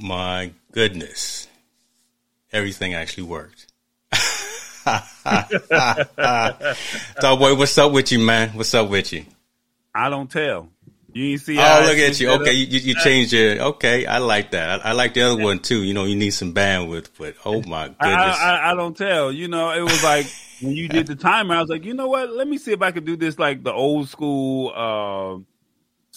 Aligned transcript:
My 0.00 0.52
goodness. 0.72 1.48
Everything 2.52 2.94
actually 2.94 3.24
worked. 3.24 3.66
Dog 7.20 7.38
boy, 7.38 7.54
what's 7.54 7.76
up 7.78 7.92
with 7.92 8.10
you, 8.10 8.18
man? 8.18 8.50
What's 8.50 8.74
up 8.74 8.88
with 8.88 9.12
you? 9.12 9.24
I 9.94 10.08
don't 10.08 10.30
tell. 10.30 10.68
You 11.12 11.32
ain't 11.32 11.40
see. 11.40 11.58
Oh, 11.58 11.82
look 11.86 11.98
at 11.98 12.20
you. 12.20 12.30
Okay, 12.30 12.52
you, 12.52 12.78
you 12.78 12.94
changed 12.94 13.32
your. 13.32 13.60
Okay, 13.60 14.06
I 14.06 14.18
like 14.18 14.52
that. 14.52 14.84
I, 14.84 14.90
I, 14.90 14.92
like 14.92 15.14
the 15.14 15.22
other 15.22 15.42
one 15.42 15.58
too. 15.58 15.82
You 15.82 15.92
know, 15.92 16.04
you 16.04 16.16
need 16.16 16.30
some 16.30 16.54
bandwidth, 16.54 17.08
but 17.18 17.34
oh 17.44 17.62
my 17.62 17.88
goodness, 17.88 17.98
I, 18.38 18.58
I, 18.62 18.72
I 18.72 18.74
don't 18.74 18.96
tell. 18.96 19.32
You 19.32 19.48
know, 19.48 19.72
it 19.72 19.82
was 19.82 20.04
like 20.04 20.26
when 20.60 20.76
you 20.76 20.88
did 20.88 21.06
the 21.06 21.16
timer. 21.16 21.56
I 21.56 21.60
was 21.60 21.70
like, 21.70 21.84
you 21.84 21.94
know 21.94 22.08
what? 22.08 22.30
Let 22.30 22.46
me 22.46 22.58
see 22.58 22.72
if 22.72 22.82
I 22.82 22.92
can 22.92 23.04
do 23.04 23.16
this 23.16 23.38
like 23.38 23.64
the 23.64 23.72
old 23.72 24.08
school. 24.08 24.72
Uh, 24.74 25.44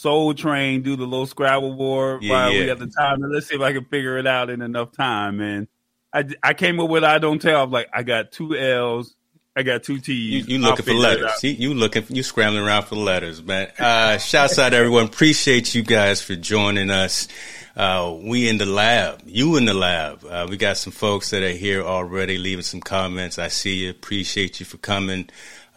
Soul 0.04 0.34
Train 0.34 0.82
do 0.82 0.98
the 0.98 1.06
little 1.06 1.26
Scrabble 1.26 1.76
board 1.76 2.22
Yeah, 2.24 2.32
while 2.32 2.52
yeah. 2.52 2.60
we 2.60 2.68
have 2.68 2.80
the 2.80 2.88
time. 2.88 3.24
And 3.24 3.32
let's 3.34 3.48
see 3.48 3.56
if 3.56 3.62
I 3.62 3.72
can 3.72 3.86
figure 3.86 4.18
it 4.18 4.28
out 4.28 4.50
in 4.50 4.62
enough 4.62 4.92
time. 4.92 5.40
And 5.40 5.68
I, 6.14 6.26
I 6.44 6.54
came 6.54 6.80
up 6.82 6.90
with 6.90 7.06
I 7.06 7.20
don't 7.20 7.42
tell. 7.42 7.64
I'm 7.64 7.72
like, 7.72 7.88
I 7.94 8.04
got 8.04 8.34
two 8.34 8.56
L's, 8.58 9.16
I 9.56 9.64
got 9.64 9.84
two 9.84 9.94
You, 9.96 10.00
T's. 10.02 10.48
you 10.50 10.58
I'll 10.58 10.72
looking 10.72 10.86
for 10.86 10.94
letters? 10.94 11.32
See, 11.36 11.52
you 11.54 11.74
looking? 11.74 12.04
You 12.10 12.22
scrambling 12.22 12.66
around 12.66 12.84
for 12.84 12.96
letters, 12.96 13.42
man. 13.42 13.72
Uh, 13.80 14.18
shouts 14.18 14.60
out 14.60 14.70
to 14.72 14.76
everyone. 14.76 15.06
Appreciate 15.06 15.74
you 15.74 15.84
guys 15.84 16.22
for 16.22 16.36
joining 16.36 16.90
us. 16.90 17.28
Uh, 17.76 18.16
we 18.22 18.50
in 18.50 18.58
the 18.58 18.66
lab. 18.68 19.22
You 19.26 19.56
in 19.58 19.66
the 19.66 19.74
lab. 19.74 20.24
Uh, 20.26 20.46
we 20.50 20.58
got 20.58 20.78
some 20.78 20.92
folks 20.94 21.30
that 21.32 21.42
are 21.44 21.50
here 21.50 21.82
already, 21.82 22.38
leaving 22.38 22.64
some 22.64 22.82
comments. 22.82 23.40
I 23.40 23.48
see 23.48 23.86
you. 23.86 23.90
Appreciate 23.90 24.60
you 24.60 24.66
for 24.66 24.78
coming. 24.78 25.30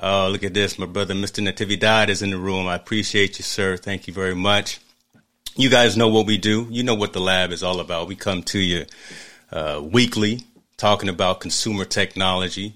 Uh, 0.03 0.29
look 0.29 0.45
at 0.45 0.55
this. 0.55 0.79
My 0.79 0.87
brother, 0.87 1.15
Mr. 1.15 1.43
Natividad, 1.43 2.09
is 2.09 2.23
in 2.23 2.31
the 2.31 2.39
room. 2.39 2.67
I 2.67 2.75
appreciate 2.75 3.39
you, 3.39 3.43
sir. 3.43 3.77
Thank 3.77 4.07
you 4.07 4.13
very 4.13 4.35
much. 4.35 4.81
You 5.57 5.71
guys 5.71 5.97
know 5.97 6.09
what 6.09 6.27
we 6.27 6.37
do. 6.37 6.67
You 6.71 6.83
know 6.83 6.95
what 6.95 7.15
the 7.15 7.21
lab 7.21 7.51
is 7.51 7.63
all 7.63 7.81
about. 7.81 8.09
We 8.09 8.15
come 8.15 8.43
to 8.45 8.59
you 8.59 8.85
uh, 9.51 9.81
weekly 9.83 10.45
talking 10.77 11.09
about 11.09 11.41
consumer 11.41 11.85
technology, 11.85 12.75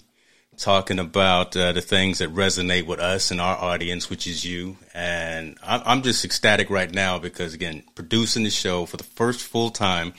talking 0.57 0.99
about 0.99 1.57
uh, 1.57 1.73
the 1.73 1.81
things 1.81 2.19
that 2.19 2.35
resonate 2.35 2.87
with 2.87 3.01
us 3.01 3.31
and 3.31 3.41
our 3.41 3.57
audience, 3.57 4.09
which 4.09 4.27
is 4.27 4.45
you. 4.45 4.77
And 4.95 5.59
I'm, 5.63 6.03
just 6.03 6.25
ecstatic 6.25 6.71
right 6.71 6.93
now 6.93 7.19
because, 7.19 7.55
again, 7.55 7.83
producing 7.95 8.45
the 8.45 8.51
show 8.51 8.87
for 8.87 8.97
the 8.97 9.05
first 9.05 9.43
full 9.43 9.71
time, 9.71 10.15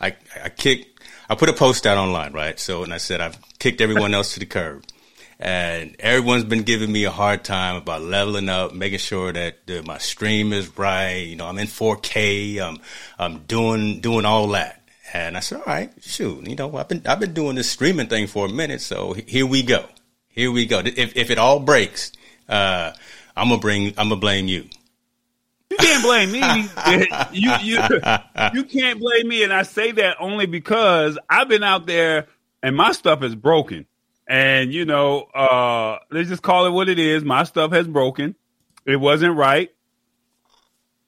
I, 0.00 0.16
I 0.42 0.48
kick. 0.48 0.88
I 1.28 1.34
put 1.34 1.48
a 1.48 1.52
post 1.52 1.86
out 1.86 1.98
online, 1.98 2.32
right? 2.32 2.58
So, 2.58 2.84
and 2.84 2.94
I 2.94 2.98
said 2.98 3.20
I've 3.20 3.38
kicked 3.58 3.80
everyone 3.80 4.14
else 4.14 4.34
to 4.34 4.40
the 4.40 4.46
curb, 4.46 4.84
and 5.38 5.96
everyone's 5.98 6.44
been 6.44 6.62
giving 6.62 6.90
me 6.90 7.04
a 7.04 7.10
hard 7.10 7.44
time 7.44 7.76
about 7.76 8.02
leveling 8.02 8.48
up, 8.48 8.72
making 8.72 8.98
sure 8.98 9.32
that 9.32 9.66
the, 9.66 9.82
my 9.82 9.98
stream 9.98 10.52
is 10.52 10.78
right. 10.78 11.26
You 11.26 11.36
know, 11.36 11.46
I'm 11.46 11.58
in 11.58 11.66
4K. 11.66 12.60
I'm 12.60 12.78
I'm 13.18 13.40
doing 13.40 14.00
doing 14.00 14.24
all 14.24 14.48
that. 14.48 14.82
And 15.12 15.36
I 15.36 15.40
said, 15.40 15.58
all 15.58 15.64
right, 15.66 15.92
shoot, 16.00 16.46
you 16.46 16.56
know, 16.56 16.76
I've 16.76 16.88
been 16.88 17.02
I've 17.06 17.20
been 17.20 17.34
doing 17.34 17.56
this 17.56 17.70
streaming 17.70 18.08
thing 18.08 18.26
for 18.26 18.46
a 18.46 18.48
minute, 18.48 18.80
so 18.80 19.12
here 19.12 19.46
we 19.46 19.62
go, 19.62 19.86
here 20.28 20.50
we 20.50 20.66
go. 20.66 20.80
If 20.80 21.16
if 21.16 21.30
it 21.30 21.38
all 21.38 21.60
breaks, 21.60 22.12
uh, 22.48 22.92
I'm 23.36 23.48
gonna 23.48 23.60
bring 23.60 23.88
I'm 23.98 24.08
gonna 24.08 24.16
blame 24.16 24.48
you. 24.48 24.68
You 25.70 25.76
can't 25.78 26.02
blame 26.02 26.32
me. 26.32 26.40
you 27.32 27.52
you 27.62 27.78
you 28.54 28.64
can't 28.64 28.98
blame 28.98 29.28
me, 29.28 29.42
and 29.42 29.52
I 29.52 29.62
say 29.62 29.92
that 29.92 30.16
only 30.18 30.46
because 30.46 31.18
I've 31.28 31.48
been 31.48 31.62
out 31.62 31.86
there 31.86 32.26
and 32.62 32.74
my 32.74 32.92
stuff 32.92 33.22
is 33.22 33.34
broken. 33.34 33.86
And 34.28 34.72
you 34.72 34.84
know, 34.84 35.22
uh, 35.22 35.98
let's 36.10 36.28
just 36.28 36.42
call 36.42 36.66
it 36.66 36.70
what 36.70 36.88
it 36.88 36.98
is. 36.98 37.24
My 37.24 37.44
stuff 37.44 37.72
has 37.72 37.86
broken. 37.86 38.34
It 38.84 38.96
wasn't 38.96 39.36
right. 39.36 39.70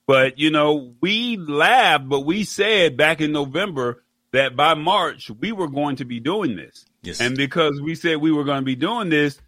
But 0.07 0.39
you 0.39 0.51
know, 0.51 0.95
we 1.01 1.37
laughed, 1.37 2.09
but 2.09 2.21
we 2.21 2.45
said 2.45 2.97
back 2.97 3.21
in 3.21 3.33
November 3.33 4.03
that 4.33 4.57
by 4.57 4.75
March 4.75 5.31
we 5.31 5.53
were 5.53 5.69
going 5.69 5.97
to 5.97 6.05
be 6.05 6.21
doing 6.21 6.57
this. 6.57 6.85
Yes. 7.03 7.21
And 7.21 7.37
because 7.37 7.81
we 7.81 7.95
said 7.95 8.17
we 8.17 8.33
were 8.33 8.45
going 8.45 8.61
to 8.61 8.65
be 8.65 8.77
doing 8.77 9.09
this, 9.09 9.41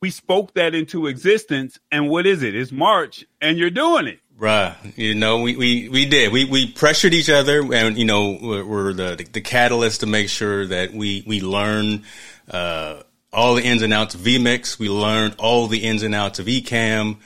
we 0.00 0.10
spoke 0.10 0.54
that 0.54 0.74
into 0.74 1.06
existence. 1.06 1.78
And 1.90 2.08
what 2.08 2.26
is 2.26 2.42
it? 2.42 2.54
It's 2.54 2.72
March, 2.72 3.24
and 3.40 3.58
you're 3.58 3.70
doing 3.70 4.06
it. 4.06 4.20
Right. 4.36 4.74
You 4.96 5.14
know, 5.14 5.40
we, 5.40 5.56
we, 5.56 5.88
we 5.88 6.06
did. 6.06 6.32
We, 6.32 6.44
we 6.44 6.70
pressured 6.70 7.14
each 7.14 7.30
other 7.30 7.72
and, 7.72 7.96
you 7.96 8.04
know, 8.04 8.36
we're, 8.42 8.64
we're 8.64 8.92
the, 8.92 9.26
the 9.32 9.40
catalyst 9.40 10.00
to 10.00 10.06
make 10.06 10.28
sure 10.28 10.66
that 10.66 10.92
we, 10.92 11.22
we 11.24 11.40
learn, 11.40 12.04
uh, 12.50 13.02
all 13.32 13.54
the 13.54 13.62
ins 13.62 13.82
and 13.82 13.92
outs 13.92 14.14
of 14.14 14.20
vMix. 14.20 14.78
We 14.78 14.88
learned 14.88 15.36
all 15.38 15.66
the 15.66 15.84
ins 15.84 16.02
and 16.02 16.14
outs 16.14 16.38
of 16.38 16.46
Ecamm 16.46 17.18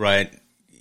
right? 0.00 0.32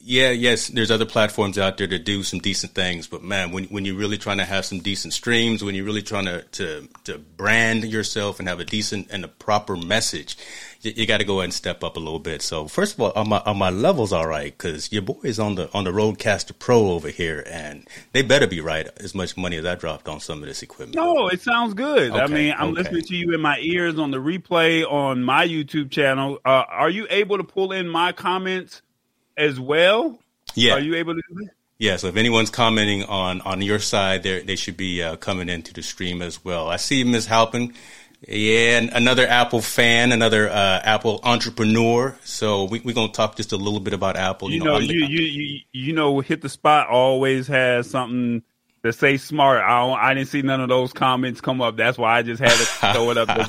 Yeah, 0.10 0.32
yes, 0.32 0.70
there's 0.70 0.90
other 0.90 1.06
platforms 1.06 1.60
out 1.60 1.78
there 1.78 1.86
to 1.86 2.00
do 2.00 2.24
some 2.24 2.40
decent 2.40 2.74
things, 2.74 3.06
but 3.06 3.22
man, 3.22 3.52
when 3.52 3.66
when 3.66 3.86
you're 3.86 3.96
really 3.96 4.18
trying 4.18 4.40
to 4.40 4.44
have 4.44 4.66
some 4.66 4.80
decent 4.80 5.14
streams, 5.14 5.64
when 5.64 5.76
you're 5.76 5.86
really 5.86 6.02
trying 6.02 6.26
to 6.26 6.42
to, 6.42 6.90
to 7.04 7.20
brand 7.20 7.84
yourself 7.84 8.40
and 8.40 8.48
have 8.48 8.60
a 8.60 8.66
decent 8.66 9.12
and 9.12 9.24
a 9.24 9.28
proper 9.28 9.76
message, 9.76 10.36
you, 10.82 10.94
you 10.96 11.06
got 11.06 11.20
to 11.20 11.26
go 11.26 11.36
ahead 11.36 11.44
and 11.44 11.54
step 11.54 11.84
up 11.84 11.96
a 11.96 12.00
little 12.00 12.18
bit. 12.18 12.42
So 12.42 12.68
first 12.68 12.96
of 12.96 13.02
all, 13.02 13.12
on 13.12 13.30
my 13.30 13.38
on 13.46 13.60
my 13.60 13.70
levels, 13.70 14.12
all 14.12 14.26
right, 14.26 14.52
because 14.52 14.92
your 14.92 15.04
boy 15.04 15.20
is 15.26 15.40
on 15.40 15.54
the 15.54 15.72
on 15.76 15.84
the 15.84 15.92
Rodecaster 15.92 16.58
Pro 16.58 16.90
over 16.90 17.10
here, 17.10 17.44
and 17.46 17.88
they 18.12 18.24
better 18.24 18.48
be 18.48 18.62
right. 18.62 18.90
As 19.00 19.14
much 19.14 19.38
money 19.38 19.58
as 19.58 19.66
I 19.68 19.76
dropped 19.76 20.08
on 20.08 20.20
some 20.22 20.42
of 20.42 20.48
this 20.48 20.64
equipment. 20.64 20.96
No, 20.96 21.28
it 21.28 21.42
sounds 21.42 21.76
good. 21.76 22.14
I 22.14 22.26
mean, 22.26 22.56
I'm 22.58 22.70
okay. 22.70 22.82
listening 22.82 23.04
to 23.04 23.16
you 23.16 23.36
in 23.36 23.42
my 23.42 23.60
ears 23.60 24.00
on 24.00 24.10
the 24.10 24.18
replay 24.18 24.92
on 24.92 25.22
my 25.22 25.48
YouTube 25.48 25.92
channel. 25.92 26.40
Uh, 26.44 26.64
are 26.68 26.90
you 26.90 27.06
able 27.12 27.38
to 27.38 27.44
pull 27.44 27.74
in 27.74 27.88
my 27.88 28.12
comments 28.12 28.82
as 29.40 29.60
well? 29.60 30.20
Yeah, 30.56 30.74
Are 30.74 30.80
you 30.80 30.96
able 30.96 31.16
to 31.16 31.22
do 31.30 31.36
that? 31.44 31.50
Yeah, 31.78 31.96
so 31.96 32.08
if 32.08 32.18
anyone's 32.18 32.50
commenting 32.50 33.04
on 33.06 33.40
on 33.42 33.62
your 33.62 33.80
side, 33.80 34.24
they 34.24 34.42
they 34.42 34.56
should 34.58 34.76
be 34.78 35.02
uh, 35.02 35.16
coming 35.16 35.48
into 35.50 35.74
the 35.74 35.82
stream 35.82 36.22
as 36.22 36.44
well. 36.44 36.68
I 36.70 36.76
see 36.76 37.04
Ms. 37.04 37.26
Halpin. 37.28 37.74
Yeah, 38.28 38.78
and 38.80 38.90
another 38.90 39.26
Apple 39.26 39.62
fan, 39.62 40.12
another 40.12 40.50
uh, 40.50 40.82
Apple 40.84 41.22
entrepreneur. 41.24 42.18
So 42.26 42.66
we, 42.66 42.82
we're 42.82 42.94
gonna 42.94 43.14
talk 43.14 43.38
just 43.38 43.54
a 43.54 43.58
little 43.58 43.80
bit 43.80 43.94
about 43.94 44.18
Apple. 44.18 44.52
You 44.52 44.62
know, 44.62 44.76
I'm 44.76 44.86
the- 44.86 44.94
you, 44.94 45.06
you 45.06 45.22
you 45.24 45.60
you 45.72 45.94
know, 45.94 46.20
hit 46.20 46.42
the 46.42 46.50
spot 46.50 46.90
always 46.90 47.48
has 47.48 47.90
something 47.90 48.44
to 48.84 48.92
say 48.92 49.16
smart. 49.16 49.62
I 49.64 49.80
don't, 49.86 49.98
I 50.00 50.14
didn't 50.16 50.28
see 50.28 50.42
none 50.42 50.60
of 50.60 50.68
those 50.68 50.92
comments 50.92 51.40
come 51.40 51.62
up. 51.62 51.78
That's 51.78 51.98
why 51.98 52.18
I 52.18 52.24
just 52.24 52.42
had 52.42 52.52
to 52.52 52.58
throw 52.94 53.12
it 53.12 53.18
up. 53.18 53.28
there. 53.30 53.48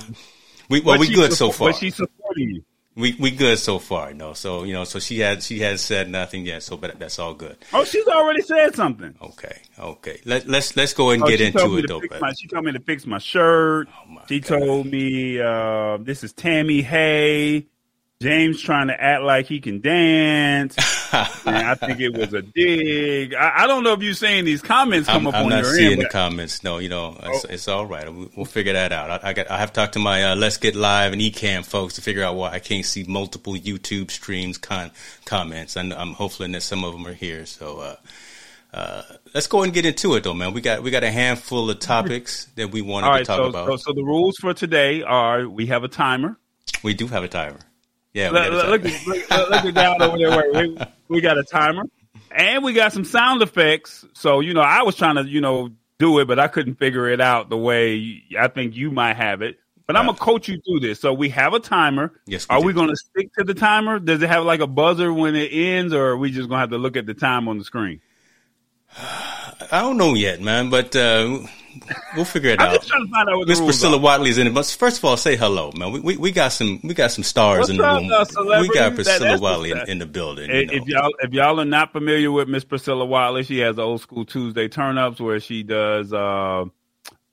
we, 0.68 0.80
well, 0.82 0.98
But 0.98 1.00
we 1.08 1.12
good 1.14 1.32
so 1.32 1.50
far. 1.50 1.70
But 1.70 1.76
she's 1.78 1.96
supporting 1.96 2.50
you. 2.50 2.64
We 2.96 3.16
we 3.20 3.30
good 3.30 3.58
so 3.58 3.78
far. 3.78 4.12
No, 4.12 4.32
so 4.32 4.64
you 4.64 4.72
know, 4.72 4.84
so 4.84 4.98
she 4.98 5.20
had 5.20 5.42
she 5.42 5.60
has 5.60 5.80
said 5.80 6.10
nothing 6.10 6.44
yet. 6.44 6.62
So, 6.64 6.76
but 6.76 6.98
that's 6.98 7.18
all 7.20 7.34
good. 7.34 7.56
Oh, 7.72 7.84
she's 7.84 8.06
already 8.08 8.42
said 8.42 8.74
something. 8.74 9.14
Okay, 9.22 9.56
okay. 9.78 10.20
Let 10.24 10.48
let's 10.48 10.76
let's 10.76 10.92
go 10.92 11.10
and 11.10 11.22
Oh, 11.22 11.26
get 11.28 11.40
into 11.40 11.76
it 11.78 11.86
though. 11.86 12.02
my- 12.20 12.32
she 12.32 12.48
told 12.48 12.64
me 12.64 12.72
to 12.72 12.80
fix 12.80 13.06
my 13.06 13.18
shirt. 13.18 13.88
Oh, 13.90 14.10
my 14.10 14.22
she 14.28 14.40
God. 14.40 14.58
told 14.58 14.86
me 14.86 15.40
uh, 15.40 15.98
this 15.98 16.24
is 16.24 16.32
Tammy 16.32 16.82
Hay. 16.82 17.66
James 18.20 18.60
trying 18.60 18.88
to 18.88 19.00
act 19.02 19.22
like 19.22 19.46
he 19.46 19.60
can 19.60 19.80
dance. 19.80 20.76
I 21.46 21.74
think 21.74 22.00
it 22.00 22.16
was 22.16 22.32
a 22.34 22.42
dig. 22.42 23.34
I, 23.34 23.62
I 23.64 23.66
don't 23.66 23.82
know 23.84 23.92
if 23.92 24.02
you're 24.02 24.14
saying 24.14 24.44
these 24.44 24.62
comments 24.62 25.08
come 25.08 25.26
I'm, 25.26 25.26
up 25.28 25.34
I'm 25.34 25.44
on 25.44 25.50
not 25.50 25.62
your 25.64 25.74
seeing 25.74 25.92
end. 25.92 26.02
the 26.02 26.08
comments. 26.08 26.62
No, 26.64 26.78
you 26.78 26.88
know, 26.88 27.16
it's, 27.22 27.44
Oh. 27.44 27.48
it's 27.48 27.68
all 27.68 27.86
right. 27.86 28.12
We- 28.12 28.28
We'll 28.36 28.46
figure 28.46 28.72
that 28.74 28.92
out. 28.92 29.10
I, 29.24 29.30
I 29.30 29.32
got. 29.32 29.50
I 29.50 29.58
have 29.58 29.72
talked 29.72 29.94
to 29.94 29.98
my 29.98 30.24
uh, 30.32 30.36
Let's 30.36 30.56
Get 30.56 30.74
Live 30.74 31.12
and 31.12 31.20
Ecamm 31.20 31.64
folks 31.64 31.94
to 31.94 32.00
figure 32.02 32.22
out 32.22 32.36
why 32.36 32.50
I 32.52 32.58
can't 32.58 32.84
see 32.84 33.04
multiple 33.06 33.54
YouTube 33.54 34.10
streams 34.10 34.56
con- 34.58 34.90
comments. 35.24 35.76
And 35.76 35.92
I'm 35.92 36.12
hopefully 36.14 36.50
that 36.52 36.62
some 36.62 36.84
of 36.84 36.92
them 36.92 37.06
are 37.06 37.12
here. 37.14 37.44
So 37.46 37.80
uh, 37.80 37.96
uh, 38.72 39.02
let's 39.34 39.46
go 39.48 39.62
and 39.62 39.72
get 39.72 39.84
into 39.84 40.14
it, 40.14 40.22
though, 40.24 40.34
man. 40.34 40.52
We 40.54 40.60
got 40.60 40.82
we 40.82 40.90
got 40.90 41.02
a 41.04 41.10
handful 41.10 41.68
of 41.70 41.80
topics 41.80 42.44
that 42.56 42.70
we 42.70 42.82
wanted 42.82 43.18
to 43.18 43.24
talk 43.24 43.38
so, 43.38 43.44
about. 43.46 43.66
so 43.68 43.76
so 43.76 43.92
the 43.92 44.04
rules 44.04 44.36
for 44.36 44.54
today 44.54 45.02
are 45.02 45.48
we 45.48 45.66
have 45.66 45.82
a 45.84 45.88
timer. 45.88 46.38
we 46.84 46.94
do 46.94 47.06
have 47.08 47.24
a 47.24 47.28
timer. 47.28 47.58
Yeah, 48.12 48.30
we 48.30 48.38
Look, 48.38 48.42
got 48.42 48.52
a 48.52 48.70
look, 48.70 48.82
timer. 48.82 48.94
look, 49.06 49.30
look, 49.30 49.64
look 49.64 49.74
down 49.74 50.02
over 50.02 50.18
there. 50.18 50.52
We, 50.52 50.78
we 51.08 51.20
got 51.20 51.38
a 51.38 51.44
timer, 51.44 51.84
and 52.30 52.64
we 52.64 52.72
got 52.72 52.92
some 52.92 53.04
sound 53.04 53.42
effects. 53.42 54.04
So 54.14 54.40
you 54.40 54.52
know, 54.54 54.62
I 54.62 54.82
was 54.82 54.96
trying 54.96 55.16
to 55.16 55.24
you 55.24 55.40
know 55.40 55.70
do 55.98 56.18
it, 56.18 56.26
but 56.26 56.38
I 56.38 56.48
couldn't 56.48 56.76
figure 56.76 57.08
it 57.08 57.20
out 57.20 57.50
the 57.50 57.56
way 57.56 58.22
I 58.38 58.48
think 58.48 58.74
you 58.74 58.90
might 58.90 59.16
have 59.16 59.42
it. 59.42 59.58
But 59.86 59.96
I'm 59.96 60.06
gonna 60.06 60.18
coach 60.18 60.48
you 60.48 60.60
through 60.60 60.80
this. 60.80 61.00
So 61.00 61.12
we 61.12 61.28
have 61.30 61.52
a 61.52 61.60
timer. 61.60 62.12
Yes, 62.26 62.48
we 62.48 62.54
are 62.54 62.60
do. 62.60 62.66
we 62.66 62.72
gonna 62.72 62.96
stick 62.96 63.32
to 63.38 63.44
the 63.44 63.54
timer? 63.54 63.98
Does 63.98 64.22
it 64.22 64.28
have 64.28 64.44
like 64.44 64.60
a 64.60 64.66
buzzer 64.66 65.12
when 65.12 65.34
it 65.36 65.48
ends, 65.52 65.92
or 65.92 66.08
are 66.10 66.16
we 66.16 66.30
just 66.30 66.48
gonna 66.48 66.60
have 66.60 66.70
to 66.70 66.78
look 66.78 66.96
at 66.96 67.06
the 67.06 67.14
time 67.14 67.48
on 67.48 67.58
the 67.58 67.64
screen? 67.64 68.00
I 68.98 69.80
don't 69.80 69.96
know 69.98 70.14
yet, 70.14 70.40
man, 70.40 70.70
but 70.70 70.96
uh, 70.96 71.40
we'll 72.16 72.24
figure 72.24 72.50
it 72.50 72.60
I'm 72.60 72.68
out. 72.68 72.74
just 72.76 72.88
trying 72.88 73.06
to 73.06 73.10
find 73.10 73.28
out 73.28 73.36
what 73.38 73.48
Miss 73.48 73.60
Priscilla 73.60 73.96
are. 73.96 74.00
Watley's 74.00 74.38
in 74.38 74.46
it. 74.46 74.54
But 74.54 74.66
first 74.66 74.98
of 74.98 75.04
all, 75.04 75.16
say 75.16 75.36
hello, 75.36 75.72
man. 75.76 75.92
We 75.92 76.00
we, 76.00 76.16
we 76.16 76.32
got 76.32 76.48
some 76.48 76.80
we 76.82 76.94
got 76.94 77.10
some 77.10 77.24
stars 77.24 77.60
What's 77.60 77.70
in 77.70 77.76
the 77.76 77.82
room. 77.82 78.10
uh, 78.12 78.60
we 78.60 78.68
got 78.68 78.94
Priscilla 78.94 79.18
that's 79.20 79.40
Watley 79.40 79.70
in, 79.72 79.78
in 79.88 79.98
the 79.98 80.06
building. 80.06 80.50
If 80.50 80.72
you 80.72 80.78
if 80.78 80.86
know. 80.86 80.94
y'all 81.00 81.10
if 81.20 81.32
y'all 81.32 81.60
are 81.60 81.64
not 81.64 81.92
familiar 81.92 82.30
with 82.30 82.48
Miss 82.48 82.64
Priscilla 82.64 83.04
Watley, 83.04 83.42
she 83.44 83.58
has 83.58 83.78
old 83.78 84.00
school 84.00 84.24
Tuesday 84.24 84.68
turn 84.68 84.98
ups 84.98 85.20
where 85.20 85.40
she 85.40 85.62
does 85.62 86.12
uh 86.12 86.64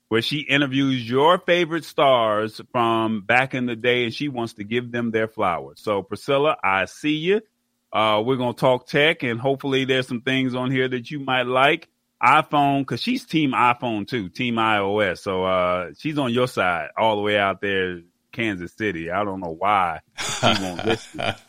where 0.08 0.22
she 0.22 0.38
interviews 0.38 1.08
your 1.08 1.38
favorite 1.38 1.84
stars 1.84 2.60
from 2.72 3.20
back 3.22 3.54
in 3.54 3.66
the 3.66 3.76
day 3.76 4.04
and 4.04 4.14
she 4.14 4.28
wants 4.28 4.54
to 4.54 4.64
give 4.64 4.90
them 4.90 5.10
their 5.10 5.28
flowers. 5.28 5.80
So 5.82 6.02
Priscilla, 6.02 6.56
I 6.62 6.86
see 6.86 7.16
you. 7.16 7.40
Uh 7.92 8.22
we're 8.24 8.36
gonna 8.36 8.54
talk 8.54 8.86
tech 8.86 9.22
and 9.22 9.40
hopefully 9.40 9.84
there's 9.84 10.08
some 10.08 10.20
things 10.22 10.54
on 10.54 10.70
here 10.70 10.88
that 10.88 11.10
you 11.10 11.20
might 11.20 11.46
like. 11.46 11.88
iPhone, 12.22 12.86
cause 12.86 13.00
she's 13.00 13.24
team 13.24 13.52
iPhone 13.52 14.06
too, 14.06 14.28
team 14.28 14.56
iOS. 14.56 15.18
So 15.18 15.44
uh 15.44 15.90
she's 15.98 16.18
on 16.18 16.32
your 16.32 16.48
side 16.48 16.88
all 16.96 17.16
the 17.16 17.22
way 17.22 17.38
out 17.38 17.60
there, 17.60 18.00
Kansas 18.32 18.72
City. 18.72 19.10
I 19.10 19.24
don't 19.24 19.40
know 19.40 19.54
why 19.56 20.00
she 20.18 20.46
won't 20.46 20.84
listen. 20.84 21.20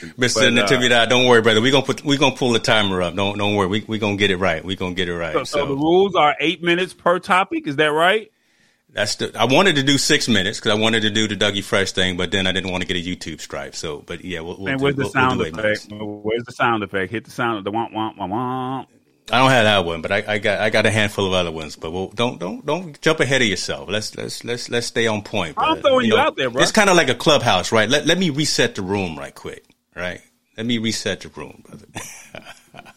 Mr. 0.00 0.16
but, 0.16 0.36
uh, 0.36 0.50
Natividad, 0.50 1.08
don't 1.08 1.26
worry, 1.26 1.40
brother. 1.40 1.60
We 1.60 1.70
gonna 1.70 1.86
put 1.86 2.04
we 2.04 2.16
gonna 2.16 2.36
pull 2.36 2.52
the 2.52 2.58
timer 2.58 3.00
up. 3.02 3.14
Don't 3.14 3.38
don't 3.38 3.54
worry. 3.54 3.68
We 3.68 3.84
we 3.86 3.98
gonna 3.98 4.16
get 4.16 4.30
it 4.30 4.36
right. 4.36 4.64
We're 4.64 4.76
gonna 4.76 4.94
get 4.94 5.08
it 5.08 5.16
right. 5.16 5.32
So, 5.32 5.44
So, 5.44 5.58
so 5.60 5.66
the 5.66 5.74
rules 5.74 6.14
are 6.14 6.36
eight 6.40 6.62
minutes 6.62 6.94
per 6.94 7.18
topic. 7.18 7.66
Is 7.66 7.76
that 7.76 7.86
right? 7.86 8.30
that's 8.90 9.16
the. 9.16 9.38
I 9.38 9.44
wanted 9.44 9.76
to 9.76 9.82
do 9.82 9.98
six 9.98 10.28
minutes 10.28 10.58
because 10.58 10.76
I 10.76 10.80
wanted 10.80 11.02
to 11.02 11.10
do 11.10 11.28
the 11.28 11.36
Dougie 11.36 11.62
Fresh 11.62 11.92
thing, 11.92 12.16
but 12.16 12.30
then 12.30 12.46
I 12.46 12.52
didn't 12.52 12.70
want 12.70 12.82
to 12.82 12.86
get 12.86 12.96
a 12.96 13.06
YouTube 13.06 13.40
stripe. 13.40 13.74
So, 13.74 14.02
but 14.06 14.24
yeah, 14.24 14.40
we'll, 14.40 14.56
we'll 14.56 14.68
and 14.68 14.78
do, 14.78 14.84
where's 14.84 14.96
the 14.96 15.02
we'll, 15.02 15.12
sound 15.12 15.38
we'll 15.38 15.48
effect? 15.48 15.88
Where's 15.90 16.44
the 16.44 16.52
sound 16.52 16.82
effect? 16.82 17.12
Hit 17.12 17.24
the 17.24 17.30
sound. 17.30 17.58
Of 17.58 17.64
the 17.64 17.70
womp 17.70 17.92
womp 17.92 18.16
womp 18.16 18.30
womp. 18.30 18.86
I 19.30 19.38
don't 19.38 19.50
have 19.50 19.64
that 19.64 19.84
one, 19.84 20.00
but 20.00 20.12
I, 20.12 20.24
I 20.26 20.38
got 20.38 20.60
I 20.60 20.70
got 20.70 20.86
a 20.86 20.90
handful 20.90 21.26
of 21.26 21.32
other 21.32 21.52
ones. 21.52 21.76
But 21.76 21.90
we'll, 21.90 22.08
don't 22.08 22.38
don't 22.38 22.64
don't 22.64 23.00
jump 23.00 23.20
ahead 23.20 23.42
of 23.42 23.48
yourself. 23.48 23.88
Let's 23.88 24.16
let's 24.16 24.44
let's 24.44 24.70
let's 24.70 24.86
stay 24.86 25.06
on 25.06 25.22
point. 25.22 25.54
I'm 25.58 25.80
throwing 25.80 26.06
you 26.06 26.16
out 26.16 26.36
there, 26.36 26.50
bro. 26.50 26.62
It's 26.62 26.72
kind 26.72 26.88
of 26.88 26.96
like 26.96 27.08
a 27.08 27.14
clubhouse, 27.14 27.70
right? 27.70 27.88
Let 27.88 28.06
let 28.06 28.18
me 28.18 28.30
reset 28.30 28.74
the 28.74 28.82
room 28.82 29.18
right 29.18 29.34
quick, 29.34 29.64
right? 29.94 30.20
Let 30.56 30.66
me 30.66 30.78
reset 30.78 31.20
the 31.20 31.28
room, 31.28 31.62
brother. 31.66 31.86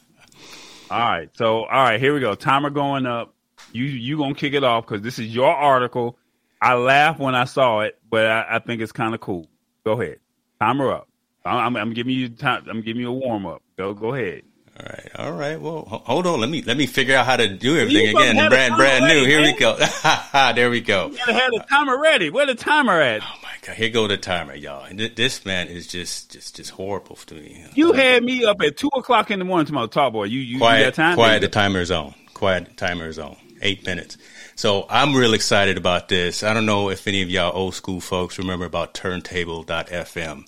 All 0.91 0.99
right. 0.99 1.29
So 1.37 1.63
all 1.63 1.83
right, 1.83 1.99
here 1.99 2.13
we 2.13 2.19
go. 2.19 2.35
Timer 2.35 2.69
going 2.69 3.05
up. 3.05 3.33
You 3.71 3.85
you 3.85 4.17
gonna 4.17 4.35
kick 4.35 4.53
it 4.53 4.63
off 4.63 4.85
because 4.85 5.01
this 5.01 5.19
is 5.19 5.33
your 5.33 5.53
article. 5.53 6.17
I 6.61 6.75
laughed 6.75 7.19
when 7.19 7.33
I 7.33 7.45
saw 7.45 7.81
it, 7.81 7.97
but 8.09 8.25
I, 8.25 8.45
I 8.51 8.59
think 8.59 8.81
it's 8.81 8.91
kind 8.91 9.15
of 9.15 9.21
cool. 9.21 9.47
Go 9.85 9.99
ahead. 9.99 10.19
Timer 10.59 10.91
up. 10.91 11.07
I'm, 11.43 11.75
I'm 11.75 11.93
giving 11.93 12.13
you 12.13 12.29
time. 12.29 12.65
I'm 12.69 12.81
giving 12.81 13.01
you 13.01 13.09
a 13.09 13.13
warm 13.13 13.45
up. 13.45 13.63
Go 13.77 13.93
go 13.93 14.13
ahead. 14.13 14.43
All 14.79 14.85
right, 14.85 15.09
all 15.15 15.31
right. 15.33 15.59
Well, 15.61 15.81
hold 16.05 16.25
on. 16.25 16.39
Let 16.39 16.49
me 16.49 16.61
let 16.63 16.77
me 16.77 16.87
figure 16.87 17.15
out 17.15 17.25
how 17.25 17.35
to 17.37 17.47
do 17.47 17.77
everything 17.77 18.07
You 18.07 18.17
again. 18.17 18.49
Brand 18.49 18.75
brand 18.77 19.03
new. 19.05 19.09
ready, 19.15 19.25
Here 19.25 19.41
we 19.41 19.53
go. 19.53 19.77
there 20.55 20.69
we 20.69 20.81
go. 20.81 21.09
You 21.11 21.17
gotta 21.17 21.33
have 21.33 21.51
the 21.51 21.65
timer 21.69 21.99
ready. 22.01 22.29
Where 22.29 22.45
the 22.45 22.55
timer 22.55 22.99
at? 22.99 23.21
Oh 23.21 23.25
my 23.43 23.49
god, 23.61 23.75
here 23.75 23.89
go 23.89 24.07
the 24.07 24.17
timer, 24.17 24.55
y'all. 24.55 24.85
And 24.85 24.97
th- 24.97 25.15
this 25.15 25.45
man 25.45 25.67
is 25.67 25.87
just 25.87 26.31
just 26.31 26.55
just 26.55 26.71
horrible 26.71 27.17
to 27.17 27.35
me. 27.35 27.65
You 27.75 27.91
had 27.91 28.23
me 28.23 28.45
up 28.45 28.61
at 28.61 28.77
two 28.77 28.89
o'clock 28.95 29.29
in 29.29 29.39
the 29.39 29.45
morning 29.45 29.67
to 29.67 29.73
my 29.73 29.85
top 29.87 30.13
boy. 30.13 30.23
You 30.23 30.39
you, 30.39 30.53
you 30.53 30.57
quiet, 30.59 30.83
got 30.85 30.93
time? 30.95 31.15
quiet. 31.15 31.41
The 31.41 31.49
timer 31.49 31.81
is 31.81 31.91
on. 31.91 32.15
Quiet. 32.33 32.65
The 32.69 32.73
timer 32.73 33.07
is 33.07 33.19
on. 33.19 33.35
Eight 33.61 33.85
minutes. 33.85 34.17
So 34.55 34.87
I'm 34.89 35.13
real 35.15 35.33
excited 35.35 35.77
about 35.77 36.07
this. 36.07 36.41
I 36.43 36.53
don't 36.55 36.65
know 36.65 36.89
if 36.89 37.07
any 37.07 37.21
of 37.21 37.29
y'all 37.29 37.55
old 37.55 37.75
school 37.75 37.99
folks 38.01 38.39
remember 38.39 38.65
about 38.65 38.95
turntable.fm. 38.95 40.45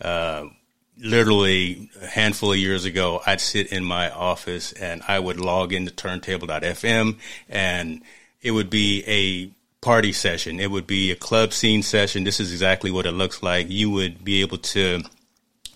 Uh, 0.00 0.44
literally 0.98 1.90
a 2.00 2.06
handful 2.06 2.52
of 2.52 2.58
years 2.58 2.84
ago, 2.84 3.20
I'd 3.26 3.40
sit 3.40 3.72
in 3.72 3.84
my 3.84 4.10
office 4.10 4.72
and 4.72 5.02
I 5.06 5.18
would 5.18 5.40
log 5.40 5.72
into 5.72 5.90
turntable.fm 5.90 7.18
and 7.48 8.02
it 8.42 8.52
would 8.52 8.70
be 8.70 9.04
a 9.06 9.50
party 9.84 10.12
session. 10.12 10.60
It 10.60 10.70
would 10.70 10.86
be 10.86 11.10
a 11.10 11.16
club 11.16 11.52
scene 11.52 11.82
session. 11.82 12.24
This 12.24 12.40
is 12.40 12.52
exactly 12.52 12.90
what 12.90 13.06
it 13.06 13.12
looks 13.12 13.42
like. 13.42 13.68
You 13.68 13.90
would 13.90 14.24
be 14.24 14.40
able 14.40 14.58
to 14.58 15.02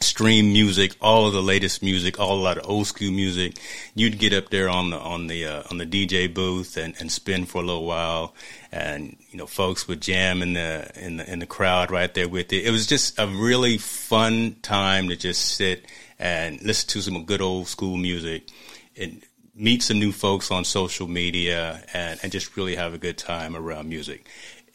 stream 0.00 0.52
music, 0.52 0.96
all 1.00 1.26
of 1.26 1.32
the 1.32 1.42
latest 1.42 1.82
music, 1.82 2.18
all 2.18 2.38
a 2.38 2.40
lot 2.42 2.58
of 2.58 2.68
old 2.68 2.86
school 2.86 3.10
music. 3.10 3.58
You'd 3.94 4.18
get 4.18 4.32
up 4.32 4.50
there 4.50 4.68
on 4.68 4.90
the 4.90 4.98
on 4.98 5.26
the 5.26 5.46
uh, 5.46 5.62
on 5.70 5.78
the 5.78 5.86
DJ 5.86 6.32
booth 6.32 6.76
and, 6.76 6.94
and 7.00 7.10
spin 7.10 7.46
for 7.46 7.62
a 7.62 7.66
little 7.66 7.84
while, 7.84 8.34
and 8.72 9.16
you 9.30 9.38
know 9.38 9.46
folks 9.46 9.88
would 9.88 10.00
jam 10.00 10.42
in 10.42 10.54
the 10.54 10.90
in 11.00 11.16
the 11.18 11.32
in 11.32 11.38
the 11.38 11.46
crowd 11.46 11.90
right 11.90 12.12
there 12.14 12.28
with 12.28 12.52
it. 12.52 12.64
It 12.64 12.70
was 12.70 12.86
just 12.86 13.18
a 13.18 13.26
really 13.26 13.78
fun 13.78 14.56
time 14.62 15.08
to 15.08 15.16
just 15.16 15.56
sit 15.56 15.86
and 16.18 16.60
listen 16.62 16.88
to 16.90 17.02
some 17.02 17.24
good 17.24 17.40
old 17.40 17.68
school 17.68 17.96
music 17.96 18.48
and 18.96 19.22
meet 19.54 19.82
some 19.82 19.98
new 19.98 20.12
folks 20.12 20.50
on 20.50 20.64
social 20.64 21.08
media 21.08 21.82
and, 21.92 22.20
and 22.22 22.32
just 22.32 22.56
really 22.56 22.76
have 22.76 22.94
a 22.94 22.98
good 22.98 23.18
time 23.18 23.56
around 23.56 23.88
music. 23.88 24.26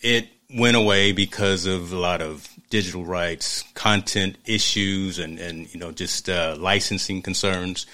It 0.01 0.27
went 0.49 0.77
away 0.77 1.11
because 1.11 1.65
of 1.65 1.91
a 1.91 1.97
lot 1.97 2.21
of 2.21 2.47
digital 2.69 3.05
rights, 3.05 3.63
content 3.73 4.37
issues, 4.45 5.19
and, 5.19 5.39
and 5.39 5.73
you 5.73 5.79
know 5.79 5.91
just 5.91 6.29
uh, 6.29 6.55
licensing 6.59 7.21
concerns. 7.21 7.85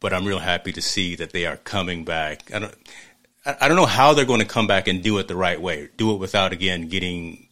But 0.00 0.12
I'm 0.12 0.24
real 0.24 0.38
happy 0.38 0.72
to 0.72 0.82
see 0.82 1.16
that 1.16 1.32
they 1.32 1.44
are 1.44 1.56
coming 1.56 2.04
back. 2.04 2.52
I 2.54 2.60
don't, 2.60 2.74
I 3.60 3.68
don't 3.68 3.76
know 3.76 3.86
how 3.86 4.14
they're 4.14 4.24
going 4.24 4.40
to 4.40 4.46
come 4.46 4.66
back 4.66 4.88
and 4.88 5.02
do 5.02 5.18
it 5.18 5.28
the 5.28 5.36
right 5.36 5.60
way. 5.60 5.88
Do 5.96 6.12
it 6.14 6.18
without 6.18 6.52
again 6.52 6.88
getting 6.88 7.48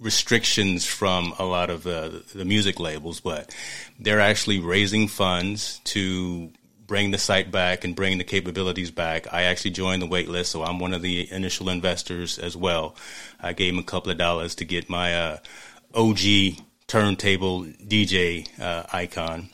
restrictions 0.00 0.84
from 0.84 1.32
a 1.38 1.44
lot 1.44 1.70
of 1.70 1.84
the, 1.84 2.24
the 2.34 2.44
music 2.44 2.80
labels, 2.80 3.20
but 3.20 3.54
they're 4.00 4.20
actually 4.20 4.58
raising 4.58 5.06
funds 5.06 5.80
to 5.84 6.50
bring 6.86 7.10
the 7.10 7.18
site 7.18 7.50
back 7.50 7.84
and 7.84 7.94
bring 7.94 8.18
the 8.18 8.24
capabilities 8.24 8.90
back. 8.90 9.32
I 9.32 9.42
actually 9.42 9.70
joined 9.72 10.02
the 10.02 10.06
wait 10.06 10.28
list, 10.28 10.50
so 10.50 10.62
I'm 10.62 10.78
one 10.78 10.92
of 10.92 11.02
the 11.02 11.30
initial 11.30 11.68
investors 11.68 12.38
as 12.38 12.56
well. 12.56 12.96
I 13.40 13.52
gave 13.52 13.72
him 13.72 13.78
a 13.78 13.84
couple 13.84 14.10
of 14.10 14.18
dollars 14.18 14.54
to 14.56 14.64
get 14.64 14.90
my 14.90 15.14
uh, 15.14 15.38
OG 15.94 16.18
turntable 16.86 17.64
DJ 17.64 18.48
uh, 18.60 18.84
icon. 18.92 19.48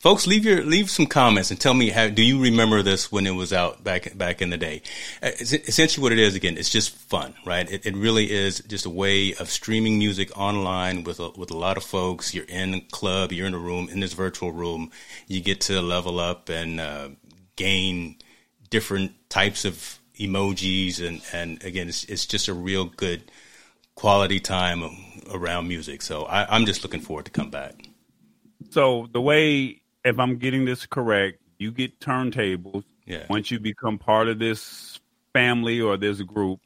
Folks, 0.00 0.26
leave 0.26 0.46
your 0.46 0.64
leave 0.64 0.88
some 0.88 1.04
comments 1.04 1.50
and 1.50 1.60
tell 1.60 1.74
me 1.74 1.90
how 1.90 2.08
do 2.08 2.22
you 2.22 2.40
remember 2.40 2.80
this 2.80 3.12
when 3.12 3.26
it 3.26 3.32
was 3.32 3.52
out 3.52 3.84
back 3.84 4.16
back 4.16 4.40
in 4.40 4.48
the 4.48 4.56
day? 4.56 4.80
Uh, 5.22 5.32
essentially, 5.38 6.02
what 6.02 6.10
it 6.10 6.18
is 6.18 6.34
again, 6.34 6.56
it's 6.56 6.70
just 6.70 6.96
fun, 6.96 7.34
right? 7.44 7.70
It, 7.70 7.84
it 7.84 7.94
really 7.94 8.30
is 8.30 8.60
just 8.60 8.86
a 8.86 8.90
way 8.90 9.34
of 9.34 9.50
streaming 9.50 9.98
music 9.98 10.34
online 10.38 11.04
with 11.04 11.20
a, 11.20 11.28
with 11.36 11.50
a 11.50 11.56
lot 11.56 11.76
of 11.76 11.82
folks. 11.82 12.32
You're 12.32 12.46
in 12.46 12.72
a 12.72 12.80
club, 12.80 13.30
you're 13.30 13.46
in 13.46 13.52
a 13.52 13.58
room, 13.58 13.90
in 13.90 14.00
this 14.00 14.14
virtual 14.14 14.52
room. 14.52 14.90
You 15.26 15.42
get 15.42 15.60
to 15.62 15.82
level 15.82 16.18
up 16.18 16.48
and 16.48 16.80
uh, 16.80 17.10
gain 17.56 18.16
different 18.70 19.12
types 19.28 19.66
of 19.66 19.98
emojis, 20.18 21.06
and 21.06 21.20
and 21.30 21.62
again, 21.62 21.90
it's 21.90 22.04
it's 22.04 22.24
just 22.24 22.48
a 22.48 22.54
real 22.54 22.86
good 22.86 23.30
quality 23.96 24.40
time 24.40 24.82
around 25.30 25.68
music. 25.68 26.00
So 26.00 26.22
I, 26.22 26.46
I'm 26.56 26.64
just 26.64 26.84
looking 26.84 27.02
forward 27.02 27.26
to 27.26 27.30
come 27.30 27.50
back. 27.50 27.74
So 28.70 29.08
the 29.12 29.20
way 29.20 29.79
if 30.04 30.18
I'm 30.18 30.36
getting 30.38 30.64
this 30.64 30.86
correct, 30.86 31.38
you 31.58 31.70
get 31.70 32.00
turntables. 32.00 32.84
Yeah. 33.06 33.26
Once 33.28 33.50
you 33.50 33.58
become 33.58 33.98
part 33.98 34.28
of 34.28 34.38
this 34.38 35.00
family 35.32 35.80
or 35.80 35.96
this 35.96 36.20
group, 36.22 36.60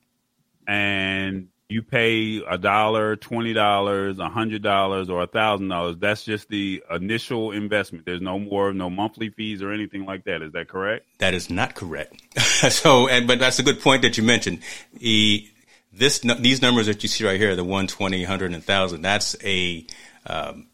and 0.66 1.48
you 1.68 1.82
pay 1.82 2.42
a 2.48 2.58
dollar, 2.58 3.16
twenty 3.16 3.52
dollars, 3.52 4.18
a 4.18 4.28
hundred 4.28 4.62
dollars, 4.62 5.08
or 5.08 5.22
a 5.22 5.26
thousand 5.26 5.68
dollars. 5.68 5.96
That's 5.98 6.24
just 6.24 6.48
the 6.48 6.82
initial 6.90 7.52
investment. 7.52 8.04
There's 8.04 8.20
no 8.20 8.38
more, 8.38 8.72
no 8.72 8.90
monthly 8.90 9.30
fees 9.30 9.62
or 9.62 9.72
anything 9.72 10.04
like 10.04 10.24
that. 10.24 10.42
Is 10.42 10.52
that 10.52 10.68
correct? 10.68 11.06
That 11.18 11.34
is 11.34 11.50
not 11.50 11.74
correct. 11.74 12.20
so, 12.38 13.08
and 13.08 13.26
but 13.26 13.38
that's 13.38 13.58
a 13.58 13.62
good 13.62 13.80
point 13.80 14.02
that 14.02 14.16
you 14.18 14.22
mentioned. 14.22 14.60
The, 14.92 15.48
this 15.92 16.20
these 16.20 16.60
numbers 16.60 16.86
that 16.86 17.02
you 17.02 17.08
see 17.08 17.24
right 17.24 17.40
here, 17.40 17.56
the 17.56 17.64
120, 17.64 18.20
100, 18.20 18.46
and 18.46 18.54
1,000, 18.54 19.02
that's 19.02 19.36
a 19.42 19.86
um, 20.26 20.66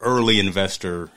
early 0.00 0.40
investor 0.40 1.10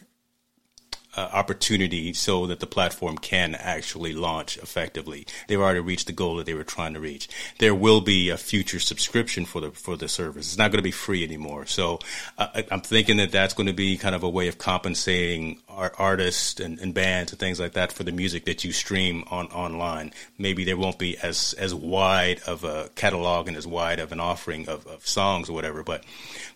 uh, 1.20 1.30
opportunity 1.34 2.14
so 2.14 2.48
that 2.48 2.62
the 2.62 2.68
platform 2.68 3.18
can 3.18 3.54
actually 3.56 4.14
launch 4.14 4.58
effectively. 4.58 5.28
They've 5.48 5.60
already 5.60 5.82
reached 5.82 6.08
the 6.08 6.14
goal 6.14 6.38
that 6.38 6.46
they 6.46 6.54
were 6.54 6.64
trying 6.64 6.94
to 6.94 7.00
reach. 7.02 7.28
There 7.58 7.76
will 7.76 8.00
be 8.00 8.30
a 8.30 8.38
future 8.38 8.80
subscription 8.80 9.44
for 9.44 9.60
the 9.60 9.72
for 9.72 9.98
the 9.98 10.08
service. 10.08 10.48
It's 10.48 10.58
not 10.58 10.72
going 10.72 10.80
to 10.80 10.84
be 10.84 10.92
free 10.92 11.24
anymore. 11.26 11.66
So 11.66 12.00
uh, 12.38 12.62
I'm 12.72 12.80
thinking 12.80 13.18
that 13.18 13.32
that's 13.32 13.54
going 13.54 13.68
to 13.68 13.74
be 13.74 13.98
kind 13.98 14.16
of 14.16 14.24
a 14.24 14.30
way 14.30 14.48
of 14.48 14.58
compensating 14.58 15.62
our 15.80 15.94
artists 15.98 16.60
and, 16.60 16.78
and 16.80 16.94
bands 16.94 17.32
and 17.32 17.40
things 17.40 17.60
like 17.60 17.74
that 17.74 17.92
for 17.92 18.04
the 18.04 18.12
music 18.12 18.46
that 18.46 18.64
you 18.64 18.72
stream 18.72 19.24
on 19.32 19.48
online. 19.48 20.12
Maybe 20.38 20.64
there 20.64 20.78
won't 20.78 21.00
be 21.00 21.18
as 21.18 21.56
as 21.58 21.74
wide 21.74 22.42
of 22.46 22.64
a 22.64 22.90
catalog 22.96 23.48
and 23.48 23.58
as 23.58 23.66
wide 23.66 24.00
of 24.00 24.12
an 24.12 24.20
offering 24.20 24.68
of, 24.68 24.86
of 24.86 25.08
songs 25.08 25.50
or 25.50 25.54
whatever, 25.54 25.84
but 25.84 26.04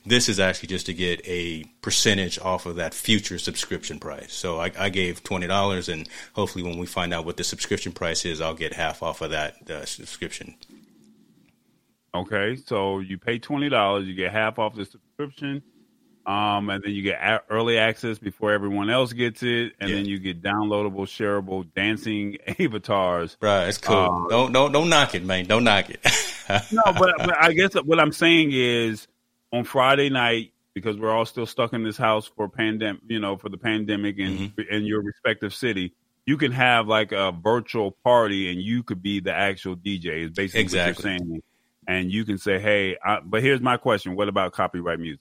this 0.06 0.28
is 0.28 0.40
actually 0.40 0.68
just 0.68 0.86
to 0.88 0.94
get 0.94 1.22
a 1.26 1.64
percentage 1.82 2.38
off 2.40 2.66
of 2.66 2.76
that 2.76 2.94
future 2.94 3.40
subscription 3.40 4.00
price. 4.00 4.34
So 4.34 4.60
I, 4.60 4.72
I 4.78 4.90
gave 4.90 5.24
twenty 5.24 5.48
dollars, 5.48 5.90
and 5.90 6.08
hopefully, 6.34 6.64
when 6.64 6.78
we 6.78 6.86
find 6.86 7.14
out 7.14 7.26
what 7.26 7.38
the 7.38 7.44
subscription 7.44 7.94
price 7.94 8.26
is, 8.26 8.42
I'll 8.42 8.54
get 8.54 8.74
half 8.74 9.02
off 9.02 9.22
of 9.22 9.32
that 9.32 9.70
uh, 9.70 9.86
subscription. 9.86 10.56
Okay, 12.14 12.58
so 12.58 13.00
you 13.00 13.18
pay 13.18 13.40
twenty 13.40 13.70
dollars, 13.70 14.06
you 14.06 14.14
get 14.14 14.32
half 14.32 14.60
off 14.60 14.76
the 14.76 14.86
subscription, 14.86 15.64
um, 16.26 16.70
and 16.70 16.82
then 16.84 16.94
you 16.94 17.02
get 17.02 17.20
a- 17.22 17.44
early 17.50 17.78
access 17.78 18.18
before 18.18 18.52
everyone 18.52 18.90
else 18.90 19.12
gets 19.12 19.44
it, 19.44 19.74
and 19.80 19.90
yeah. 19.90 19.96
then 19.96 20.06
you 20.06 20.20
get 20.20 20.42
downloadable, 20.42 21.06
shareable 21.06 21.68
dancing 21.76 22.38
avatars. 22.60 23.38
Right, 23.42 23.68
it's 23.68 23.78
cool. 23.78 23.98
Um, 23.98 24.28
don't 24.30 24.52
don't 24.54 24.72
don't 24.72 24.90
knock 24.90 25.16
it, 25.16 25.24
man. 25.24 25.46
Don't 25.46 25.66
knock 25.66 25.90
it. 25.90 26.00
no, 26.72 26.82
but, 26.86 27.14
but 27.18 27.42
I 27.42 27.54
guess 27.54 27.74
what 27.74 28.00
I'm 28.00 28.12
saying 28.12 28.52
is 28.54 29.08
on 29.52 29.66
Friday 29.66 30.10
night 30.10 30.54
because 30.74 30.98
we're 30.98 31.12
all 31.12 31.26
still 31.26 31.46
stuck 31.46 31.74
in 31.74 31.84
this 31.84 31.98
house 31.98 32.30
for 32.36 32.50
pandemic, 32.50 33.02
you 33.08 33.20
know, 33.20 33.38
for 33.38 33.50
the 33.50 33.58
pandemic 33.58 34.18
and 34.20 34.40
mm-hmm. 34.40 34.74
in 34.74 34.86
your 34.86 35.02
respective 35.02 35.54
city. 35.54 35.94
You 36.26 36.38
can 36.38 36.54
have 36.54 36.88
like 36.88 37.12
a 37.12 37.34
virtual 37.34 37.92
party, 37.92 38.50
and 38.50 38.62
you 38.62 38.82
could 38.82 39.04
be 39.04 39.20
the 39.20 39.34
actual 39.34 39.76
DJ. 39.76 40.24
Is 40.24 40.32
basically 40.32 40.62
exactly. 40.62 41.04
what 41.04 41.20
you're 41.20 41.28
saying, 41.28 41.44
and 41.86 42.10
you 42.10 42.24
can 42.24 42.38
say, 42.38 42.60
"Hey," 42.60 42.96
I, 43.04 43.20
but 43.20 43.44
here's 43.44 43.60
my 43.60 43.76
question: 43.76 44.16
What 44.16 44.30
about 44.30 44.54
copyright 44.54 45.02
music? 45.02 45.20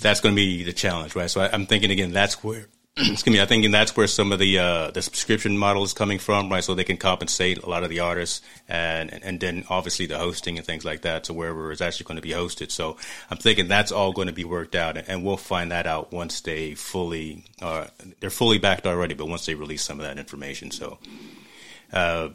That's 0.00 0.20
going 0.20 0.34
to 0.34 0.36
be 0.36 0.64
the 0.64 0.72
challenge, 0.72 1.14
right? 1.14 1.30
So 1.30 1.40
I, 1.40 1.50
I'm 1.52 1.66
thinking 1.66 1.90
again. 1.90 2.12
That's 2.12 2.42
where 2.42 2.66
excuse 2.96 3.34
me, 3.34 3.40
I 3.40 3.46
think 3.46 3.68
that's 3.72 3.96
where 3.96 4.06
some 4.06 4.30
of 4.30 4.38
the 4.38 4.56
uh, 4.56 4.90
the 4.92 5.02
subscription 5.02 5.58
model 5.58 5.82
is 5.82 5.92
coming 5.92 6.20
from, 6.20 6.48
right? 6.48 6.62
So 6.62 6.76
they 6.76 6.84
can 6.84 6.96
compensate 6.96 7.58
a 7.58 7.68
lot 7.68 7.82
of 7.82 7.90
the 7.90 7.98
artists, 7.98 8.40
and 8.68 9.12
and 9.24 9.40
then 9.40 9.64
obviously 9.68 10.06
the 10.06 10.16
hosting 10.16 10.58
and 10.58 10.66
things 10.66 10.84
like 10.84 11.02
that 11.02 11.24
to 11.24 11.32
wherever 11.32 11.72
it's 11.72 11.80
actually 11.80 12.04
going 12.04 12.16
to 12.16 12.22
be 12.22 12.30
hosted. 12.30 12.70
So 12.70 12.96
I'm 13.32 13.38
thinking 13.38 13.66
that's 13.66 13.90
all 13.90 14.12
going 14.12 14.28
to 14.28 14.32
be 14.32 14.44
worked 14.44 14.76
out, 14.76 14.96
and 14.96 15.24
we'll 15.24 15.36
find 15.36 15.72
that 15.72 15.88
out 15.88 16.12
once 16.12 16.40
they 16.40 16.76
fully 16.76 17.44
uh, 17.60 17.86
they're 18.20 18.30
fully 18.30 18.58
backed 18.58 18.86
already, 18.86 19.14
but 19.14 19.26
once 19.26 19.44
they 19.44 19.56
release 19.56 19.82
some 19.82 19.98
of 19.98 20.06
that 20.06 20.18
information. 20.18 20.70
So. 20.70 20.98
Uh, 21.92 22.30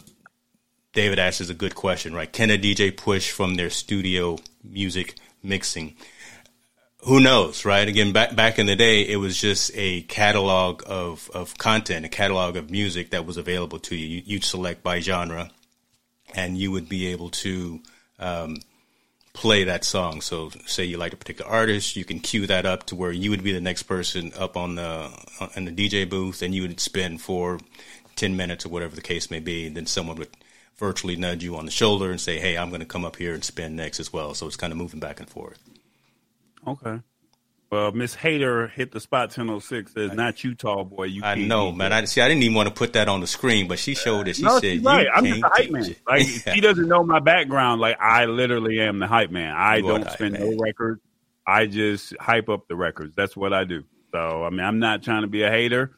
David 0.92 1.20
asks 1.20 1.48
a 1.50 1.54
good 1.54 1.76
question, 1.76 2.16
right? 2.16 2.32
Can 2.32 2.50
a 2.50 2.58
DJ 2.58 2.96
push 2.96 3.30
from 3.30 3.56
their 3.56 3.70
studio 3.70 4.40
music 4.64 5.16
mixing? 5.44 5.96
Who 7.04 7.20
knows, 7.20 7.64
right? 7.64 7.88
Again, 7.88 8.12
back 8.12 8.36
back 8.36 8.60
in 8.60 8.66
the 8.66 8.76
day, 8.76 9.08
it 9.08 9.16
was 9.18 9.40
just 9.40 9.72
a 9.74 10.02
catalog 10.04 10.84
of 10.86 11.30
of 11.34 11.58
content, 11.58 12.06
a 12.06 12.10
catalog 12.10 12.58
of 12.58 12.70
music 12.70 13.12
that 13.12 13.26
was 13.26 13.38
available 13.38 13.80
to 13.80 13.96
you. 13.96 14.22
You'd 14.26 14.44
select 14.44 14.84
by 14.84 15.00
genre, 15.00 15.50
and 16.36 16.58
you 16.58 16.72
would 16.72 16.90
be 16.90 17.08
able 17.08 17.30
to 17.30 17.80
um, 18.20 18.58
play 19.34 19.64
that 19.64 19.86
song. 19.86 20.20
So, 20.20 20.50
say 20.66 20.84
you 20.84 20.98
like 20.98 21.14
a 21.14 21.18
particular 21.18 21.50
artist, 21.50 21.96
you 21.96 22.04
can 22.04 22.20
cue 22.20 22.46
that 22.48 22.66
up 22.66 22.86
to 22.88 22.96
where 22.96 23.12
you 23.14 23.30
would 23.30 23.44
be 23.44 23.54
the 23.54 23.62
next 23.62 23.84
person 23.84 24.34
up 24.38 24.58
on 24.58 24.76
the 24.76 25.10
in 25.56 25.66
the 25.66 25.72
DJ 25.72 26.10
booth, 26.10 26.42
and 26.42 26.54
you 26.54 26.64
would 26.64 26.82
spin 26.82 27.18
for 27.18 27.60
ten 28.18 28.36
minutes 28.36 28.66
or 28.66 28.70
whatever 28.70 28.96
the 28.96 29.02
case 29.02 29.32
may 29.32 29.40
be, 29.40 29.68
and 29.68 29.78
then 29.78 29.86
someone 29.86 30.18
would 30.18 30.36
virtually 30.76 31.16
nudge 31.16 31.44
you 31.44 31.56
on 31.56 31.66
the 31.66 31.72
shoulder 31.72 32.12
and 32.12 32.20
say, 32.20 32.40
"Hey, 32.40 32.58
I'm 32.58 32.70
going 32.70 32.82
to 32.82 32.86
come 32.86 33.06
up 33.06 33.16
here 33.16 33.34
and 33.34 33.44
spin 33.44 33.78
next 33.78 34.02
as 34.02 34.12
well." 34.12 34.34
So 34.34 34.48
it's 34.48 34.58
kind 34.58 34.74
of 34.74 34.78
moving 34.78 35.00
back 35.00 35.22
and 35.22 35.30
forth. 35.30 35.60
Okay. 36.68 37.00
Well, 37.72 37.92
Miss 37.92 38.16
Hater 38.16 38.68
hit 38.68 38.92
the 38.92 39.00
spot 39.00 39.30
1006 39.30 39.94
says, 39.94 40.14
not 40.14 40.44
you, 40.44 40.56
tall 40.56 40.86
boy. 40.86 41.04
You 41.04 41.24
I 41.24 41.36
know, 41.36 41.72
man. 41.72 41.94
I 41.94 42.04
see. 42.06 42.20
I 42.20 42.28
didn't 42.28 42.42
even 42.42 42.56
want 42.56 42.68
to 42.68 42.74
put 42.74 42.94
that 42.94 43.08
on 43.08 43.22
the 43.22 43.28
screen, 43.28 43.68
but 43.68 43.78
she 43.78 43.94
showed 43.94 44.28
it. 44.28 44.38
She 44.38 44.44
no, 44.44 44.60
said, 44.60 44.84
right. 44.84 45.08
I'm 45.14 45.24
just 45.24 45.44
a 45.44 45.50
hype 45.50 45.70
man. 45.70 45.86
It. 45.86 46.00
Like, 46.08 46.26
she 46.54 46.62
doesn't 46.62 46.88
know 46.88 47.04
my 47.04 47.20
background. 47.20 47.80
Like, 47.80 48.00
I 48.02 48.26
literally 48.26 48.80
am 48.80 48.98
the 48.98 49.06
hype 49.06 49.30
man. 49.30 49.56
I 49.56 49.78
you 49.78 49.84
don't 49.84 50.10
spin 50.10 50.34
no 50.34 50.58
records. 50.60 51.02
I 51.46 51.68
just 51.68 52.16
hype 52.20 52.50
up 52.50 52.68
the 52.68 52.76
records. 52.76 53.14
That's 53.16 53.38
what 53.38 53.54
I 53.54 53.66
do. 53.66 53.84
So, 54.12 54.44
I 54.44 54.50
mean, 54.50 54.62
I'm 54.62 54.80
not 54.80 55.04
trying 55.04 55.22
to 55.22 55.28
be 55.28 55.44
a 55.44 55.52
hater. 55.52 55.92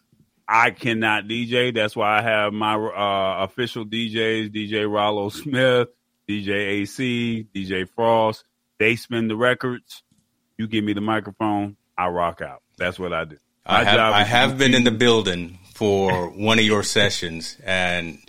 I 0.50 0.72
cannot 0.72 1.25
DJ. 1.25 1.74
That's 1.74 1.96
why 1.96 2.20
I 2.20 2.22
have 2.22 2.51
my 2.51 2.75
uh, 2.75 3.46
official 3.46 3.86
DJs: 3.86 4.53
DJ 4.53 4.89
Rollo 4.89 5.30
Smith, 5.30 5.88
DJ 6.30 6.50
AC, 6.50 7.48
DJ 7.56 7.88
Frost. 7.88 8.44
They 8.77 8.98
spin 8.98 9.30
the 9.30 9.38
records. 9.38 10.03
You 10.58 10.67
give 10.67 10.84
me 10.84 10.93
the 10.93 11.01
microphone, 11.01 11.77
I 11.98 12.08
rock 12.08 12.41
out. 12.41 12.62
That's 12.77 13.00
what 13.00 13.13
I 13.13 13.25
do. 13.25 13.38
My 13.67 13.79
I 13.79 13.84
have, 13.84 14.00
I 14.00 14.24
have 14.24 14.58
been 14.58 14.74
in 14.74 14.84
the 14.84 14.91
building 14.91 15.60
for 15.74 16.29
one 16.36 16.60
of 16.60 16.65
your 16.65 16.84
sessions, 16.84 17.58
and 17.63 18.20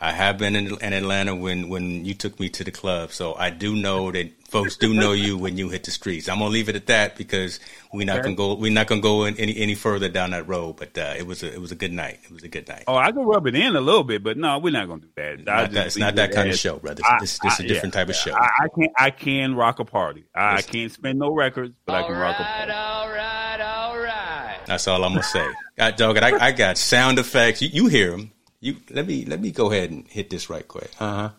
I 0.00 0.12
have 0.12 0.38
been 0.38 0.56
in, 0.56 0.78
in, 0.80 0.92
Atlanta 0.92 1.34
when, 1.34 1.68
when 1.68 2.04
you 2.04 2.14
took 2.14 2.38
me 2.38 2.48
to 2.50 2.64
the 2.64 2.70
club, 2.70 3.12
so 3.12 3.34
I 3.34 3.50
do 3.50 3.74
know 3.74 4.10
that 4.12 4.30
folks 4.52 4.76
do 4.76 4.92
know 4.92 5.12
you 5.12 5.38
when 5.38 5.56
you 5.56 5.70
hit 5.70 5.84
the 5.84 5.90
streets. 5.90 6.28
I'm 6.28 6.38
gonna 6.38 6.50
leave 6.50 6.68
it 6.68 6.76
at 6.76 6.86
that 6.86 7.16
because 7.16 7.58
we're 7.92 8.06
not 8.06 8.22
gonna 8.22 8.36
go 8.36 8.54
we're 8.54 8.70
not 8.70 8.86
gonna 8.86 9.00
go 9.00 9.24
any 9.24 9.56
any 9.56 9.74
further 9.74 10.08
down 10.08 10.30
that 10.30 10.46
road. 10.46 10.76
But 10.76 10.96
uh, 10.96 11.14
it 11.16 11.26
was 11.26 11.42
a 11.42 11.52
it 11.52 11.60
was 11.60 11.72
a 11.72 11.74
good 11.74 11.92
night. 11.92 12.20
It 12.24 12.30
was 12.30 12.42
a 12.42 12.48
good 12.48 12.68
night. 12.68 12.84
Oh, 12.86 12.94
I 12.94 13.10
can 13.10 13.22
rub 13.22 13.46
it 13.46 13.54
in 13.54 13.74
a 13.74 13.80
little 13.80 14.04
bit, 14.04 14.22
but 14.22 14.36
no, 14.36 14.58
we're 14.58 14.72
not 14.72 14.86
gonna 14.86 15.00
do 15.00 15.08
that. 15.16 15.44
Not 15.44 15.72
that 15.72 15.86
it's 15.86 15.96
not 15.96 16.14
that 16.16 16.32
kind 16.32 16.50
of 16.50 16.58
show, 16.58 16.76
brother. 16.76 17.02
It's, 17.20 17.40
it's, 17.42 17.60
a 17.60 17.66
different 17.66 17.94
yeah, 17.94 18.00
type 18.00 18.08
of 18.10 18.14
show. 18.14 18.34
I, 18.34 18.50
I, 18.64 18.68
can 18.68 18.88
I 18.98 19.10
can 19.10 19.54
rock 19.54 19.78
a 19.78 19.84
party. 19.84 20.24
I, 20.34 20.56
I 20.56 20.62
can't 20.62 20.92
spend 20.92 21.18
no 21.18 21.32
records, 21.32 21.74
but 21.86 21.94
all 21.94 22.04
I 22.04 22.06
can 22.06 22.12
right, 22.12 22.20
rock 22.20 22.40
a 22.40 22.44
party. 22.44 22.72
All 22.72 23.08
right, 23.08 23.60
all 23.60 23.98
right. 23.98 24.58
That's 24.66 24.86
all 24.86 25.02
I'm 25.02 25.12
gonna 25.12 25.22
say. 25.22 25.46
I, 25.78 25.90
dog, 25.90 26.18
I, 26.18 26.46
I 26.46 26.52
got 26.52 26.76
sound 26.76 27.18
effects. 27.18 27.62
You, 27.62 27.68
you 27.68 27.86
hear 27.86 28.10
them. 28.10 28.30
You 28.60 28.76
let 28.90 29.06
me 29.06 29.24
let 29.24 29.40
me 29.40 29.50
go 29.50 29.72
ahead 29.72 29.90
and 29.90 30.06
hit 30.06 30.30
this 30.30 30.50
right 30.50 30.66
quick. 30.66 30.90
Uh 31.00 31.14
huh. 31.14 31.30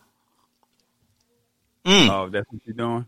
Mm. 1.85 2.09
Oh, 2.09 2.29
that's 2.29 2.49
what 2.51 2.61
you're 2.65 2.75
doing. 2.75 3.05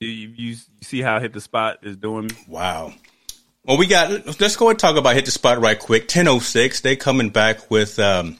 You, 0.00 0.08
you, 0.08 0.28
you 0.36 0.56
see 0.80 1.00
how 1.00 1.20
hit 1.20 1.32
the 1.32 1.40
spot 1.40 1.78
is 1.82 1.96
doing? 1.96 2.30
Wow. 2.48 2.92
Well, 3.64 3.78
we 3.78 3.86
got. 3.86 4.40
Let's 4.40 4.56
go 4.56 4.70
and 4.70 4.78
talk 4.78 4.96
about 4.96 5.14
hit 5.14 5.24
the 5.24 5.30
spot 5.30 5.60
right 5.60 5.78
quick. 5.78 6.08
Ten 6.08 6.26
oh 6.26 6.40
six. 6.40 6.80
They 6.80 6.96
coming 6.96 7.30
back 7.30 7.70
with 7.70 7.98
um, 8.00 8.38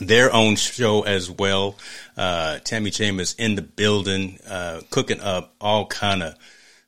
their 0.00 0.32
own 0.34 0.56
show 0.56 1.02
as 1.02 1.30
well. 1.30 1.76
Uh, 2.16 2.58
Tammy 2.64 2.90
Chambers 2.90 3.34
in 3.38 3.54
the 3.54 3.62
building, 3.62 4.40
uh, 4.48 4.80
cooking 4.90 5.20
up 5.20 5.54
all 5.60 5.86
kind 5.86 6.24
of 6.24 6.34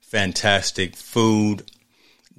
fantastic 0.01 0.97
food 0.97 1.71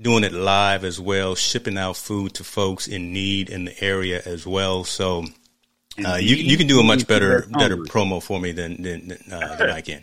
doing 0.01 0.23
it 0.23 0.33
live 0.33 0.83
as 0.83 0.99
well, 0.99 1.35
shipping 1.35 1.77
out 1.77 1.95
food 1.95 2.33
to 2.33 2.43
folks 2.43 2.87
in 2.87 3.13
need 3.13 3.49
in 3.49 3.65
the 3.65 3.83
area 3.83 4.21
as 4.25 4.47
well. 4.47 4.83
So 4.83 5.25
uh, 6.05 6.15
you 6.15 6.35
you 6.35 6.57
can 6.57 6.67
do 6.67 6.79
a 6.79 6.83
much 6.83 7.07
better 7.07 7.47
better 7.51 7.77
promo 7.77 8.21
for 8.21 8.39
me 8.39 8.51
than 8.51 8.81
than, 8.81 9.17
uh, 9.31 9.55
than 9.57 9.69
I 9.69 9.81
can. 9.81 10.01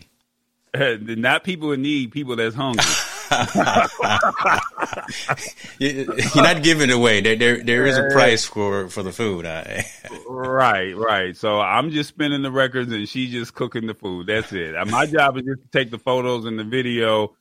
Not 1.19 1.43
people 1.43 1.71
in 1.71 1.81
need, 1.81 2.11
people 2.11 2.35
that's 2.35 2.55
hungry. 2.55 2.85
You're 5.79 6.43
not 6.43 6.63
giving 6.63 6.89
it 6.89 6.93
away. 6.93 7.21
There, 7.21 7.35
there, 7.35 7.63
there 7.63 7.85
is 7.85 7.97
a 7.97 8.09
price 8.11 8.45
for, 8.45 8.89
for 8.89 9.03
the 9.03 9.11
food. 9.11 9.45
right, 10.27 10.97
right. 10.97 11.37
So 11.37 11.59
I'm 11.59 11.91
just 11.91 12.09
spinning 12.09 12.41
the 12.41 12.51
records 12.51 12.91
and 12.91 13.07
she's 13.07 13.31
just 13.31 13.53
cooking 13.53 13.87
the 13.87 13.93
food. 13.93 14.27
That's 14.27 14.51
it. 14.51 14.75
My 14.87 15.05
job 15.05 15.37
is 15.37 15.43
just 15.43 15.61
to 15.61 15.67
take 15.71 15.91
the 15.91 15.99
photos 15.99 16.45
and 16.45 16.57
the 16.57 16.63
video 16.63 17.35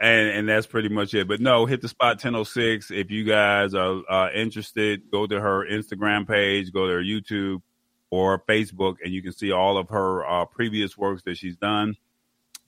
and 0.00 0.28
and 0.28 0.48
that's 0.48 0.66
pretty 0.66 0.88
much 0.88 1.14
it. 1.14 1.28
But 1.28 1.40
no, 1.40 1.66
hit 1.66 1.80
the 1.80 1.88
spot 1.88 2.16
1006. 2.16 2.90
If 2.90 3.10
you 3.10 3.24
guys 3.24 3.74
are 3.74 4.02
uh, 4.08 4.30
interested, 4.34 5.10
go 5.10 5.26
to 5.26 5.40
her 5.40 5.66
Instagram 5.70 6.26
page, 6.26 6.72
go 6.72 6.86
to 6.86 6.94
her 6.94 7.02
YouTube 7.02 7.62
or 8.14 8.38
Facebook, 8.38 8.96
and 9.04 9.12
you 9.12 9.22
can 9.22 9.32
see 9.32 9.52
all 9.52 9.78
of 9.78 9.88
her 9.90 10.26
uh, 10.26 10.44
previous 10.44 10.96
works 10.96 11.22
that 11.22 11.36
she's 11.36 11.56
done. 11.56 11.96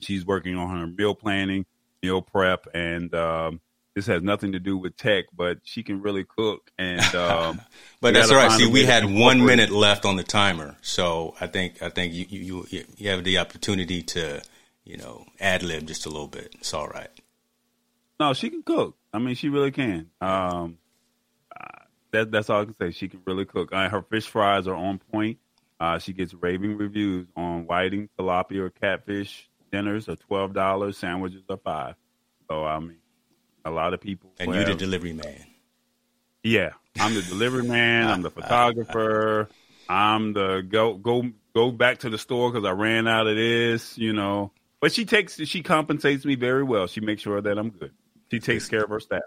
She's 0.00 0.26
working 0.26 0.56
on 0.56 0.78
her 0.78 0.86
meal 0.86 1.14
planning, 1.14 1.66
meal 2.02 2.22
prep, 2.22 2.66
and 2.74 3.14
um, 3.14 3.60
this 3.94 4.06
has 4.06 4.22
nothing 4.22 4.52
to 4.52 4.58
do 4.58 4.76
with 4.76 4.96
tech, 4.96 5.24
but 5.34 5.58
she 5.62 5.82
can 5.82 6.02
really 6.02 6.24
cook. 6.24 6.70
And 6.78 7.00
um, 7.14 7.60
but 8.00 8.14
that's 8.14 8.30
all 8.30 8.36
right. 8.36 8.52
See, 8.52 8.66
we 8.66 8.84
had 8.84 9.04
one 9.04 9.44
minute 9.44 9.70
left 9.70 10.04
on 10.04 10.16
the 10.16 10.24
timer, 10.24 10.76
so 10.82 11.34
I 11.40 11.46
think 11.46 11.82
I 11.82 11.88
think 11.88 12.12
you 12.12 12.26
you 12.70 12.84
you 12.96 13.08
have 13.10 13.24
the 13.24 13.38
opportunity 13.38 14.02
to 14.02 14.42
you 14.86 14.96
know, 14.96 15.26
ad 15.40 15.62
lib 15.62 15.86
just 15.86 16.06
a 16.06 16.08
little 16.08 16.28
bit. 16.28 16.54
It's 16.60 16.72
all 16.72 16.86
right. 16.86 17.10
No, 18.18 18.32
she 18.32 18.48
can 18.48 18.62
cook. 18.62 18.96
I 19.12 19.18
mean, 19.18 19.34
she 19.34 19.48
really 19.50 19.72
can. 19.72 20.08
Um, 20.20 20.78
that, 22.16 22.30
that's 22.30 22.50
all 22.50 22.62
I 22.62 22.64
can 22.64 22.76
say. 22.76 22.90
She 22.90 23.08
can 23.08 23.20
really 23.26 23.44
cook. 23.44 23.72
Uh, 23.72 23.88
her 23.88 24.02
fish 24.02 24.26
fries 24.26 24.66
are 24.66 24.74
on 24.74 24.98
point. 25.12 25.38
Uh, 25.78 25.98
she 25.98 26.12
gets 26.12 26.32
raving 26.34 26.76
reviews 26.76 27.26
on 27.36 27.66
whiting, 27.66 28.08
tilapia, 28.18 28.60
or 28.60 28.70
catfish. 28.70 29.48
Dinners 29.70 30.08
are 30.08 30.16
twelve 30.16 30.54
dollars. 30.54 30.96
Sandwiches 30.96 31.42
are 31.50 31.58
five. 31.58 31.96
So 32.48 32.64
I 32.64 32.78
mean, 32.78 32.96
a 33.64 33.70
lot 33.70 33.92
of 33.92 34.00
people. 34.00 34.32
And 34.38 34.54
you're 34.54 34.64
the 34.64 34.74
delivery 34.74 35.12
man. 35.12 35.44
Yeah, 36.42 36.70
I'm 36.98 37.14
the 37.14 37.22
delivery 37.22 37.66
man. 37.66 38.08
I'm 38.08 38.22
the 38.22 38.30
photographer. 38.40 39.48
I'm 39.88 40.32
the 40.32 40.66
go 40.66 40.94
go 40.94 41.30
go 41.54 41.70
back 41.70 41.98
to 41.98 42.10
the 42.10 42.18
store 42.18 42.50
because 42.50 42.66
I 42.66 42.72
ran 42.72 43.06
out 43.06 43.26
of 43.26 43.36
this. 43.36 43.98
You 43.98 44.12
know, 44.12 44.52
but 44.80 44.92
she 44.92 45.04
takes 45.04 45.36
she 45.36 45.62
compensates 45.62 46.24
me 46.24 46.36
very 46.36 46.62
well. 46.62 46.86
She 46.86 47.00
makes 47.00 47.22
sure 47.22 47.40
that 47.40 47.58
I'm 47.58 47.70
good. 47.70 47.92
She 48.30 48.40
takes 48.40 48.68
care 48.68 48.84
of 48.84 48.90
her 48.90 49.00
staff. 49.00 49.22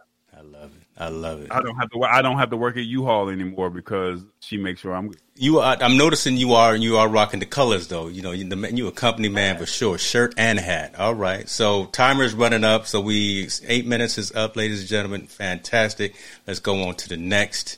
I 0.99 1.07
love 1.07 1.41
it. 1.41 1.49
I 1.49 1.55
love 1.55 1.59
it. 1.59 1.61
I 1.61 1.61
don't 1.61 1.75
have 1.77 1.89
to. 1.91 2.03
I 2.03 2.21
don't 2.21 2.37
have 2.37 2.49
to 2.49 2.57
work 2.57 2.75
at 2.75 2.83
U-Haul 2.83 3.29
anymore 3.29 3.69
because 3.69 4.21
she 4.41 4.57
makes 4.57 4.81
sure 4.81 4.93
I'm 4.93 5.07
good. 5.07 5.21
You 5.35 5.59
are. 5.59 5.77
I'm 5.79 5.97
noticing 5.97 6.35
you 6.35 6.53
are. 6.53 6.75
You 6.75 6.97
are 6.97 7.07
rocking 7.07 7.39
the 7.39 7.45
colors 7.45 7.87
though. 7.87 8.07
You 8.07 8.21
know, 8.21 8.31
you, 8.31 8.43
the, 8.43 8.71
you 8.73 8.87
a 8.87 8.91
company 8.91 9.29
man 9.29 9.57
for 9.57 9.65
sure. 9.65 9.97
Shirt 9.97 10.33
and 10.37 10.59
hat. 10.59 10.95
All 10.99 11.15
right. 11.15 11.47
So 11.47 11.85
timer's 11.85 12.33
running 12.33 12.65
up. 12.65 12.85
So 12.85 12.99
we 12.99 13.47
eight 13.65 13.87
minutes 13.87 14.17
is 14.17 14.33
up, 14.33 14.57
ladies 14.57 14.81
and 14.81 14.89
gentlemen. 14.89 15.27
Fantastic. 15.27 16.15
Let's 16.45 16.59
go 16.59 16.83
on 16.83 16.95
to 16.95 17.09
the 17.09 17.17
next. 17.17 17.77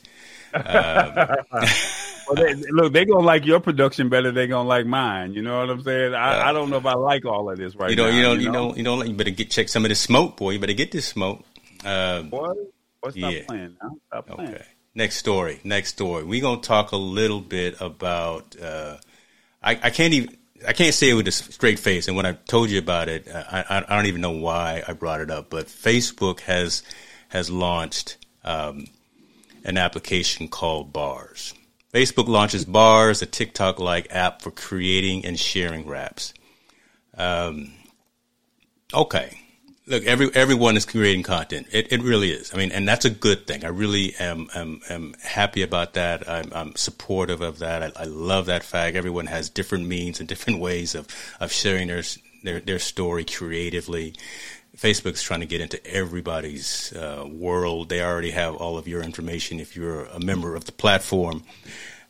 Um, 0.54 0.64
well, 0.66 2.36
they, 2.36 2.56
look, 2.72 2.92
they 2.92 3.06
gonna 3.06 3.24
like 3.24 3.46
your 3.46 3.60
production 3.60 4.10
better. 4.10 4.32
They're 4.32 4.48
gonna 4.48 4.68
like 4.68 4.88
mine. 4.88 5.34
You 5.34 5.44
know 5.44 5.60
what 5.60 5.70
I'm 5.70 5.84
saying? 5.84 6.16
I, 6.16 6.40
uh, 6.40 6.50
I 6.50 6.54
don't 6.54 6.72
know 6.72 6.78
if 6.78 6.86
I 6.88 6.96
like 6.96 7.26
all 7.26 7.52
of 7.52 7.58
this 7.60 7.76
right 7.76 7.92
you 7.92 7.96
know, 7.96 8.10
now. 8.10 8.16
You 8.16 8.24
don't. 8.24 8.40
You, 8.40 8.46
know? 8.46 8.52
you 8.52 8.68
don't. 8.68 8.78
You 8.78 8.84
don't. 8.84 9.08
You 9.10 9.14
better 9.14 9.30
get 9.30 9.52
check 9.52 9.70
some 9.70 9.86
of 9.86 9.90
this 9.90 10.00
smoke, 10.00 10.38
boy. 10.38 10.52
You 10.52 10.60
better 10.60 10.74
get 10.74 10.92
this 10.92 11.06
smoke. 11.06 11.46
Uh, 11.86 12.24
boy, 13.02 13.08
what's 13.08 13.18
yeah. 13.18 13.44
playing 13.48 13.78
now? 13.82 13.96
Stop 14.08 14.28
playing. 14.28 14.56
Okay. 14.56 14.64
Next 14.94 15.18
story. 15.18 15.60
Next 15.64 15.90
story. 15.90 16.24
We're 16.24 16.42
gonna 16.42 16.62
talk 16.62 16.92
a 16.92 16.98
little 16.98 17.42
bit 17.42 17.80
about. 17.80 18.56
Uh, 18.62 18.98
I, 19.64 19.72
I 19.72 19.90
can't 19.90 20.14
even. 20.14 20.38
I 20.68 20.74
can't 20.74 20.94
say 20.94 21.10
it 21.10 21.14
with 21.16 21.28
a 21.28 21.32
straight 21.32 21.80
face. 21.80 22.08
And 22.08 22.16
when 22.16 22.26
I 22.26 22.34
told 22.34 22.70
you 22.70 22.78
about 22.78 23.10
it, 23.10 23.28
I, 23.28 23.66
I, 23.68 23.86
I 23.88 23.96
don't 23.96 24.06
even 24.06 24.22
know 24.22 24.32
why 24.32 24.84
I 24.88 24.94
brought 24.94 25.22
it 25.22 25.32
up. 25.32 25.50
But 25.50 25.68
Facebook 25.68 26.42
has 26.42 26.84
has 27.30 27.50
launched 27.50 28.18
um, 28.44 28.86
an 29.64 29.78
application 29.78 30.48
called 30.50 30.92
Bars. 30.94 31.54
Facebook 31.94 32.28
launches 32.28 32.66
Bars, 32.66 33.22
a 33.22 33.26
TikTok 33.26 33.80
like 33.80 34.08
app 34.12 34.42
for 34.42 34.52
creating 34.52 35.26
and 35.26 35.40
sharing 35.40 35.88
raps. 35.88 36.34
Um, 37.18 37.74
okay. 38.94 39.41
Look, 39.92 40.06
every 40.06 40.34
everyone 40.34 40.78
is 40.78 40.86
creating 40.86 41.24
content. 41.24 41.68
It, 41.70 41.92
it 41.92 42.02
really 42.02 42.32
is. 42.32 42.54
I 42.54 42.58
mean, 42.58 42.72
and 42.72 42.88
that's 42.88 43.04
a 43.04 43.10
good 43.10 43.46
thing. 43.46 43.66
I 43.66 43.68
really 43.68 44.16
am 44.22 44.48
am, 44.56 44.80
am 44.90 45.16
happy 45.22 45.64
about 45.64 45.96
that. 45.96 46.30
I'm, 46.30 46.50
I'm 46.54 46.76
supportive 46.78 47.42
of 47.42 47.60
that. 47.60 47.84
I, 47.84 47.92
I, 47.98 48.06
love 48.06 48.46
that 48.46 48.64
fact. 48.64 48.96
Everyone 48.96 49.26
has 49.26 49.50
different 49.50 49.88
means 49.88 50.22
and 50.22 50.30
different 50.30 50.62
ways 50.62 50.96
of, 50.96 51.10
of 51.42 51.52
sharing 51.52 51.90
their, 51.90 52.04
their 52.42 52.62
their 52.62 52.80
story 52.80 53.26
creatively. 53.26 54.16
Facebook's 54.78 55.22
trying 55.22 55.42
to 55.42 55.46
get 55.46 55.60
into 55.60 55.86
everybody's 55.86 56.94
uh, 56.94 57.28
world. 57.30 57.90
They 57.90 58.02
already 58.02 58.32
have 58.32 58.56
all 58.56 58.78
of 58.78 58.88
your 58.88 59.02
information 59.02 59.60
if 59.60 59.76
you're 59.76 60.06
a 60.06 60.22
member 60.22 60.56
of 60.56 60.64
the 60.64 60.72
platform. 60.72 61.44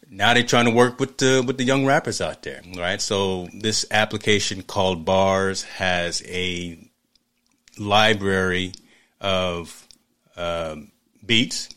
Now 0.07 0.35
they're 0.35 0.43
trying 0.43 0.65
to 0.65 0.71
work 0.71 0.99
with 0.99 1.17
the 1.17 1.43
with 1.43 1.57
the 1.57 1.63
young 1.63 1.87
rappers 1.87 2.21
out 2.21 2.43
there, 2.43 2.61
right? 2.77 3.01
So 3.01 3.49
this 3.51 3.87
application 3.89 4.61
called 4.61 5.03
Bars 5.03 5.63
has 5.63 6.21
a 6.27 6.90
library 7.77 8.73
of 9.19 9.87
um, 10.35 10.91
beats, 11.25 11.69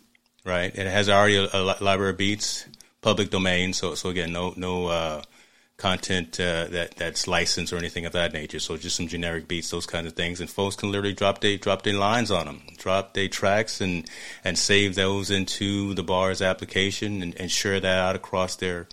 right? 0.45 0.75
It 0.75 0.87
has 0.87 1.09
already 1.09 1.37
a, 1.37 1.49
a 1.53 1.63
library 1.81 2.11
of 2.11 2.17
beats, 2.17 2.67
public 3.01 3.31
domain. 3.31 3.73
So 3.73 3.95
so 3.95 4.09
again, 4.09 4.33
no 4.33 4.55
no 4.57 4.87
uh, 4.87 5.23
content 5.77 6.39
uh, 6.41 6.67
that 6.69 6.97
that's 6.97 7.27
licensed 7.27 7.73
or 7.73 7.77
anything 7.77 8.07
of 8.07 8.13
that 8.13 8.33
nature. 8.33 8.61
So 8.61 8.77
just 8.77 8.97
some 8.97 9.09
generic 9.09 9.49
beats, 9.49 9.71
those 9.71 9.87
kinds 9.87 10.07
of 10.07 10.15
things, 10.15 10.41
and 10.41 10.49
folks 10.49 10.77
can 10.77 10.91
literally 10.91 11.15
drop 11.15 11.41
their 11.41 11.57
drop 11.57 11.83
their 11.83 11.95
lines 11.95 12.31
on 12.31 12.47
them, 12.47 12.63
drop 12.79 13.15
their 13.15 13.29
tracks, 13.29 13.81
and 13.81 14.09
and 14.45 14.59
save 14.59 14.95
those 14.95 15.31
into 15.31 15.95
the 15.95 16.03
bars 16.03 16.41
application 16.41 17.23
and, 17.23 17.39
and 17.41 17.51
share 17.51 17.81
that 17.81 17.99
out 17.99 18.17
across 18.17 18.57
their 18.57 18.89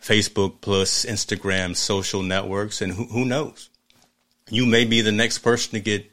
Facebook 0.00 0.60
plus 0.60 1.04
Instagram 1.04 1.76
social 1.76 2.22
networks. 2.22 2.82
And 2.82 2.92
who, 2.92 3.04
who 3.06 3.24
knows, 3.24 3.70
you 4.50 4.66
may 4.66 4.84
be 4.84 5.00
the 5.00 5.12
next 5.12 5.38
person 5.38 5.72
to 5.72 5.80
get 5.80 6.11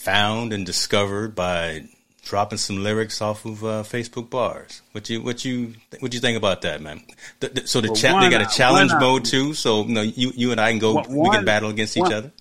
found 0.00 0.52
and 0.54 0.64
discovered 0.64 1.34
by 1.34 1.84
dropping 2.24 2.58
some 2.58 2.82
lyrics 2.82 3.20
off 3.20 3.44
of 3.44 3.62
uh, 3.62 3.82
Facebook 3.82 4.30
bars. 4.30 4.80
What 4.92 5.10
you 5.10 5.20
what 5.22 5.44
you 5.44 5.74
what 6.00 6.14
you 6.14 6.20
think 6.20 6.38
about 6.38 6.62
that, 6.62 6.80
man? 6.80 7.02
The, 7.40 7.48
the, 7.48 7.66
so 7.66 7.80
the 7.80 7.92
well, 7.92 8.20
they 8.20 8.30
got 8.30 8.40
a 8.40 8.56
challenge 8.56 8.92
one, 8.92 9.00
mode 9.00 9.24
too. 9.24 9.52
So 9.54 9.84
you 9.84 9.94
know, 9.94 10.02
you 10.02 10.32
you 10.34 10.52
and 10.52 10.60
I 10.60 10.70
can 10.70 10.78
go. 10.78 10.94
One, 10.94 11.14
we 11.14 11.30
can 11.30 11.44
battle 11.44 11.68
against 11.68 11.96
one, 11.96 12.06
each 12.06 12.14
other. 12.14 12.32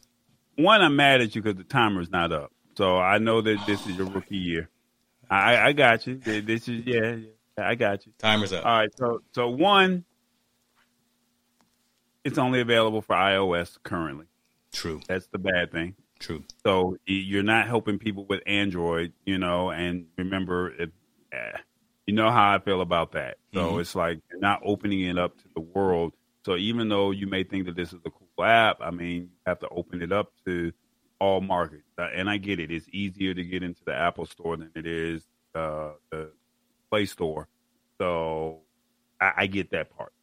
One, 0.55 0.81
I'm 0.81 0.95
mad 0.95 1.21
at 1.21 1.35
you 1.35 1.41
because 1.41 1.57
the 1.57 1.65
timer's 1.65 2.09
not 2.09 2.31
up. 2.31 2.51
So 2.77 2.97
I 2.97 3.17
know 3.17 3.41
that 3.41 3.57
this 3.67 3.85
is 3.87 3.97
your 3.97 4.07
rookie 4.07 4.37
year. 4.37 4.69
I, 5.29 5.57
I 5.57 5.73
got 5.73 6.07
you. 6.07 6.15
This 6.15 6.67
is 6.67 6.85
yeah, 6.85 7.17
yeah, 7.57 7.67
I 7.69 7.75
got 7.75 8.05
you. 8.05 8.13
Timer's 8.17 8.53
up. 8.53 8.65
All 8.65 8.77
right, 8.77 8.89
so 8.97 9.21
so 9.33 9.49
one, 9.49 10.05
it's 12.23 12.37
only 12.37 12.61
available 12.61 13.01
for 13.01 13.15
iOS 13.15 13.77
currently. 13.83 14.25
True. 14.71 15.01
That's 15.07 15.27
the 15.27 15.39
bad 15.39 15.71
thing. 15.71 15.95
True. 16.19 16.43
So 16.65 16.97
you're 17.05 17.43
not 17.43 17.67
helping 17.67 17.99
people 17.99 18.25
with 18.27 18.41
Android, 18.45 19.13
you 19.25 19.37
know. 19.37 19.71
And 19.71 20.07
remember, 20.17 20.73
if, 20.73 20.89
eh, 21.31 21.57
you 22.07 22.13
know 22.13 22.31
how 22.31 22.53
I 22.55 22.59
feel 22.59 22.81
about 22.81 23.13
that. 23.13 23.37
So 23.53 23.77
Mhm. 23.77 23.79
it's 23.79 23.95
like 23.95 24.19
you're 24.29 24.39
not 24.39 24.61
opening 24.65 25.01
it 25.01 25.17
up 25.17 25.37
to 25.37 25.45
the 25.55 25.61
world. 25.61 26.13
So 26.45 26.55
even 26.55 26.89
though 26.89 27.11
you 27.11 27.27
may 27.27 27.43
think 27.43 27.65
that 27.65 27.75
this 27.75 27.93
is 27.93 27.99
a 28.05 28.11
cool 28.11 28.45
app, 28.45 28.77
I 28.81 28.91
mean, 28.91 29.21
you 29.23 29.29
have 29.45 29.59
to 29.59 29.69
open 29.69 30.01
it 30.01 30.11
up 30.11 30.31
to 30.45 30.71
all 31.19 31.41
markets. 31.41 31.83
Uh, 31.97 32.09
And 32.13 32.29
I 32.29 32.37
get 32.37 32.59
it; 32.59 32.71
it's 32.71 32.87
easier 32.91 33.33
to 33.33 33.43
get 33.43 33.63
into 33.63 33.83
the 33.85 33.93
Apple 33.93 34.25
Store 34.25 34.57
than 34.57 34.71
it 34.75 34.85
is 34.87 35.25
uh, 35.55 35.93
the 36.11 36.31
Play 36.91 37.05
Store. 37.05 37.47
So 38.01 38.61
I, 39.21 39.33
I 39.39 39.47
get 39.47 39.71
that 39.71 39.89
part. 39.91 40.13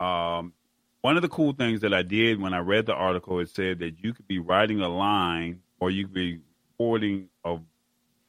Um, 0.00 0.54
one 1.02 1.16
of 1.16 1.22
the 1.22 1.28
cool 1.28 1.52
things 1.52 1.80
that 1.82 1.92
I 1.92 2.02
did 2.02 2.40
when 2.40 2.54
I 2.54 2.58
read 2.58 2.86
the 2.86 2.94
article, 2.94 3.38
it 3.40 3.48
said 3.50 3.80
that 3.80 4.02
you 4.02 4.12
could 4.14 4.26
be 4.28 4.38
writing 4.38 4.80
a 4.80 4.88
line 4.88 5.60
or 5.80 5.90
you 5.90 6.04
could 6.06 6.14
be 6.14 6.40
recording 6.78 7.28
a, 7.44 7.58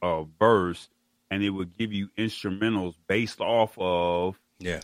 a 0.02 0.24
verse 0.38 0.88
and 1.30 1.42
it 1.42 1.50
would 1.50 1.76
give 1.76 1.92
you 1.92 2.08
instrumentals 2.18 2.94
based 3.08 3.40
off 3.40 3.74
of 3.78 4.38
Yeah. 4.58 4.80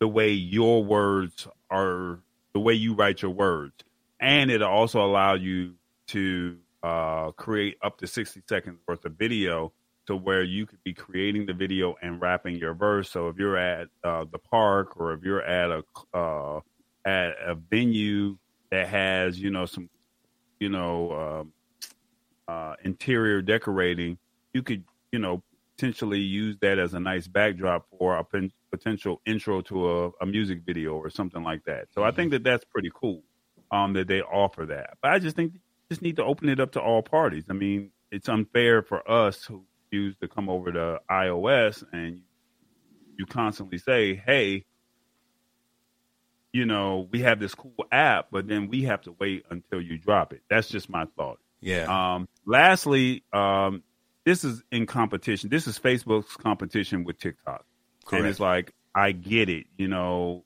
the 0.00 0.08
way 0.08 0.32
your 0.32 0.82
words 0.84 1.46
are, 1.70 2.20
the 2.52 2.60
way 2.60 2.74
you 2.74 2.94
write 2.94 3.22
your 3.22 3.30
words. 3.30 3.74
And 4.20 4.50
it 4.50 4.62
also 4.62 5.04
allowed 5.04 5.42
you 5.42 5.74
to 6.08 6.58
uh, 6.82 7.30
create 7.32 7.76
up 7.82 7.98
to 7.98 8.06
60 8.06 8.42
seconds 8.48 8.78
worth 8.86 9.04
of 9.04 9.12
video 9.12 9.72
to 10.06 10.16
where 10.16 10.42
you 10.42 10.66
could 10.66 10.82
be 10.84 10.92
creating 10.92 11.46
the 11.46 11.54
video 11.54 11.94
and 12.02 12.20
rapping 12.20 12.56
your 12.56 12.74
verse. 12.74 13.10
So 13.10 13.28
if 13.28 13.38
you're 13.38 13.56
at 13.56 13.88
uh, 14.02 14.24
the 14.30 14.38
park 14.38 14.98
or 14.98 15.12
if 15.14 15.22
you're 15.22 15.42
at 15.42 15.70
a 15.70 15.82
uh, 16.16 16.60
at 17.04 17.34
a 17.44 17.54
venue 17.54 18.36
that 18.70 18.88
has 18.88 19.38
you 19.38 19.50
know 19.50 19.66
some 19.66 19.88
you 20.60 20.68
know 20.68 21.12
um, 21.12 21.52
uh, 22.48 22.74
interior 22.84 23.42
decorating, 23.42 24.18
you 24.52 24.62
could 24.62 24.84
you 25.12 25.18
know 25.18 25.42
potentially 25.76 26.20
use 26.20 26.56
that 26.60 26.78
as 26.78 26.94
a 26.94 27.00
nice 27.00 27.26
backdrop 27.26 27.86
for 27.98 28.16
a 28.16 28.24
pen- 28.24 28.52
potential 28.70 29.20
intro 29.26 29.60
to 29.60 29.90
a, 29.90 30.10
a 30.20 30.26
music 30.26 30.60
video 30.64 30.94
or 30.94 31.10
something 31.10 31.42
like 31.42 31.64
that. 31.64 31.88
So 31.92 32.04
I 32.04 32.10
think 32.12 32.30
that 32.30 32.44
that's 32.44 32.64
pretty 32.64 32.90
cool 32.94 33.22
um, 33.72 33.92
that 33.94 34.06
they 34.06 34.20
offer 34.22 34.66
that. 34.66 34.90
But 35.02 35.12
I 35.12 35.18
just 35.18 35.34
think 35.34 35.54
you 35.54 35.60
just 35.90 36.02
need 36.02 36.16
to 36.16 36.24
open 36.24 36.48
it 36.48 36.60
up 36.60 36.72
to 36.72 36.80
all 36.80 37.02
parties. 37.02 37.44
I 37.50 37.54
mean, 37.54 37.90
it's 38.10 38.28
unfair 38.28 38.82
for 38.82 39.08
us 39.10 39.44
who 39.44 39.64
choose 39.92 40.16
to 40.20 40.28
come 40.28 40.48
over 40.48 40.70
to 40.72 41.00
iOS 41.10 41.84
and 41.92 42.20
you 43.16 43.26
constantly 43.26 43.78
say, 43.78 44.14
"Hey, 44.14 44.64
you 46.54 46.64
know, 46.64 47.08
we 47.10 47.20
have 47.20 47.40
this 47.40 47.54
cool 47.54 47.74
app, 47.92 48.28
but 48.30 48.46
then 48.46 48.68
we 48.68 48.84
have 48.84 49.02
to 49.02 49.14
wait 49.18 49.44
until 49.50 49.82
you 49.82 49.98
drop 49.98 50.32
it." 50.32 50.40
That's 50.48 50.68
just 50.68 50.88
my 50.88 51.04
thought. 51.16 51.38
Yeah. 51.60 52.14
Um, 52.14 52.28
lastly, 52.46 53.24
um, 53.32 53.82
this 54.24 54.44
is 54.44 54.62
in 54.70 54.86
competition. 54.86 55.50
This 55.50 55.66
is 55.66 55.78
Facebook's 55.78 56.36
competition 56.36 57.04
with 57.04 57.18
TikTok. 57.18 57.64
Correct. 58.04 58.20
And 58.20 58.30
it's 58.30 58.40
like, 58.40 58.72
I 58.94 59.12
get 59.12 59.48
it. 59.48 59.66
You 59.76 59.88
know, 59.88 60.44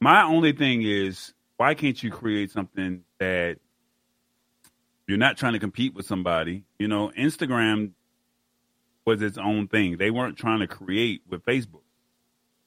my 0.00 0.22
only 0.22 0.52
thing 0.52 0.82
is, 0.82 1.34
why 1.56 1.74
can't 1.74 2.02
you 2.02 2.10
create 2.10 2.50
something 2.50 3.02
that 3.18 3.58
you're 5.06 5.18
not 5.18 5.36
trying 5.36 5.52
to 5.52 5.58
compete 5.58 5.94
with 5.94 6.06
somebody? 6.06 6.64
You 6.78 6.88
know, 6.88 7.12
Instagram 7.16 7.92
was 9.04 9.20
its 9.22 9.38
own 9.38 9.68
thing. 9.68 9.98
They 9.98 10.10
weren't 10.10 10.38
trying 10.38 10.60
to 10.60 10.66
create 10.66 11.22
with 11.28 11.44
Facebook. 11.44 11.79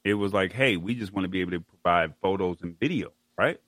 It 0.03 0.15
was 0.15 0.33
like, 0.33 0.51
hey, 0.51 0.75
we 0.77 0.95
just 0.95 1.13
want 1.13 1.25
to 1.25 1.29
be 1.29 1.41
able 1.41 1.51
to 1.51 1.61
provide 1.61 2.13
photos 2.21 2.61
and 2.61 2.77
video, 2.77 3.11
right? 3.37 3.59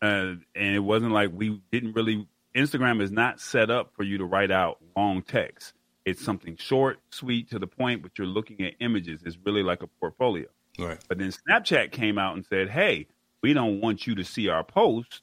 Uh, 0.00 0.34
and 0.54 0.74
it 0.74 0.80
wasn't 0.80 1.12
like 1.12 1.30
we 1.32 1.60
didn't 1.72 1.94
really. 1.94 2.26
Instagram 2.54 3.02
is 3.02 3.10
not 3.10 3.40
set 3.40 3.70
up 3.70 3.92
for 3.94 4.02
you 4.02 4.18
to 4.18 4.24
write 4.24 4.50
out 4.50 4.78
long 4.96 5.22
text. 5.22 5.74
It's 6.04 6.24
something 6.24 6.56
short, 6.56 7.00
sweet, 7.10 7.50
to 7.50 7.58
the 7.58 7.66
point, 7.66 8.00
but 8.00 8.12
you're 8.16 8.26
looking 8.26 8.64
at 8.64 8.74
images. 8.80 9.22
It's 9.24 9.36
really 9.44 9.62
like 9.62 9.82
a 9.82 9.88
portfolio. 9.88 10.46
right. 10.78 10.98
But 11.08 11.18
then 11.18 11.32
Snapchat 11.32 11.90
came 11.90 12.18
out 12.18 12.36
and 12.36 12.46
said, 12.46 12.68
"Hey, 12.68 13.08
we 13.42 13.52
don't 13.52 13.80
want 13.80 14.06
you 14.06 14.14
to 14.14 14.24
see 14.24 14.48
our 14.48 14.62
posts." 14.62 15.22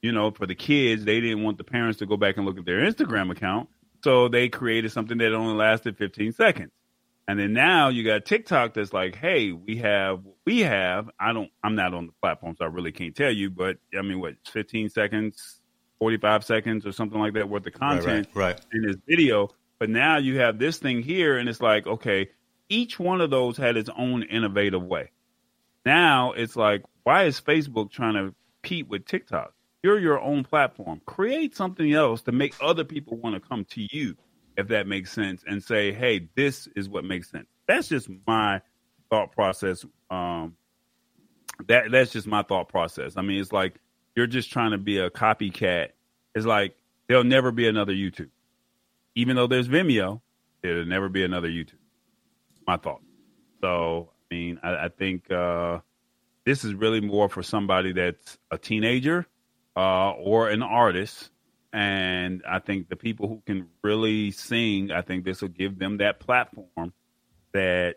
You 0.00 0.10
know, 0.10 0.32
for 0.32 0.46
the 0.46 0.56
kids, 0.56 1.04
they 1.04 1.20
didn't 1.20 1.44
want 1.44 1.58
the 1.58 1.64
parents 1.64 2.00
to 2.00 2.06
go 2.06 2.16
back 2.16 2.36
and 2.36 2.44
look 2.44 2.58
at 2.58 2.64
their 2.64 2.80
Instagram 2.80 3.30
account, 3.30 3.68
so 4.02 4.26
they 4.26 4.48
created 4.48 4.90
something 4.90 5.18
that 5.18 5.32
only 5.32 5.54
lasted 5.54 5.96
15 5.96 6.32
seconds. 6.32 6.72
And 7.28 7.38
then 7.38 7.52
now 7.52 7.88
you 7.88 8.04
got 8.04 8.24
TikTok 8.24 8.74
that's 8.74 8.92
like, 8.92 9.14
"Hey, 9.14 9.52
we 9.52 9.76
have 9.76 10.24
what 10.24 10.36
we 10.44 10.60
have. 10.60 11.08
I 11.20 11.32
don't. 11.32 11.50
I'm 11.62 11.74
not 11.76 11.94
on 11.94 12.06
the 12.06 12.12
platform, 12.20 12.56
so 12.56 12.64
I 12.64 12.68
really 12.68 12.92
can't 12.92 13.14
tell 13.14 13.30
you. 13.30 13.48
But 13.50 13.78
I 13.96 14.02
mean, 14.02 14.20
what 14.20 14.34
15 14.46 14.88
seconds, 14.90 15.60
45 16.00 16.44
seconds, 16.44 16.84
or 16.84 16.92
something 16.92 17.18
like 17.20 17.34
that 17.34 17.48
worth 17.48 17.66
of 17.66 17.72
Right. 17.80 18.02
content 18.02 18.28
Right. 18.34 18.54
Right. 18.56 18.60
in 18.72 18.82
this 18.82 18.96
video. 19.08 19.48
But 19.78 19.88
now 19.90 20.16
you 20.18 20.38
have 20.40 20.58
this 20.58 20.78
thing 20.78 21.02
here, 21.02 21.38
and 21.38 21.48
it's 21.48 21.60
like, 21.60 21.86
okay, 21.86 22.28
each 22.68 22.98
one 22.98 23.20
of 23.20 23.30
those 23.30 23.56
had 23.56 23.76
its 23.76 23.90
own 23.96 24.22
innovative 24.24 24.82
way. 24.82 25.10
Now 25.84 26.32
it's 26.32 26.56
like, 26.56 26.82
why 27.04 27.24
is 27.24 27.40
Facebook 27.40 27.90
trying 27.90 28.14
to 28.14 28.34
compete 28.62 28.88
with 28.88 29.04
TikTok? 29.06 29.54
You're 29.82 29.98
your 29.98 30.20
own 30.20 30.44
platform. 30.44 31.00
Create 31.06 31.56
something 31.56 31.92
else 31.92 32.22
to 32.22 32.32
make 32.32 32.54
other 32.60 32.84
people 32.84 33.16
want 33.18 33.34
to 33.34 33.40
come 33.40 33.64
to 33.66 33.86
you, 33.96 34.16
if 34.56 34.68
that 34.68 34.86
makes 34.86 35.12
sense, 35.12 35.44
and 35.46 35.62
say, 35.62 35.92
hey, 35.92 36.28
this 36.34 36.68
is 36.76 36.88
what 36.88 37.04
makes 37.04 37.30
sense. 37.30 37.46
That's 37.66 37.88
just 37.88 38.08
my 38.26 38.60
thought 39.10 39.32
process. 39.32 39.84
Um, 40.10 40.56
that 41.68 41.90
that's 41.90 42.12
just 42.12 42.26
my 42.26 42.42
thought 42.42 42.68
process. 42.68 43.14
I 43.16 43.22
mean, 43.22 43.40
it's 43.40 43.52
like 43.52 43.74
you're 44.16 44.26
just 44.26 44.50
trying 44.50 44.72
to 44.72 44.78
be 44.78 44.98
a 44.98 45.10
copycat. 45.10 45.88
It's 46.34 46.46
like 46.46 46.76
there'll 47.08 47.24
never 47.24 47.52
be 47.52 47.68
another 47.68 47.92
YouTube 47.92 48.30
even 49.14 49.36
though 49.36 49.46
there's 49.46 49.68
Vimeo, 49.68 50.20
there'll 50.62 50.86
never 50.86 51.08
be 51.08 51.24
another 51.24 51.48
YouTube. 51.48 51.74
My 52.66 52.76
thought. 52.76 53.02
So, 53.60 54.10
I 54.30 54.34
mean, 54.34 54.60
I, 54.62 54.84
I 54.84 54.88
think 54.88 55.30
uh, 55.30 55.80
this 56.44 56.64
is 56.64 56.74
really 56.74 57.00
more 57.00 57.28
for 57.28 57.42
somebody 57.42 57.92
that's 57.92 58.38
a 58.50 58.58
teenager 58.58 59.26
uh, 59.76 60.12
or 60.12 60.48
an 60.48 60.62
artist. 60.62 61.30
And 61.72 62.42
I 62.48 62.58
think 62.58 62.88
the 62.88 62.96
people 62.96 63.28
who 63.28 63.42
can 63.46 63.68
really 63.82 64.30
sing, 64.30 64.90
I 64.90 65.00
think 65.02 65.24
this 65.24 65.40
will 65.40 65.48
give 65.48 65.78
them 65.78 65.98
that 65.98 66.20
platform 66.20 66.92
that 67.52 67.96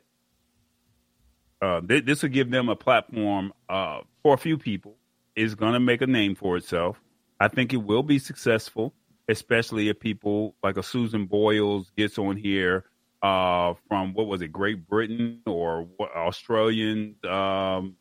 uh, 1.62 1.82
th- 1.82 2.06
this 2.06 2.24
will 2.24 2.30
give 2.30 2.52
them 2.52 2.70
a 2.70 2.76
platform 2.76 3.54
uh, 3.68 4.02
for 4.24 4.34
a 4.34 4.38
few 4.38 4.58
people. 4.58 4.96
Is 5.36 5.54
going 5.54 5.74
to 5.74 5.82
make 5.82 6.02
a 6.02 6.08
name 6.08 6.34
for 6.34 6.56
itself. 6.56 7.02
I 7.42 7.50
think 7.50 7.74
it 7.74 7.84
will 7.84 8.04
be 8.04 8.20
successful 8.20 8.94
especially 9.28 9.90
if 9.90 10.00
people 10.00 10.56
like 10.64 10.78
a 10.78 10.84
Susan 10.84 11.26
Boyles 11.26 11.92
gets 11.98 12.18
on 12.18 12.38
here 12.38 12.86
uh, 13.22 13.74
from 13.88 14.14
what 14.14 14.28
was 14.28 14.42
it, 14.42 14.50
Great 14.50 14.88
Britain 14.88 15.42
or 15.46 15.88
Australian? 16.00 17.16
Um, 17.24 17.96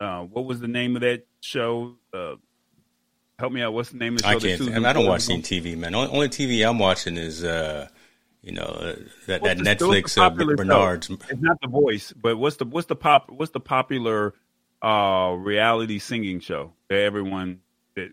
uh, 0.00 0.20
what 0.20 0.44
was 0.44 0.60
the 0.60 0.68
name 0.68 0.96
of 0.96 1.02
that 1.02 1.26
show? 1.40 1.96
Help 3.38 3.52
me 3.52 3.62
out. 3.62 3.72
What's 3.72 3.90
the 3.90 3.98
name 3.98 4.14
of 4.14 4.22
the 4.22 4.28
show? 4.28 4.36
I 4.36 4.40
can't. 4.40 4.58
Susan 4.58 4.74
I, 4.74 4.76
mean, 4.76 4.86
I 4.86 4.92
don't 4.92 5.06
watch 5.06 5.28
any? 5.28 5.42
TV, 5.42 5.76
man. 5.76 5.94
Only, 5.94 6.12
only 6.12 6.28
TV 6.28 6.68
I'm 6.68 6.78
watching 6.78 7.16
is, 7.16 7.42
uh, 7.42 7.88
you 8.42 8.52
know, 8.52 8.62
uh, 8.62 8.94
that, 9.26 9.42
that 9.42 9.58
the- 9.58 9.64
Netflix 9.64 10.16
uh, 10.16 10.30
popular 10.30 10.52
show? 10.52 10.56
Bernard's. 10.56 11.10
It's 11.10 11.40
not 11.40 11.60
The 11.60 11.68
Voice, 11.68 12.12
but 12.12 12.36
what's 12.36 12.56
the 12.56 12.64
what's 12.64 12.86
the 12.86 12.96
pop 12.96 13.30
what's 13.30 13.50
the 13.50 13.60
popular 13.60 14.34
uh, 14.82 15.34
reality 15.36 15.98
singing 15.98 16.38
show 16.40 16.74
that 16.88 16.98
everyone 16.98 17.60
that? 17.96 18.12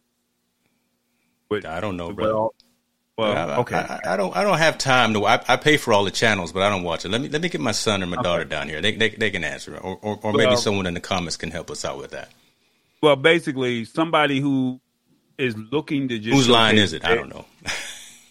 But, 1.49 1.65
I 1.65 1.81
don't 1.81 1.97
know, 1.97 2.11
bro. 2.13 2.25
well, 2.25 2.55
well, 3.17 3.51
I, 3.51 3.57
okay. 3.57 3.75
I, 3.75 4.13
I 4.13 4.17
don't. 4.17 4.35
I 4.35 4.43
don't 4.43 4.57
have 4.57 4.79
time 4.79 5.13
to. 5.13 5.25
I, 5.27 5.39
I 5.47 5.57
pay 5.57 5.77
for 5.77 5.93
all 5.93 6.03
the 6.03 6.11
channels, 6.11 6.51
but 6.51 6.63
I 6.63 6.69
don't 6.69 6.83
watch 6.83 7.05
it. 7.05 7.09
Let 7.09 7.21
me 7.21 7.29
let 7.29 7.43
me 7.43 7.49
get 7.49 7.61
my 7.61 7.73
son 7.73 8.01
or 8.01 8.07
my 8.07 8.19
daughter 8.23 8.45
down 8.45 8.69
here. 8.69 8.81
They 8.81 8.95
they, 8.95 9.09
they 9.09 9.29
can 9.29 9.43
answer, 9.43 9.77
or 9.77 9.99
or, 10.01 10.19
or 10.23 10.33
maybe 10.33 10.55
someone 10.55 10.87
in 10.87 10.95
the 10.95 10.99
comments 10.99 11.37
can 11.37 11.51
help 11.51 11.69
us 11.69 11.85
out 11.85 11.99
with 11.99 12.11
that. 12.11 12.31
Well, 13.03 13.15
basically, 13.15 13.85
somebody 13.85 14.39
who 14.39 14.79
is 15.41 15.57
looking 15.57 16.07
to 16.09 16.19
just 16.19 16.35
Whose 16.35 16.49
line 16.49 16.77
is 16.77 16.93
it? 16.93 17.03
I 17.05 17.15
don't 17.15 17.29
know. 17.29 17.45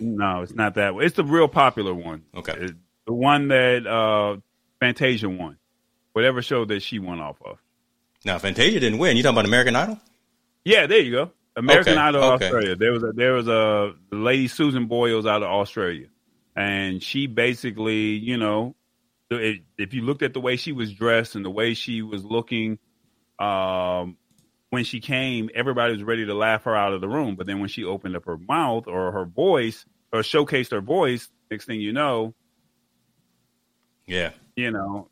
No, 0.03 0.40
it's 0.40 0.55
not 0.55 0.77
that 0.77 0.94
one. 0.94 1.05
It's 1.05 1.16
the 1.16 1.25
real 1.25 1.46
popular 1.46 1.92
one. 1.92 2.23
Okay. 2.35 2.55
It's 2.59 2.73
the 3.07 3.12
one 3.12 3.49
that 3.49 3.87
uh, 3.87 4.38
Fantasia 4.81 5.29
won, 5.29 5.59
whatever 6.14 6.40
show 6.40 6.64
that 6.64 6.81
she 6.83 6.99
won 6.99 7.20
off 7.20 7.37
of. 7.44 7.59
now 8.25 8.38
Fantasia 8.38 8.81
didn't 8.81 8.99
win. 8.99 9.18
You 9.18 9.23
talking 9.23 9.35
about 9.35 9.44
American 9.44 9.77
Idol? 9.77 10.01
Yeah, 10.64 10.87
there 10.87 11.01
you 11.01 11.11
go. 11.11 11.33
American 11.55 11.92
Okay, 11.92 12.01
Idol 12.01 12.25
okay. 12.25 12.44
Australia. 12.46 12.77
There 12.77 12.92
was 12.92 13.03
a 13.03 13.12
there 13.12 13.35
was 13.35 13.46
a 13.49 13.92
lady 14.11 14.49
Susan 14.49 14.87
Boyles 14.87 15.27
out 15.27 15.42
of 15.42 15.51
Australia, 15.51 16.07
and 16.57 17.03
she 17.03 17.27
basically, 17.27 18.12
you 18.12 18.38
know, 18.38 18.75
it, 19.31 19.61
if 19.77 19.92
you 19.92 20.01
looked 20.01 20.23
at 20.23 20.33
the 20.33 20.40
way 20.40 20.57
she 20.57 20.73
was 20.73 20.94
dressed 20.94 21.35
and 21.37 21.44
the 21.44 21.51
way 21.51 21.75
she 21.75 22.01
was 22.01 22.25
looking, 22.25 22.79
um, 23.38 24.16
when 24.70 24.85
she 24.85 25.00
came, 25.00 25.50
everybody 25.54 25.92
was 25.92 26.02
ready 26.02 26.26
to 26.26 26.35
laugh 26.35 26.64
her 26.64 26.74
out 26.74 26.92
of 26.92 27.00
the 27.00 27.09
room. 27.09 27.37
But 27.37 27.46
then 27.46 27.61
when 27.61 27.68
she 27.68 27.85
opened 27.85 28.16
up 28.16 28.24
her 28.24 28.38
mouth 28.38 28.87
or 28.87 29.12
her 29.12 29.24
voice 29.24 29.85
or 30.12 30.20
showcased 30.20 30.70
her 30.70 30.80
voice, 30.80 31.28
Next 31.50 31.64
thing 31.64 31.80
you 31.80 31.92
know, 31.92 32.33
Yeah. 34.06 34.30
you 34.54 34.70
know, 34.70 35.09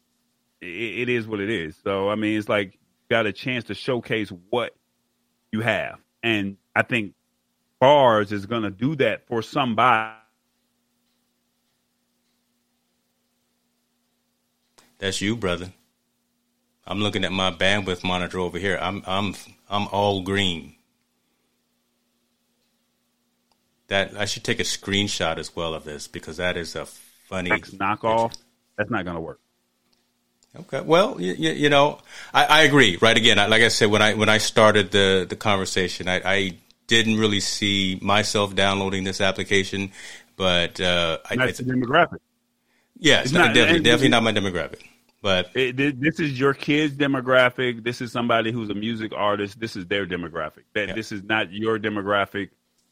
it, 0.61 0.67
it 0.67 1.09
is 1.09 1.27
what 1.27 1.41
it 1.41 1.51
is. 1.51 1.77
So 1.83 2.09
I 2.09 2.15
mean, 2.15 2.39
it's 2.39 2.49
like 2.49 2.75
you 2.75 2.79
got 3.11 3.27
a 3.27 3.33
chance 3.33 3.65
to 3.65 3.75
showcase 3.75 4.31
what 4.51 4.75
you 5.51 5.61
have, 5.63 5.99
and 6.23 6.57
I 6.77 6.83
think 6.83 7.15
bars 7.81 8.31
is 8.31 8.47
going 8.47 8.63
to 8.63 8.71
do 8.71 8.95
that 8.97 9.27
for 9.27 9.43
somebody. 9.43 10.15
That's 14.99 15.21
you, 15.21 15.37
brother. 15.37 15.73
I'm 16.89 17.01
looking 17.01 17.25
at 17.25 17.33
my 17.33 17.51
bandwidth 17.51 18.03
monitor 18.03 18.39
over 18.41 18.59
here. 18.59 18.79
I'm 18.81 19.03
I'm 19.07 19.35
I'm 19.69 19.87
all 19.89 20.23
green. 20.23 20.75
That 23.89 24.17
I 24.17 24.25
should 24.25 24.43
take 24.43 24.59
a 24.59 24.65
screenshot 24.65 25.37
as 25.37 25.55
well 25.55 25.75
of 25.75 25.85
this 25.85 26.09
because 26.09 26.39
that 26.39 26.57
is 26.57 26.75
a 26.75 26.87
funny 27.29 27.51
knockoff. 27.51 28.37
That's 28.77 28.91
not 28.91 29.05
going 29.05 29.17
to 29.17 29.21
work. 29.21 29.41
Okay. 30.61 30.81
Well, 30.81 31.21
you, 31.21 31.35
you, 31.35 31.69
know, 31.69 31.99
I, 32.33 32.45
I 32.45 32.63
agree. 32.63 32.97
Right. 33.01 33.17
Again, 33.17 33.39
I, 33.39 33.47
like 33.47 33.63
I 33.63 33.69
said, 33.69 33.91
when 33.91 34.01
I 34.01 34.15
when 34.15 34.29
I 34.31 34.39
started 34.39 34.91
the 34.91 35.27
the 35.29 35.37
conversation, 35.37 36.09
I, 36.09 36.23
I 36.25 36.59
didn't 36.87 37.19
really 37.19 37.41
see 37.41 37.99
myself 38.01 38.55
downloading 38.55 39.05
this 39.05 39.21
application, 39.21 39.93
but 40.37 40.81
uh, 40.81 41.19
I, 41.29 41.37
That's 41.37 41.51
it's, 41.51 41.59
the 41.59 41.75
demographic. 41.75 42.19
yeah, 42.99 43.17
it's 43.19 43.27
it's 43.27 43.33
not, 43.35 43.49
not- 43.49 43.55
definitely 43.55 43.83
definitely 43.83 44.09
not 44.09 44.23
my 44.23 44.33
demographic. 44.33 44.81
But 45.21 45.51
It, 45.55 45.77
thi- 45.77 45.91
this 45.99 46.21
is 46.21 46.39
your 46.39 46.55
kid's 46.55 46.95
demographic. 46.95 47.83
This 47.85 48.01
is 48.01 48.13
somebody 48.13 48.53
who's 48.53 48.71
a 48.71 48.75
music 48.75 49.13
artist. 49.15 49.59
This 49.59 49.75
is 49.77 49.87
their 49.87 50.07
demographic. 50.07 50.63
That 50.75 50.89
Yeah. 50.89 50.95
this 50.95 51.11
is 51.13 51.23
not 51.25 51.53
your 51.53 51.79
demographic. 51.79 52.51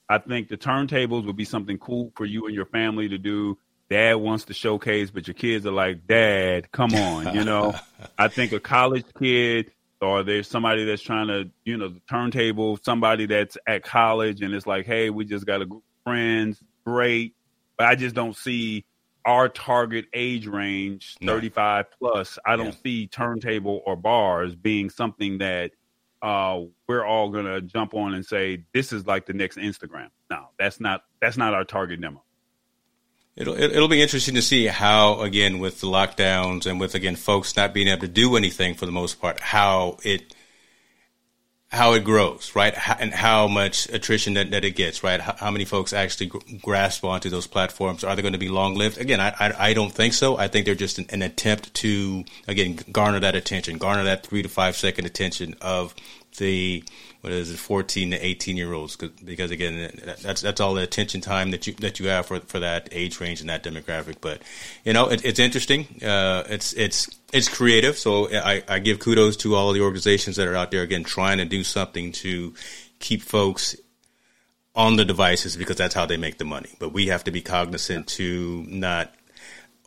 I 0.08 0.18
think 0.18 0.48
the 0.48 0.56
turntables 0.56 1.24
would 1.26 1.36
be 1.36 1.44
something 1.44 1.78
cool 1.78 2.12
for 2.16 2.24
you 2.24 2.46
and 2.46 2.54
your 2.54 2.66
family 2.66 3.08
to 3.08 3.18
do. 3.18 3.58
Dad 3.88 4.14
wants 4.16 4.44
to 4.46 4.54
showcase, 4.54 5.10
but 5.12 5.28
your 5.28 5.34
kids 5.34 5.64
are 5.66 5.72
like, 5.72 6.06
Dad, 6.08 6.70
come 6.72 6.92
on, 6.94 7.34
you 7.34 7.44
know. 7.44 7.74
I 8.18 8.26
think 8.28 8.52
a 8.52 8.58
college 8.60 9.04
kid 9.18 9.70
or 10.00 10.22
there's 10.24 10.48
somebody 10.48 10.84
that's 10.84 11.02
trying 11.02 11.28
to, 11.28 11.48
you 11.64 11.76
know, 11.76 11.88
the 11.88 12.00
turntable, 12.10 12.78
somebody 12.82 13.26
that's 13.26 13.56
at 13.66 13.84
college 13.84 14.42
and 14.42 14.52
it's 14.54 14.66
like, 14.66 14.86
hey, 14.86 15.10
we 15.10 15.24
just 15.24 15.46
got 15.46 15.62
a 15.62 15.66
group 15.66 15.82
of 15.82 16.02
friends, 16.12 16.60
great. 16.84 17.34
But 17.78 17.86
I 17.86 17.94
just 17.94 18.14
don't 18.14 18.36
see 18.36 18.84
our 19.26 19.48
target 19.48 20.06
age 20.14 20.46
range, 20.46 21.16
No. 21.20 21.34
35 21.34 21.86
plus. 21.98 22.38
I 22.46 22.56
don't 22.56 22.66
Yeah. 22.66 22.72
see 22.82 23.06
turntable 23.08 23.82
or 23.84 23.96
bars 23.96 24.54
being 24.54 24.88
something 24.88 25.38
that 25.38 25.72
uh, 26.22 26.60
we're 26.88 27.04
all 27.04 27.28
gonna 27.28 27.60
jump 27.60 27.92
on 27.92 28.14
and 28.14 28.24
say 28.24 28.64
this 28.72 28.92
is 28.92 29.06
like 29.06 29.26
the 29.26 29.34
next 29.34 29.58
Instagram. 29.58 30.08
No, 30.30 30.48
that's 30.58 30.80
not 30.80 31.04
that's 31.20 31.36
not 31.36 31.52
our 31.54 31.64
target 31.64 32.00
demo. 32.00 32.22
It'll 33.36 33.54
it- 33.54 33.72
it'll 33.72 33.86
be 33.88 34.00
interesting 34.00 34.34
to 34.36 34.42
see 34.42 34.66
how 34.66 35.20
again 35.20 35.58
with 35.58 35.80
the 35.82 35.86
lockdowns 35.88 36.64
and 36.66 36.80
with 36.80 36.94
again 36.94 37.16
folks 37.16 37.54
not 37.56 37.74
being 37.74 37.88
able 37.88 38.00
to 38.00 38.08
do 38.08 38.34
anything 38.36 38.74
for 38.74 38.86
the 38.86 38.92
most 38.92 39.20
part 39.20 39.40
how 39.40 39.98
it 40.04 40.34
how 41.68 41.92
it 41.94 42.04
grows 42.04 42.52
right? 42.54 42.74
How- 42.74 42.96
and 42.98 43.12
how 43.12 43.48
much 43.48 43.88
attrition 43.88 44.34
that, 44.34 44.50
that 44.52 44.64
it 44.64 44.76
gets 44.76 45.02
right? 45.02 45.20
How, 45.20 45.34
how 45.38 45.50
many 45.50 45.64
folks 45.64 45.92
actually 45.92 46.26
gr- 46.26 46.38
grasp 46.62 47.04
onto 47.04 47.28
those 47.28 47.46
platforms? 47.46 48.04
Are 48.04 48.14
they 48.14 48.22
going 48.22 48.32
to 48.32 48.38
be 48.38 48.48
long 48.48 48.74
lived 48.74 48.98
again 48.98 49.20
I, 49.20 49.34
I 49.38 49.68
I 49.70 49.74
don't 49.74 49.92
think 49.92 50.14
so. 50.14 50.36
I 50.36 50.48
think 50.48 50.64
they're 50.66 50.74
just 50.74 50.98
an, 50.98 51.06
an 51.10 51.22
attempt 51.22 51.74
to 51.74 52.24
again 52.46 52.78
garner 52.92 53.20
that 53.20 53.34
attention 53.34 53.78
garner 53.78 54.04
that 54.04 54.24
three 54.26 54.42
to 54.42 54.48
five 54.48 54.76
second 54.76 55.06
attention 55.06 55.56
of 55.60 55.94
the 56.38 56.84
what 57.26 57.32
is 57.32 57.50
it, 57.50 57.58
14 57.58 58.12
to 58.12 58.24
18 58.24 58.56
year 58.56 58.72
olds? 58.72 58.94
Because 58.94 59.50
again, 59.50 59.90
that's 60.22 60.42
that's 60.42 60.60
all 60.60 60.74
the 60.74 60.82
attention 60.82 61.20
time 61.20 61.50
that 61.50 61.66
you 61.66 61.72
that 61.80 61.98
you 61.98 62.06
have 62.06 62.26
for 62.26 62.38
for 62.38 62.60
that 62.60 62.88
age 62.92 63.18
range 63.18 63.40
and 63.40 63.50
that 63.50 63.64
demographic. 63.64 64.18
But 64.20 64.42
you 64.84 64.92
know, 64.92 65.08
it, 65.08 65.24
it's 65.24 65.40
interesting. 65.40 65.88
Uh, 66.04 66.44
it's 66.48 66.72
it's 66.74 67.10
it's 67.32 67.48
creative. 67.48 67.98
So 67.98 68.32
I, 68.32 68.62
I 68.68 68.78
give 68.78 69.00
kudos 69.00 69.38
to 69.38 69.56
all 69.56 69.72
the 69.72 69.80
organizations 69.80 70.36
that 70.36 70.46
are 70.46 70.54
out 70.54 70.70
there 70.70 70.82
again 70.82 71.02
trying 71.02 71.38
to 71.38 71.44
do 71.44 71.64
something 71.64 72.12
to 72.12 72.54
keep 73.00 73.22
folks 73.22 73.74
on 74.76 74.94
the 74.94 75.04
devices 75.04 75.56
because 75.56 75.74
that's 75.74 75.96
how 75.96 76.06
they 76.06 76.16
make 76.16 76.38
the 76.38 76.44
money. 76.44 76.70
But 76.78 76.92
we 76.92 77.08
have 77.08 77.24
to 77.24 77.32
be 77.32 77.42
cognizant 77.42 78.06
to 78.06 78.64
not 78.68 79.12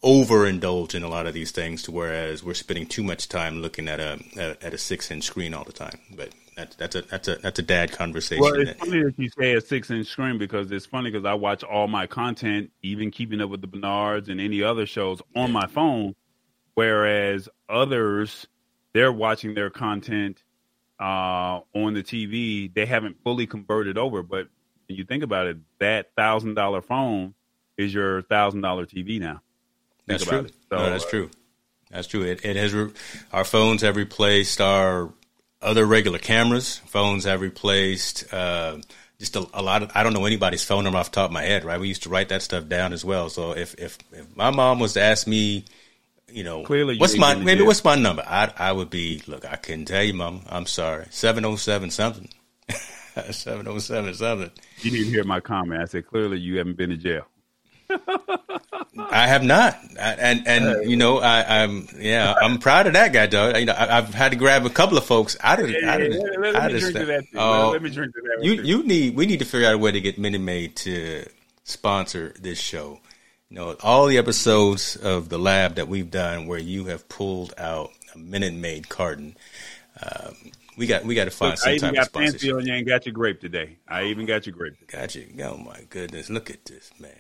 overindulge 0.04 0.94
in 0.94 1.04
a 1.04 1.10
lot 1.10 1.26
of 1.26 1.34
these 1.34 1.52
things 1.52 1.84
to 1.84 1.92
whereas 1.92 2.44
we're 2.44 2.54
spending 2.54 2.86
too 2.86 3.04
much 3.04 3.28
time 3.28 3.62
looking 3.62 3.88
at 3.88 4.00
a 4.00 4.20
at, 4.38 4.64
at 4.64 4.74
a 4.74 4.78
six 4.78 5.10
inch 5.10 5.24
screen 5.24 5.54
all 5.54 5.64
the 5.64 5.72
time. 5.72 6.00
But 6.14 6.34
that's 6.60 6.76
that's 6.76 6.96
a 6.96 7.02
that's 7.04 7.28
a 7.28 7.36
that's 7.36 7.60
a 7.60 7.62
dad 7.62 7.92
conversation. 7.92 8.42
Well, 8.42 8.60
it's 8.60 8.78
funny 8.80 9.04
that 9.04 9.18
you 9.18 9.30
say 9.30 9.54
a 9.54 9.62
six 9.62 9.90
inch 9.90 10.08
screen 10.08 10.38
because 10.38 10.72
it's 10.72 10.86
funny 10.86 11.10
because 11.10 11.26
I 11.26 11.34
watch 11.34 11.64
all 11.64 11.88
my 11.88 12.06
content, 12.06 12.72
even 12.82 13.12
keeping 13.12 13.40
up 13.40 13.50
with 13.50 13.62
the 13.62 13.68
Bernards 13.68 14.28
and 14.28 14.42
any 14.42 14.62
other 14.62 14.86
shows 14.86 15.22
on 15.36 15.52
my 15.52 15.68
phone, 15.68 16.16
whereas 16.74 17.48
others 17.70 18.48
they're 18.94 19.12
watching 19.12 19.54
their 19.54 19.70
content 19.70 20.44
uh, 21.00 21.62
on 21.74 21.94
the 21.94 22.04
TV. 22.04 22.74
They 22.74 22.86
haven't 22.86 23.24
fully 23.24 23.48
converted 23.48 23.98
over, 23.98 24.22
but 24.22 24.50
when 24.88 24.98
you 24.98 25.06
think 25.06 25.24
about 25.24 25.48
it, 25.48 25.58
that 25.80 26.12
thousand 26.18 26.56
dollar 26.56 26.82
phone 26.82 27.36
is 27.78 27.94
your 27.94 28.22
thousand 28.24 28.62
dollar 28.62 28.86
TV 28.86 29.20
now. 29.20 29.42
Think 30.08 30.20
That's 30.20 30.24
about 30.24 30.40
true. 30.40 30.46
it. 30.46 30.54
So, 30.70 30.78
no, 30.78 30.90
that's 30.90 31.06
uh, 31.06 31.10
true. 31.10 31.30
That's 31.90 32.08
true. 32.08 32.24
It, 32.24 32.44
it 32.44 32.56
has 32.56 32.74
re- 32.74 32.92
our 33.32 33.44
phones 33.44 33.82
have 33.82 33.96
replaced 33.96 34.62
our 34.62 35.12
other 35.62 35.86
regular 35.86 36.20
cameras. 36.20 36.78
Phones 36.88 37.26
I've 37.26 37.42
replaced 37.42 38.32
uh, 38.34 38.78
just 39.20 39.36
a, 39.36 39.48
a 39.54 39.62
lot 39.62 39.84
of. 39.84 39.92
I 39.94 40.04
don't 40.04 40.14
know 40.14 40.26
anybody's 40.26 40.64
phone 40.64 40.84
number 40.84 41.00
off 41.00 41.12
the 41.12 41.16
top 41.16 41.30
of 41.30 41.34
my 41.34 41.44
head. 41.44 41.66
Right? 41.66 41.80
We 41.80 41.88
used 41.88 42.04
to 42.04 42.10
write 42.10 42.30
that 42.30 42.42
stuff 42.42 42.68
down 42.68 42.94
as 42.94 43.04
well. 43.04 43.30
So 43.30 43.52
if 43.52 43.76
if, 43.76 43.98
if 44.12 44.36
my 44.36 44.50
mom 44.50 44.80
was 44.80 44.94
to 44.94 45.02
ask 45.02 45.28
me, 45.28 45.66
you 46.32 46.44
know, 46.44 46.64
Clearly 46.64 46.98
what's 46.98 47.18
my 47.18 47.36
maybe 47.36 47.64
what's 47.64 47.84
my 47.84 47.96
number? 47.96 48.24
I 48.26 48.52
I 48.58 48.72
would 48.72 48.90
be 48.90 49.22
look. 49.28 49.46
I 49.46 49.56
couldn't 49.56 49.86
tell 49.86 50.04
you, 50.04 50.14
mom. 50.14 50.42
I'm 50.50 50.66
sorry. 50.66 51.08
Seven 51.10 51.46
oh 51.46 51.56
seven 51.56 51.92
something. 51.92 52.30
Seven 53.32 53.68
oh 53.68 53.80
seven 53.80 54.14
something. 54.14 54.52
You 54.82 54.92
didn't 54.92 55.08
hear 55.08 55.26
my 55.26 55.42
comment. 55.42 55.82
I 55.82 55.86
said 55.86 56.08
clearly 56.08 56.40
you 56.40 56.58
haven't 56.58 56.78
been 56.78 56.92
to 56.92 56.96
jail. 56.96 57.26
I 57.90 59.28
have 59.28 59.44
not, 59.44 59.78
I, 60.00 60.14
and 60.14 60.48
and 60.48 60.90
you 60.90 60.96
know 60.96 61.20
I, 61.20 61.64
I'm 61.64 61.88
yeah 61.98 62.34
I'm 62.40 62.60
proud 62.60 62.88
of 62.88 62.94
that 62.94 63.14
guy, 63.14 63.26
Doug. 63.26 63.58
You 63.58 63.66
know 63.66 63.74
I, 63.74 63.98
I've 63.98 64.14
had 64.14 64.32
to 64.32 64.38
grab 64.38 64.66
a 64.66 64.70
couple 64.70 64.98
of 64.98 65.06
folks 65.06 65.38
out 65.42 65.60
of 65.60 65.70
Yeah, 65.70 65.92
out 65.92 66.02
of, 66.02 66.14
yeah, 66.14 66.20
let, 66.20 66.40
let 66.40 66.56
out 66.56 66.72
me 66.72 66.76
of 66.76 66.82
drink 66.82 66.98
to 66.98 67.06
that. 67.06 67.24
Oh, 67.36 67.70
let 67.72 67.82
me 67.82 67.90
drink 67.90 68.14
to 68.14 68.22
that. 68.22 68.44
you 68.44 68.58
too. 68.58 68.64
you 68.64 68.84
need 68.84 69.16
we 69.16 69.26
need 69.26 69.40
to 69.40 69.46
figure 69.46 69.68
out 69.68 69.74
a 69.74 69.78
way 69.78 69.92
to 69.92 70.02
get 70.02 70.20
Minute 70.20 70.42
Maid 70.42 70.76
to 70.78 71.26
sponsor 71.64 72.34
this 72.40 72.60
show. 72.60 73.00
You 73.50 73.56
know 73.56 73.76
all 73.82 74.06
the 74.06 74.18
episodes 74.18 74.96
of 74.96 75.30
the 75.30 75.40
lab 75.40 75.76
that 75.76 75.88
we've 75.88 76.12
done 76.12 76.46
where 76.46 76.60
you 76.60 76.86
have 76.86 77.10
pulled 77.10 77.54
out 77.58 77.90
a 78.14 78.18
Minute 78.18 78.54
Maid 78.54 78.90
carton. 78.90 79.36
Um, 80.02 80.36
we 80.78 80.88
got 80.88 81.04
we 81.04 81.16
got 81.16 81.26
to 81.26 81.32
find 81.32 81.52
Look, 81.52 81.60
some 81.60 81.72
I 81.72 81.76
even 81.76 81.94
type 81.94 82.08
of 82.08 82.14
got 82.14 82.22
fancy 82.22 82.52
on 82.52 82.66
you 82.66 82.74
and 82.74 82.88
got 82.88 83.06
your 83.06 83.14
grape 83.14 83.42
today. 83.42 83.78
I 83.88 84.04
even 84.06 84.26
got 84.26 84.46
your 84.46 84.56
grape. 84.56 84.76
Got 84.88 85.16
you. 85.16 85.28
Oh 85.44 85.58
my 85.58 85.82
goodness! 85.90 86.30
Look 86.30 86.50
at 86.50 86.64
this 86.66 86.92
man. 87.00 87.12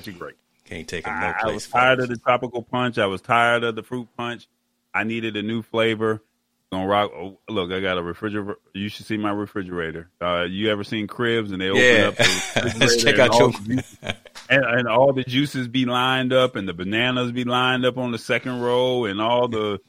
Your 0.00 0.14
grape. 0.14 0.36
Can't 0.64 0.88
take 0.88 1.06
him 1.06 1.18
no 1.20 1.26
I, 1.26 1.34
I 1.44 1.52
was 1.52 1.66
tired 1.66 2.00
of 2.00 2.08
the 2.08 2.16
tropical 2.16 2.62
punch. 2.62 2.98
I 2.98 3.06
was 3.06 3.20
tired 3.20 3.64
of 3.64 3.74
the 3.74 3.82
fruit 3.82 4.08
punch. 4.16 4.48
I 4.94 5.04
needed 5.04 5.36
a 5.36 5.42
new 5.42 5.62
flavor. 5.62 6.22
Gonna 6.70 6.86
rock. 6.86 7.10
Oh, 7.14 7.38
look, 7.50 7.70
I 7.70 7.80
got 7.80 7.98
a 7.98 8.02
refrigerator. 8.02 8.56
You 8.72 8.88
should 8.88 9.04
see 9.04 9.18
my 9.18 9.30
refrigerator. 9.30 10.08
Uh, 10.20 10.44
you 10.48 10.70
ever 10.70 10.84
seen 10.84 11.06
cribs 11.06 11.50
and 11.52 11.60
they 11.60 11.68
open 11.68 11.82
Yeah. 11.82 12.08
up? 12.08 12.16
The 12.16 12.76
Let's 12.80 13.02
check 13.02 13.18
out 13.18 13.30
and 13.30 13.34
your- 13.34 13.42
all 13.42 13.50
the 13.52 13.58
juices- 13.74 13.98
and, 14.48 14.64
and 14.64 14.88
all 14.88 15.12
the 15.12 15.24
juices 15.24 15.68
be 15.68 15.84
lined 15.84 16.32
up, 16.32 16.56
and 16.56 16.66
the 16.66 16.72
bananas 16.72 17.30
be 17.32 17.44
lined 17.44 17.84
up 17.84 17.98
on 17.98 18.10
the 18.10 18.18
second 18.18 18.62
row, 18.62 19.04
and 19.04 19.20
all 19.20 19.48
the 19.48 19.80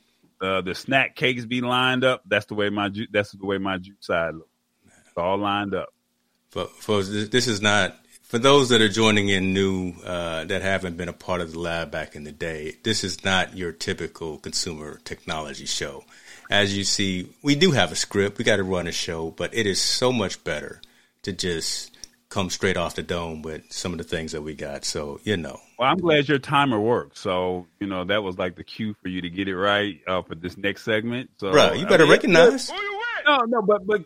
uh, 0.42 0.60
the 0.60 0.76
snack 0.76 1.16
cakes 1.16 1.46
be 1.46 1.62
lined 1.62 2.04
up. 2.04 2.22
That's 2.26 2.48
the 2.48 2.56
way 2.56 2.70
my 2.70 2.90
ju- 2.90 3.08
that's 3.10 3.32
the 3.32 3.46
way 3.46 3.58
my 3.60 3.78
juice 3.78 3.96
side 4.02 4.34
looks. 4.36 4.50
It's 5.08 5.18
all 5.18 5.38
lined 5.38 5.74
up. 5.74 5.94
For, 6.50 6.66
for 6.66 7.02
this 7.02 7.30
this 7.30 7.48
is 7.48 7.62
not 7.62 7.96
for 8.34 8.40
those 8.40 8.70
that 8.70 8.82
are 8.82 8.90
joining 8.90 9.30
in 9.30 9.54
new 9.54 9.94
uh, 10.04 10.44
that 10.46 10.64
haven't 10.64 10.98
been 10.98 11.08
a 11.08 11.14
part 11.14 11.40
of 11.40 11.52
the 11.52 11.60
lab 11.60 11.92
back 11.92 12.16
in 12.16 12.24
the 12.24 12.32
day. 12.32 12.76
This 12.82 13.04
is 13.04 13.24
not 13.24 13.56
your 13.56 13.72
typical 13.72 14.40
consumer 14.40 15.00
technology 15.04 15.68
show. 15.68 16.04
As 16.50 16.76
you 16.76 16.84
see, 16.84 17.30
we 17.44 17.54
do 17.54 17.70
have 17.70 17.92
a 17.92 17.96
script. 17.96 18.40
We 18.40 18.44
got 18.44 18.56
to 18.56 18.64
run 18.64 18.88
a 18.88 18.92
show, 18.92 19.30
but 19.30 19.54
it 19.54 19.68
is 19.68 19.80
so 19.80 20.12
much 20.12 20.44
better 20.44 20.82
to 21.22 21.32
just 21.32 21.96
come 22.30 22.50
straight 22.50 22.76
off 22.76 22.96
the 22.96 23.04
dome 23.04 23.44
with 23.44 23.72
some 23.72 23.92
of 23.92 24.00
the 24.00 24.04
things 24.04 24.32
that 24.32 24.42
we 24.42 24.56
got. 24.56 24.84
So 24.84 25.20
you 25.24 25.38
know, 25.38 25.60
Well, 25.78 25.92
I'm 25.92 26.00
glad 26.00 26.28
your 26.28 26.40
timer 26.40 26.80
worked. 26.80 27.20
So 27.20 27.68
you 27.80 27.86
know 27.86 28.04
that 28.06 28.24
was 28.24 28.40
like 28.40 28.56
the 28.56 28.64
cue 28.64 28.96
for 29.04 29.10
you 29.10 29.22
to 29.22 29.30
get 29.30 29.48
it 29.48 29.56
right 29.56 30.02
uh, 30.08 30.24
for 30.24 30.34
this 30.34 30.58
next 30.58 30.86
segment. 30.86 31.30
So, 31.38 31.52
bro, 31.52 31.74
you 31.74 31.86
better 31.86 32.06
I 32.06 32.08
mean, 32.08 32.12
recognize. 32.14 32.72
No, 33.28 33.42
no, 33.46 33.62
but 33.62 33.86
but 33.86 34.06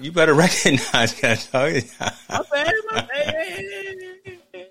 You 0.00 0.12
better 0.12 0.34
recognize 0.46 1.14
that. 1.20 1.48
dog. 1.52 1.74
my 2.28 2.42
bad, 2.50 2.74
my 2.90 3.00
bad. 3.00 4.66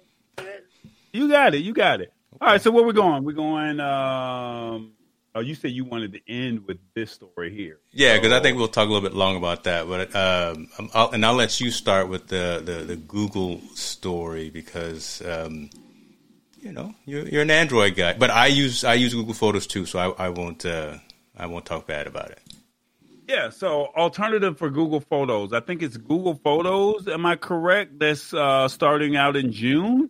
You 1.12 1.30
got 1.30 1.54
it. 1.54 1.60
You 1.60 1.74
got 1.74 2.02
it. 2.02 2.12
All 2.42 2.48
right. 2.50 2.62
So 2.62 2.72
where 2.72 2.84
we 2.84 2.94
going? 2.94 3.24
We're 3.24 3.34
going. 3.34 3.80
Um, 3.80 4.94
oh, 5.36 5.40
you 5.42 5.56
said 5.56 5.72
you 5.72 5.86
wanted 5.86 6.14
to 6.14 6.20
end 6.28 6.66
with 6.68 6.78
this 6.94 7.12
story 7.12 7.54
here. 7.56 7.80
Yeah, 7.92 8.18
because 8.18 8.32
I 8.34 8.42
think 8.42 8.58
we'll 8.58 8.68
talk 8.68 8.88
a 8.88 8.92
little 8.92 9.08
bit 9.08 9.16
long 9.16 9.38
about 9.38 9.64
that. 9.66 9.88
But 9.88 10.16
um, 10.16 10.68
I'll, 10.94 11.12
and 11.12 11.26
I'll 11.26 11.36
let 11.36 11.62
you 11.62 11.72
start 11.72 12.10
with 12.10 12.28
the, 12.28 12.62
the, 12.64 12.84
the 12.84 12.96
Google 12.96 13.62
story 13.76 14.50
because 14.50 15.22
um, 15.22 15.70
you 16.64 16.72
know, 16.72 16.96
you're, 17.06 17.28
you're 17.28 17.42
an 17.42 17.52
Android 17.52 17.96
guy, 17.96 18.14
but 18.14 18.30
I 18.30 18.48
use 18.48 18.84
I 18.84 18.94
use 18.94 19.14
Google 19.14 19.34
Photos 19.34 19.68
too, 19.68 19.86
so 19.86 20.00
I, 20.00 20.26
I 20.26 20.30
won't 20.30 20.66
uh, 20.66 20.98
I 21.38 21.46
won't 21.46 21.66
talk 21.66 21.88
bad 21.88 22.08
about 22.08 22.32
it. 22.32 22.40
Yeah, 23.28 23.50
so 23.50 23.88
alternative 23.96 24.58
for 24.58 24.70
Google 24.70 25.00
Photos. 25.00 25.54
I 25.54 25.62
think 25.62 25.82
it's 25.82 25.96
Google 25.96 26.36
Photos. 26.44 27.08
Am 27.08 27.26
I 27.26 27.36
correct? 27.36 28.00
That's 28.00 28.34
uh, 28.34 28.68
starting 28.68 29.16
out 29.16 29.36
in 29.36 29.52
June. 29.52 30.10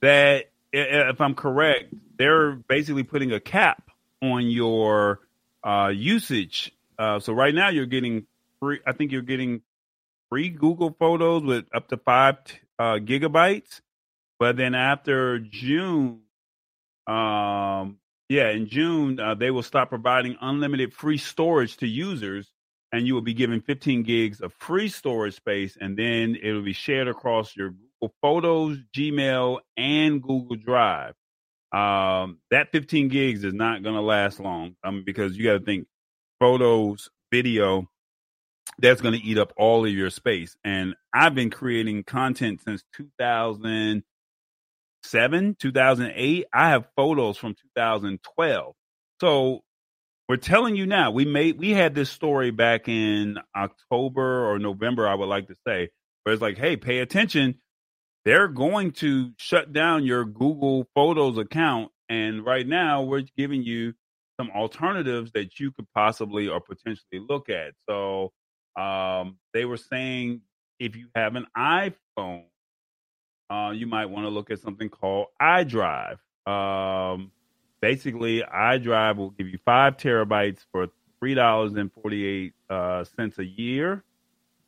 That, 0.00 0.50
if 0.72 1.20
I'm 1.20 1.34
correct, 1.34 1.94
they're 2.18 2.52
basically 2.52 3.04
putting 3.04 3.32
a 3.32 3.40
cap 3.40 3.90
on 4.22 4.46
your 4.46 5.20
uh, 5.62 5.92
usage. 5.94 6.72
Uh, 6.98 7.20
so 7.20 7.32
right 7.32 7.54
now 7.54 7.68
you're 7.68 7.86
getting 7.86 8.26
free. 8.60 8.80
I 8.86 8.92
think 8.92 9.12
you're 9.12 9.22
getting 9.22 9.62
free 10.28 10.48
Google 10.48 10.94
Photos 10.98 11.44
with 11.44 11.64
up 11.72 11.88
to 11.88 11.96
five 11.96 12.36
uh, 12.78 12.98
gigabytes. 13.00 13.80
But 14.38 14.56
then 14.56 14.74
after 14.74 15.38
June, 15.38 16.20
um, 17.06 17.98
yeah, 18.28 18.50
in 18.50 18.68
June, 18.68 19.18
uh, 19.18 19.34
they 19.34 19.50
will 19.50 19.62
stop 19.62 19.88
providing 19.88 20.36
unlimited 20.40 20.92
free 20.92 21.18
storage 21.18 21.76
to 21.78 21.86
users, 21.86 22.52
and 22.92 23.06
you 23.06 23.14
will 23.14 23.22
be 23.22 23.34
given 23.34 23.60
15 23.60 24.02
gigs 24.02 24.40
of 24.40 24.52
free 24.54 24.88
storage 24.88 25.34
space, 25.34 25.76
and 25.80 25.96
then 25.96 26.36
it 26.40 26.52
will 26.52 26.62
be 26.62 26.74
shared 26.74 27.08
across 27.08 27.56
your 27.56 27.70
Google 27.70 28.14
Photos, 28.20 28.78
Gmail, 28.94 29.58
and 29.76 30.22
Google 30.22 30.56
Drive. 30.56 31.14
Um, 31.72 32.38
that 32.50 32.72
15 32.72 33.08
gigs 33.08 33.44
is 33.44 33.54
not 33.54 33.82
going 33.82 33.94
to 33.94 34.00
last 34.00 34.40
long 34.40 34.76
um, 34.84 35.02
because 35.04 35.36
you 35.36 35.44
got 35.44 35.58
to 35.58 35.64
think 35.64 35.86
photos, 36.40 37.10
video, 37.30 37.88
that's 38.78 39.00
going 39.00 39.18
to 39.18 39.26
eat 39.26 39.38
up 39.38 39.52
all 39.56 39.84
of 39.84 39.92
your 39.92 40.10
space. 40.10 40.56
And 40.64 40.94
I've 41.12 41.34
been 41.34 41.50
creating 41.50 42.04
content 42.04 42.60
since 42.64 42.84
2000 42.94 44.02
2007, 45.04 45.56
2008. 45.58 46.46
I 46.52 46.70
have 46.70 46.86
photos 46.96 47.36
from 47.36 47.54
2012. 47.76 48.74
So 49.20 49.60
we're 50.28 50.36
telling 50.36 50.76
you 50.76 50.86
now, 50.86 51.10
we 51.10 51.24
made 51.24 51.58
we 51.58 51.70
had 51.70 51.94
this 51.94 52.10
story 52.10 52.50
back 52.50 52.88
in 52.88 53.38
October 53.56 54.50
or 54.50 54.58
November, 54.58 55.08
I 55.08 55.14
would 55.14 55.28
like 55.28 55.48
to 55.48 55.56
say, 55.66 55.88
where 56.22 56.32
it's 56.32 56.42
like, 56.42 56.58
hey, 56.58 56.76
pay 56.76 56.98
attention. 56.98 57.56
They're 58.24 58.48
going 58.48 58.92
to 58.92 59.32
shut 59.38 59.72
down 59.72 60.04
your 60.04 60.24
Google 60.24 60.86
Photos 60.94 61.38
account. 61.38 61.90
And 62.10 62.44
right 62.44 62.66
now 62.66 63.02
we're 63.02 63.24
giving 63.36 63.62
you 63.62 63.94
some 64.38 64.50
alternatives 64.50 65.32
that 65.32 65.58
you 65.58 65.72
could 65.72 65.86
possibly 65.94 66.48
or 66.48 66.60
potentially 66.60 67.24
look 67.26 67.48
at. 67.48 67.72
So 67.88 68.32
um, 68.78 69.38
they 69.54 69.64
were 69.64 69.78
saying 69.78 70.42
if 70.78 70.94
you 70.94 71.08
have 71.14 71.36
an 71.36 71.46
iPhone, 71.56 72.44
uh, 73.50 73.72
you 73.74 73.86
might 73.86 74.06
want 74.06 74.24
to 74.24 74.30
look 74.30 74.50
at 74.50 74.60
something 74.60 74.88
called 74.88 75.26
iDrive. 75.40 76.18
Um, 76.46 77.30
basically, 77.80 78.42
iDrive 78.42 79.16
will 79.16 79.30
give 79.30 79.48
you 79.48 79.58
five 79.64 79.96
terabytes 79.96 80.60
for 80.70 80.88
three 81.18 81.34
dollars 81.34 81.74
and 81.74 81.92
forty 81.92 82.24
eight 82.26 82.54
uh, 82.68 83.04
cents 83.04 83.38
a 83.38 83.44
year. 83.44 84.04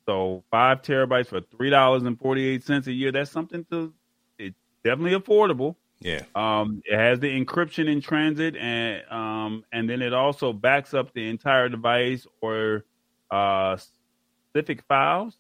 So 0.06 0.44
five 0.50 0.82
terabytes 0.82 1.28
for 1.28 1.40
three 1.40 1.70
dollars 1.70 2.02
and 2.02 2.18
forty 2.18 2.46
eight 2.46 2.64
cents 2.64 2.86
a 2.86 2.92
year. 2.92 3.12
That's 3.12 3.30
something 3.30 3.64
to. 3.70 3.92
It's 4.38 4.56
definitely 4.82 5.18
affordable. 5.18 5.76
Yeah. 6.00 6.22
Um, 6.34 6.82
it 6.86 6.96
has 6.96 7.20
the 7.20 7.28
encryption 7.28 7.86
in 7.86 8.00
transit, 8.00 8.56
and 8.56 9.02
um, 9.10 9.64
and 9.72 9.88
then 9.88 10.00
it 10.00 10.14
also 10.14 10.52
backs 10.52 10.94
up 10.94 11.12
the 11.12 11.28
entire 11.28 11.68
device 11.68 12.26
or 12.40 12.84
uh, 13.30 13.76
specific 13.76 14.82
files. 14.88 15.36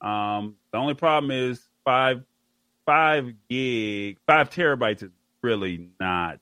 Um, 0.00 0.56
the 0.72 0.78
only 0.78 0.94
problem 0.94 1.30
is 1.30 1.68
five 1.84 2.24
five 2.84 3.32
gig, 3.48 4.18
five 4.26 4.50
terabytes 4.50 5.02
is 5.02 5.10
really 5.42 5.88
not. 6.00 6.40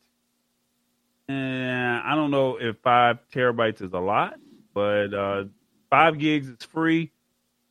And 1.28 2.00
I 2.00 2.14
don't 2.14 2.30
know 2.30 2.56
if 2.56 2.76
five 2.82 3.18
terabytes 3.32 3.82
is 3.82 3.92
a 3.92 3.98
lot, 3.98 4.34
but 4.74 5.14
uh, 5.14 5.44
five 5.88 6.18
gigs 6.18 6.48
is 6.48 6.64
free. 6.64 7.12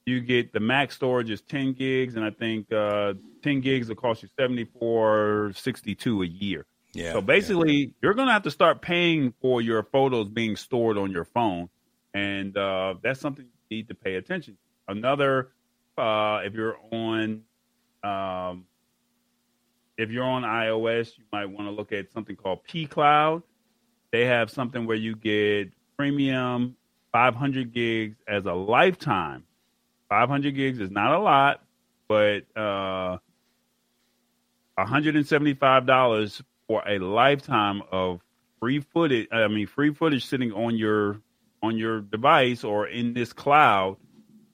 You 0.05 0.21
get 0.21 0.53
the 0.53 0.60
max 0.60 0.95
storage 0.95 1.29
is 1.29 1.41
ten 1.41 1.73
gigs, 1.73 2.15
and 2.15 2.23
I 2.23 2.32
think 2.32 2.71
uh, 2.71 3.13
ten 3.43 3.62
gigs 3.62 3.89
will 3.89 3.95
cost 3.95 4.23
you 4.23 4.29
seventy 4.39 4.63
four 4.63 5.51
sixty 5.55 5.93
two 5.93 6.23
a 6.23 6.25
year. 6.25 6.65
Yeah. 6.93 7.13
So 7.13 7.21
basically, 7.21 7.73
yeah. 7.73 7.88
you're 8.01 8.13
going 8.13 8.27
to 8.27 8.34
have 8.34 8.43
to 8.43 8.51
start 8.51 8.82
paying 8.82 9.34
for 9.41 9.62
your 9.62 9.84
photos 9.84 10.29
being 10.29 10.55
stored 10.55 10.97
on 10.97 11.12
your 11.12 11.25
phone, 11.25 11.69
and 12.13 12.58
uh, 12.58 12.95
that's 13.03 13.19
something 13.19 13.45
you 13.45 13.77
need 13.77 13.89
to 13.89 13.95
pay 13.95 14.15
attention. 14.15 14.55
to. 14.55 14.93
Another, 14.93 15.51
uh, 15.97 16.41
if 16.43 16.53
you're 16.53 16.77
on 16.91 17.43
um, 18.03 18.65
if 19.97 20.09
you're 20.12 20.23
on 20.23 20.43
iOS, 20.43 21.17
you 21.17 21.25
might 21.31 21.45
want 21.45 21.67
to 21.67 21.71
look 21.71 21.91
at 21.91 22.12
something 22.12 22.35
called 22.35 22.59
pCloud. 22.67 23.43
They 24.12 24.25
have 24.25 24.49
something 24.49 24.85
where 24.88 24.97
you 24.97 25.15
get 25.15 25.71
premium 25.97 26.75
500 27.12 27.73
gigs 27.73 28.17
as 28.27 28.45
a 28.45 28.53
lifetime. 28.53 29.43
500 30.09 30.55
gigs 30.55 30.79
is 30.79 30.89
not 30.89 31.13
a 31.13 31.19
lot, 31.19 31.63
but 32.07 32.45
uh, 32.55 33.17
$175 34.79 36.41
for 36.67 36.83
a 36.88 36.99
lifetime 36.99 37.81
of 37.91 38.21
free 38.59 38.79
footage. 38.79 39.27
I 39.31 39.47
mean, 39.47 39.67
free 39.67 39.93
footage 39.93 40.25
sitting 40.25 40.51
on 40.53 40.77
your 40.77 41.21
on 41.62 41.77
your 41.77 41.99
device 41.99 42.63
or 42.63 42.88
in 42.88 43.13
this 43.13 43.33
cloud. 43.33 43.97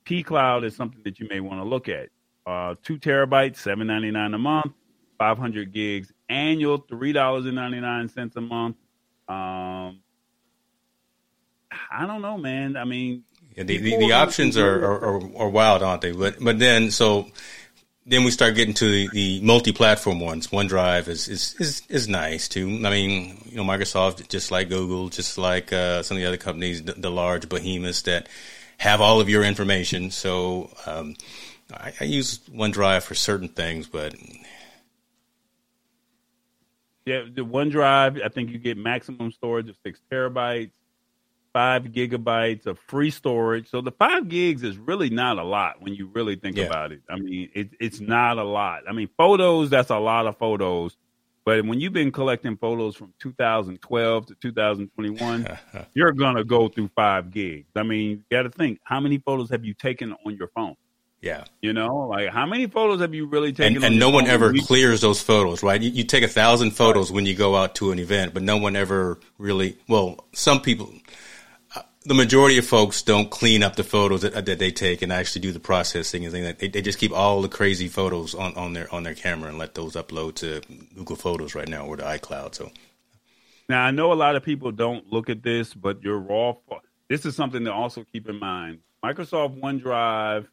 pCloud 0.06 0.66
is 0.66 0.76
something 0.76 1.02
that 1.04 1.20
you 1.20 1.28
may 1.30 1.40
want 1.40 1.60
to 1.60 1.64
look 1.64 1.88
at 1.88 2.10
uh, 2.46 2.76
two 2.84 2.98
terabytes, 2.98 3.58
seven 3.58 3.88
ninety 3.88 4.12
nine 4.12 4.34
a 4.34 4.38
month, 4.38 4.74
five 5.18 5.38
hundred 5.38 5.74
gigs 5.74 6.12
annual, 6.30 6.78
three 6.78 7.14
dollars 7.14 7.46
and 7.46 7.56
ninety 7.56 7.80
nine 7.80 8.10
cents 8.10 8.36
a 8.36 8.42
month. 8.42 8.78
Um, 9.28 10.00
I 11.92 12.06
don't 12.06 12.22
know, 12.22 12.38
man. 12.38 12.78
I 12.78 12.86
mean, 12.86 13.24
yeah, 13.56 13.64
the, 13.64 13.78
the, 13.78 13.98
the 13.98 14.12
options 14.12 14.58
are, 14.58 14.86
are, 14.86 15.38
are 15.38 15.50
wild, 15.50 15.84
aren't 15.84 16.02
they? 16.02 16.12
But 16.12 16.38
but 16.40 16.60
then 16.60 16.92
so 16.92 17.28
then 18.06 18.24
we 18.24 18.32
start 18.32 18.56
getting 18.56 18.74
to 18.76 18.86
the, 18.86 19.10
the 19.14 19.42
multi-platform 19.42 20.20
ones. 20.20 20.48
OneDrive 20.48 21.08
is, 21.08 21.28
is, 21.28 21.56
is, 21.60 21.82
is 21.90 22.08
nice 22.08 22.48
too. 22.48 22.68
I 22.86 22.92
mean, 22.92 23.42
you 23.46 23.58
know, 23.58 23.64
Microsoft, 23.64 24.28
just 24.30 24.52
like 24.52 24.70
Google, 24.70 25.10
just 25.10 25.40
like 25.40 25.74
uh, 25.74 26.04
some 26.04 26.16
of 26.16 26.22
the 26.22 26.28
other 26.28 26.38
companies, 26.38 26.84
the, 26.84 26.94
the, 26.94 27.10
large 27.10 27.50
behemoths 27.50 28.04
that 28.04 28.30
have 28.78 29.02
all 29.02 29.20
of 29.20 29.28
your 29.28 29.44
information. 29.44 30.12
So 30.12 30.70
um, 30.86 31.16
I, 31.74 31.94
I 32.00 32.04
use 32.04 32.40
OneDrive 32.50 33.04
for 33.04 33.16
certain 33.16 33.48
things, 33.48 33.88
but 33.88 34.16
yeah, 37.06 37.24
the 37.32 37.46
OneDrive, 37.46 38.24
I 38.24 38.30
think 38.30 38.50
you 38.52 38.58
get 38.58 38.78
maximum 38.78 39.32
storage 39.32 39.70
of 39.70 39.76
six 39.84 40.00
terabytes, 40.12 40.72
five 41.54 41.84
gigabytes 41.86 42.66
of 42.66 42.78
free 42.80 43.12
storage. 43.12 43.70
So 43.70 43.82
the 43.82 43.92
five 43.92 44.28
gigs 44.28 44.64
is 44.64 44.78
really 44.78 45.10
not 45.10 45.38
a 45.38 45.44
lot 45.44 45.82
when 45.82 45.94
you 45.94 46.10
really 46.14 46.36
think 46.36 46.58
yeah. 46.58 46.66
about 46.66 46.92
it. 46.92 47.02
I 47.10 47.18
mean, 47.18 47.50
it, 47.54 47.70
it's 47.80 48.00
not 48.00 48.38
a 48.38 48.44
lot. 48.44 48.84
I 48.90 48.92
mean, 48.92 49.10
photos, 49.18 49.70
that's 49.70 49.90
a 49.90 49.98
lot 49.98 50.28
of 50.28 50.38
photos. 50.38 50.98
But 51.46 51.64
when 51.64 51.80
you've 51.80 51.94
been 51.94 52.12
collecting 52.12 52.58
photos 52.58 52.96
from 52.96 53.14
2012 53.20 54.26
to 54.26 54.36
2021, 54.36 55.48
you're 55.94 56.12
going 56.12 56.36
to 56.36 56.44
go 56.44 56.68
through 56.68 56.90
five 56.96 57.32
gigs. 57.32 57.70
I 57.76 57.84
mean, 57.84 58.10
you 58.10 58.24
got 58.32 58.44
to 58.44 58.50
think 58.50 58.80
how 58.84 59.00
many 59.00 59.20
photos 59.20 59.52
have 59.52 59.64
you 59.64 59.76
taken 59.76 60.14
on 60.26 60.36
your 60.36 60.48
phone? 60.48 60.76
Yeah. 61.26 61.46
You 61.60 61.74
know, 61.74 62.08
like 62.08 62.30
how 62.30 62.46
many 62.46 62.68
photos 62.68 63.02
have 63.02 63.16
you 63.16 63.26
really 63.26 63.52
taken? 63.52 63.78
And, 63.78 63.84
and 63.84 64.00
no 64.00 64.12
one 64.12 64.28
ever 64.28 64.54
clears 64.54 65.02
those 65.02 65.24
photos, 65.24 65.64
right? 65.64 65.82
You, 65.82 65.90
you 65.90 66.04
take 66.04 66.24
a 66.24 66.28
thousand 66.28 66.72
photos 66.72 67.10
right. 67.10 67.16
when 67.16 67.26
you 67.26 67.34
go 67.34 67.56
out 67.56 67.74
to 67.76 67.92
an 67.92 67.98
event, 67.98 68.36
but 68.36 68.44
no 68.44 68.58
one 68.58 68.76
ever 68.76 69.20
really, 69.40 69.76
well, 69.90 70.24
some 70.34 70.62
people, 70.62 70.94
uh, 71.76 71.82
the 72.04 72.14
majority 72.14 72.60
of 72.60 72.66
folks 72.68 73.02
don't 73.02 73.32
clean 73.32 73.64
up 73.64 73.76
the 73.76 73.84
photos 73.84 74.22
that, 74.22 74.46
that 74.46 74.60
they 74.60 74.70
take 74.70 75.02
and 75.02 75.12
actually 75.12 75.42
do 75.42 75.52
the 75.52 75.60
processing 75.60 76.26
and 76.26 76.32
things 76.32 76.46
like 76.46 76.60
that. 76.60 76.62
They, 76.62 76.68
they 76.68 76.84
just 76.84 77.00
keep 77.00 77.12
all 77.12 77.42
the 77.42 77.50
crazy 77.50 77.88
photos 77.88 78.36
on, 78.36 78.54
on 78.54 78.74
their, 78.74 78.94
on 78.94 79.02
their 79.02 79.16
camera 79.16 79.50
and 79.50 79.58
let 79.58 79.74
those 79.74 79.96
upload 79.96 80.36
to 80.36 80.62
Google 80.94 81.16
Photos 81.16 81.56
right 81.56 81.68
now 81.68 81.88
or 81.88 81.98
to 81.98 82.04
iCloud. 82.04 82.54
So 82.54 82.70
now 83.68 83.84
I 83.84 83.90
know 83.90 84.14
a 84.14 84.14
lot 84.14 84.36
of 84.36 84.44
people 84.44 84.72
don't 84.72 85.12
look 85.12 85.32
at 85.32 85.42
this, 85.42 85.74
but 85.74 86.04
your 86.04 86.20
raw, 86.20 86.54
this 87.10 87.26
is 87.26 87.36
something 87.36 87.66
to 87.66 87.74
also 87.74 88.06
keep 88.14 88.30
in 88.30 88.38
mind. 88.38 88.82
Microsoft 89.04 89.60
OneDrive 89.60 90.46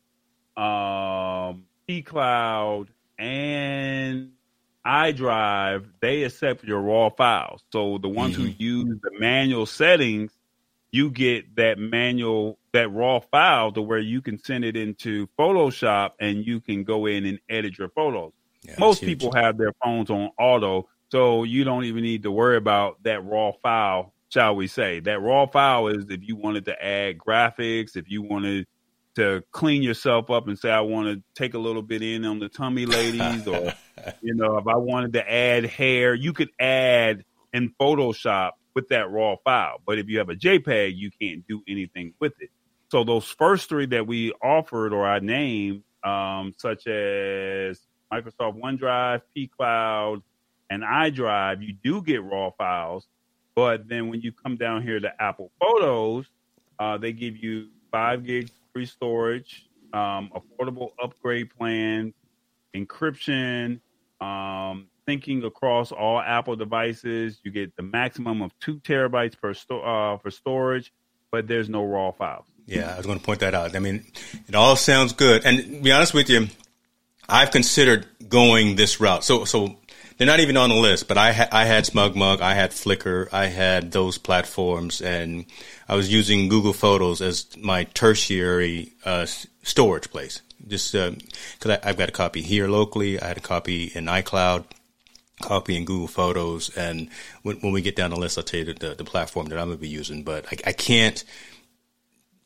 um, 0.57 1.65
Cloud, 2.05 2.89
and 3.19 4.31
iDrive, 4.87 5.87
they 6.01 6.25
accept 6.25 6.65
your 6.65 6.81
raw 6.81 7.11
files. 7.11 7.63
So 7.73 7.99
the 7.99 8.09
ones 8.09 8.35
mm-hmm. 8.35 8.45
who 8.45 8.55
use 8.59 8.99
the 9.03 9.19
manual 9.19 9.67
settings, 9.67 10.33
you 10.91 11.11
get 11.11 11.57
that 11.57 11.79
manual, 11.79 12.59
that 12.73 12.91
raw 12.93 13.21
file 13.21 13.73
to 13.73 13.83
where 13.83 13.99
you 13.99 14.21
can 14.21 14.43
send 14.43 14.65
it 14.65 14.77
into 14.77 15.29
Photoshop 15.39 16.13
and 16.21 16.47
you 16.47 16.61
can 16.61 16.85
go 16.85 17.07
in 17.07 17.25
and 17.27 17.39
edit 17.49 17.79
your 17.79 17.89
photos. 17.91 18.33
Yeah, 18.63 18.77
Most 18.79 19.03
people 19.03 19.33
have 19.33 19.59
their 19.59 19.73
phones 19.83 20.11
on 20.11 20.31
auto, 20.39 20.89
so 21.11 21.45
you 21.45 21.65
don't 21.65 21.85
even 21.85 22.03
need 22.03 22.23
to 22.23 22.31
worry 22.31 22.57
about 22.57 23.03
that 23.03 23.25
raw 23.25 23.53
file, 23.63 24.13
shall 24.29 24.55
we 24.55 24.67
say. 24.67 25.01
That 25.01 25.21
raw 25.21 25.47
file 25.47 25.89
is 25.89 26.09
if 26.11 26.27
you 26.27 26.37
wanted 26.37 26.67
to 26.67 26.85
add 26.85 27.19
graphics, 27.19 27.97
if 27.97 28.09
you 28.09 28.23
wanted 28.23 28.67
to 29.17 29.43
clean 29.53 29.83
yourself 29.83 30.31
up 30.31 30.49
and 30.49 30.59
say, 30.59 30.71
I 30.71 30.81
want 30.81 31.09
to 31.09 31.23
take 31.35 31.55
a 31.55 31.59
little 31.59 31.83
bit 31.83 32.03
in 32.03 32.25
on 32.25 32.39
the 32.39 32.49
tummy, 32.49 32.87
ladies, 32.87 33.47
or 33.47 33.73
you 34.23 34.35
know, 34.35 34.57
if 34.59 34.67
I 34.67 34.77
wanted 34.77 35.15
to 35.15 35.31
add 35.31 35.65
hair, 35.67 36.15
you 36.15 36.33
could 36.33 36.51
add 36.59 37.25
in 37.53 37.75
Photoshop 37.81 38.53
with 38.75 38.89
that 38.89 39.11
raw 39.11 39.37
file. 39.45 39.81
But 39.87 39.99
if 39.99 40.09
you 40.09 40.19
have 40.19 40.31
a 40.31 40.35
JPEG, 40.35 40.97
you 40.97 41.11
can't 41.21 41.47
do 41.47 41.63
anything 41.69 42.15
with 42.21 42.33
it. 42.41 42.51
So 42.91 43.05
those 43.05 43.27
first 43.27 43.69
three 43.69 43.87
that 43.87 44.07
we 44.07 44.33
offered 44.43 44.93
or 44.93 45.07
I 45.07 45.19
named, 45.19 45.83
um, 46.05 46.53
such 46.57 46.87
as 46.87 47.81
Microsoft 48.13 48.61
OneDrive, 48.61 49.23
pCloud, 49.37 50.23
and 50.71 50.83
iDrive, 50.83 51.63
you 51.67 51.75
do 51.83 52.03
get 52.03 52.23
raw 52.23 52.51
files. 52.51 53.07
But 53.55 53.89
then 53.89 54.09
when 54.09 54.23
you 54.23 54.33
come 54.33 54.57
down 54.57 54.83
here 54.83 54.99
to 54.99 55.23
Apple 55.23 55.51
Photos, 55.61 56.27
uh, 56.79 56.97
they 56.97 57.13
give 57.13 57.37
you 57.37 57.69
five 57.91 58.25
gigs 58.25 58.51
free 58.73 58.87
storage, 58.87 59.69
um, 59.93 60.31
affordable 60.35 60.91
upgrade 61.03 61.51
plans, 61.57 62.15
encryption, 62.75 63.81
um, 64.21 64.89
across 65.45 65.93
all 65.93 66.21
Apple 66.21 66.57
devices. 66.57 67.39
You 67.43 67.51
get 67.51 67.77
the 67.77 67.83
maximum 67.83 68.41
of 68.41 68.59
two 68.61 68.79
terabytes 68.81 69.39
per 69.39 69.53
sto- 69.53 69.83
uh, 69.83 70.17
for 70.19 70.31
storage, 70.31 70.93
but 71.31 71.47
there's 71.47 71.69
no 71.69 71.85
raw 71.85 72.13
files. 72.13 72.47
Yeah, 72.67 72.95
I 72.95 72.97
was 72.97 73.07
going 73.07 73.19
to 73.19 73.25
point 73.25 73.41
that 73.41 73.55
out. 73.55 73.77
I 73.77 73.79
mean, 73.79 74.05
it 74.49 74.55
all 74.55 74.77
sounds 74.77 75.13
good. 75.13 75.45
And 75.45 75.83
be 75.83 75.93
honest 75.93 76.15
with 76.15 76.31
you, 76.31 76.49
I've 77.29 77.51
considered 77.51 78.07
going 78.29 78.77
this 78.77 79.01
route. 79.01 79.25
So, 79.25 79.45
so 79.45 79.77
they're 80.17 80.27
not 80.27 80.41
even 80.41 80.57
on 80.57 80.69
the 80.69 80.77
list, 80.77 81.09
but 81.09 81.19
I, 81.19 81.33
ha- 81.33 81.49
I 81.51 81.65
had 81.65 81.85
SmugMug, 81.85 82.41
I 82.41 82.55
had 82.55 82.71
Flickr, 82.71 83.29
I 83.33 83.47
had 83.47 83.93
those 83.93 84.19
platforms, 84.19 85.01
and 85.01 85.47
I 85.89 85.97
was 85.97 86.13
using 86.13 86.49
Google 86.49 86.73
Photos 86.73 87.21
as 87.21 87.47
my 87.57 87.85
tertiary 87.85 88.93
uh, 89.05 89.27
storage 89.63 90.11
place. 90.11 90.43
Just 90.67 90.93
because 90.93 91.71
uh, 91.71 91.81
I've 91.83 91.97
got 91.97 92.09
a 92.09 92.13
copy 92.13 92.41
here 92.43 92.69
locally, 92.69 93.21
I 93.21 93.29
had 93.29 93.37
a 93.37 93.41
copy 93.41 93.91
in 93.95 94.07
iCloud, 94.07 94.65
copy 95.41 95.77
in 95.77 95.85
Google 95.85 96.09
Photos, 96.09 96.71
and 96.77 97.09
when, 97.43 97.57
when 97.57 97.73
we 97.73 97.83
get 97.83 97.97
down 97.97 98.11
the 98.11 98.17
list, 98.17 98.39
I'll 98.39 98.45
tell 98.45 98.61
you 98.61 98.75
the, 98.75 98.95
the 98.95 99.05
platform 99.05 99.47
that 99.49 99.59
I'm 99.59 99.67
going 99.67 99.79
to 99.79 99.81
be 99.81 99.89
using. 99.89 100.23
But 100.23 100.47
I, 100.47 100.71
I 100.71 100.73
can't 100.73 101.25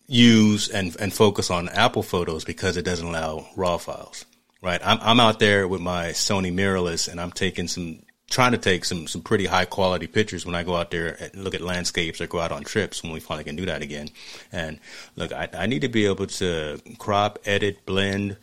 use 0.07 0.69
and, 0.69 0.97
and 0.99 1.13
focus 1.13 1.51
on 1.51 1.69
Apple 1.69 2.03
Photos 2.03 2.45
because 2.45 2.77
it 2.77 2.85
doesn't 2.85 3.07
allow 3.07 3.47
RAW 3.57 3.77
files 3.77 4.25
right? 4.67 4.81
I'm, 4.85 4.99
I'm 5.01 5.21
out 5.21 5.39
there 5.39 5.69
with 5.69 5.81
my 5.81 6.09
Sony 6.09 6.53
mirrorless 6.53 7.09
and 7.09 7.21
I'm 7.21 7.31
taking 7.31 7.69
some, 7.69 8.03
trying 8.29 8.51
to 8.53 8.59
take 8.59 8.85
some, 8.85 9.07
some 9.07 9.23
pretty 9.23 9.47
high 9.47 9.65
quality 9.65 10.09
pictures 10.09 10.45
when 10.45 10.57
I 10.57 10.65
go 10.65 10.75
out 10.75 10.91
there 10.91 11.17
and 11.21 11.45
look 11.45 11.55
at 11.55 11.61
landscapes 11.61 12.21
or 12.21 12.27
go 12.27 12.41
out 12.41 12.51
on 12.51 12.65
trips 12.65 13.03
when 13.03 13.13
we 13.13 13.21
finally 13.21 13.45
can 13.45 13.55
do 13.55 13.67
that 13.67 13.81
again. 13.81 14.11
And 14.51 14.81
look, 15.15 15.33
I, 15.33 15.49
I 15.57 15.67
need 15.67 15.83
to 15.83 15.89
be 15.89 16.07
able 16.07 16.27
to 16.27 16.81
crop, 16.99 17.39
edit, 17.47 17.87
blend, 17.87 18.37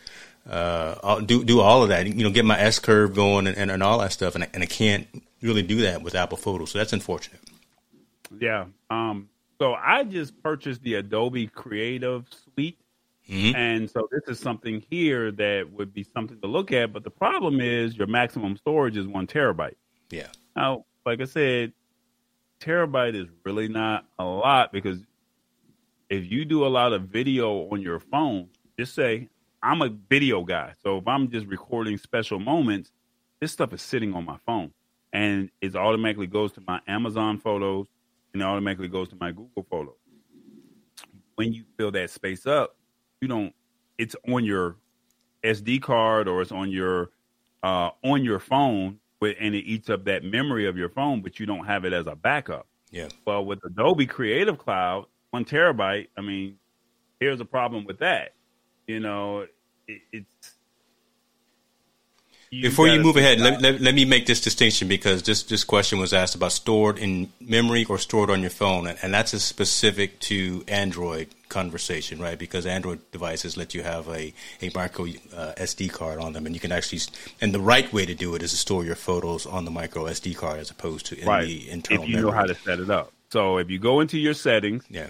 uh, 0.50 1.20
do, 1.20 1.44
do 1.44 1.60
all 1.60 1.84
of 1.84 1.90
that, 1.90 2.08
you 2.08 2.24
know, 2.24 2.32
get 2.32 2.46
my 2.46 2.60
S 2.60 2.80
curve 2.80 3.14
going 3.14 3.46
and, 3.48 3.58
and, 3.58 3.70
and 3.70 3.84
all 3.84 4.00
that 4.00 4.14
stuff. 4.14 4.36
And 4.36 4.46
I, 4.46 4.50
and 4.54 4.64
I 4.64 4.68
can't 4.68 5.08
really 5.42 5.62
do 5.62 5.82
that 5.82 6.02
with 6.02 6.16
Apple 6.16 6.38
Photos. 6.38 6.72
So 6.72 6.80
that's 6.80 6.94
unfortunate. 6.94 7.42
Yeah. 8.40 8.66
Um, 8.90 9.30
so 9.60 9.74
I 9.74 10.04
just 10.06 10.42
purchased 10.42 10.82
the 10.84 10.96
Adobe 10.96 11.48
Creative 11.48 12.26
Suite 12.56 12.80
Mm-hmm. 13.30 13.56
And 13.56 13.90
so 13.90 14.08
this 14.12 14.24
is 14.28 14.40
something 14.40 14.84
here 14.90 15.32
that 15.32 15.72
would 15.72 15.94
be 15.94 16.04
something 16.04 16.40
to 16.42 16.48
look 16.48 16.72
at. 16.72 16.92
But 16.92 17.04
the 17.04 17.10
problem 17.10 17.62
is 17.62 17.96
your 17.96 18.08
maximum 18.08 18.58
storage 18.58 18.98
is 18.98 19.08
one 19.08 19.28
terabyte. 19.28 19.76
Yeah. 20.10 20.28
Now, 20.56 20.86
like 21.06 21.22
I 21.22 21.26
said, 21.26 21.74
terabyte 22.60 23.16
is 23.16 23.28
really 23.44 23.68
not 23.68 24.06
a 24.20 24.26
lot 24.26 24.72
because 24.72 25.00
if 26.10 26.30
you 26.30 26.46
do 26.46 26.66
a 26.66 26.68
lot 26.68 26.94
of 26.94 27.04
video 27.04 27.70
on 27.70 27.82
your 27.82 28.00
phone, 28.00 28.50
just 28.78 28.94
say, 28.94 29.30
I'm 29.62 29.82
a 29.82 29.90
video 29.90 30.44
guy. 30.44 30.74
So 30.84 30.98
if 30.98 31.08
I'm 31.08 31.30
just 31.32 31.48
recording 31.48 31.98
special 31.98 32.40
moments, 32.40 32.92
this 33.40 33.52
stuff 33.52 33.74
is 33.74 33.82
sitting 33.82 34.14
on 34.14 34.26
my 34.26 34.38
phone 34.46 34.72
and 35.14 35.50
it 35.62 35.76
automatically 35.76 36.28
goes 36.28 36.52
to 36.54 36.64
my 36.68 36.82
Amazon 36.88 37.40
photos 37.40 37.88
and 38.34 38.42
it 38.42 38.46
automatically 38.46 38.90
goes 38.90 39.10
to 39.10 39.16
my 39.20 39.32
Google 39.32 39.66
photos. 39.70 39.96
When 41.36 41.54
you 41.54 41.64
fill 41.78 41.92
that 41.92 42.10
space 42.10 42.46
up, 42.46 42.76
you 43.24 43.28
don't 43.30 43.56
it's 43.98 44.16
on 44.28 44.44
your 44.44 44.76
SD 45.44 45.82
card 45.82 46.28
or 46.28 46.42
it's 46.42 46.52
on 46.52 46.70
your 46.70 47.12
uh, 47.64 47.92
on 48.04 48.26
your 48.26 48.40
phone, 48.40 49.00
but 49.22 49.38
and 49.40 49.56
it 49.56 49.62
eats 49.62 49.90
up 49.90 50.04
that 50.06 50.26
memory 50.26 50.68
of 50.68 50.78
your 50.78 50.90
phone, 50.90 51.22
but 51.22 51.40
you 51.40 51.46
don't 51.46 51.66
have 51.66 51.86
it 51.86 51.94
as 51.94 52.06
a 52.06 52.16
backup. 52.16 52.68
Yeah. 52.92 53.08
Well, 53.26 53.46
with 53.46 53.60
Adobe 53.64 54.06
Creative 54.06 54.58
Cloud, 54.58 55.06
one 55.32 55.46
terabyte. 55.46 56.10
I 56.18 56.22
mean, 56.22 56.58
here's 57.22 57.40
a 57.40 57.46
problem 57.46 57.86
with 57.86 58.00
that. 58.00 58.34
You 58.88 59.00
know, 59.00 59.48
it, 59.88 60.02
it's 60.12 60.53
you 62.54 62.62
Before 62.62 62.88
you 62.88 63.02
move 63.02 63.18
ahead, 63.18 63.40
let, 63.40 63.62
let, 63.62 63.82
let, 63.82 63.96
me 63.96 64.06
make 64.06 64.28
this 64.28 64.40
distinction 64.40 64.88
because 64.88 65.24
this, 65.24 65.42
this 65.44 65.64
question 65.64 65.98
was 65.98 66.14
asked 66.14 66.36
about 66.36 66.52
stored 66.52 67.00
in 67.00 67.32
memory 67.42 67.84
or 67.86 67.98
stored 67.98 68.30
on 68.30 68.42
your 68.42 68.52
phone, 68.52 68.86
and, 68.86 68.98
and 69.02 69.12
that's 69.12 69.34
a 69.34 69.40
specific 69.40 70.20
to 70.22 70.64
Android 70.68 71.30
conversation, 71.50 72.20
right? 72.20 72.38
Because 72.38 72.68
Android 72.68 73.00
devices 73.12 73.58
let 73.58 73.74
you 73.74 73.82
have 73.82 74.08
a, 74.08 74.34
a 74.62 74.70
micro 74.76 75.06
uh, 75.36 75.54
SD 75.58 75.92
card 75.92 76.20
on 76.20 76.34
them, 76.34 76.46
and 76.46 76.54
you 76.54 76.62
can 76.62 76.72
actually, 76.72 77.02
and 77.42 77.56
the 77.56 77.60
right 77.60 77.92
way 77.92 78.06
to 78.06 78.14
do 78.14 78.36
it 78.36 78.44
is 78.44 78.52
to 78.52 78.58
store 78.58 78.86
your 78.86 78.96
photos 78.96 79.48
on 79.48 79.66
the 79.66 79.72
micro 79.72 80.04
SD 80.04 80.38
card 80.38 80.60
as 80.60 80.70
opposed 80.70 81.08
to 81.08 81.20
in 81.20 81.28
right. 81.28 81.46
the 81.46 81.70
internal 81.72 82.04
If 82.04 82.10
you 82.10 82.16
memory. 82.18 82.32
know 82.32 82.38
how 82.38 82.46
to 82.46 82.56
set 82.56 82.80
it 82.80 82.92
up. 82.92 83.12
So 83.32 83.58
if 83.58 83.72
you 83.72 83.80
go 83.80 84.00
into 84.00 84.20
your 84.20 84.36
settings, 84.36 84.84
yeah 84.92 85.08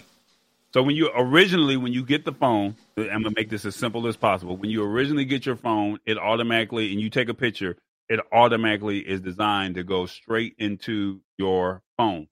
so 0.73 0.81
when 0.81 0.95
you 0.95 1.11
originally 1.15 1.77
when 1.77 1.93
you 1.93 2.03
get 2.03 2.25
the 2.25 2.33
phone, 2.33 2.75
I'm 2.97 3.23
gonna 3.23 3.31
make 3.35 3.49
this 3.49 3.65
as 3.65 3.75
simple 3.75 4.07
as 4.07 4.17
possible. 4.17 4.57
When 4.57 4.69
you 4.69 4.83
originally 4.83 5.25
get 5.25 5.45
your 5.45 5.55
phone, 5.55 5.99
it 6.05 6.17
automatically 6.17 6.91
and 6.91 6.99
you 6.99 7.09
take 7.09 7.29
a 7.29 7.33
picture, 7.33 7.77
it 8.09 8.19
automatically 8.31 8.99
is 8.99 9.21
designed 9.21 9.75
to 9.75 9.83
go 9.83 10.05
straight 10.05 10.55
into 10.57 11.21
your 11.37 11.83
phone. 11.97 12.27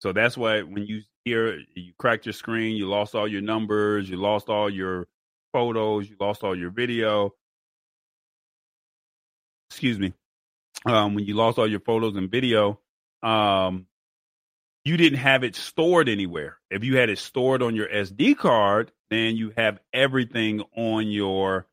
So 0.00 0.12
that's 0.12 0.36
why 0.36 0.62
when 0.62 0.86
you 0.86 1.02
hear 1.24 1.60
you 1.74 1.92
cracked 1.98 2.26
your 2.26 2.32
screen, 2.34 2.76
you 2.76 2.88
lost 2.88 3.14
all 3.14 3.28
your 3.28 3.42
numbers, 3.42 4.10
you 4.10 4.16
lost 4.16 4.48
all 4.48 4.68
your 4.68 5.06
photos, 5.52 6.10
you 6.10 6.16
lost 6.18 6.44
all 6.44 6.56
your 6.56 6.70
video. 6.70 7.34
Excuse 9.70 9.98
me. 9.98 10.12
Um, 10.84 11.14
when 11.14 11.24
you 11.24 11.34
lost 11.34 11.58
all 11.58 11.66
your 11.66 11.80
photos 11.80 12.16
and 12.16 12.30
video, 12.30 12.80
um, 13.22 13.86
you 14.84 14.96
didn't 14.96 15.20
have 15.20 15.44
it 15.44 15.54
stored 15.54 16.08
anywhere. 16.08 16.58
If 16.70 16.84
you 16.84 16.96
had 16.96 17.08
it 17.08 17.18
stored 17.18 17.62
on 17.62 17.76
your 17.76 17.88
SD 17.88 18.36
card, 18.36 18.90
then 19.10 19.36
you 19.36 19.52
have 19.56 19.78
everything 19.92 20.62
on 20.76 21.08
your 21.08 21.66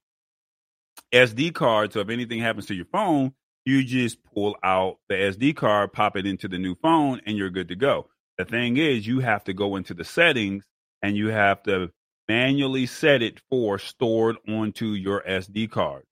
SD 1.14 1.54
card. 1.54 1.94
So 1.94 2.02
if 2.02 2.10
anything 2.10 2.40
happens 2.40 2.68
to 2.68 2.76
your 2.76 2.86
phone, 2.86 3.34
you 3.66 3.84
just 3.84 4.24
pull 4.24 4.56
out 4.64 4.98
the 5.08 5.16
SD 5.16 5.56
card, 5.56 5.94
pop 5.94 6.16
it 6.18 6.26
into 6.26 6.48
the 6.48 6.60
new 6.60 6.76
phone, 6.76 7.22
and 7.26 7.38
you're 7.38 7.50
good 7.50 7.70
to 7.70 7.76
go. 7.76 8.08
The 8.38 8.46
thing 8.46 8.78
is, 8.78 9.06
you 9.06 9.20
have 9.20 9.44
to 9.46 9.54
go 9.54 9.76
into 9.76 9.94
the 9.94 10.06
settings 10.06 10.66
and 11.02 11.18
you 11.18 11.28
have 11.28 11.64
to 11.64 11.92
manually 12.28 12.86
set 12.86 13.22
it 13.22 13.42
for 13.50 13.80
stored 13.80 14.38
onto 14.48 14.88
your 14.88 15.24
SD 15.28 15.72
card. 15.72 16.04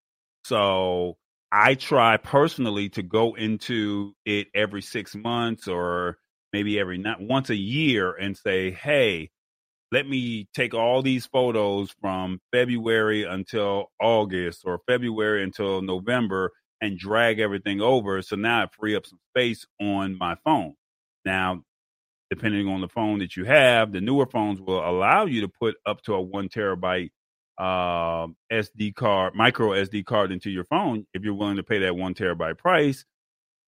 So 0.44 1.18
I 1.52 1.76
try 1.76 2.18
personally 2.18 2.90
to 2.90 3.04
go 3.04 3.36
into 3.36 4.14
it 4.26 4.48
every 4.54 4.82
six 4.82 5.16
months 5.16 5.68
or 5.68 6.18
maybe 6.54 6.80
every 6.80 6.98
not 6.98 7.22
once 7.22 7.50
a 7.50 7.56
year 7.56 8.14
and 8.14 8.38
say, 8.38 8.72
hey, 8.72 9.30
let 9.92 10.08
me 10.08 10.48
take 10.54 10.74
all 10.74 11.02
these 11.02 11.26
photos 11.26 11.96
from 12.02 12.40
February 12.52 13.24
until 13.24 13.92
August 14.02 14.64
or 14.66 14.82
February 14.88 15.44
until 15.44 15.82
November 15.82 16.52
and 16.82 17.00
drag 17.00 17.40
everything 17.40 17.82
over. 17.82 18.22
So 18.22 18.36
now 18.36 18.64
I 18.64 18.68
free 18.78 18.96
up 18.96 19.06
some 19.06 19.20
space 19.32 19.66
on 19.80 20.18
my 20.18 20.36
phone. 20.44 20.74
Now, 21.26 21.64
depending 22.30 22.68
on 22.68 22.82
the 22.82 22.90
phone 22.90 23.20
that 23.20 23.38
you 23.38 23.46
have, 23.46 23.94
the 23.94 24.02
newer 24.02 24.26
phones 24.26 24.60
will 24.60 24.88
allow 24.88 25.26
you 25.26 25.42
to 25.42 25.48
put 25.48 25.76
up 25.86 26.02
to 26.04 26.14
a 26.14 26.22
one 26.22 26.50
terabyte 26.50 27.12
uh, 27.60 27.64
um, 27.64 28.36
SD 28.52 28.94
card, 28.94 29.34
micro 29.34 29.70
SD 29.70 30.06
card 30.06 30.32
into 30.32 30.52
your 30.52 30.66
phone 30.66 31.08
if 31.14 31.24
you're 31.24 31.34
willing 31.34 31.56
to 31.56 31.64
pay 31.64 31.80
that 31.80 31.96
one 31.96 32.14
terabyte 32.14 32.60
price 32.60 33.04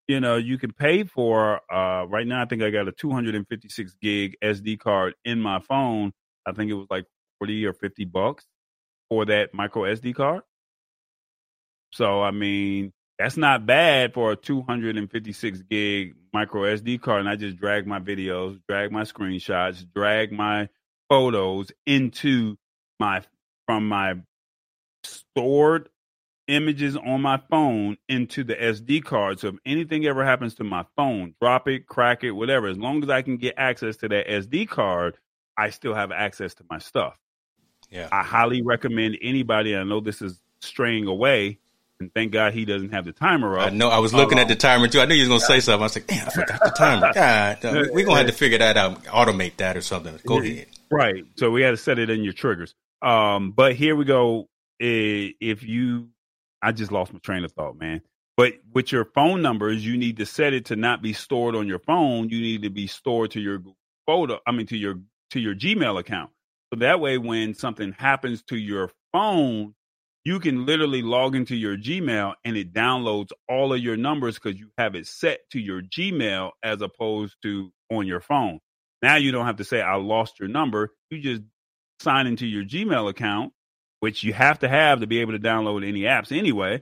you 0.10 0.20
know, 0.20 0.38
you 0.38 0.58
can 0.58 0.74
pay 0.74 1.04
for 1.04 1.62
uh 1.72 2.04
right 2.08 2.26
now 2.26 2.42
I 2.42 2.46
think 2.46 2.64
I 2.64 2.72
got 2.72 2.88
a 2.88 2.92
256 2.92 3.96
gig 4.02 4.36
SD 4.44 4.80
card 4.80 5.14
in 5.24 5.40
my 5.40 5.60
phone. 5.60 6.14
I 6.48 6.52
think 6.52 6.72
it 6.72 6.74
was 6.74 6.88
like 6.90 7.06
40 7.38 7.68
or 7.68 7.74
50 7.74 8.06
bucks 8.06 8.44
for 9.08 9.26
that 9.26 9.54
micro 9.54 9.84
SD 9.84 10.16
card. 10.16 10.42
So 11.92 12.24
I 12.24 12.32
mean, 12.32 12.92
that's 13.20 13.38
not 13.38 13.68
bad 13.68 14.16
for 14.16 14.32
a 14.32 14.36
256 14.36 15.62
gig 15.70 16.16
micro 16.34 16.64
SD 16.64 17.00
card 17.00 17.20
and 17.20 17.30
I 17.30 17.36
just 17.36 17.58
drag 17.58 17.86
my 17.86 18.00
videos, 18.00 18.60
drag 18.68 18.92
my 18.92 19.04
screenshots, 19.04 19.86
drag 19.94 20.32
my 20.32 20.70
photos 21.08 21.72
into 21.86 22.58
my 23.00 23.22
from 23.68 23.88
my 23.88 24.16
stored 25.04 25.88
images 26.50 26.98
on 26.98 27.22
my 27.22 27.40
phone 27.50 27.98
into 28.10 28.44
the 28.44 28.56
SD 28.56 29.04
card. 29.04 29.40
So 29.40 29.50
if 29.50 29.56
anything 29.66 30.06
ever 30.06 30.26
happens 30.26 30.56
to 30.56 30.64
my 30.64 30.86
phone, 30.98 31.36
drop 31.40 31.68
it, 31.70 31.88
crack 31.88 32.24
it, 32.24 32.32
whatever, 32.32 32.68
as 32.68 32.78
long 32.78 33.02
as 33.04 33.10
I 33.10 33.22
can 33.22 33.38
get 33.38 33.54
access 33.58 33.96
to 33.98 34.10
that 34.10 34.28
SD 34.28 34.68
card, 34.68 35.18
I 35.58 35.70
still 35.70 35.94
have 35.94 36.12
access 36.12 36.54
to 36.56 36.64
my 36.70 36.80
stuff. 36.80 37.18
Yeah. 37.90 38.10
I 38.12 38.24
highly 38.24 38.62
recommend 38.62 39.18
anybody. 39.22 39.76
I 39.76 39.84
know 39.84 40.00
this 40.00 40.22
is 40.22 40.42
straying 40.62 41.06
away, 41.08 41.60
and 42.00 42.14
thank 42.14 42.32
God 42.32 42.54
he 42.54 42.66
doesn't 42.66 42.92
have 42.92 43.06
the 43.06 43.12
timer 43.12 43.58
up. 43.60 43.68
I 43.68 43.70
know. 43.70 43.90
I 43.90 44.00
was 44.00 44.14
looking 44.14 44.38
Um, 44.38 44.44
at 44.44 44.48
the 44.48 44.56
timer 44.56 44.88
too. 44.88 45.00
I 45.02 45.06
knew 45.06 45.16
you 45.16 45.22
was 45.22 45.30
gonna 45.30 45.40
say 45.42 45.60
something. 45.60 45.82
I 45.82 45.86
was 45.86 45.96
like, 45.96 46.08
"Damn, 46.08 46.28
I 46.28 46.32
forgot 46.32 46.60
the 46.64 46.70
timer." 46.78 47.12
God, 47.16 47.66
uh, 47.66 47.86
we're 47.92 48.06
gonna 48.06 48.18
have 48.20 48.28
to 48.28 48.34
figure 48.34 48.58
that 48.60 48.78
out, 48.78 49.04
automate 49.06 49.58
that 49.58 49.76
or 49.76 49.82
something. 49.82 50.18
Go 50.26 50.40
ahead. 50.40 50.68
Right. 50.92 51.26
So 51.36 51.52
we 51.52 51.62
had 51.62 51.72
to 51.72 51.78
set 51.78 52.00
it 52.00 52.10
in 52.10 52.24
your 52.24 52.34
triggers. 52.34 52.74
Um, 53.02 53.52
but 53.52 53.76
here 53.76 53.96
we 53.96 54.06
go. 54.06 54.50
If 54.80 55.64
you, 55.64 56.10
I 56.62 56.72
just 56.72 56.92
lost 56.92 57.14
my 57.14 57.20
train 57.20 57.44
of 57.44 57.52
thought, 57.52 57.78
man. 57.80 58.02
But 58.38 58.54
with 58.74 58.92
your 58.92 59.06
phone 59.06 59.42
numbers, 59.42 59.86
you 59.86 59.98
need 59.98 60.18
to 60.18 60.26
set 60.26 60.54
it 60.54 60.66
to 60.66 60.76
not 60.76 61.02
be 61.02 61.14
stored 61.14 61.56
on 61.56 61.68
your 61.68 61.80
phone. 61.80 62.30
You 62.30 62.40
need 62.40 62.64
to 62.64 62.70
be 62.70 62.88
stored 62.88 63.32
to 63.32 63.42
your 63.42 63.62
photo. 64.06 64.40
I 64.48 64.52
mean, 64.52 64.68
to 64.68 64.78
your 64.78 64.96
to 65.32 65.40
your 65.40 65.56
Gmail 65.56 66.00
account. 66.00 66.32
So 66.74 66.80
that 66.80 67.00
way, 67.00 67.18
when 67.18 67.54
something 67.54 67.92
happens 67.94 68.44
to 68.44 68.58
your 68.58 68.92
phone, 69.12 69.76
you 70.24 70.40
can 70.40 70.66
literally 70.66 71.02
log 71.02 71.36
into 71.36 71.56
your 71.56 71.78
Gmail 71.78 72.36
and 72.44 72.56
it 72.56 72.74
downloads 72.74 73.32
all 73.48 73.74
of 73.74 73.80
your 73.80 73.98
numbers 73.98 74.36
because 74.36 74.60
you 74.60 74.70
have 74.78 74.96
it 74.96 75.08
set 75.08 75.40
to 75.52 75.60
your 75.60 75.82
Gmail 75.82 76.52
as 76.64 76.82
opposed 76.82 77.36
to 77.44 77.72
on 77.92 78.06
your 78.06 78.20
phone. 78.20 78.60
Now 79.02 79.16
you 79.16 79.32
don't 79.32 79.46
have 79.46 79.58
to 79.58 79.64
say 79.64 79.82
I 79.82 79.96
lost 79.96 80.40
your 80.40 80.50
number. 80.50 80.92
You 81.10 81.20
just 81.20 81.42
sign 82.00 82.28
into 82.28 82.46
your 82.46 82.64
Gmail 82.64 83.10
account, 83.10 83.54
which 84.00 84.24
you 84.24 84.34
have 84.34 84.60
to 84.60 84.68
have 84.68 85.02
to 85.02 85.08
be 85.08 85.20
able 85.20 85.34
to 85.34 85.40
download 85.40 85.88
any 85.88 86.02
apps 86.02 86.38
anyway. 86.38 86.82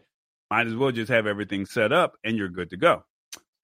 Might 0.50 0.68
as 0.68 0.76
well 0.76 0.92
just 0.92 1.12
have 1.12 1.28
everything 1.28 1.66
set 1.66 1.92
up 1.92 2.18
and 2.24 2.38
you're 2.38 2.50
good 2.50 2.70
to 2.70 2.78
go. 2.78 3.04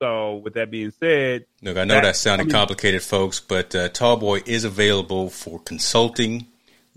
So 0.01 0.37
with 0.37 0.55
that 0.55 0.69
being 0.69 0.91
said, 0.91 1.45
Look, 1.61 1.77
I 1.77 1.85
know 1.85 1.93
That- 1.95 2.03
that, 2.03 2.15
sounded 2.17 2.51
complicated, 2.51 3.01
folks, 3.01 3.39
but 3.39 3.73
uh, 3.73 3.89
Tallboy 3.89 4.45
is 4.47 4.65
available 4.65 5.29
for 5.29 5.59
consulting. 5.59 6.47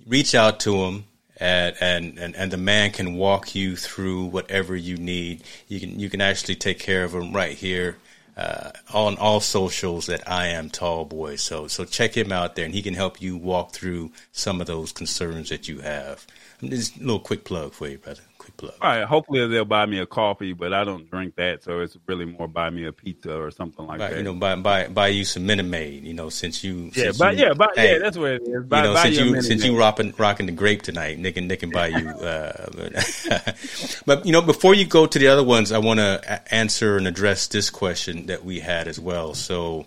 Reach 0.07 0.35
out 0.35 0.59
to 0.61 0.75
him, 0.85 1.05
at, 1.39 1.77
and, 1.81 2.19
and 2.19 2.35
and 2.35 2.51
the 2.51 2.57
man 2.57 2.91
can 2.93 3.15
walk 3.15 3.55
you 3.55 3.77
through 3.77 4.27
whatever 4.27 4.75
you 4.75 4.97
need. 4.97 5.43
You 5.69 5.79
can 5.81 6.01
you 6.01 6.09
can 6.11 6.21
actually 6.21 6.57
take 6.57 6.79
care 6.79 7.05
of 7.05 7.13
him 7.15 7.33
right 7.33 7.57
here 7.57 7.99
uh, 8.37 8.71
on 8.93 9.17
all 9.19 9.41
socials 9.41 10.09
at 10.09 10.29
I 10.31 10.49
am 10.49 10.71
Tallboy. 10.71 11.39
So 11.39 11.67
so 11.69 11.85
check 11.85 12.17
him 12.17 12.33
out 12.33 12.57
there, 12.57 12.65
and 12.65 12.75
he 12.75 12.83
can 12.83 12.95
help 12.95 13.21
you 13.21 13.37
walk 13.37 13.73
through 13.73 14.13
some 14.33 14.61
of 14.61 14.67
those 14.67 14.93
concerns 14.93 15.49
that 15.51 15.69
you 15.69 15.81
have. 15.81 16.27
Just 16.63 16.97
a 16.97 17.01
little 17.01 17.21
quick 17.21 17.45
plug 17.45 17.73
for 17.73 17.87
you, 17.89 17.99
brother. 17.99 18.23
Quick 18.39 18.57
plug. 18.57 18.75
all 18.81 18.89
right, 18.89 19.05
hopefully 19.05 19.47
they'll 19.49 19.65
buy 19.65 19.85
me 19.87 19.99
a 19.99 20.07
coffee, 20.07 20.53
but 20.53 20.73
I 20.73 20.85
don't 20.85 21.11
drink 21.11 21.35
that, 21.37 21.63
so 21.65 21.81
it's 21.81 21.97
really 22.07 22.25
more 22.25 22.47
buy 22.49 22.71
me 22.71 22.87
a 22.87 22.93
pizza 22.93 23.37
or 23.37 23.51
something 23.51 23.87
like 23.87 23.99
Buy, 23.99 24.09
that. 24.11 24.17
you 24.17 24.23
know, 24.23 24.35
buy 24.35 24.55
buy 24.55 24.87
buy 24.89 25.09
you 25.09 25.25
some 25.25 25.45
Minute 25.47 25.65
Maid. 25.65 26.05
You 26.05 26.15
know, 26.15 26.29
since 26.31 26.63
you 26.65 26.91
yeah, 26.95 27.05
since 27.05 27.19
but 27.19 27.37
you- 27.37 27.45
yeah, 27.47 27.53
but 27.55 27.71
hey, 27.77 27.93
yeah, 27.95 27.99
that's 27.99 28.17
what 28.17 28.31
it 28.31 28.43
is. 28.43 28.65
Buy, 28.65 28.79
you 28.79 28.85
know, 28.85 28.95
buy 28.95 29.03
since 29.03 29.19
you 29.19 29.25
Minute 29.27 29.45
since 29.45 29.63
Maid. 29.63 29.71
you 29.73 29.79
rocking 29.79 30.15
rocking 30.17 30.47
the 30.47 30.53
grape 30.53 30.83
tonight, 30.83 31.19
Nick 31.19 31.37
and 31.37 31.49
Nick 31.49 31.61
can 31.61 31.71
buy 31.71 31.89
you. 31.89 32.09
Uh, 32.09 32.67
but, 34.07 34.25
you 34.25 34.33
know, 34.33 34.43
before 34.43 34.75
you 34.75 34.87
go 34.87 35.07
to 35.07 35.19
the 35.19 35.29
other 35.29 35.45
ones, 35.45 35.73
I 35.73 35.79
want 35.79 35.99
to 36.01 36.55
answer 36.55 36.97
and 36.97 37.07
address 37.07 37.49
this 37.49 37.71
question 37.71 38.27
that 38.27 38.45
we 38.45 38.61
had 38.61 38.89
as 38.89 38.99
well. 39.01 39.35
So 39.35 39.87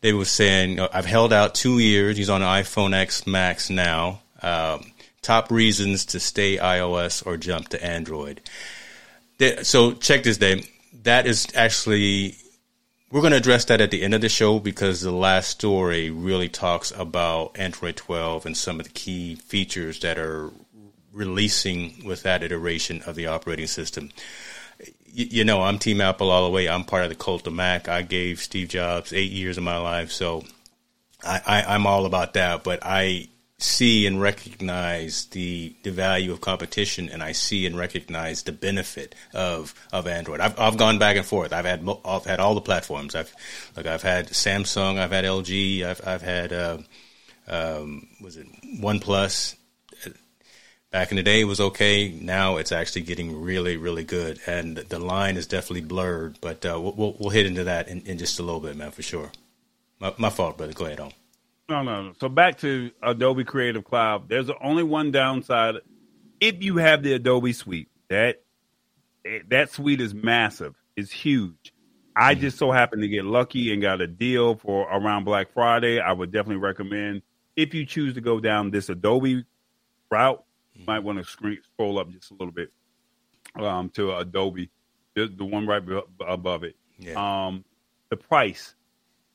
they 0.00 0.12
were 0.12 0.24
saying, 0.24 0.80
I've 0.80 1.06
held 1.06 1.32
out 1.32 1.54
two 1.54 1.78
years. 1.78 2.16
He's 2.16 2.30
on 2.30 2.40
iPhone 2.40 2.94
X 2.94 3.26
Max 3.26 3.70
now. 3.70 4.20
Um, 4.42 4.90
top 5.22 5.50
reasons 5.50 6.04
to 6.06 6.20
stay 6.20 6.58
iOS 6.58 7.24
or 7.24 7.36
jump 7.36 7.68
to 7.68 7.84
Android. 7.84 8.40
So 9.62 9.92
check 9.92 10.24
this, 10.24 10.36
day. 10.36 10.64
That 11.04 11.26
is 11.26 11.46
actually 11.54 12.36
we're 13.12 13.20
going 13.20 13.32
to 13.32 13.36
address 13.36 13.66
that 13.66 13.82
at 13.82 13.90
the 13.90 14.02
end 14.02 14.14
of 14.14 14.22
the 14.22 14.28
show 14.30 14.58
because 14.58 15.02
the 15.02 15.12
last 15.12 15.50
story 15.50 16.10
really 16.10 16.48
talks 16.48 16.90
about 16.92 17.58
Android 17.58 17.94
12 17.96 18.46
and 18.46 18.56
some 18.56 18.80
of 18.80 18.86
the 18.86 18.92
key 18.92 19.34
features 19.34 20.00
that 20.00 20.18
are 20.18 20.50
releasing 21.12 22.06
with 22.06 22.22
that 22.22 22.42
iteration 22.42 23.02
of 23.02 23.14
the 23.14 23.26
operating 23.26 23.66
system. 23.66 24.10
You 25.12 25.44
know, 25.44 25.60
I'm 25.60 25.78
Team 25.78 26.00
Apple 26.00 26.30
all 26.30 26.46
the 26.46 26.50
way. 26.50 26.70
I'm 26.70 26.84
part 26.84 27.02
of 27.02 27.10
the 27.10 27.14
cult 27.14 27.46
of 27.46 27.52
Mac. 27.52 27.86
I 27.86 28.00
gave 28.00 28.40
Steve 28.40 28.68
Jobs 28.68 29.12
eight 29.12 29.30
years 29.30 29.58
of 29.58 29.64
my 29.64 29.76
life, 29.76 30.10
so 30.10 30.44
I, 31.22 31.42
I, 31.44 31.74
I'm 31.74 31.86
all 31.86 32.06
about 32.06 32.32
that. 32.32 32.64
But 32.64 32.78
I 32.82 33.28
see 33.62 34.06
and 34.06 34.20
recognize 34.20 35.26
the 35.26 35.74
the 35.82 35.90
value 35.90 36.32
of 36.32 36.40
competition, 36.40 37.08
and 37.08 37.22
I 37.22 37.32
see 37.32 37.66
and 37.66 37.76
recognize 37.76 38.42
the 38.42 38.52
benefit 38.52 39.14
of 39.32 39.74
of 39.92 40.06
Android. 40.06 40.40
I've 40.40 40.58
I've 40.58 40.76
gone 40.76 40.98
back 40.98 41.16
and 41.16 41.24
forth. 41.26 41.52
I've 41.52 41.64
had 41.64 41.88
I've 42.04 42.24
had 42.24 42.40
all 42.40 42.54
the 42.54 42.60
platforms. 42.60 43.14
I've 43.14 43.34
like 43.76 43.86
I've 43.86 44.02
had 44.02 44.28
Samsung. 44.28 44.98
I've 44.98 45.12
had 45.12 45.24
LG. 45.24 45.84
I've 45.84 46.06
I've 46.06 46.22
had 46.22 46.52
uh, 46.52 46.78
um, 47.48 48.08
was 48.20 48.36
it 48.36 48.46
OnePlus. 48.80 49.56
Back 50.90 51.10
in 51.10 51.16
the 51.16 51.22
day, 51.22 51.40
it 51.40 51.44
was 51.44 51.58
okay. 51.58 52.10
Now 52.10 52.58
it's 52.58 52.70
actually 52.70 53.00
getting 53.00 53.40
really, 53.40 53.78
really 53.78 54.04
good, 54.04 54.40
and 54.46 54.76
the 54.76 54.98
line 54.98 55.38
is 55.38 55.46
definitely 55.46 55.80
blurred. 55.80 56.36
But 56.42 56.66
uh, 56.66 56.78
we'll, 56.78 57.16
we'll 57.18 57.30
hit 57.30 57.46
into 57.46 57.64
that 57.64 57.88
in, 57.88 58.02
in 58.02 58.18
just 58.18 58.38
a 58.38 58.42
little 58.42 58.60
bit, 58.60 58.76
man, 58.76 58.90
for 58.90 59.00
sure. 59.00 59.32
My, 60.00 60.12
my 60.18 60.28
fault, 60.28 60.58
brother. 60.58 60.74
Go 60.74 60.84
ahead 60.84 61.00
on. 61.00 61.14
No, 61.72 61.82
no, 61.82 62.02
no. 62.02 62.12
So 62.20 62.28
back 62.28 62.58
to 62.58 62.90
Adobe 63.02 63.44
Creative 63.44 63.82
Cloud. 63.82 64.28
There's 64.28 64.50
only 64.62 64.82
one 64.82 65.10
downside. 65.10 65.76
If 66.38 66.62
you 66.62 66.76
have 66.76 67.02
the 67.02 67.14
Adobe 67.14 67.54
suite, 67.54 67.88
that 68.10 68.42
that 69.48 69.70
suite 69.70 70.02
is 70.02 70.12
massive. 70.12 70.74
It's 70.96 71.10
huge. 71.10 71.72
I 72.14 72.34
just 72.34 72.58
so 72.58 72.72
happened 72.72 73.00
to 73.00 73.08
get 73.08 73.24
lucky 73.24 73.72
and 73.72 73.80
got 73.80 74.02
a 74.02 74.06
deal 74.06 74.56
for 74.56 74.82
around 74.82 75.24
Black 75.24 75.50
Friday. 75.54 75.98
I 75.98 76.12
would 76.12 76.30
definitely 76.30 76.56
recommend 76.62 77.22
if 77.56 77.72
you 77.72 77.86
choose 77.86 78.12
to 78.14 78.20
go 78.20 78.38
down 78.38 78.70
this 78.70 78.90
Adobe 78.90 79.46
route, 80.10 80.44
you 80.74 80.84
might 80.86 80.98
want 80.98 81.20
to 81.20 81.24
screen, 81.24 81.58
scroll 81.72 81.98
up 81.98 82.10
just 82.10 82.32
a 82.32 82.34
little 82.34 82.52
bit 82.52 82.70
um, 83.58 83.88
to 83.90 84.14
Adobe, 84.14 84.68
the, 85.14 85.26
the 85.26 85.44
one 85.46 85.66
right 85.66 85.82
above 86.20 86.64
it. 86.64 86.76
Yeah. 86.98 87.46
Um, 87.46 87.64
the 88.10 88.18
price 88.18 88.74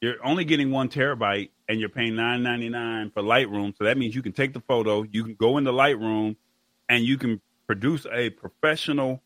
you're 0.01 0.23
only 0.23 0.45
getting 0.45 0.71
one 0.71 0.89
terabyte 0.89 1.49
and 1.67 1.79
you're 1.79 1.89
paying 1.89 2.15
nine 2.15 2.43
ninety 2.43 2.69
nine 2.69 3.11
for 3.11 3.21
Lightroom. 3.21 3.75
So 3.77 3.83
that 3.83 3.97
means 3.97 4.15
you 4.15 4.21
can 4.21 4.33
take 4.33 4.53
the 4.53 4.61
photo, 4.61 5.03
you 5.03 5.23
can 5.23 5.35
go 5.35 5.57
into 5.57 5.71
Lightroom, 5.71 6.35
and 6.89 7.03
you 7.03 7.17
can 7.17 7.41
produce 7.65 8.05
a 8.11 8.29
professional 8.31 9.21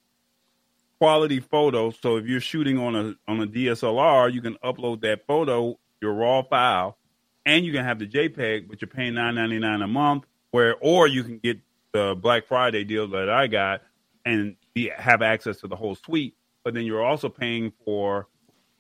quality 1.00 1.40
photo. 1.40 1.92
So 1.92 2.18
if 2.18 2.26
you're 2.26 2.42
shooting 2.42 2.78
on 2.78 2.96
a 2.96 3.16
on 3.28 3.42
a 3.42 3.48
DSLR, 3.48 4.34
you 4.34 4.42
can 4.42 4.56
upload 4.64 5.02
that 5.02 5.26
photo, 5.28 5.80
your 6.02 6.14
raw 6.14 6.42
file, 6.44 6.98
and 7.46 7.66
you 7.66 7.72
can 7.72 7.84
have 7.84 8.00
the 8.00 8.08
JPEG, 8.08 8.68
but 8.68 8.82
you're 8.82 8.88
paying 8.88 9.14
nine 9.14 9.36
ninety 9.36 9.60
nine 9.60 9.82
a 9.82 9.88
month. 9.88 10.26
Where 10.52 10.76
or 10.82 11.08
you 11.08 11.24
can 11.24 11.38
get 11.40 11.60
the 11.94 12.16
Black 12.20 12.46
Friday 12.46 12.84
deal 12.84 13.08
that 13.10 13.30
I 13.30 13.48
got 13.48 13.82
and 14.26 14.56
be, 14.74 14.92
have 14.96 15.22
access 15.22 15.58
to 15.62 15.68
the 15.68 15.76
whole 15.76 15.96
suite. 15.96 16.36
But 16.64 16.74
then 16.74 16.86
you're 16.86 17.04
also 17.04 17.30
paying 17.30 17.72
for 17.86 18.28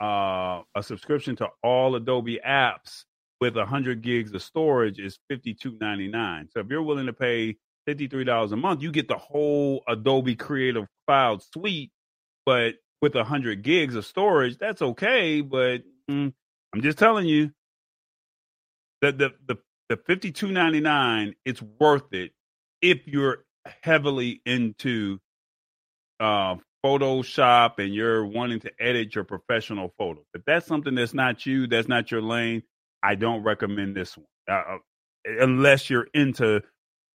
uh, 0.01 0.62
a 0.76 0.84
subscription 0.84 1.36
to 1.38 1.49
all 1.64 1.95
Adobe 1.95 2.39
apps 2.45 3.05
with 3.42 3.56
100 3.56 4.02
gigs 4.04 4.34
of 4.34 4.44
storage 4.44 5.00
is 5.00 5.18
52.99. 5.32 6.54
So 6.54 6.60
if 6.60 6.68
you're 6.70 6.84
willing 6.84 7.08
to 7.08 7.14
pay 7.14 7.58
$53 7.89 8.52
a 8.52 8.56
month, 8.56 8.84
you 8.84 8.92
get 8.92 9.08
the 9.08 9.18
whole 9.18 9.84
Adobe 9.88 10.36
Creative 10.36 10.86
Cloud 11.08 11.42
suite, 11.42 11.92
but 12.46 12.76
with 13.02 13.16
100 13.16 13.64
gigs 13.64 13.96
of 13.96 14.06
storage, 14.06 14.60
that's 14.60 14.84
okay, 14.84 15.42
but 15.42 15.80
mm, 16.10 16.32
I'm 16.74 16.82
just 16.82 17.00
telling 17.00 17.28
you 17.28 17.52
that 19.02 19.18
the 19.18 19.32
the 19.48 19.58
the 19.89 19.98
52.99 19.98 21.34
it's 21.44 21.62
worth 21.62 22.14
it 22.14 22.32
if 22.82 23.08
you're 23.08 23.44
heavily 23.84 24.42
into 24.46 25.20
uh, 26.20 26.56
Photoshop 26.86 27.80
and 27.80 27.94
you're 27.94 28.26
wanting 28.26 28.62
to 28.62 28.72
edit 28.80 29.14
your 29.16 29.24
professional 29.24 29.94
photos. 29.98 30.24
If 30.34 30.46
that's 30.46 30.66
something 30.66 30.96
that's 30.96 31.14
not 31.14 31.46
you, 31.46 31.68
that's 31.68 31.88
not 31.88 32.10
your 32.10 32.22
lane, 32.22 32.64
I 33.04 33.16
don't 33.16 33.43
recommend 33.43 33.95
this 33.95 34.18
one 34.18 34.26
uh, 34.49 34.78
unless 35.26 35.89
you're 35.89 36.08
into 36.14 36.62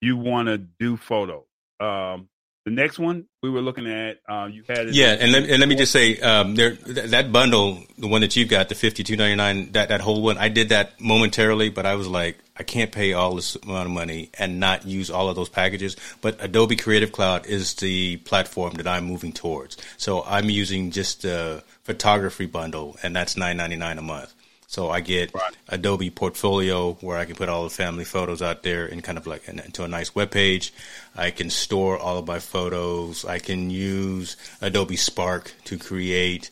you 0.00 0.16
want 0.16 0.48
to 0.48 0.58
do 0.58 0.96
photos. 0.96 1.44
Um, 1.80 2.28
the 2.64 2.72
next 2.72 2.98
one 2.98 3.26
we 3.44 3.50
were 3.50 3.60
looking 3.60 3.86
at, 3.86 4.18
uh, 4.28 4.48
you 4.50 4.64
had 4.68 4.88
it- 4.88 4.94
Yeah, 4.94 5.12
and 5.20 5.30
let, 5.30 5.48
and 5.48 5.60
let 5.60 5.68
me 5.68 5.76
just 5.76 5.92
say, 5.92 6.18
um, 6.18 6.56
there 6.56 6.74
th- 6.74 7.10
that 7.10 7.30
bundle, 7.30 7.84
the 7.96 8.08
one 8.08 8.22
that 8.22 8.34
you 8.34 8.44
got, 8.44 8.68
the 8.68 8.74
fifty 8.74 9.04
two 9.04 9.14
ninety 9.16 9.36
nine, 9.36 9.70
that 9.72 9.88
that 9.90 10.00
whole 10.00 10.20
one, 10.20 10.36
I 10.36 10.48
did 10.48 10.70
that 10.70 11.00
momentarily, 11.00 11.68
but 11.68 11.86
I 11.86 11.94
was 11.94 12.08
like, 12.08 12.38
I 12.56 12.64
can't 12.64 12.90
pay 12.90 13.12
all 13.12 13.36
this 13.36 13.54
amount 13.62 13.86
of 13.86 13.92
money 13.92 14.30
and 14.36 14.58
not 14.58 14.84
use 14.84 15.10
all 15.10 15.28
of 15.28 15.36
those 15.36 15.48
packages. 15.48 15.96
But 16.20 16.42
Adobe 16.42 16.74
Creative 16.74 17.12
Cloud 17.12 17.46
is 17.46 17.74
the 17.74 18.16
platform 18.18 18.74
that 18.74 18.88
I'm 18.88 19.04
moving 19.04 19.32
towards, 19.32 19.76
so 19.96 20.24
I'm 20.24 20.50
using 20.50 20.90
just 20.90 21.22
the 21.22 21.62
photography 21.84 22.46
bundle, 22.46 22.96
and 23.04 23.14
that's 23.14 23.36
nine 23.36 23.58
ninety 23.58 23.76
nine 23.76 23.98
a 23.98 24.02
month. 24.02 24.34
So 24.68 24.90
I 24.90 25.00
get 25.00 25.32
Adobe 25.68 26.10
Portfolio 26.10 26.94
where 26.94 27.18
I 27.18 27.24
can 27.24 27.36
put 27.36 27.48
all 27.48 27.64
the 27.64 27.70
family 27.70 28.04
photos 28.04 28.42
out 28.42 28.62
there 28.62 28.86
and 28.86 29.02
kind 29.02 29.16
of 29.16 29.26
like 29.26 29.48
into 29.48 29.84
a 29.84 29.88
nice 29.88 30.14
web 30.14 30.30
page. 30.30 30.72
I 31.14 31.30
can 31.30 31.50
store 31.50 31.96
all 31.96 32.18
of 32.18 32.26
my 32.26 32.40
photos. 32.40 33.24
I 33.24 33.38
can 33.38 33.70
use 33.70 34.36
Adobe 34.60 34.96
Spark 34.96 35.52
to 35.64 35.78
create 35.78 36.50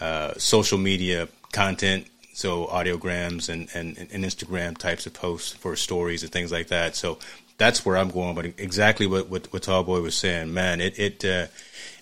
uh, 0.00 0.34
social 0.38 0.78
media 0.78 1.28
content, 1.52 2.06
so 2.32 2.66
audiograms 2.66 3.48
and, 3.48 3.68
and, 3.74 3.96
and 3.96 4.24
Instagram 4.24 4.76
types 4.76 5.06
of 5.06 5.12
posts 5.12 5.52
for 5.52 5.76
stories 5.76 6.22
and 6.22 6.32
things 6.32 6.50
like 6.50 6.68
that. 6.68 6.96
So 6.96 7.18
that's 7.58 7.84
where 7.86 7.96
I'm 7.96 8.10
going. 8.10 8.34
But 8.34 8.46
exactly 8.58 9.06
what 9.06 9.28
what, 9.28 9.52
what 9.52 9.62
Tallboy 9.62 10.02
was 10.02 10.16
saying, 10.16 10.52
man, 10.52 10.80
it 10.80 10.98
it 10.98 11.24
uh, 11.24 11.46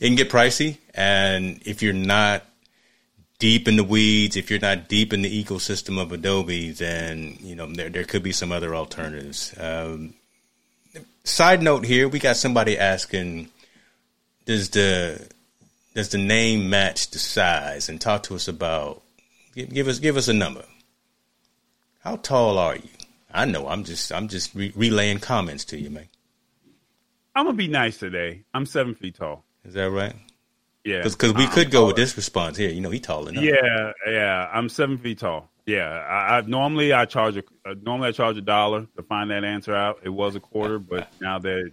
it 0.00 0.06
can 0.06 0.14
get 0.14 0.30
pricey, 0.30 0.78
and 0.94 1.60
if 1.66 1.82
you're 1.82 1.92
not 1.92 2.44
deep 3.40 3.66
in 3.66 3.74
the 3.74 3.82
weeds, 3.82 4.36
if 4.36 4.50
you're 4.50 4.60
not 4.60 4.88
deep 4.88 5.12
in 5.12 5.22
the 5.22 5.44
ecosystem 5.44 6.00
of 6.00 6.12
Adobe, 6.12 6.70
then 6.70 7.36
you 7.40 7.56
know 7.56 7.66
there 7.66 7.88
there 7.88 8.04
could 8.04 8.22
be 8.22 8.30
some 8.32 8.52
other 8.52 8.76
alternatives. 8.76 9.52
Um, 9.58 10.14
side 11.24 11.62
note 11.62 11.84
here, 11.84 12.08
we 12.08 12.20
got 12.20 12.36
somebody 12.36 12.78
asking, 12.78 13.48
does 14.44 14.70
the 14.70 15.28
does 15.94 16.10
the 16.10 16.18
name 16.18 16.70
match 16.70 17.10
the 17.10 17.18
size? 17.18 17.88
And 17.88 18.00
talk 18.00 18.22
to 18.24 18.36
us 18.36 18.46
about 18.46 19.02
give, 19.56 19.70
give 19.70 19.88
us 19.88 19.98
give 19.98 20.16
us 20.16 20.28
a 20.28 20.34
number. 20.34 20.64
How 22.04 22.16
tall 22.16 22.58
are 22.58 22.76
you? 22.76 22.88
I 23.32 23.44
know. 23.46 23.66
I'm 23.68 23.84
just 23.84 24.12
I'm 24.12 24.28
just 24.28 24.54
re- 24.54 24.72
relaying 24.76 25.18
comments 25.18 25.64
to 25.66 25.78
you, 25.80 25.90
man. 25.90 26.08
I'm 27.34 27.46
gonna 27.46 27.56
be 27.56 27.68
nice 27.68 27.98
today. 27.98 28.42
I'm 28.52 28.66
seven 28.66 28.94
feet 28.94 29.16
tall. 29.16 29.44
Is 29.64 29.74
that 29.74 29.90
right? 29.90 30.14
Yeah, 30.84 31.02
because 31.02 31.34
we 31.34 31.46
could 31.46 31.70
go 31.70 31.86
with 31.86 31.96
this 31.96 32.16
response 32.16 32.56
here. 32.56 32.70
You 32.70 32.80
know, 32.80 32.90
he 32.90 33.00
tall 33.00 33.28
enough. 33.28 33.44
Yeah, 33.44 33.92
yeah. 34.06 34.48
I'm 34.52 34.68
seven 34.68 34.96
feet 34.96 35.18
tall. 35.18 35.50
Yeah, 35.66 35.88
I, 35.88 36.38
I 36.38 36.40
normally 36.40 36.92
I 36.92 37.04
charge 37.04 37.36
a 37.36 37.42
uh, 37.66 37.74
normally 37.82 38.08
I 38.08 38.12
charge 38.12 38.38
a 38.38 38.40
dollar 38.40 38.86
to 38.96 39.02
find 39.02 39.30
that 39.30 39.44
answer 39.44 39.74
out. 39.74 40.00
It 40.02 40.08
was 40.08 40.36
a 40.36 40.40
quarter, 40.40 40.78
but 40.78 41.12
now 41.20 41.38
that 41.38 41.72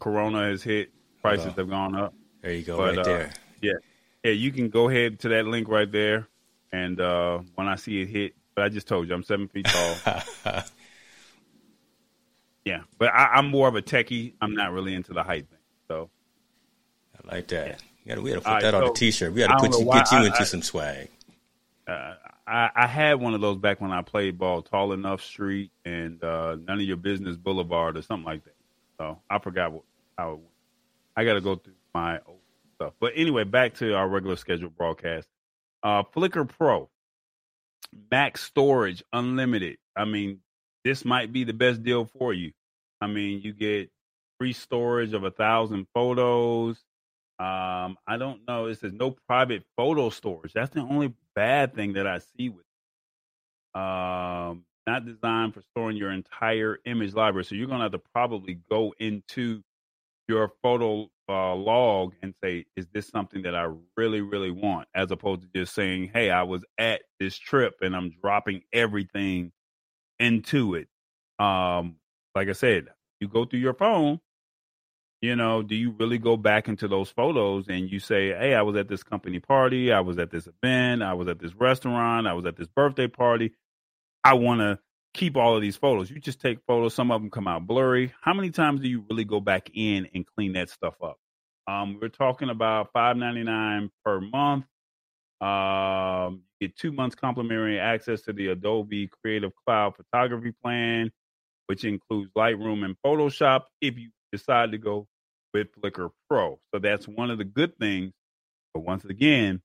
Corona 0.00 0.48
has 0.48 0.62
hit, 0.62 0.90
prices 1.20 1.52
have 1.54 1.68
gone 1.68 1.94
up. 1.94 2.14
There 2.40 2.52
you 2.52 2.62
go, 2.62 2.78
but, 2.78 2.96
right 2.96 2.98
uh, 2.98 3.02
there. 3.04 3.30
Yeah, 3.60 3.72
yeah. 4.24 4.32
You 4.32 4.50
can 4.50 4.70
go 4.70 4.88
ahead 4.88 5.20
to 5.20 5.28
that 5.28 5.46
link 5.46 5.68
right 5.68 5.90
there, 5.90 6.26
and 6.72 7.00
uh, 7.00 7.40
when 7.54 7.68
I 7.68 7.76
see 7.76 8.00
it 8.00 8.08
hit, 8.08 8.34
but 8.54 8.64
I 8.64 8.70
just 8.70 8.88
told 8.88 9.08
you 9.08 9.14
I'm 9.14 9.22
seven 9.22 9.46
feet 9.48 9.66
tall. 9.66 10.22
yeah, 12.64 12.80
but 12.98 13.12
I, 13.12 13.38
am 13.38 13.48
more 13.48 13.68
of 13.68 13.76
a 13.76 13.82
techie. 13.82 14.32
I'm 14.40 14.54
not 14.54 14.72
really 14.72 14.94
into 14.94 15.12
the 15.12 15.22
height 15.22 15.48
thing. 15.48 15.58
So 15.86 16.10
I 17.14 17.34
like 17.36 17.48
that. 17.48 17.66
Yeah. 17.68 17.76
We 18.04 18.08
got 18.08 18.14
to, 18.16 18.20
we 18.22 18.30
got 18.30 18.36
to 18.36 18.40
put 18.40 18.50
right, 18.50 18.62
that 18.62 18.72
so, 18.72 18.82
on 18.82 18.90
a 18.90 18.92
t-shirt. 18.92 19.32
We 19.32 19.40
got 19.40 19.58
to 19.58 19.68
put 19.68 19.78
you, 19.78 19.84
get 19.84 20.10
you 20.10 20.18
I, 20.18 20.26
into 20.26 20.40
I, 20.40 20.44
some 20.44 20.62
swag. 20.62 21.08
Uh, 21.86 22.14
I, 22.46 22.70
I, 22.74 22.86
had 22.86 23.20
one 23.20 23.34
of 23.34 23.40
those 23.40 23.58
back 23.58 23.80
when 23.80 23.92
I 23.92 24.02
played 24.02 24.38
ball, 24.38 24.62
Tall 24.62 24.92
Enough 24.92 25.22
Street 25.22 25.70
and 25.84 26.22
uh, 26.22 26.56
None 26.56 26.80
of 26.80 26.84
Your 26.84 26.96
Business 26.96 27.36
Boulevard 27.36 27.96
or 27.96 28.02
something 28.02 28.24
like 28.24 28.44
that. 28.44 28.56
So 28.98 29.18
I 29.30 29.38
forgot 29.38 29.72
what, 29.72 29.82
how 30.18 30.32
it 30.32 30.34
went. 30.34 30.46
I 31.16 31.24
got 31.24 31.34
to 31.34 31.40
go 31.40 31.56
through 31.56 31.74
my 31.94 32.18
old 32.26 32.38
stuff. 32.76 32.94
But 32.98 33.12
anyway, 33.14 33.44
back 33.44 33.74
to 33.74 33.94
our 33.94 34.08
regular 34.08 34.36
scheduled 34.36 34.76
broadcast. 34.76 35.28
Uh, 35.82 36.02
Flickr 36.02 36.48
Pro, 36.48 36.88
max 38.10 38.42
storage, 38.42 39.02
unlimited. 39.12 39.78
I 39.96 40.04
mean, 40.04 40.40
this 40.84 41.04
might 41.04 41.32
be 41.32 41.44
the 41.44 41.52
best 41.52 41.82
deal 41.82 42.04
for 42.04 42.32
you. 42.32 42.52
I 43.00 43.06
mean, 43.06 43.42
you 43.42 43.52
get 43.52 43.90
free 44.38 44.52
storage 44.52 45.12
of 45.12 45.24
a 45.24 45.30
thousand 45.30 45.86
photos. 45.94 46.78
Um, 47.42 47.96
I 48.06 48.18
don't 48.18 48.46
know. 48.46 48.66
It 48.66 48.78
says 48.78 48.92
no 48.92 49.16
private 49.26 49.64
photo 49.76 50.10
storage. 50.10 50.52
That's 50.52 50.70
the 50.70 50.80
only 50.80 51.12
bad 51.34 51.74
thing 51.74 51.94
that 51.94 52.06
I 52.06 52.18
see 52.18 52.50
with. 52.50 52.64
It. 53.74 53.80
Um, 53.80 54.64
not 54.86 55.04
designed 55.04 55.54
for 55.54 55.62
storing 55.72 55.96
your 55.96 56.12
entire 56.12 56.78
image 56.84 57.14
library. 57.14 57.44
So 57.44 57.56
you're 57.56 57.66
gonna 57.66 57.84
have 57.84 57.92
to 57.92 58.02
probably 58.14 58.60
go 58.70 58.94
into 59.00 59.62
your 60.28 60.52
photo 60.62 61.10
uh, 61.28 61.54
log 61.56 62.12
and 62.22 62.32
say, 62.44 62.66
is 62.76 62.86
this 62.92 63.08
something 63.08 63.42
that 63.42 63.56
I 63.56 63.72
really, 63.96 64.20
really 64.20 64.52
want? 64.52 64.86
As 64.94 65.10
opposed 65.10 65.42
to 65.42 65.48
just 65.54 65.74
saying, 65.74 66.10
hey, 66.14 66.30
I 66.30 66.44
was 66.44 66.64
at 66.78 67.02
this 67.18 67.36
trip 67.36 67.74
and 67.80 67.96
I'm 67.96 68.12
dropping 68.22 68.62
everything 68.72 69.50
into 70.20 70.74
it. 70.76 70.86
Um, 71.38 71.96
like 72.36 72.48
I 72.48 72.52
said, 72.52 72.86
you 73.20 73.26
go 73.26 73.44
through 73.44 73.60
your 73.60 73.74
phone, 73.74 74.20
you 75.22 75.36
know, 75.36 75.62
do 75.62 75.76
you 75.76 75.92
really 75.92 76.18
go 76.18 76.36
back 76.36 76.66
into 76.66 76.88
those 76.88 77.08
photos 77.08 77.68
and 77.68 77.90
you 77.90 78.00
say, 78.00 78.30
hey, 78.30 78.54
I 78.54 78.62
was 78.62 78.74
at 78.76 78.88
this 78.88 79.04
company 79.04 79.38
party, 79.38 79.92
I 79.92 80.00
was 80.00 80.18
at 80.18 80.32
this 80.32 80.48
event, 80.48 81.02
I 81.02 81.14
was 81.14 81.28
at 81.28 81.38
this 81.38 81.54
restaurant, 81.54 82.26
I 82.26 82.32
was 82.32 82.44
at 82.44 82.56
this 82.56 82.66
birthday 82.66 83.06
party. 83.06 83.52
I 84.24 84.34
want 84.34 84.60
to 84.60 84.80
keep 85.14 85.36
all 85.36 85.54
of 85.54 85.62
these 85.62 85.76
photos. 85.76 86.10
You 86.10 86.18
just 86.18 86.40
take 86.40 86.58
photos. 86.66 86.94
Some 86.94 87.12
of 87.12 87.20
them 87.20 87.30
come 87.30 87.46
out 87.46 87.66
blurry. 87.68 88.12
How 88.20 88.34
many 88.34 88.50
times 88.50 88.80
do 88.80 88.88
you 88.88 89.04
really 89.08 89.24
go 89.24 89.40
back 89.40 89.70
in 89.72 90.08
and 90.12 90.26
clean 90.26 90.54
that 90.54 90.70
stuff 90.70 90.94
up? 91.00 91.18
Um, 91.68 91.98
we're 92.02 92.08
talking 92.08 92.50
about 92.50 92.90
five 92.92 93.16
ninety 93.16 93.44
nine 93.44 93.90
per 94.04 94.20
month. 94.20 94.64
Um, 95.40 96.42
you 96.58 96.68
get 96.68 96.76
two 96.76 96.90
months 96.90 97.14
complimentary 97.14 97.78
access 97.78 98.22
to 98.22 98.32
the 98.32 98.48
Adobe 98.48 99.08
Creative 99.22 99.52
Cloud 99.64 99.94
photography 99.96 100.52
plan, 100.62 101.12
which 101.66 101.84
includes 101.84 102.30
Lightroom 102.36 102.84
and 102.84 102.96
Photoshop. 103.06 103.62
If 103.80 103.98
you 103.98 104.10
decide 104.32 104.72
to 104.72 104.78
go 104.78 105.06
with 105.52 105.68
Flickr 105.80 106.10
Pro, 106.28 106.58
so 106.72 106.80
that's 106.80 107.06
one 107.06 107.30
of 107.30 107.38
the 107.38 107.44
good 107.44 107.78
things. 107.78 108.12
But 108.74 108.80
once 108.80 109.04
again, 109.04 109.60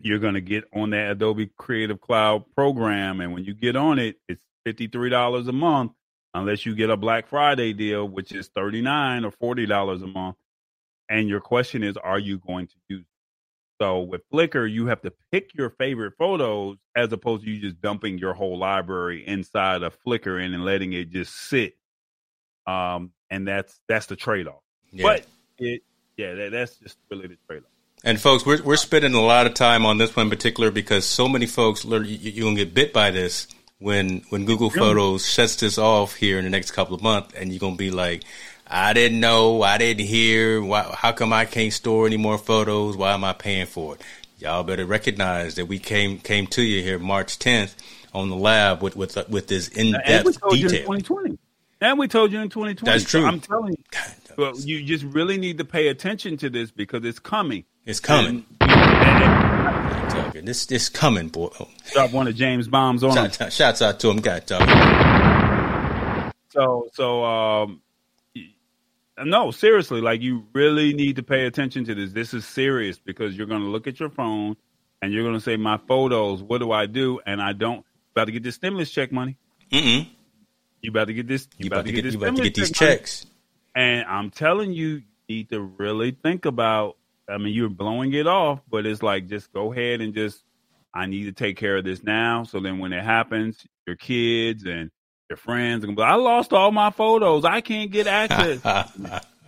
you're 0.00 0.18
going 0.18 0.34
to 0.34 0.40
get 0.40 0.64
on 0.74 0.90
that 0.90 1.12
Adobe 1.12 1.50
Creative 1.56 2.00
Cloud 2.00 2.44
program. 2.54 3.20
And 3.20 3.32
when 3.32 3.44
you 3.44 3.54
get 3.54 3.76
on 3.76 3.98
it, 3.98 4.16
it's 4.28 4.42
$53 4.66 5.48
a 5.48 5.52
month, 5.52 5.92
unless 6.32 6.66
you 6.66 6.74
get 6.74 6.90
a 6.90 6.96
Black 6.96 7.28
Friday 7.28 7.72
deal, 7.72 8.06
which 8.06 8.32
is 8.32 8.48
39 8.48 9.24
or 9.24 9.30
$40 9.30 10.02
a 10.02 10.06
month. 10.06 10.36
And 11.08 11.28
your 11.28 11.40
question 11.40 11.82
is, 11.82 11.96
are 11.96 12.18
you 12.18 12.38
going 12.38 12.66
to 12.68 12.74
use 12.88 13.00
it? 13.00 13.06
So 13.82 14.00
with 14.00 14.22
Flickr, 14.32 14.70
you 14.70 14.86
have 14.86 15.02
to 15.02 15.12
pick 15.32 15.50
your 15.54 15.70
favorite 15.70 16.14
photos 16.16 16.76
as 16.96 17.12
opposed 17.12 17.44
to 17.44 17.50
you 17.50 17.60
just 17.60 17.80
dumping 17.80 18.18
your 18.18 18.32
whole 18.32 18.56
library 18.56 19.26
inside 19.26 19.82
of 19.82 19.98
Flickr 20.02 20.42
and, 20.42 20.64
letting 20.64 20.92
it 20.92 21.10
just 21.10 21.34
sit. 21.34 21.74
Um, 22.66 23.12
and 23.30 23.46
that's 23.46 23.78
that's 23.88 24.06
the 24.06 24.16
trade 24.16 24.46
off. 24.46 24.63
Yeah. 24.94 25.02
But 25.02 25.26
it, 25.58 25.82
yeah, 26.16 26.34
that, 26.34 26.52
that's 26.52 26.76
just 26.76 26.96
really 27.10 27.26
the 27.28 27.36
trailer. 27.46 27.64
And 28.04 28.20
folks, 28.20 28.44
we're 28.46 28.62
we're 28.62 28.76
spending 28.76 29.14
a 29.14 29.20
lot 29.20 29.46
of 29.46 29.54
time 29.54 29.84
on 29.86 29.98
this 29.98 30.14
one 30.14 30.26
in 30.26 30.30
particular 30.30 30.70
because 30.70 31.04
so 31.04 31.28
many 31.28 31.46
folks 31.46 31.84
learn 31.84 32.04
you, 32.04 32.16
you're 32.16 32.44
gonna 32.44 32.56
get 32.56 32.74
bit 32.74 32.92
by 32.92 33.10
this 33.10 33.48
when 33.78 34.22
when 34.28 34.44
Google 34.44 34.70
Photos 34.70 35.26
shuts 35.26 35.56
this 35.56 35.78
off 35.78 36.14
here 36.14 36.38
in 36.38 36.44
the 36.44 36.50
next 36.50 36.72
couple 36.72 36.94
of 36.94 37.02
months, 37.02 37.34
and 37.34 37.50
you're 37.50 37.60
gonna 37.60 37.76
be 37.76 37.90
like, 37.90 38.22
I 38.66 38.92
didn't 38.92 39.20
know, 39.20 39.62
I 39.62 39.78
didn't 39.78 40.06
hear. 40.06 40.62
Why, 40.62 40.82
how 40.96 41.12
come 41.12 41.32
I 41.32 41.46
can't 41.46 41.72
store 41.72 42.06
any 42.06 42.16
more 42.16 42.38
photos? 42.38 42.96
Why 42.96 43.12
am 43.12 43.24
I 43.24 43.32
paying 43.32 43.66
for 43.66 43.94
it? 43.94 44.02
Y'all 44.38 44.64
better 44.64 44.84
recognize 44.84 45.54
that 45.54 45.66
we 45.66 45.78
came 45.78 46.18
came 46.18 46.46
to 46.48 46.62
you 46.62 46.82
here 46.82 46.98
March 46.98 47.38
10th 47.38 47.74
on 48.12 48.28
the 48.28 48.36
lab 48.36 48.82
with 48.82 48.96
with 48.96 49.16
with 49.28 49.48
this 49.48 49.68
in 49.68 49.92
depth 49.92 50.40
detail. 50.50 50.80
2020. 50.80 51.38
And 51.84 51.98
we 51.98 52.08
told 52.08 52.32
you 52.32 52.40
in 52.40 52.48
2020. 52.48 52.90
That's 52.90 53.10
true. 53.10 53.20
So 53.20 53.26
I'm 53.26 53.40
telling 53.40 53.72
you. 53.72 53.84
Well, 54.38 54.58
you 54.58 54.82
just 54.82 55.04
really 55.04 55.36
need 55.36 55.58
to 55.58 55.66
pay 55.66 55.88
attention 55.88 56.38
to 56.38 56.48
this 56.48 56.70
because 56.70 57.04
it's 57.04 57.18
coming. 57.18 57.66
It's 57.84 58.00
coming. 58.00 58.46
this 60.32 60.64
this 60.64 60.88
coming, 60.88 61.28
boy. 61.28 61.50
Drop 61.92 62.10
one 62.10 62.26
of 62.26 62.34
James 62.36 62.68
bombs 62.68 63.04
on 63.04 63.14
Shout, 63.14 63.36
him. 63.36 63.50
Shouts 63.50 63.82
out 63.82 64.00
to 64.00 64.08
him, 64.08 64.16
guy. 64.16 64.40
So 66.48 66.88
so 66.94 67.22
um, 67.22 67.82
no, 69.22 69.50
seriously, 69.50 70.00
like 70.00 70.22
you 70.22 70.46
really 70.54 70.94
need 70.94 71.16
to 71.16 71.22
pay 71.22 71.44
attention 71.44 71.84
to 71.84 71.94
this. 71.94 72.12
This 72.12 72.32
is 72.32 72.46
serious 72.46 72.98
because 72.98 73.36
you're 73.36 73.46
going 73.46 73.60
to 73.60 73.68
look 73.68 73.86
at 73.86 74.00
your 74.00 74.08
phone 74.08 74.56
and 75.02 75.12
you're 75.12 75.22
going 75.22 75.36
to 75.36 75.40
say, 75.40 75.58
"My 75.58 75.76
photos. 75.86 76.42
What 76.42 76.58
do 76.58 76.72
I 76.72 76.86
do?" 76.86 77.20
And 77.26 77.42
I 77.42 77.52
don't. 77.52 77.84
About 78.12 78.24
to 78.24 78.32
get 78.32 78.42
this 78.42 78.54
stimulus 78.54 78.90
check 78.90 79.12
money. 79.12 79.36
Mm-mm. 79.70 80.08
You 80.84 80.90
about 80.90 81.06
to 81.06 81.14
get 81.14 81.26
this. 81.26 81.48
You, 81.56 81.64
you 81.64 81.66
about, 81.68 81.76
about, 81.76 81.86
to 81.86 81.92
get, 81.92 81.96
get 81.96 82.04
this. 82.04 82.12
You 82.14 82.20
about 82.20 82.36
to 82.36 82.42
get 82.42 82.54
these 82.54 82.70
checks. 82.70 83.26
And 83.74 84.04
I'm 84.06 84.30
telling 84.30 84.72
you, 84.72 84.86
you 84.86 85.02
need 85.28 85.50
to 85.50 85.60
really 85.60 86.10
think 86.10 86.44
about 86.44 86.96
I 87.28 87.38
mean, 87.38 87.54
you're 87.54 87.70
blowing 87.70 88.12
it 88.12 88.26
off, 88.26 88.60
but 88.68 88.84
it's 88.84 89.02
like 89.02 89.28
just 89.28 89.52
go 89.52 89.72
ahead 89.72 90.00
and 90.00 90.14
just 90.14 90.42
I 90.92 91.06
need 91.06 91.24
to 91.24 91.32
take 91.32 91.56
care 91.56 91.78
of 91.78 91.84
this 91.84 92.02
now. 92.02 92.44
So 92.44 92.60
then 92.60 92.78
when 92.78 92.92
it 92.92 93.02
happens, 93.02 93.66
your 93.86 93.96
kids 93.96 94.64
and 94.64 94.90
your 95.30 95.38
friends 95.38 95.84
are 95.84 95.86
gonna 95.86 95.96
be 95.96 96.02
I 96.02 96.16
lost 96.16 96.52
all 96.52 96.70
my 96.70 96.90
photos. 96.90 97.44
I 97.44 97.60
can't 97.60 97.90
get 97.90 98.06
access. 98.06 98.60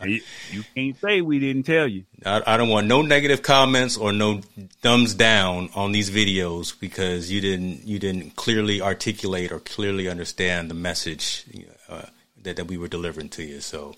You, 0.05 0.20
you, 0.51 0.64
can't 0.74 1.01
say 1.01 1.20
we 1.20 1.38
didn't 1.38 1.64
tell 1.64 1.86
you. 1.86 2.05
I, 2.24 2.42
I, 2.47 2.57
don't 2.57 2.68
want 2.68 2.86
no 2.86 3.03
negative 3.03 3.42
comments 3.42 3.97
or 3.97 4.12
no 4.12 4.40
thumbs 4.82 5.14
down 5.14 5.70
on 5.74 5.92
these 5.92 6.11
videos 6.11 6.78
because 6.78 7.32
you 7.32 7.40
didn't 7.40 7.86
you 7.86 7.99
didn't 7.99 8.36
clearly 8.36 8.82
articulate 8.82 9.53
or 9.53 9.61
clearly 9.61 10.09
understand 10.09 10.70
the 10.70 10.74
message 10.74 11.44
uh, 11.88 12.03
that, 12.42 12.57
that 12.57 12.66
we 12.66 12.76
were 12.76 12.88
delivering 12.88 13.30
to 13.30 13.42
you. 13.42 13.61
So 13.61 13.94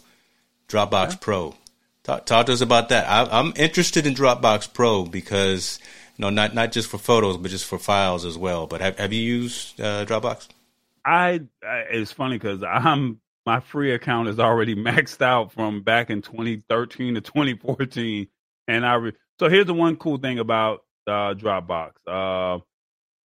Dropbox 0.68 1.10
yeah. 1.10 1.16
Pro 1.20 1.54
Talk, 2.08 2.24
talk 2.24 2.46
to 2.46 2.54
us 2.54 2.62
about 2.62 2.88
that. 2.88 3.06
I, 3.06 3.38
am 3.38 3.52
interested 3.54 4.06
in 4.06 4.14
Dropbox 4.14 4.72
Pro 4.72 5.04
because 5.04 5.78
you 6.16 6.22
know 6.22 6.30
not 6.30 6.54
not 6.54 6.72
just 6.72 6.88
for 6.88 6.96
photos 6.96 7.36
but 7.36 7.50
just 7.50 7.66
for 7.66 7.78
files 7.78 8.24
as 8.24 8.38
well. 8.38 8.66
But 8.66 8.80
have 8.80 8.98
have 8.98 9.12
you 9.12 9.20
used 9.20 9.78
uh, 9.78 10.06
Dropbox? 10.06 10.48
I, 11.04 11.42
I 11.62 11.84
it's 11.90 12.10
funny 12.10 12.36
because 12.36 12.62
I'm 12.62 13.20
my 13.48 13.60
free 13.60 13.92
account 13.92 14.28
is 14.28 14.38
already 14.38 14.74
maxed 14.90 15.22
out 15.22 15.50
from 15.54 15.82
back 15.82 16.10
in 16.10 16.20
2013 16.20 17.14
to 17.14 17.22
2014, 17.22 18.28
and 18.66 18.84
I 18.84 18.94
re, 18.96 19.12
so 19.40 19.48
here's 19.48 19.64
the 19.64 19.72
one 19.72 19.96
cool 19.96 20.18
thing 20.18 20.38
about 20.38 20.80
uh, 21.06 21.32
Dropbox. 21.32 21.92
Uh, 22.06 22.58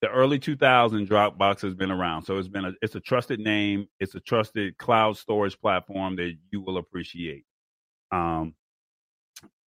the 0.00 0.08
early 0.08 0.38
2000 0.38 1.08
Dropbox 1.08 1.62
has 1.62 1.74
been 1.74 1.90
around, 1.90 2.22
so 2.22 2.38
it's 2.38 2.46
been 2.46 2.66
a 2.66 2.72
it's 2.80 2.94
a 2.94 3.00
trusted 3.00 3.40
name. 3.40 3.88
It's 3.98 4.14
a 4.14 4.20
trusted 4.20 4.78
cloud 4.78 5.16
storage 5.16 5.60
platform 5.60 6.14
that 6.16 6.36
you 6.52 6.60
will 6.60 6.76
appreciate. 6.76 7.44
Um, 8.12 8.54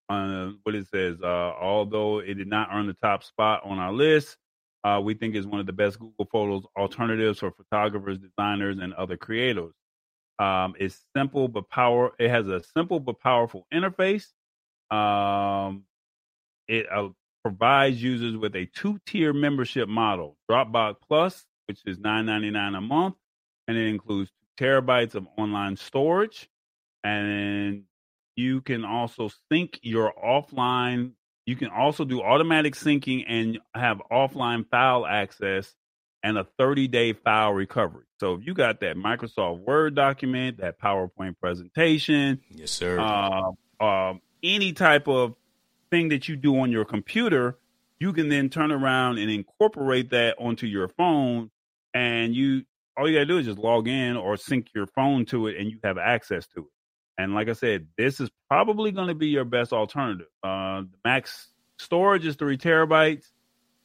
uh, 0.08 0.52
what 0.64 0.74
it 0.74 0.88
says, 0.88 1.18
uh, 1.22 1.52
although 1.60 2.20
it 2.20 2.36
did 2.36 2.48
not 2.48 2.70
earn 2.72 2.88
the 2.88 2.96
top 3.04 3.26
spot 3.26 3.60
on 3.66 3.78
our 3.78 3.92
list, 3.92 4.38
uh, 4.86 5.02
we 5.04 5.16
think 5.16 5.36
is 5.36 5.48
one 5.48 5.60
of 5.60 5.66
the 5.66 5.74
best 5.74 6.00
Google 6.00 6.30
Photos 6.32 6.64
alternatives 6.78 7.40
for 7.40 7.52
photographers, 7.52 8.20
designers, 8.20 8.78
and 8.80 8.94
other 8.94 9.18
creators. 9.18 9.74
Um, 10.40 10.76
it's 10.80 11.02
simple 11.16 11.48
but 11.48 11.70
power. 11.70 12.12
It 12.20 12.30
has 12.30 12.48
a 12.48 12.62
simple 12.76 13.00
but 13.00 13.20
powerful 13.20 13.66
interface. 13.74 14.28
Um, 14.92 15.84
it 16.68 16.86
uh, 16.92 17.10
provides 17.44 18.02
users 18.02 18.36
with 18.36 18.56
a 18.56 18.66
two-tier 18.66 19.34
membership 19.34 19.88
model: 19.88 20.38
Dropbox 20.50 20.96
Plus, 21.08 21.46
which 21.68 21.80
is 21.86 21.98
nine 22.00 22.26
ninety 22.26 22.52
nine 22.52 22.76
a 22.76 22.82
month, 22.82 23.16
and 23.68 23.78
it 23.78 23.88
includes 23.88 24.32
terabytes 24.60 25.16
of 25.16 25.28
online 25.38 25.78
storage, 25.78 26.50
and 27.04 27.84
you 28.36 28.62
can 28.62 28.84
also 28.84 29.30
sync 29.52 29.80
your 29.84 30.14
offline. 30.24 31.12
You 31.46 31.56
can 31.56 31.70
also 31.70 32.06
do 32.06 32.22
automatic 32.22 32.74
syncing 32.74 33.24
and 33.28 33.60
have 33.76 34.02
offline 34.12 34.68
file 34.68 35.06
access 35.06 35.74
and 36.26 36.40
a 36.40 36.44
30 36.58 36.88
day 36.88 37.14
file 37.14 37.54
recovery. 37.54 38.06
So 38.20 38.34
if 38.34 38.46
you 38.46 38.56
got 38.56 38.80
that 38.80 38.98
Microsoft 38.98 39.60
Word 39.60 39.96
document, 39.96 40.58
that 40.58 40.82
PowerPoint 40.82 41.38
presentation, 41.40 42.42
yes, 42.50 42.72
sir, 42.72 43.00
uh, 43.00 43.52
uh, 43.80 44.14
any 44.42 44.74
type 44.74 45.08
of 45.08 45.36
thing 45.92 46.10
that 46.10 46.28
you 46.28 46.36
do 46.36 46.60
on 46.60 46.72
your 46.72 46.84
computer, 46.84 47.60
you 48.00 48.12
can 48.12 48.30
then 48.30 48.50
turn 48.50 48.72
around 48.72 49.20
and 49.20 49.30
incorporate 49.30 50.10
that 50.10 50.36
onto 50.40 50.66
your 50.66 50.88
phone. 50.88 51.52
And 51.94 52.36
you, 52.36 52.64
all 52.98 53.08
you 53.08 53.16
gotta 53.16 53.28
do 53.28 53.38
is 53.38 53.46
just 53.46 53.60
log 53.60 53.88
in 53.88 54.18
or 54.18 54.36
sync 54.36 54.70
your 54.74 54.88
phone 54.88 55.26
to 55.26 55.46
it, 55.46 55.58
and 55.58 55.70
you 55.70 55.78
have 55.84 56.00
access 56.00 56.48
to 56.56 56.62
it. 56.62 56.72
And 57.20 57.36
like 57.36 57.50
I 57.50 57.54
said, 57.54 57.88
this 58.00 58.20
is 58.20 58.32
probably 58.50 58.92
going 58.92 59.08
to 59.08 59.16
be 59.16 59.28
your 59.28 59.46
best 59.46 59.72
alternative. 59.72 60.28
Uh, 60.44 60.82
the 60.82 60.98
max 61.06 61.50
storage 61.80 62.26
is 62.26 62.36
three 62.36 62.58
terabytes. 62.58 63.26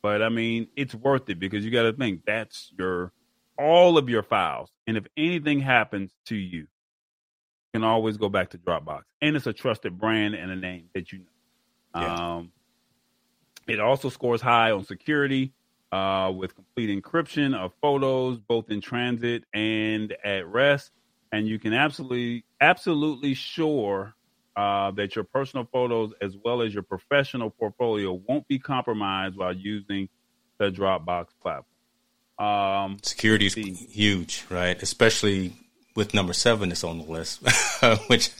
But 0.03 0.23
I 0.23 0.29
mean, 0.29 0.69
it's 0.77 0.95
worth 0.95 1.29
it 1.29 1.39
because 1.39 1.65
you 1.65 1.71
got 1.71 1.83
to 1.83 1.93
think 1.93 2.23
that's 2.27 2.73
your 2.79 3.13
all 3.59 3.99
of 3.99 4.09
your 4.09 4.23
files. 4.23 4.71
And 4.87 4.97
if 4.97 5.07
anything 5.17 5.61
happens 5.61 6.13
to 6.27 6.37
you, 6.37 6.61
you 6.61 6.67
can 7.75 7.85
always 7.85 8.17
go 8.17 8.29
back 8.29 8.51
to 8.51 8.59
Dropbox. 8.59 9.03
And 9.21 9.37
it's 9.37 9.47
a 9.47 9.53
trusted 9.53 9.99
brand 9.99 10.35
and 10.35 10.51
a 10.51 10.57
name 10.57 10.89
that 10.95 11.13
you 11.13 11.19
know. 11.19 12.01
Yeah. 12.01 12.15
Um, 12.15 12.53
it 13.69 13.81
also 13.81 14.09
scores 14.09 14.41
high 14.41 14.71
on 14.71 14.85
security 14.85 15.53
uh, 15.93 16.33
with 16.35 16.55
complete 16.55 16.91
encryption 16.91 17.55
of 17.55 17.73
photos, 17.83 18.39
both 18.39 18.71
in 18.71 18.81
transit 18.81 19.45
and 19.53 20.17
at 20.25 20.47
rest. 20.47 20.91
And 21.33 21.47
you 21.47 21.59
can 21.59 21.73
absolutely, 21.73 22.45
absolutely 22.61 23.35
sure 23.35 24.15
uh, 24.57 24.91
that 24.93 25.15
your 25.15 25.25
personal 25.25 25.67
photos 25.73 26.13
as 26.21 26.37
well 26.45 26.63
as 26.63 26.75
your 26.75 26.83
professional 26.83 27.51
portfolio 27.51 28.13
won't 28.13 28.47
be 28.49 28.59
compromised 28.59 29.37
while 29.37 29.55
using 29.55 30.09
the 30.59 30.71
Dropbox 30.71 31.29
platform. 31.41 31.65
Um, 32.39 32.99
Security 33.03 33.47
is 33.47 33.55
huge, 33.55 34.45
right? 34.49 34.81
Especially 34.83 35.53
with 35.95 36.15
number 36.15 36.33
seven 36.33 36.71
that's 36.71 36.85
on 36.85 36.99
the 36.99 37.05
list, 37.05 37.43
which 38.09 38.31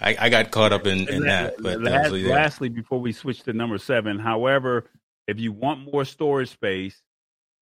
I, 0.00 0.16
I, 0.18 0.28
got 0.28 0.50
caught 0.50 0.72
up 0.72 0.86
in, 0.86 1.08
in 1.08 1.22
that. 1.24 1.54
But 1.58 1.80
last, 1.82 2.12
lastly, 2.12 2.68
before 2.68 3.00
we 3.00 3.12
switch 3.12 3.42
to 3.42 3.52
number 3.52 3.78
seven, 3.78 4.18
however, 4.18 4.84
if 5.26 5.40
you 5.40 5.52
want 5.52 5.92
more 5.92 6.04
storage 6.04 6.50
space, 6.50 7.02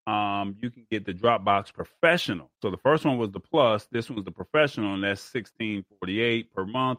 um, 0.07 0.57
you 0.61 0.71
can 0.71 0.87
get 0.91 1.07
the 1.07 1.15
Dropbox 1.15 1.73
Professional. 1.73 2.51
So 2.61 2.71
the 2.71 2.77
first 2.77 3.05
one 3.05 3.17
was 3.19 3.31
the 3.31 3.41
Plus. 3.41 3.87
This 3.91 4.11
one 4.11 4.17
was 4.17 4.25
the 4.25 4.33
Professional, 4.33 4.95
and 4.95 5.05
that's 5.05 5.23
sixteen 5.23 5.85
forty 5.99 6.21
eight 6.21 6.53
per 6.53 6.67
month 6.67 6.99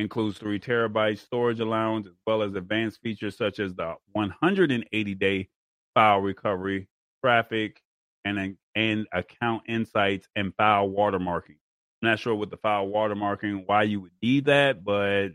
includes 0.00 0.38
three 0.38 0.58
terabyte 0.58 1.18
storage 1.18 1.60
allowance 1.60 2.06
as 2.06 2.14
well 2.26 2.42
as 2.42 2.54
advanced 2.54 3.00
features 3.02 3.36
such 3.36 3.58
as 3.60 3.74
the 3.74 3.94
180 4.12 5.14
day 5.14 5.48
file 5.94 6.20
recovery, 6.20 6.88
traffic, 7.22 7.82
and 8.24 8.56
and 8.74 9.06
account 9.12 9.62
insights 9.68 10.26
and 10.34 10.54
file 10.56 10.88
watermarking. 10.88 11.58
I'm 12.02 12.10
not 12.10 12.18
sure 12.18 12.34
with 12.34 12.50
the 12.50 12.56
file 12.56 12.86
watermarking 12.86 13.64
why 13.66 13.82
you 13.82 14.00
would 14.00 14.12
need 14.22 14.46
that, 14.46 14.82
but 14.82 15.28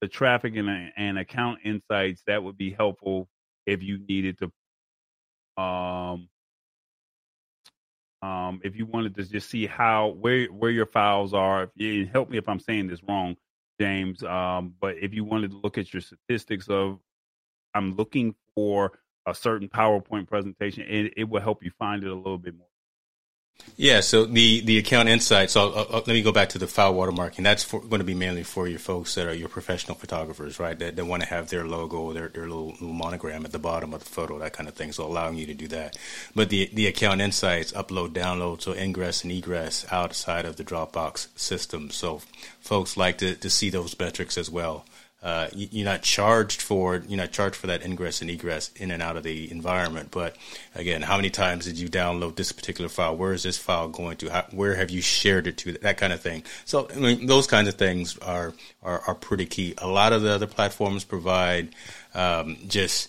the 0.00 0.08
traffic 0.08 0.54
and, 0.56 0.92
and 0.96 1.18
account 1.18 1.60
insights 1.64 2.22
that 2.26 2.42
would 2.42 2.56
be 2.56 2.70
helpful 2.70 3.28
if 3.66 3.82
you 3.82 3.98
needed 3.98 4.38
to 4.38 5.62
um 5.62 6.28
um, 8.22 8.60
if 8.64 8.74
you 8.74 8.86
wanted 8.86 9.16
to 9.16 9.24
just 9.24 9.50
see 9.50 9.66
how 9.66 10.08
where 10.08 10.46
where 10.46 10.70
your 10.70 10.86
files 10.86 11.34
are, 11.34 11.64
if 11.64 11.70
you 11.74 12.06
help 12.06 12.30
me 12.30 12.38
if 12.38 12.48
I'm 12.48 12.58
saying 12.60 12.86
this 12.86 13.02
wrong, 13.06 13.36
James. 13.80 14.22
Um, 14.22 14.74
but 14.80 14.96
if 15.00 15.14
you 15.14 15.24
wanted 15.24 15.50
to 15.52 15.58
look 15.58 15.78
at 15.78 15.92
your 15.92 16.00
statistics 16.02 16.68
of, 16.68 16.98
I'm 17.74 17.96
looking 17.96 18.34
for 18.54 18.98
a 19.26 19.34
certain 19.34 19.68
PowerPoint 19.68 20.28
presentation, 20.28 20.84
it, 20.88 21.14
it 21.16 21.28
will 21.28 21.40
help 21.40 21.64
you 21.64 21.70
find 21.78 22.04
it 22.04 22.10
a 22.10 22.14
little 22.14 22.38
bit 22.38 22.56
more. 22.56 22.68
Yeah, 23.76 24.00
so 24.00 24.24
the, 24.24 24.60
the 24.60 24.78
account 24.78 25.08
insight. 25.08 25.50
So 25.50 25.72
I'll, 25.72 25.78
I'll, 25.90 25.98
let 25.98 26.06
me 26.06 26.22
go 26.22 26.30
back 26.30 26.50
to 26.50 26.58
the 26.58 26.68
file 26.68 26.94
watermarking. 26.94 27.42
That's 27.42 27.64
for, 27.64 27.80
going 27.80 27.98
to 27.98 28.04
be 28.04 28.14
mainly 28.14 28.44
for 28.44 28.68
your 28.68 28.78
folks 28.78 29.16
that 29.16 29.26
are 29.26 29.34
your 29.34 29.48
professional 29.48 29.96
photographers, 29.96 30.60
right? 30.60 30.78
That, 30.78 30.94
that 30.94 31.04
want 31.04 31.22
to 31.24 31.28
have 31.28 31.50
their 31.50 31.66
logo, 31.66 32.12
their, 32.12 32.28
their 32.28 32.46
little, 32.46 32.68
little, 32.68 32.92
monogram 32.92 33.44
at 33.44 33.50
the 33.50 33.58
bottom 33.58 33.92
of 33.92 34.04
the 34.04 34.08
photo, 34.08 34.38
that 34.38 34.52
kind 34.52 34.68
of 34.68 34.76
thing. 34.76 34.92
So 34.92 35.04
allowing 35.04 35.36
you 35.36 35.46
to 35.46 35.54
do 35.54 35.66
that. 35.68 35.96
But 36.36 36.50
the 36.50 36.70
the 36.72 36.86
account 36.86 37.20
insights 37.20 37.72
upload, 37.72 38.10
download, 38.10 38.62
so 38.62 38.74
ingress 38.74 39.24
and 39.24 39.32
egress 39.32 39.84
outside 39.90 40.44
of 40.44 40.54
the 40.54 40.64
Dropbox 40.64 41.36
system. 41.36 41.90
So 41.90 42.22
folks 42.60 42.96
like 42.96 43.18
to, 43.18 43.34
to 43.34 43.50
see 43.50 43.70
those 43.70 43.98
metrics 43.98 44.38
as 44.38 44.48
well. 44.48 44.84
Uh, 45.24 45.48
you're 45.54 45.86
not 45.86 46.02
charged 46.02 46.60
for 46.60 46.96
you're 47.08 47.16
not 47.16 47.32
charged 47.32 47.56
for 47.56 47.66
that 47.66 47.82
ingress 47.82 48.20
and 48.20 48.28
egress 48.28 48.70
in 48.76 48.90
and 48.90 49.02
out 49.02 49.16
of 49.16 49.22
the 49.22 49.50
environment. 49.50 50.10
But 50.10 50.36
again, 50.74 51.00
how 51.00 51.16
many 51.16 51.30
times 51.30 51.64
did 51.64 51.78
you 51.78 51.88
download 51.88 52.36
this 52.36 52.52
particular 52.52 52.90
file? 52.90 53.16
Where 53.16 53.32
is 53.32 53.42
this 53.42 53.56
file 53.56 53.88
going 53.88 54.18
to? 54.18 54.28
How, 54.28 54.44
where 54.50 54.74
have 54.74 54.90
you 54.90 55.00
shared 55.00 55.46
it 55.46 55.56
to? 55.58 55.72
That 55.78 55.96
kind 55.96 56.12
of 56.12 56.20
thing. 56.20 56.44
So 56.66 56.90
I 56.94 56.98
mean, 56.98 57.24
those 57.24 57.46
kinds 57.46 57.68
of 57.68 57.76
things 57.76 58.18
are, 58.18 58.52
are 58.82 59.00
are 59.06 59.14
pretty 59.14 59.46
key. 59.46 59.72
A 59.78 59.88
lot 59.88 60.12
of 60.12 60.20
the 60.20 60.30
other 60.30 60.46
platforms 60.46 61.04
provide 61.04 61.74
um, 62.12 62.58
just 62.68 63.08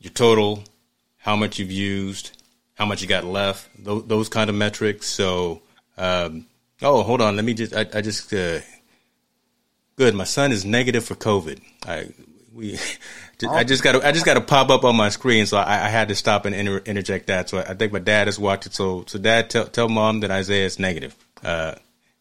your 0.00 0.12
total, 0.12 0.64
how 1.18 1.36
much 1.36 1.60
you've 1.60 1.70
used, 1.70 2.42
how 2.74 2.86
much 2.86 3.02
you 3.02 3.06
got 3.06 3.22
left, 3.22 3.68
those, 3.78 4.04
those 4.06 4.28
kind 4.28 4.50
of 4.50 4.56
metrics. 4.56 5.06
So. 5.06 5.62
Um, 5.96 6.46
oh, 6.80 7.02
hold 7.04 7.20
on. 7.20 7.36
Let 7.36 7.44
me 7.44 7.54
just. 7.54 7.72
I, 7.72 7.86
I 7.94 8.00
just 8.00 8.32
uh, 8.32 8.58
Good. 9.96 10.14
My 10.14 10.24
son 10.24 10.52
is 10.52 10.64
negative 10.64 11.04
for 11.04 11.14
COVID. 11.14 11.60
I 11.86 12.08
we 12.54 12.78
I 13.48 13.64
just 13.64 13.82
got 13.82 14.04
I 14.04 14.12
just 14.12 14.24
got 14.24 14.34
to 14.34 14.40
pop 14.40 14.70
up 14.70 14.84
on 14.84 14.96
my 14.96 15.08
screen, 15.08 15.46
so 15.46 15.56
I, 15.56 15.86
I 15.86 15.88
had 15.88 16.08
to 16.08 16.14
stop 16.14 16.44
and 16.44 16.54
inter- 16.54 16.82
interject 16.84 17.26
that. 17.26 17.48
So 17.48 17.58
I, 17.58 17.74
think 17.74 17.92
my 17.92 17.98
dad 17.98 18.28
has 18.28 18.38
watched 18.38 18.66
it. 18.66 18.74
So 18.74 19.04
so 19.06 19.18
dad, 19.18 19.50
tell 19.50 19.66
tell 19.66 19.88
mom 19.88 20.20
that 20.20 20.30
Isaiah 20.30 20.66
is 20.66 20.78
negative. 20.78 21.16
Uh, 21.42 21.74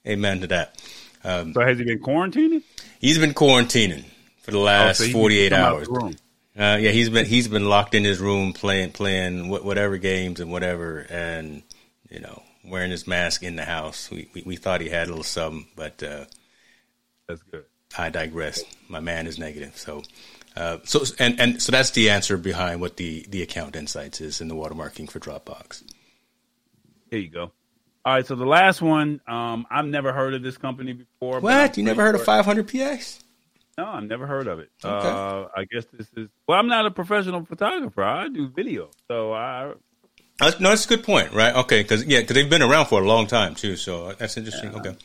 amen 0.07 0.41
to 0.41 0.47
that. 0.47 0.81
Um, 1.23 1.53
so 1.53 1.61
has 1.61 1.77
he 1.77 1.85
been 1.85 1.99
quarantining? 1.99 2.63
He's 2.99 3.19
been 3.19 3.33
quarantining 3.33 4.05
for 4.41 4.51
the 4.51 4.57
last 4.57 5.01
oh, 5.01 5.05
so 5.05 5.11
forty 5.11 5.39
eight 5.39 5.53
hours. 5.53 5.87
Uh, 5.89 6.77
yeah, 6.81 6.91
he's 6.91 7.09
been 7.09 7.25
he's 7.25 7.47
been 7.47 7.69
locked 7.69 7.93
in 7.93 8.03
his 8.03 8.19
room 8.19 8.53
playing 8.53 8.91
playing 8.91 9.47
whatever 9.47 9.97
games 9.97 10.39
and 10.39 10.51
whatever, 10.51 11.05
and 11.09 11.61
you 12.09 12.19
know 12.19 12.41
wearing 12.65 12.91
his 12.91 13.07
mask 13.07 13.43
in 13.43 13.55
the 13.55 13.65
house. 13.65 14.09
We 14.09 14.27
we, 14.33 14.43
we 14.43 14.55
thought 14.55 14.81
he 14.81 14.89
had 14.89 15.07
a 15.07 15.11
little 15.11 15.23
something, 15.23 15.67
but. 15.75 16.01
Uh, 16.01 16.25
that's 17.27 17.43
good. 17.43 17.65
I 17.97 18.09
digress. 18.09 18.63
My 18.87 18.99
man 18.99 19.27
is 19.27 19.37
negative. 19.37 19.77
So, 19.77 20.03
uh, 20.55 20.77
so 20.83 21.03
and 21.19 21.39
and 21.39 21.61
so 21.61 21.71
that's 21.71 21.91
the 21.91 22.09
answer 22.09 22.37
behind 22.37 22.81
what 22.81 22.97
the 22.97 23.25
the 23.29 23.41
account 23.41 23.75
insights 23.75 24.21
is 24.21 24.41
in 24.41 24.47
the 24.47 24.55
watermarking 24.55 25.09
for 25.09 25.19
Dropbox. 25.19 25.83
There 27.09 27.19
you 27.19 27.29
go. 27.29 27.51
All 28.03 28.15
right, 28.15 28.25
so 28.25 28.33
the 28.35 28.45
last 28.45 28.81
one, 28.81 29.21
um, 29.27 29.67
I've 29.69 29.85
never 29.85 30.11
heard 30.11 30.33
of 30.33 30.41
this 30.41 30.57
company 30.57 30.93
before. 30.93 31.39
What? 31.39 31.77
You 31.77 31.83
never 31.83 32.01
heard 32.01 32.15
of 32.15 32.21
500px? 32.21 33.21
No, 33.77 33.85
I've 33.85 34.05
never 34.05 34.25
heard 34.25 34.47
of 34.47 34.57
it. 34.57 34.71
Okay. 34.83 35.07
Uh, 35.07 35.45
I 35.55 35.65
guess 35.71 35.85
this 35.93 36.07
is. 36.17 36.27
Well, 36.47 36.57
I'm 36.57 36.67
not 36.67 36.87
a 36.87 36.91
professional 36.91 37.45
photographer. 37.45 38.03
I 38.03 38.27
do 38.27 38.49
video, 38.49 38.89
so 39.07 39.33
I. 39.33 39.73
That's, 40.39 40.59
no, 40.59 40.69
that's 40.69 40.85
a 40.85 40.89
good 40.89 41.03
point, 41.03 41.31
right? 41.33 41.53
Okay, 41.55 41.83
because 41.83 42.03
yeah, 42.05 42.21
because 42.21 42.33
they've 42.33 42.49
been 42.49 42.63
around 42.63 42.87
for 42.87 43.01
a 43.01 43.05
long 43.05 43.27
time 43.27 43.53
too. 43.53 43.75
So 43.75 44.13
that's 44.13 44.35
interesting. 44.35 44.71
Yeah, 44.71 44.79
okay 44.79 44.95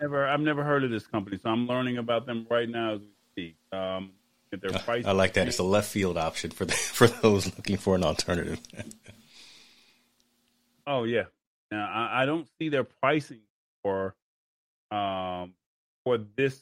never 0.00 0.26
I've 0.26 0.40
never 0.40 0.64
heard 0.64 0.84
of 0.84 0.90
this 0.90 1.06
company, 1.06 1.38
so 1.42 1.50
I'm 1.50 1.66
learning 1.66 1.98
about 1.98 2.26
them 2.26 2.46
right 2.50 2.68
now 2.68 2.94
as 2.94 3.00
we 3.00 3.08
speak. 3.32 3.56
Um, 3.72 4.12
their 4.52 4.70
price. 4.70 5.04
I 5.04 5.12
like 5.12 5.34
that. 5.34 5.48
It's 5.48 5.58
a 5.58 5.64
left 5.64 5.90
field 5.90 6.16
option 6.16 6.50
for 6.50 6.64
the, 6.64 6.72
for 6.72 7.06
those 7.06 7.46
looking 7.56 7.76
for 7.76 7.94
an 7.94 8.04
alternative. 8.04 8.60
oh 10.86 11.04
yeah, 11.04 11.24
now 11.70 11.86
I, 11.86 12.22
I, 12.22 12.26
don't 12.26 12.48
see 12.58 12.70
their 12.70 12.84
pricing 12.84 13.40
for 13.82 14.14
um 14.90 15.52
for 16.04 16.18
this 16.36 16.58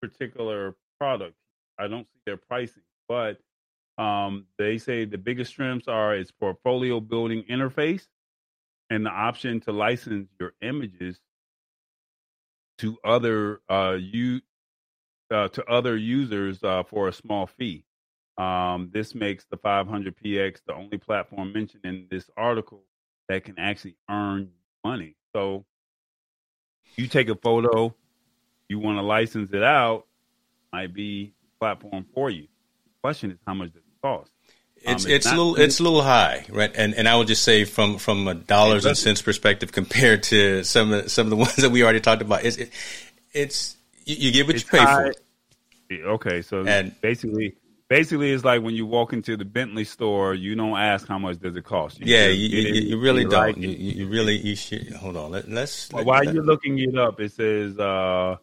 particular 0.00 0.76
product. 1.00 1.34
I 1.78 1.88
don't 1.88 2.06
see 2.06 2.20
their 2.26 2.36
pricing, 2.36 2.82
but 3.08 3.38
Um, 3.96 4.46
they 4.58 4.78
say 4.78 5.04
the 5.04 5.18
biggest 5.18 5.52
strengths 5.52 5.86
are 5.86 6.16
its 6.16 6.32
portfolio 6.32 7.00
building 7.00 7.44
interface 7.48 8.08
and 8.90 9.06
the 9.06 9.10
option 9.10 9.60
to 9.60 9.72
license 9.72 10.28
your 10.40 10.54
images 10.62 11.20
to 12.78 12.98
other 13.04 13.60
uh, 13.68 13.96
you 13.98 14.40
uh, 15.30 15.48
to 15.48 15.64
other 15.66 15.96
users 15.96 16.62
uh, 16.62 16.82
for 16.84 17.08
a 17.08 17.12
small 17.12 17.46
fee. 17.46 17.84
Um, 18.36 18.90
this 18.92 19.14
makes 19.14 19.44
the 19.50 19.56
500px 19.56 20.58
the 20.66 20.74
only 20.74 20.98
platform 20.98 21.52
mentioned 21.52 21.84
in 21.84 22.06
this 22.10 22.28
article 22.36 22.82
that 23.28 23.44
can 23.44 23.58
actually 23.58 23.96
earn 24.10 24.50
money. 24.84 25.16
So 25.32 25.64
you 26.96 27.06
take 27.06 27.28
a 27.28 27.36
photo, 27.36 27.94
you 28.68 28.78
want 28.78 28.98
to 28.98 29.02
license 29.02 29.52
it 29.52 29.62
out, 29.62 30.06
might 30.72 30.92
be 30.92 31.32
platform 31.60 32.06
for 32.12 32.28
you. 32.30 32.48
Question 33.02 33.30
is 33.30 33.38
how 33.46 33.54
much 33.54 33.72
does 33.72 33.82
it 33.82 34.02
cost? 34.02 34.30
It's 34.86 35.04
Um, 35.06 35.10
it's, 35.10 35.26
it's 35.26 35.26
a 35.26 35.30
little 35.36 35.56
it's 35.56 35.80
a 35.80 35.82
little 35.82 36.02
high, 36.02 36.44
right? 36.50 36.70
And 36.74 36.94
and 36.94 37.08
I 37.08 37.16
would 37.16 37.26
just 37.26 37.42
say 37.42 37.64
from 37.64 37.98
from 37.98 38.28
a 38.28 38.34
dollars 38.34 38.84
and 38.84 38.96
cents 38.96 39.22
perspective 39.22 39.72
compared 39.72 40.22
to 40.24 40.62
some 40.64 40.92
of 40.92 41.10
some 41.10 41.26
of 41.26 41.30
the 41.30 41.36
ones 41.46 41.56
that 41.56 41.70
we 41.70 41.82
already 41.82 42.00
talked 42.00 42.22
about, 42.22 42.44
it's 42.44 42.56
it, 42.58 42.70
it's 43.32 43.76
you, 44.04 44.30
get 44.32 44.46
what 44.46 44.56
It's 44.56 44.64
you 44.64 44.70
pay 44.70 44.78
high. 44.84 45.12
for. 45.90 45.94
Okay, 45.94 46.42
so 46.42 46.64
And- 46.66 46.98
basically, 47.00 47.54
basically, 47.88 48.32
it's 48.32 48.44
like 48.44 48.62
when 48.62 48.74
you 48.74 48.84
walk 48.84 49.12
into 49.14 49.36
the 49.36 49.44
Bentley 49.46 49.84
store, 49.84 50.34
you 50.34 50.54
don't 50.54 50.76
ask 50.78 51.06
how 51.08 51.18
much 51.18 51.38
does 51.38 51.56
it 51.56 51.64
cost. 51.64 52.00
You 52.00 52.14
Yeah, 52.14 52.26
you, 52.28 52.48
you, 52.48 52.68
it, 52.68 52.82
you 52.84 53.00
really 53.00 53.22
you 53.22 53.28
don't. 53.30 53.40
like 53.46 53.56
you, 53.56 54.06
really 54.08 54.36
you 54.36 54.56
should 54.56 54.92
hold 54.92 55.16
on. 55.16 55.30
Let, 55.30 55.48
let's 55.48 55.90
Well, 55.92 56.04
While 56.04 56.24
let- 56.24 56.34
you're 56.34 56.44
looking 56.44 56.78
it 56.78 56.98
up, 56.98 57.20
it 57.20 57.32
says 57.32 57.78
uh, 57.78 58.36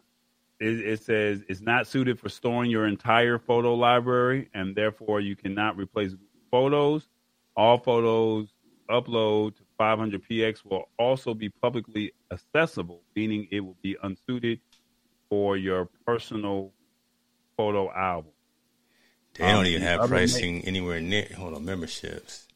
it, 0.58 0.80
it 0.80 1.02
says 1.02 1.42
it's 1.48 1.60
not 1.60 1.86
suited 1.86 2.18
for 2.18 2.28
storing 2.28 2.70
your 2.70 2.86
entire 2.86 3.38
photo 3.38 3.74
library, 3.74 4.48
and 4.54 4.74
therefore 4.74 5.20
you 5.20 5.36
cannot 5.36 5.76
replace 5.76 6.14
photos. 6.52 7.08
All 7.56 7.78
photos 7.78 8.48
upload 8.88 9.56
to 9.56 9.62
500px 9.80 10.64
will 10.64 10.88
also 10.98 11.34
be 11.34 11.48
publicly 11.48 12.12
accessible, 12.30 13.02
meaning 13.16 13.48
it 13.50 13.60
will 13.60 13.76
be 13.82 13.96
unsuited 14.02 14.60
for 15.28 15.56
your 15.56 15.88
personal 16.06 16.72
photo 17.56 17.90
album. 17.90 18.32
they 19.34 19.44
don't 19.46 19.60
um, 19.60 19.66
even 19.66 19.82
have 19.82 20.08
pricing 20.08 20.64
anywhere 20.64 21.00
near. 21.00 21.26
Hold 21.36 21.54
on, 21.54 21.64
memberships. 21.64 22.46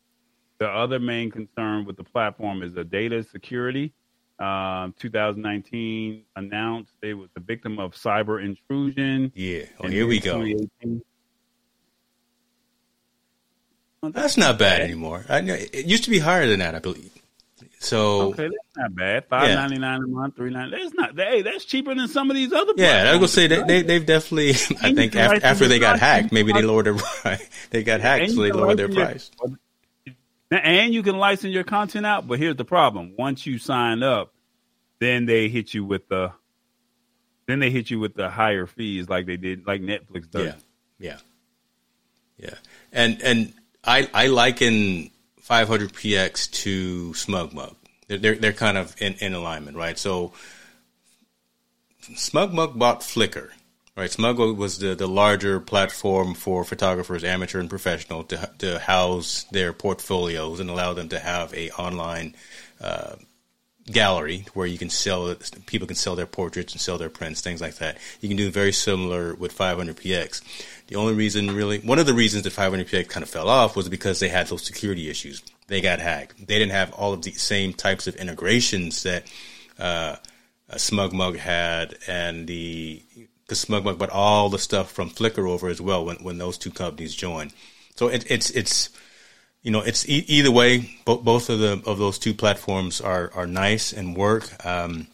The 0.58 0.68
other 0.68 0.98
main 0.98 1.30
concern 1.30 1.84
with 1.84 1.96
the 1.96 2.04
platform 2.04 2.62
is 2.62 2.72
the 2.72 2.84
data 2.84 3.24
security. 3.24 3.92
Um, 4.38 4.94
2019 4.98 6.24
announced 6.36 6.92
they 7.00 7.14
was 7.14 7.30
the 7.34 7.40
victim 7.40 7.78
of 7.78 7.94
cyber 7.94 8.42
intrusion. 8.42 9.32
Yeah. 9.34 9.64
Oh, 9.80 9.88
here 9.88 10.06
we 10.06 10.20
go. 10.20 10.44
2018. 14.12 14.22
That's 14.22 14.36
not 14.36 14.58
bad 14.58 14.80
anymore. 14.80 15.24
I 15.28 15.40
it 15.40 15.86
used 15.86 16.04
to 16.04 16.10
be 16.10 16.18
higher 16.18 16.46
than 16.46 16.60
that, 16.60 16.74
I 16.74 16.78
believe. 16.78 17.10
So 17.78 18.32
Okay, 18.32 18.44
that's 18.44 18.76
not 18.76 18.94
bad. 18.94 19.26
Five 19.28 19.54
ninety 19.54 19.78
nine 19.78 20.02
a 20.02 20.06
month, 20.06 20.36
three 20.36 20.50
ninety. 20.50 20.76
That's 20.76 20.94
not. 20.94 21.16
Hey, 21.16 21.42
that's 21.42 21.64
cheaper 21.64 21.94
than 21.94 22.08
some 22.08 22.30
of 22.30 22.36
these 22.36 22.52
other. 22.52 22.72
yeah, 22.76 23.04
I 23.06 23.10
was 23.12 23.18
gonna 23.18 23.28
say 23.28 23.46
they, 23.46 23.62
they 23.62 23.82
they've 23.82 24.06
definitely. 24.06 24.50
I 24.82 24.92
think 24.94 25.14
after, 25.14 25.44
after 25.44 25.68
they 25.68 25.78
got 25.78 25.98
hacked, 26.00 26.32
maybe 26.32 26.52
they 26.52 26.62
lowered 26.62 26.86
their 26.86 26.94
price. 27.22 27.48
They 27.70 27.82
got 27.82 28.00
hacked, 28.00 28.30
so 28.30 28.42
they 28.42 28.52
lowered 28.52 28.78
their 28.78 28.88
price. 28.88 29.30
And 30.50 30.94
you 30.94 31.02
can 31.02 31.18
license 31.18 31.52
your 31.52 31.64
content 31.64 32.06
out, 32.06 32.26
but 32.26 32.38
here's 32.38 32.56
the 32.56 32.64
problem: 32.64 33.14
once 33.18 33.46
you 33.46 33.58
sign 33.58 34.02
up, 34.02 34.32
then 34.98 35.26
they 35.26 35.48
hit 35.48 35.74
you 35.74 35.84
with 35.84 36.08
the, 36.08 36.32
then 37.46 37.58
they 37.58 37.70
hit 37.70 37.90
you 37.90 37.98
with 37.98 38.14
the 38.14 38.30
higher 38.30 38.66
fees, 38.66 39.08
like 39.08 39.26
they 39.26 39.36
did, 39.36 39.66
like 39.66 39.82
Netflix 39.82 40.30
does. 40.30 40.54
Yeah, 40.98 41.16
yeah, 42.38 42.48
yeah. 42.48 42.54
And 42.92 43.20
and 43.22 43.52
I 43.86 44.08
I 44.12 44.26
liken 44.26 45.10
500px 45.42 46.50
to 46.62 47.12
SmugMug. 47.12 47.76
They're 48.08 48.18
they're, 48.18 48.34
they're 48.36 48.52
kind 48.52 48.76
of 48.76 48.94
in, 49.00 49.14
in 49.14 49.34
alignment, 49.34 49.76
right? 49.76 49.98
So 49.98 50.32
SmugMug 52.02 52.78
bought 52.78 53.00
Flickr, 53.00 53.50
right? 53.96 54.10
SmugMug 54.10 54.56
was 54.56 54.78
the, 54.78 54.94
the 54.94 55.08
larger 55.08 55.60
platform 55.60 56.34
for 56.34 56.64
photographers, 56.64 57.24
amateur 57.24 57.60
and 57.60 57.70
professional, 57.70 58.24
to 58.24 58.50
to 58.58 58.78
house 58.78 59.44
their 59.52 59.72
portfolios 59.72 60.60
and 60.60 60.70
allow 60.70 60.92
them 60.92 61.08
to 61.10 61.18
have 61.18 61.54
a 61.54 61.70
online 61.70 62.34
uh, 62.80 63.16
gallery 63.86 64.46
where 64.54 64.66
you 64.66 64.78
can 64.78 64.90
sell. 64.90 65.34
People 65.66 65.86
can 65.86 65.96
sell 65.96 66.16
their 66.16 66.26
portraits 66.26 66.72
and 66.72 66.80
sell 66.80 66.98
their 66.98 67.08
prints, 67.08 67.40
things 67.40 67.60
like 67.60 67.76
that. 67.76 67.98
You 68.20 68.28
can 68.28 68.36
do 68.36 68.50
very 68.50 68.72
similar 68.72 69.34
with 69.34 69.56
500px. 69.56 70.42
The 70.88 70.96
only 70.96 71.14
reason, 71.14 71.54
really, 71.54 71.78
one 71.80 71.98
of 71.98 72.06
the 72.06 72.14
reasons 72.14 72.44
that 72.44 72.52
500px 72.52 73.08
kind 73.08 73.22
of 73.22 73.30
fell 73.30 73.48
off 73.48 73.76
was 73.76 73.88
because 73.88 74.20
they 74.20 74.28
had 74.28 74.46
those 74.48 74.64
security 74.64 75.08
issues. 75.08 75.42
They 75.68 75.80
got 75.80 75.98
hacked. 75.98 76.46
They 76.46 76.58
didn't 76.58 76.72
have 76.72 76.92
all 76.92 77.12
of 77.12 77.22
the 77.22 77.32
same 77.32 77.72
types 77.72 78.06
of 78.06 78.16
integrations 78.16 79.02
that 79.02 79.24
uh, 79.78 80.16
uh, 80.68 80.74
SmugMug 80.74 81.36
had, 81.36 81.96
and 82.06 82.46
the 82.46 83.02
because 83.42 83.64
SmugMug 83.64 83.98
but 83.98 84.10
all 84.10 84.48
the 84.48 84.58
stuff 84.58 84.90
from 84.90 85.10
Flickr 85.10 85.48
over 85.48 85.68
as 85.68 85.80
well 85.80 86.04
when 86.04 86.16
when 86.16 86.38
those 86.38 86.58
two 86.58 86.70
companies 86.70 87.14
joined. 87.14 87.52
So 87.94 88.08
it, 88.08 88.28
it's 88.30 88.50
it's 88.50 88.90
you 89.66 89.72
know, 89.72 89.80
it's 89.80 90.08
e- 90.08 90.24
either 90.28 90.52
way. 90.52 90.96
Bo- 91.04 91.16
both 91.16 91.50
of 91.50 91.58
the 91.58 91.82
of 91.84 91.98
those 91.98 92.20
two 92.20 92.32
platforms 92.32 93.00
are 93.00 93.32
are 93.34 93.48
nice 93.48 93.92
and 93.92 94.16
work. 94.16 94.64
Um, 94.64 95.08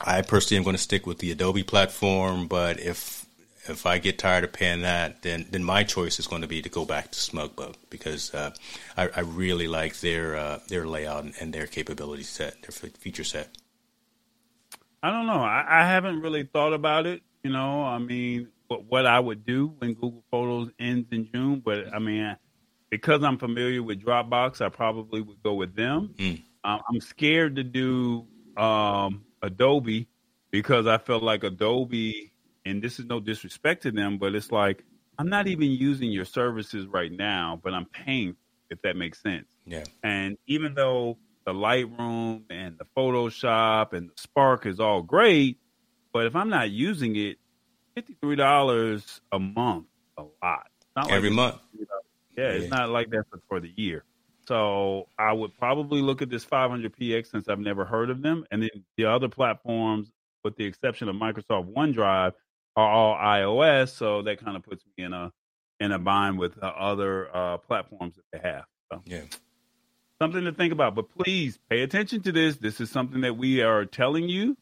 I 0.00 0.22
personally 0.22 0.56
am 0.56 0.64
going 0.64 0.76
to 0.76 0.82
stick 0.82 1.06
with 1.06 1.18
the 1.18 1.30
Adobe 1.30 1.62
platform, 1.62 2.46
but 2.46 2.80
if 2.80 3.26
if 3.68 3.84
I 3.84 3.98
get 3.98 4.18
tired 4.18 4.44
of 4.44 4.52
paying 4.54 4.80
that, 4.80 5.20
then 5.20 5.46
then 5.50 5.62
my 5.62 5.84
choice 5.84 6.18
is 6.18 6.26
going 6.26 6.40
to 6.40 6.48
be 6.48 6.62
to 6.62 6.70
go 6.70 6.86
back 6.86 7.10
to 7.10 7.18
SmugMug 7.18 7.74
because 7.90 8.32
uh, 8.32 8.54
I, 8.96 9.10
I 9.14 9.20
really 9.20 9.68
like 9.68 10.00
their 10.00 10.36
uh, 10.36 10.60
their 10.68 10.86
layout 10.86 11.26
and, 11.38 11.52
their 11.52 11.66
capability 11.66 12.22
set, 12.22 12.62
their 12.62 12.72
feature 12.72 13.24
set. 13.24 13.50
I 15.02 15.10
don't 15.10 15.26
know. 15.26 15.42
I, 15.42 15.66
I 15.68 15.86
haven't 15.86 16.22
really 16.22 16.44
thought 16.44 16.72
about 16.72 17.04
it. 17.04 17.22
You 17.42 17.50
know, 17.50 17.84
I 17.84 17.98
mean, 17.98 18.48
what, 18.68 18.86
what 18.86 19.04
I 19.04 19.20
would 19.20 19.44
do 19.44 19.74
when 19.78 19.92
Google 19.92 20.24
Photos 20.30 20.70
ends 20.78 21.08
in 21.12 21.28
June. 21.30 21.60
But 21.62 21.92
I 21.94 21.98
mean, 21.98 22.36
because 22.92 23.24
I'm 23.24 23.38
familiar 23.38 23.82
with 23.82 24.02
Dropbox, 24.02 24.60
I 24.60 24.68
probably 24.68 25.22
would 25.22 25.42
go 25.42 25.54
with 25.54 25.74
them. 25.74 26.14
Mm. 26.18 26.42
Um, 26.62 26.80
I'm 26.88 27.00
scared 27.00 27.56
to 27.56 27.64
do 27.64 28.26
um, 28.58 29.24
Adobe 29.40 30.08
because 30.50 30.86
I 30.86 30.98
felt 30.98 31.22
like 31.22 31.42
Adobe, 31.42 32.34
and 32.66 32.82
this 32.82 33.00
is 33.00 33.06
no 33.06 33.18
disrespect 33.18 33.84
to 33.84 33.92
them, 33.92 34.18
but 34.18 34.34
it's 34.34 34.52
like 34.52 34.84
I'm 35.18 35.30
not 35.30 35.48
even 35.48 35.70
using 35.70 36.12
your 36.12 36.26
services 36.26 36.86
right 36.86 37.10
now, 37.10 37.58
but 37.64 37.72
I'm 37.72 37.86
paying, 37.86 38.36
if 38.68 38.80
that 38.82 38.94
makes 38.94 39.22
sense. 39.22 39.46
Yeah, 39.64 39.84
And 40.02 40.36
even 40.46 40.74
though 40.74 41.16
the 41.46 41.54
Lightroom 41.54 42.42
and 42.50 42.76
the 42.76 42.84
Photoshop 42.94 43.94
and 43.94 44.10
the 44.10 44.14
Spark 44.18 44.66
is 44.66 44.80
all 44.80 45.00
great, 45.00 45.58
but 46.12 46.26
if 46.26 46.36
I'm 46.36 46.50
not 46.50 46.70
using 46.70 47.16
it, 47.16 47.38
fifty 47.94 48.18
three 48.20 48.36
dollars 48.36 49.22
a 49.32 49.38
month, 49.38 49.86
a 50.18 50.24
lot. 50.42 50.66
Not 50.94 51.10
every 51.10 51.30
month. 51.30 51.56
Yeah, 52.36 52.48
it's 52.48 52.70
not 52.70 52.88
like 52.90 53.10
that 53.10 53.24
for, 53.30 53.40
for 53.48 53.60
the 53.60 53.72
year. 53.76 54.04
So 54.46 55.08
I 55.18 55.32
would 55.32 55.56
probably 55.58 56.02
look 56.02 56.22
at 56.22 56.30
this 56.30 56.44
500px 56.44 57.30
since 57.30 57.48
I've 57.48 57.60
never 57.60 57.84
heard 57.84 58.10
of 58.10 58.22
them, 58.22 58.44
and 58.50 58.62
then 58.62 58.70
the 58.96 59.04
other 59.04 59.28
platforms, 59.28 60.10
with 60.42 60.56
the 60.56 60.64
exception 60.64 61.08
of 61.08 61.16
Microsoft 61.16 61.72
OneDrive, 61.72 62.32
are 62.76 62.90
all 62.90 63.14
iOS. 63.16 63.90
So 63.90 64.22
that 64.22 64.42
kind 64.44 64.56
of 64.56 64.62
puts 64.62 64.84
me 64.96 65.04
in 65.04 65.12
a 65.12 65.32
in 65.80 65.92
a 65.92 65.98
bind 65.98 66.38
with 66.38 66.54
the 66.54 66.66
other 66.66 67.34
uh, 67.34 67.58
platforms 67.58 68.14
that 68.16 68.24
they 68.32 68.48
have. 68.48 68.64
So 68.90 69.02
Yeah, 69.06 69.22
something 70.20 70.44
to 70.44 70.52
think 70.52 70.72
about. 70.72 70.94
But 70.94 71.08
please 71.10 71.58
pay 71.70 71.82
attention 71.82 72.22
to 72.22 72.32
this. 72.32 72.56
This 72.56 72.80
is 72.80 72.90
something 72.90 73.20
that 73.22 73.36
we 73.36 73.62
are 73.62 73.84
telling 73.84 74.28
you, 74.28 74.56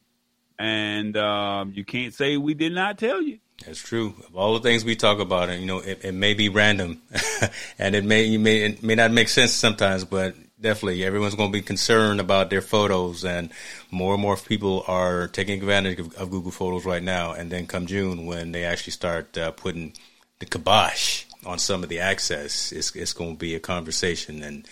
and 0.59 1.17
um, 1.17 1.73
you 1.73 1.85
can't 1.85 2.13
say 2.13 2.37
we 2.37 2.53
did 2.53 2.73
not 2.73 2.97
tell 2.97 3.21
you. 3.21 3.39
That's 3.65 3.79
true. 3.79 4.15
Of 4.27 4.35
all 4.35 4.53
the 4.53 4.59
things 4.59 4.83
we 4.83 4.95
talk 4.95 5.19
about, 5.19 5.49
and 5.49 5.61
you 5.61 5.67
know, 5.67 5.79
it, 5.79 6.03
it 6.03 6.13
may 6.13 6.33
be 6.33 6.49
random, 6.49 7.01
and 7.79 7.95
it 7.95 8.03
may 8.03 8.23
you 8.23 8.39
may 8.39 8.63
it 8.63 8.83
may 8.83 8.95
not 8.95 9.11
make 9.11 9.29
sense 9.29 9.51
sometimes, 9.53 10.03
but 10.03 10.35
definitely 10.59 11.03
everyone's 11.03 11.35
going 11.35 11.51
to 11.51 11.57
be 11.57 11.61
concerned 11.61 12.19
about 12.19 12.49
their 12.49 12.61
photos, 12.61 13.23
and 13.23 13.51
more 13.91 14.13
and 14.13 14.21
more 14.21 14.35
people 14.35 14.83
are 14.87 15.27
taking 15.27 15.59
advantage 15.59 15.99
of, 15.99 16.13
of 16.15 16.31
Google 16.31 16.51
Photos 16.51 16.85
right 16.85 17.03
now. 17.03 17.33
And 17.33 17.51
then 17.51 17.67
come 17.67 17.85
June, 17.85 18.25
when 18.25 18.51
they 18.51 18.63
actually 18.63 18.93
start 18.93 19.37
uh, 19.37 19.51
putting 19.51 19.93
the 20.39 20.45
kibosh 20.45 21.25
on 21.45 21.59
some 21.59 21.83
of 21.83 21.89
the 21.89 21.99
access, 21.99 22.71
it's 22.71 22.95
it's 22.95 23.13
going 23.13 23.33
to 23.33 23.39
be 23.39 23.55
a 23.55 23.59
conversation, 23.59 24.41
and 24.41 24.67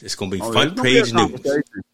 it's 0.00 0.16
going 0.16 0.30
to 0.30 0.36
be 0.36 0.42
Oh, 0.42 0.52
front 0.52 0.76
be 0.76 0.82
page 0.82 1.12
news. 1.12 1.40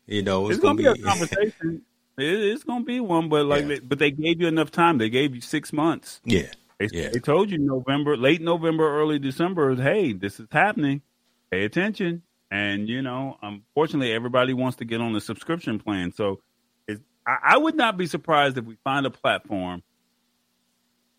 You 0.06 0.22
know, 0.22 0.48
it's, 0.48 0.56
It's 0.56 0.62
going 0.62 0.76
be 0.76 0.86
a 0.86 0.96
conversation. 0.96 1.82
It, 2.18 2.24
it's 2.52 2.64
gonna 2.64 2.84
be 2.84 3.00
one, 3.00 3.28
but 3.30 3.46
like, 3.46 3.62
Yeah. 3.62 3.68
they, 3.68 3.80
but 3.80 3.98
they 4.00 4.10
gave 4.10 4.40
you 4.40 4.48
enough 4.48 4.70
time. 4.72 4.98
They 4.98 5.10
gave 5.10 5.34
you 5.34 5.40
six 5.40 5.72
months. 5.72 6.20
yeah, 6.24 6.52
They, 6.80 6.88
Yeah. 6.92 7.10
they 7.10 7.20
told 7.20 7.50
you 7.50 7.58
November, 7.58 8.16
late 8.16 8.42
November, 8.42 8.88
early 9.00 9.18
December. 9.18 9.76
Hey, 9.76 10.12
this 10.14 10.40
is 10.40 10.48
happening. 10.52 11.02
Pay 11.50 11.64
attention. 11.64 12.22
And 12.50 12.88
you 12.88 13.02
know, 13.02 13.38
unfortunately, 13.42 14.12
everybody 14.12 14.54
wants 14.54 14.78
to 14.78 14.84
get 14.86 15.00
on 15.00 15.12
the 15.14 15.20
subscription 15.20 15.78
plan. 15.78 16.12
So, 16.12 16.40
it's, 16.88 17.02
I, 17.26 17.36
I 17.54 17.58
would 17.58 17.76
not 17.76 17.96
be 17.98 18.06
surprised 18.06 18.58
if 18.58 18.64
we 18.66 18.76
find 18.84 19.06
a 19.06 19.10
platform 19.10 19.82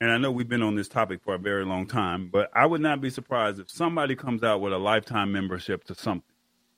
and 0.01 0.11
I 0.11 0.17
know 0.17 0.31
we've 0.31 0.47
been 0.47 0.61
on 0.61 0.75
this 0.75 0.87
topic 0.87 1.21
for 1.23 1.35
a 1.35 1.39
very 1.39 1.65
long 1.65 1.85
time, 1.85 2.29
but 2.31 2.49
I 2.55 2.65
would 2.65 2.81
not 2.81 3.01
be 3.01 3.09
surprised 3.09 3.59
if 3.59 3.69
somebody 3.69 4.15
comes 4.15 4.43
out 4.43 4.61
with 4.61 4.71
a 4.73 4.77
lifetime 4.77 5.31
membership 5.31 5.83
to 5.85 5.95
something. 5.95 6.23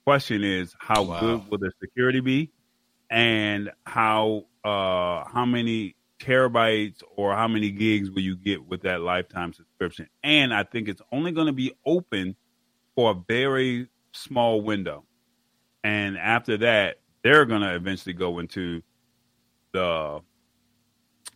Question 0.06 0.44
is, 0.44 0.76
how 0.80 1.04
Wow. 1.04 1.20
good 1.20 1.50
will 1.52 1.58
the 1.60 1.72
security 1.82 2.20
be, 2.20 2.52
and 3.12 3.70
how 3.86 4.46
uh, 4.64 5.26
how 5.28 5.46
many 5.46 5.96
terabytes 6.20 7.04
or 7.16 7.36
how 7.36 7.48
many 7.48 7.70
gigs 7.70 8.10
will 8.10 8.22
you 8.22 8.36
get 8.36 8.66
with 8.66 8.82
that 8.84 9.02
lifetime 9.02 9.54
subscription? 9.54 10.08
And 10.24 10.54
I 10.54 10.64
think 10.64 10.88
it's 10.88 11.02
only 11.12 11.32
going 11.32 11.48
to 11.48 11.54
be 11.54 11.74
open 11.86 12.36
for 12.96 13.12
a 13.12 13.16
very 13.28 13.90
small 14.14 14.62
window, 14.62 15.04
and 15.84 16.18
after 16.18 16.58
that, 16.58 17.02
they're 17.24 17.46
going 17.46 17.62
to 17.62 17.76
eventually 17.76 18.14
go 18.14 18.40
into 18.40 18.82
the 19.74 20.22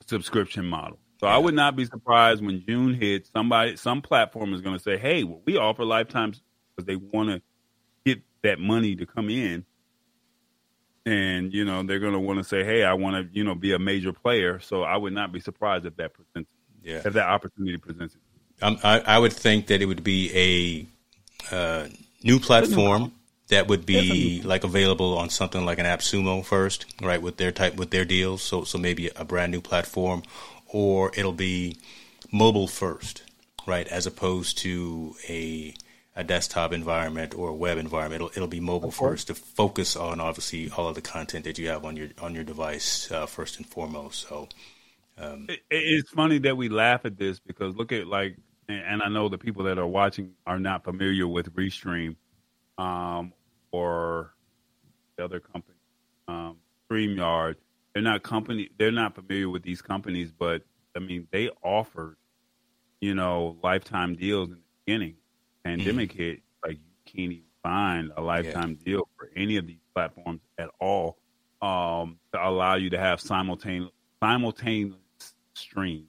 subscription 0.08 0.66
model. 0.66 1.00
So 1.20 1.28
I 1.28 1.38
would 1.38 1.54
not 1.56 1.76
be 1.76 1.86
surprised 1.86 2.46
when 2.46 2.64
June 2.68 2.94
hits. 2.94 3.30
Somebody, 3.32 3.78
some 3.78 4.02
platform 4.02 4.54
is 4.54 4.62
going 4.62 4.78
to 4.78 4.84
say, 4.84 4.98
"Hey, 4.98 5.24
well, 5.24 5.42
we 5.46 5.58
offer 5.58 5.84
lifetimes 5.84 6.42
because 6.76 6.86
they 6.88 6.96
want 6.96 7.30
to 7.30 7.42
get 8.06 8.22
that 8.44 8.60
money 8.60 8.96
to 8.96 9.06
come 9.06 9.30
in." 9.30 9.66
And 11.06 11.54
you 11.54 11.66
know 11.66 11.84
they're 11.84 12.00
going 12.00 12.14
to 12.14 12.20
want 12.20 12.40
to 12.40 12.44
say, 12.44 12.64
"Hey, 12.64 12.84
I 12.84 12.94
want 12.94 13.16
to, 13.32 13.38
you 13.38 13.44
know, 13.44 13.54
be 13.56 13.74
a 13.74 13.80
major 13.80 14.12
player." 14.12 14.60
So 14.60 14.84
I 14.84 14.98
would 14.98 15.14
not 15.14 15.32
be 15.32 15.40
surprised 15.40 15.86
if 15.86 15.96
that 15.98 16.14
presents, 16.14 16.50
Yeah. 16.84 17.02
if 17.06 17.14
that 17.14 17.28
opportunity 17.28 17.78
presents. 17.78 18.16
Um, 18.62 18.80
I, 18.84 19.00
I 19.02 19.20
would 19.20 19.34
think 19.34 19.68
that 19.68 19.82
it 19.82 19.86
would 19.86 20.04
be 20.04 20.88
a 21.52 21.56
uh, 21.56 21.88
new 22.24 22.40
platform 22.40 23.12
that 23.50 23.68
would 23.68 23.86
be 23.86 24.42
like 24.44 24.64
available 24.64 25.18
on 25.18 25.30
something 25.30 25.66
like 25.66 25.78
an 25.78 25.86
AppSumo 25.86 26.44
first, 26.44 26.86
right? 27.02 27.22
With 27.22 27.38
their 27.38 27.52
type, 27.52 27.76
with 27.76 27.92
their 27.92 28.06
deals. 28.06 28.42
So, 28.42 28.64
so 28.64 28.78
maybe 28.78 29.12
a 29.16 29.24
brand 29.24 29.52
new 29.52 29.62
platform, 29.62 30.24
or 30.68 31.12
it'll 31.16 31.34
be 31.34 31.78
mobile 32.32 32.68
first, 32.68 33.24
right? 33.68 33.88
As 33.88 34.08
opposed 34.08 34.58
to 34.60 35.16
a 35.30 35.76
a 36.16 36.24
desktop 36.24 36.72
environment 36.72 37.36
or 37.36 37.50
a 37.50 37.54
web 37.54 37.78
environment. 37.78 38.22
It'll, 38.22 38.32
it'll 38.36 38.48
be 38.48 38.60
mobile 38.62 38.92
first 38.92 39.28
to 39.28 39.36
focus 39.36 39.96
on 39.96 40.20
obviously 40.22 40.70
all 40.76 40.88
of 40.88 40.96
the 40.96 41.02
content 41.02 41.44
that 41.46 41.58
you 41.58 41.68
have 41.68 41.84
on 41.84 41.98
your 41.98 42.10
on 42.22 42.34
your 42.34 42.44
device 42.44 43.12
uh, 43.12 43.26
first 43.26 43.58
and 43.58 43.66
foremost. 43.66 44.28
So, 44.28 44.48
It, 45.50 45.62
it's 45.70 46.10
funny 46.12 46.40
that 46.40 46.58
we 46.58 46.70
laugh 46.70 47.06
at 47.06 47.18
this 47.18 47.40
because 47.40 47.76
look 47.76 47.92
at 47.92 48.08
like, 48.08 48.38
and, 48.70 48.82
and 48.82 49.04
I 49.04 49.10
know 49.10 49.30
the 49.30 49.38
people 49.38 49.64
that 49.66 49.78
are 49.78 49.88
watching 49.88 50.32
are 50.46 50.60
not 50.60 50.84
familiar 50.84 51.28
with 51.28 51.54
Restream, 51.54 52.16
um, 52.78 53.34
or 53.72 54.34
the 55.18 55.26
other 55.26 55.40
company, 55.40 55.78
um, 56.28 56.58
Streamyard. 56.90 57.56
They're 57.94 58.04
not 58.04 58.24
company. 58.24 58.70
They're 58.78 58.92
not 58.92 59.16
familiar 59.16 59.50
with 59.50 59.64
these 59.64 59.82
companies, 59.82 60.32
but 60.32 60.64
I 60.96 61.00
mean, 61.00 61.28
they 61.32 61.50
offered, 61.64 62.18
you 63.00 63.16
know, 63.16 63.58
lifetime 63.64 64.16
deals 64.16 64.50
in 64.50 64.56
the 64.56 64.62
beginning. 64.86 65.16
Pandemic 65.66 66.12
hit, 66.12 66.42
like 66.64 66.78
you 66.78 67.12
can't 67.12 67.32
even 67.34 67.44
find 67.64 68.12
a 68.16 68.22
lifetime 68.22 68.76
deal 68.76 69.08
for 69.18 69.30
any 69.36 69.58
of 69.58 69.66
these 69.68 69.80
platforms 69.94 70.42
at 70.58 70.70
all 70.80 71.18
um, 71.62 72.20
to 72.32 72.48
allow 72.48 72.76
you 72.76 72.92
to 72.92 73.00
have 73.00 73.20
simultaneous 73.20 73.92
simultaneous 74.22 74.96
stream. 75.54 76.06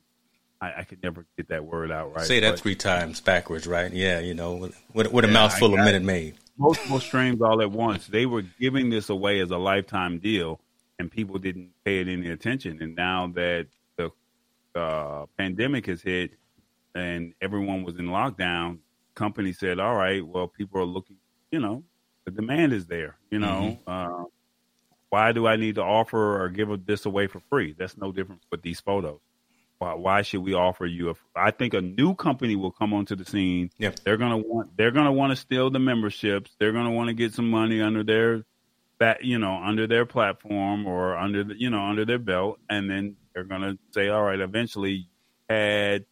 I, 0.60 0.72
I 0.78 0.84
could 0.84 1.02
never 1.02 1.26
get 1.36 1.48
that 1.48 1.64
word 1.64 1.90
out 1.90 2.14
right. 2.14 2.24
say 2.24 2.40
that 2.40 2.52
but 2.52 2.60
three 2.60 2.74
times 2.74 3.20
backwards, 3.20 3.66
right? 3.66 3.92
Yeah, 3.92 4.20
you 4.20 4.34
know, 4.34 4.54
with, 4.54 5.12
with 5.12 5.24
a 5.24 5.28
Yeah, 5.28 5.32
mouthful 5.34 5.74
of 5.74 5.80
Minute 5.80 6.02
Maid. 6.02 6.36
multiple 6.58 7.00
streams 7.00 7.42
all 7.42 7.60
at 7.60 7.70
once. 7.70 8.06
They 8.06 8.24
were 8.26 8.42
giving 8.42 8.88
this 8.90 9.08
away 9.10 9.40
as 9.40 9.50
a 9.50 9.58
lifetime 9.58 10.18
deal, 10.18 10.60
and 10.98 11.10
people 11.10 11.38
didn't 11.38 11.70
pay 11.84 12.00
it 12.00 12.08
any 12.08 12.30
attention. 12.30 12.80
And 12.82 12.94
now 12.94 13.26
that 13.34 13.66
the 13.96 14.10
uh, 14.74 15.26
pandemic 15.36 15.86
has 15.86 16.00
hit 16.02 16.32
and 16.94 17.34
everyone 17.42 17.82
was 17.82 17.96
in 17.96 18.06
lockdown, 18.06 18.78
company 19.16 19.52
said, 19.52 19.80
"All 19.80 19.96
right, 19.96 20.24
well, 20.24 20.46
people 20.46 20.80
are 20.80 20.84
looking. 20.84 21.16
You 21.50 21.58
know, 21.60 21.82
the 22.24 22.30
demand 22.30 22.72
is 22.72 22.86
there. 22.86 23.16
You 23.30 23.40
know, 23.40 23.78
uh, 23.86 24.24
why 25.10 25.32
do 25.32 25.46
I 25.46 25.56
need 25.56 25.74
to 25.76 25.82
offer 25.82 26.40
or 26.42 26.48
give 26.50 26.68
this 26.86 27.06
away 27.06 27.26
for 27.26 27.40
free? 27.50 27.74
That's 27.76 27.96
no 27.96 28.12
different 28.12 28.42
with 28.50 28.62
these 28.62 28.80
photos." 28.80 29.18
Why, 29.78 29.92
why 29.92 30.22
should 30.22 30.40
we 30.40 30.54
offer 30.54 30.86
you 30.86 31.10
a? 31.10 31.14
I 31.34 31.50
think 31.50 31.74
a 31.74 31.82
new 31.82 32.14
company 32.14 32.56
will 32.56 32.70
come 32.70 32.94
onto 32.94 33.14
the 33.14 33.26
scene 33.26 33.70
Yep. 33.78 33.96
they're 34.04 34.16
gonna 34.16 34.38
want 34.38 34.74
they're 34.76 34.90
gonna 34.90 35.12
want 35.12 35.32
to 35.32 35.36
steal 35.36 35.68
the 35.68 35.78
memberships. 35.78 36.54
They're 36.58 36.72
gonna 36.72 36.92
want 36.92 37.08
to 37.08 37.14
get 37.14 37.34
some 37.34 37.50
money 37.50 37.82
under 37.82 38.02
their 38.02 38.44
that 39.00 39.22
you 39.24 39.38
know 39.38 39.54
under 39.62 39.86
their 39.86 40.06
platform 40.06 40.86
or 40.86 41.18
under 41.18 41.44
the, 41.44 41.60
you 41.60 41.68
know 41.68 41.82
under 41.82 42.06
their 42.06 42.18
belt, 42.18 42.58
and 42.70 42.88
then 42.88 43.16
they're 43.34 43.44
gonna 43.44 43.76
say, 43.90 44.08
all 44.08 44.22
right, 44.22 44.40
eventually 44.40 45.10
had 45.46 46.06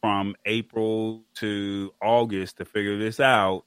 from 0.00 0.34
April 0.46 1.24
to 1.36 1.92
August 2.02 2.58
to 2.58 2.64
figure 2.64 2.98
this 2.98 3.20
out. 3.20 3.64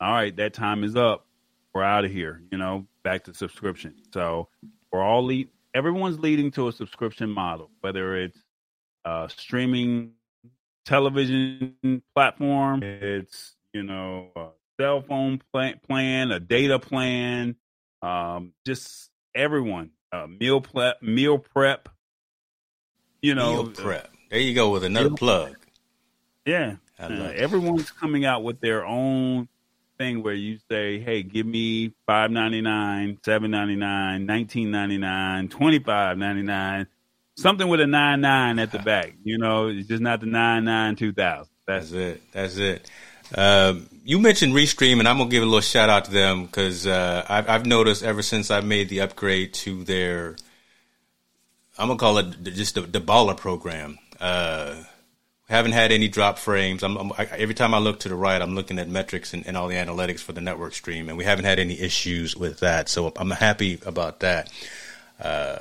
All 0.00 0.12
right, 0.12 0.34
that 0.36 0.54
time 0.54 0.84
is 0.84 0.96
up. 0.96 1.26
We're 1.74 1.82
out 1.82 2.04
of 2.04 2.10
here. 2.10 2.42
You 2.50 2.58
know, 2.58 2.86
back 3.02 3.24
to 3.24 3.34
subscription. 3.34 3.94
So 4.12 4.48
we're 4.90 5.02
all 5.02 5.24
lead. 5.24 5.48
Everyone's 5.74 6.18
leading 6.18 6.50
to 6.52 6.68
a 6.68 6.72
subscription 6.72 7.30
model, 7.30 7.70
whether 7.80 8.16
it's 8.16 8.38
uh, 9.04 9.28
streaming 9.28 10.12
television 10.84 12.02
platform. 12.14 12.82
It's 12.82 13.54
you 13.72 13.82
know 13.82 14.28
a 14.36 14.46
cell 14.80 15.02
phone 15.02 15.42
plan, 15.52 15.80
plan 15.86 16.30
a 16.30 16.40
data 16.40 16.78
plan, 16.78 17.56
um, 18.02 18.52
just 18.64 19.10
everyone 19.34 19.90
uh, 20.12 20.26
meal 20.26 20.60
prep, 20.60 21.02
meal 21.02 21.38
prep. 21.38 21.88
You 23.22 23.34
know, 23.34 23.64
Meal 23.64 23.72
prep. 23.72 24.10
There 24.30 24.40
you 24.40 24.54
go 24.54 24.70
with 24.70 24.84
another 24.84 25.10
plug. 25.10 25.56
Yeah, 26.46 26.76
uh, 26.98 27.32
everyone's 27.34 27.90
coming 27.90 28.24
out 28.24 28.42
with 28.42 28.60
their 28.60 28.86
own 28.86 29.48
thing 29.98 30.22
where 30.22 30.34
you 30.34 30.58
say, 30.70 30.98
"Hey, 31.00 31.22
give 31.22 31.46
me 31.46 31.92
five 32.06 32.30
ninety 32.30 32.60
nine, 32.60 33.18
seven 33.24 33.50
ninety 33.50 33.76
nine, 33.76 34.26
nineteen 34.26 34.70
ninety 34.70 34.98
nine, 34.98 35.48
twenty 35.48 35.78
five 35.78 36.16
ninety 36.16 36.42
nine, 36.42 36.86
something 37.36 37.68
with 37.68 37.80
a 37.80 37.86
nine 37.86 38.20
nine 38.20 38.58
at 38.58 38.72
the 38.72 38.78
back." 38.84 39.14
You 39.24 39.38
know, 39.38 39.68
it's 39.68 39.88
just 39.88 40.02
not 40.02 40.20
the 40.20 40.26
nine 40.26 40.64
nine 40.64 40.96
two 40.96 41.12
thousand. 41.12 41.52
That's 41.66 41.90
That's 41.90 41.92
it. 41.92 42.32
That's 42.32 42.56
it. 42.56 42.90
Um, 43.34 43.88
you 44.04 44.20
mentioned 44.20 44.54
Restream, 44.54 45.00
and 45.00 45.08
I'm 45.08 45.18
gonna 45.18 45.30
give 45.30 45.42
a 45.42 45.46
little 45.46 45.60
shout 45.60 45.90
out 45.90 46.04
to 46.04 46.12
them 46.12 46.46
because 46.46 46.86
uh, 46.86 47.24
I've, 47.28 47.48
I've 47.48 47.66
noticed 47.66 48.04
ever 48.04 48.22
since 48.22 48.50
I 48.50 48.60
made 48.60 48.88
the 48.88 49.00
upgrade 49.00 49.52
to 49.54 49.82
their, 49.82 50.36
I'm 51.76 51.88
gonna 51.88 51.98
call 51.98 52.18
it 52.18 52.42
just 52.44 52.76
the, 52.76 52.82
the 52.82 53.00
baller 53.00 53.36
program. 53.36 53.98
Uh, 54.20 54.76
haven't 55.48 55.72
had 55.72 55.92
any 55.92 56.08
drop 56.08 56.38
frames. 56.38 56.82
I'm, 56.82 56.96
I'm 56.96 57.12
I, 57.12 57.24
every 57.32 57.54
time 57.54 57.72
I 57.74 57.78
look 57.78 58.00
to 58.00 58.08
the 58.08 58.16
right, 58.16 58.40
I'm 58.40 58.54
looking 58.54 58.78
at 58.78 58.88
metrics 58.88 59.32
and, 59.32 59.46
and 59.46 59.56
all 59.56 59.68
the 59.68 59.76
analytics 59.76 60.20
for 60.20 60.32
the 60.32 60.40
network 60.40 60.74
stream, 60.74 61.08
and 61.08 61.16
we 61.16 61.24
haven't 61.24 61.44
had 61.44 61.58
any 61.58 61.78
issues 61.78 62.36
with 62.36 62.60
that. 62.60 62.88
So 62.88 63.12
I'm 63.16 63.30
happy 63.30 63.78
about 63.86 64.20
that. 64.20 64.50
Uh, 65.20 65.58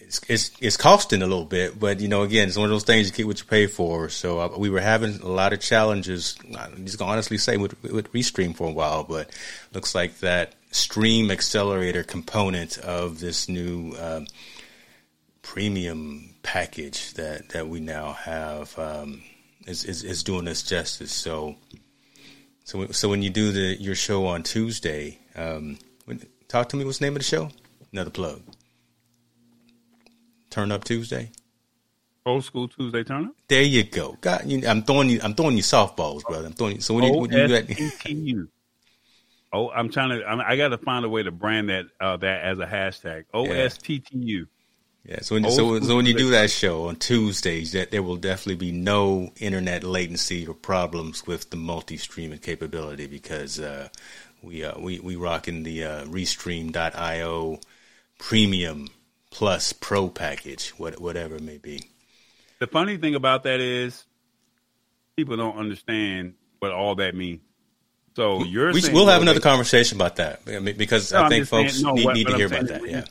it's, 0.00 0.20
it's 0.28 0.50
it's 0.60 0.76
costing 0.78 1.20
a 1.20 1.26
little 1.26 1.44
bit, 1.44 1.78
but 1.78 2.00
you 2.00 2.08
know, 2.08 2.22
again, 2.22 2.48
it's 2.48 2.56
one 2.56 2.64
of 2.64 2.70
those 2.70 2.84
things 2.84 3.08
you 3.08 3.12
get 3.12 3.26
what 3.26 3.38
you 3.38 3.44
pay 3.44 3.66
for. 3.66 4.08
So 4.08 4.40
uh, 4.40 4.54
we 4.56 4.70
were 4.70 4.80
having 4.80 5.20
a 5.20 5.28
lot 5.28 5.52
of 5.52 5.60
challenges. 5.60 6.36
I'm 6.58 6.86
just 6.86 6.98
gonna 6.98 7.12
honestly 7.12 7.36
say 7.36 7.58
with 7.58 7.80
with 7.82 8.10
Restream 8.12 8.56
for 8.56 8.68
a 8.68 8.72
while, 8.72 9.04
but 9.04 9.30
looks 9.74 9.94
like 9.94 10.18
that 10.20 10.54
Stream 10.70 11.30
Accelerator 11.30 12.02
component 12.02 12.78
of 12.78 13.20
this 13.20 13.50
new 13.50 13.94
um, 14.00 14.26
premium 15.42 16.34
package 16.48 17.12
that 17.14 17.50
that 17.50 17.68
we 17.68 17.78
now 17.78 18.12
have 18.14 18.76
um, 18.78 19.22
is, 19.66 19.84
is 19.84 20.02
is 20.02 20.22
doing 20.22 20.48
us 20.48 20.62
justice. 20.62 21.12
So. 21.12 21.56
So, 22.64 22.86
so 22.88 23.08
when 23.08 23.22
you 23.22 23.30
do 23.30 23.50
the 23.50 23.80
your 23.80 23.94
show 23.94 24.26
on 24.26 24.42
Tuesday, 24.42 25.18
um, 25.34 25.78
talk 26.48 26.68
to 26.68 26.76
me. 26.76 26.84
What's 26.84 26.98
the 26.98 27.06
name 27.06 27.14
of 27.16 27.20
the 27.20 27.24
show? 27.24 27.48
Another 27.94 28.10
plug. 28.10 28.42
Turn 30.50 30.70
up 30.70 30.84
Tuesday. 30.84 31.30
old 32.26 32.44
school 32.44 32.68
Tuesday 32.68 33.04
turn 33.04 33.24
up. 33.24 33.32
There 33.48 33.62
you 33.62 33.84
go. 33.84 34.18
God, 34.20 34.42
you, 34.44 34.68
I'm 34.68 34.82
throwing 34.82 35.08
you. 35.08 35.18
I'm 35.22 35.34
throwing 35.34 35.56
you 35.56 35.62
softballs, 35.62 36.24
brother. 36.24 36.46
I'm 36.46 36.52
throwing 36.52 36.76
you. 36.76 36.82
So 36.82 36.92
when 36.92 37.04
you, 37.04 37.18
when 37.18 37.32
you 37.32 37.38
OSTTU. 37.38 38.48
Oh, 39.50 39.70
I'm 39.70 39.88
trying 39.88 40.10
to. 40.10 40.26
I'm, 40.26 40.40
I 40.40 40.56
got 40.56 40.68
to 40.68 40.78
find 40.78 41.06
a 41.06 41.08
way 41.08 41.22
to 41.22 41.30
brand 41.30 41.70
that 41.70 41.86
uh, 41.98 42.18
that 42.18 42.44
as 42.44 42.58
a 42.58 42.66
hashtag. 42.66 43.24
OSTTU. 43.32 44.46
Yeah. 45.08 45.20
So 45.22 45.34
when, 45.36 45.46
Old 45.46 45.54
so, 45.54 45.80
so 45.80 45.96
when 45.96 46.06
you 46.06 46.14
do 46.14 46.30
that 46.30 46.50
show 46.50 46.88
on 46.88 46.96
Tuesdays, 46.96 47.72
that 47.72 47.90
there 47.90 48.02
will 48.02 48.16
definitely 48.16 48.56
be 48.56 48.72
no 48.72 49.32
internet 49.40 49.82
latency 49.82 50.46
or 50.46 50.54
problems 50.54 51.26
with 51.26 51.48
the 51.50 51.56
multi-streaming 51.56 52.40
capability 52.40 53.06
because 53.06 53.58
uh, 53.58 53.88
we 54.42 54.64
uh, 54.64 54.78
we 54.78 55.00
we 55.00 55.16
rocking 55.16 55.62
the 55.62 55.84
uh, 55.84 56.04
Restream.io 56.04 57.58
premium 58.18 58.88
plus 59.30 59.72
pro 59.72 60.08
package, 60.08 60.70
what, 60.70 61.00
whatever 61.00 61.36
it 61.36 61.42
may 61.42 61.58
be. 61.58 61.82
The 62.58 62.66
funny 62.66 62.96
thing 62.96 63.14
about 63.14 63.44
that 63.44 63.60
is, 63.60 64.04
people 65.16 65.36
don't 65.36 65.56
understand 65.56 66.34
what 66.58 66.72
all 66.72 66.96
that 66.96 67.14
means. 67.14 67.40
So 68.16 68.42
you're 68.42 68.72
we 68.72 68.82
we'll 68.92 69.06
have 69.06 69.22
another 69.22 69.40
conversation 69.40 69.96
about 69.96 70.16
that 70.16 70.44
because 70.76 71.12
No, 71.12 71.22
I 71.22 71.28
think 71.28 71.46
saying- 71.46 71.66
folks 71.68 71.80
no, 71.80 71.92
need, 71.92 72.04
what- 72.04 72.14
need 72.16 72.26
to 72.26 72.36
hear 72.36 72.46
I'm 72.46 72.52
about 72.52 72.66
that. 72.68 72.90
Yeah. 72.90 73.04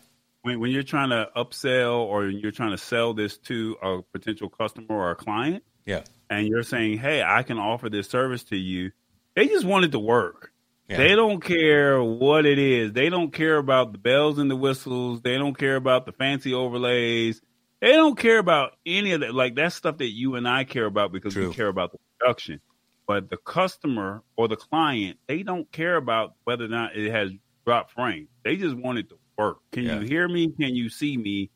When, 0.48 0.60
when 0.62 0.72
you're 0.72 0.84
trying 0.84 1.10
to 1.10 1.30
upsell 1.36 2.00
or 2.00 2.26
you're 2.28 2.52
trying 2.52 2.72
to 2.72 2.78
sell 2.78 3.14
this 3.14 3.38
to 3.39 3.76
a 3.84 4.02
potential 4.14 4.50
customer 4.50 4.88
or 4.89 5.12
a 5.12 5.16
client, 5.16 5.64
Yeah. 5.86 6.04
and 6.30 6.48
you're 6.48 6.64
saying, 6.64 6.98
"Hey, 7.00 7.22
I 7.22 7.43
can 7.43 7.58
offer 7.58 7.89
this 7.89 8.08
service 8.10 8.45
to 8.45 8.58
you," 8.58 8.91
they 9.36 9.48
just 9.48 9.66
want 9.66 9.86
it 9.86 9.91
to 9.91 10.00
work. 10.00 10.54
Yeah. 10.89 10.98
They 10.98 11.16
don't 11.16 11.41
care 11.41 12.02
what 12.02 12.45
it 12.45 12.58
is. 12.58 12.93
They 12.93 13.10
don't 13.10 13.34
care 13.34 13.58
about 13.58 13.91
the 13.91 13.98
bells 13.98 14.38
and 14.39 14.50
the 14.50 14.56
whistles. 14.56 15.22
They 15.22 15.38
don't 15.38 15.58
care 15.58 15.76
about 15.76 16.06
the 16.06 16.14
fancy 16.14 16.54
overlays. 16.54 17.41
They 17.82 17.91
don't 17.91 18.18
care 18.18 18.38
about 18.38 18.72
any 18.86 19.12
of 19.12 19.20
that. 19.20 19.36
Like 19.36 19.56
that's 19.56 19.76
stuff 19.76 19.98
that 19.98 20.08
you 20.10 20.36
and 20.36 20.48
I 20.48 20.64
care 20.64 20.86
about 20.86 21.12
because 21.12 21.34
True. 21.34 21.50
we 21.50 21.54
care 21.54 21.68
about 21.68 21.91
the 21.91 21.98
production. 22.18 22.62
But 23.06 23.30
the 23.30 23.38
customer 23.38 24.24
or 24.38 24.48
the 24.48 24.56
client, 24.56 25.20
they 25.28 25.43
don't 25.43 25.70
care 25.72 25.98
about 25.98 26.36
whether 26.45 26.66
or 26.66 26.70
not 26.70 26.95
it 26.95 27.12
has 27.12 27.32
drop 27.66 27.91
frame. 27.91 28.30
They 28.43 28.56
just 28.56 28.76
want 28.76 28.98
it 28.98 29.10
to 29.10 29.16
work. 29.38 29.57
Can 29.71 29.83
Yeah. 29.83 29.99
you 29.99 30.07
hear 30.07 30.27
me? 30.27 30.49
Can 30.59 30.75
you 30.75 30.89
see 30.89 31.17
me? 31.17 31.49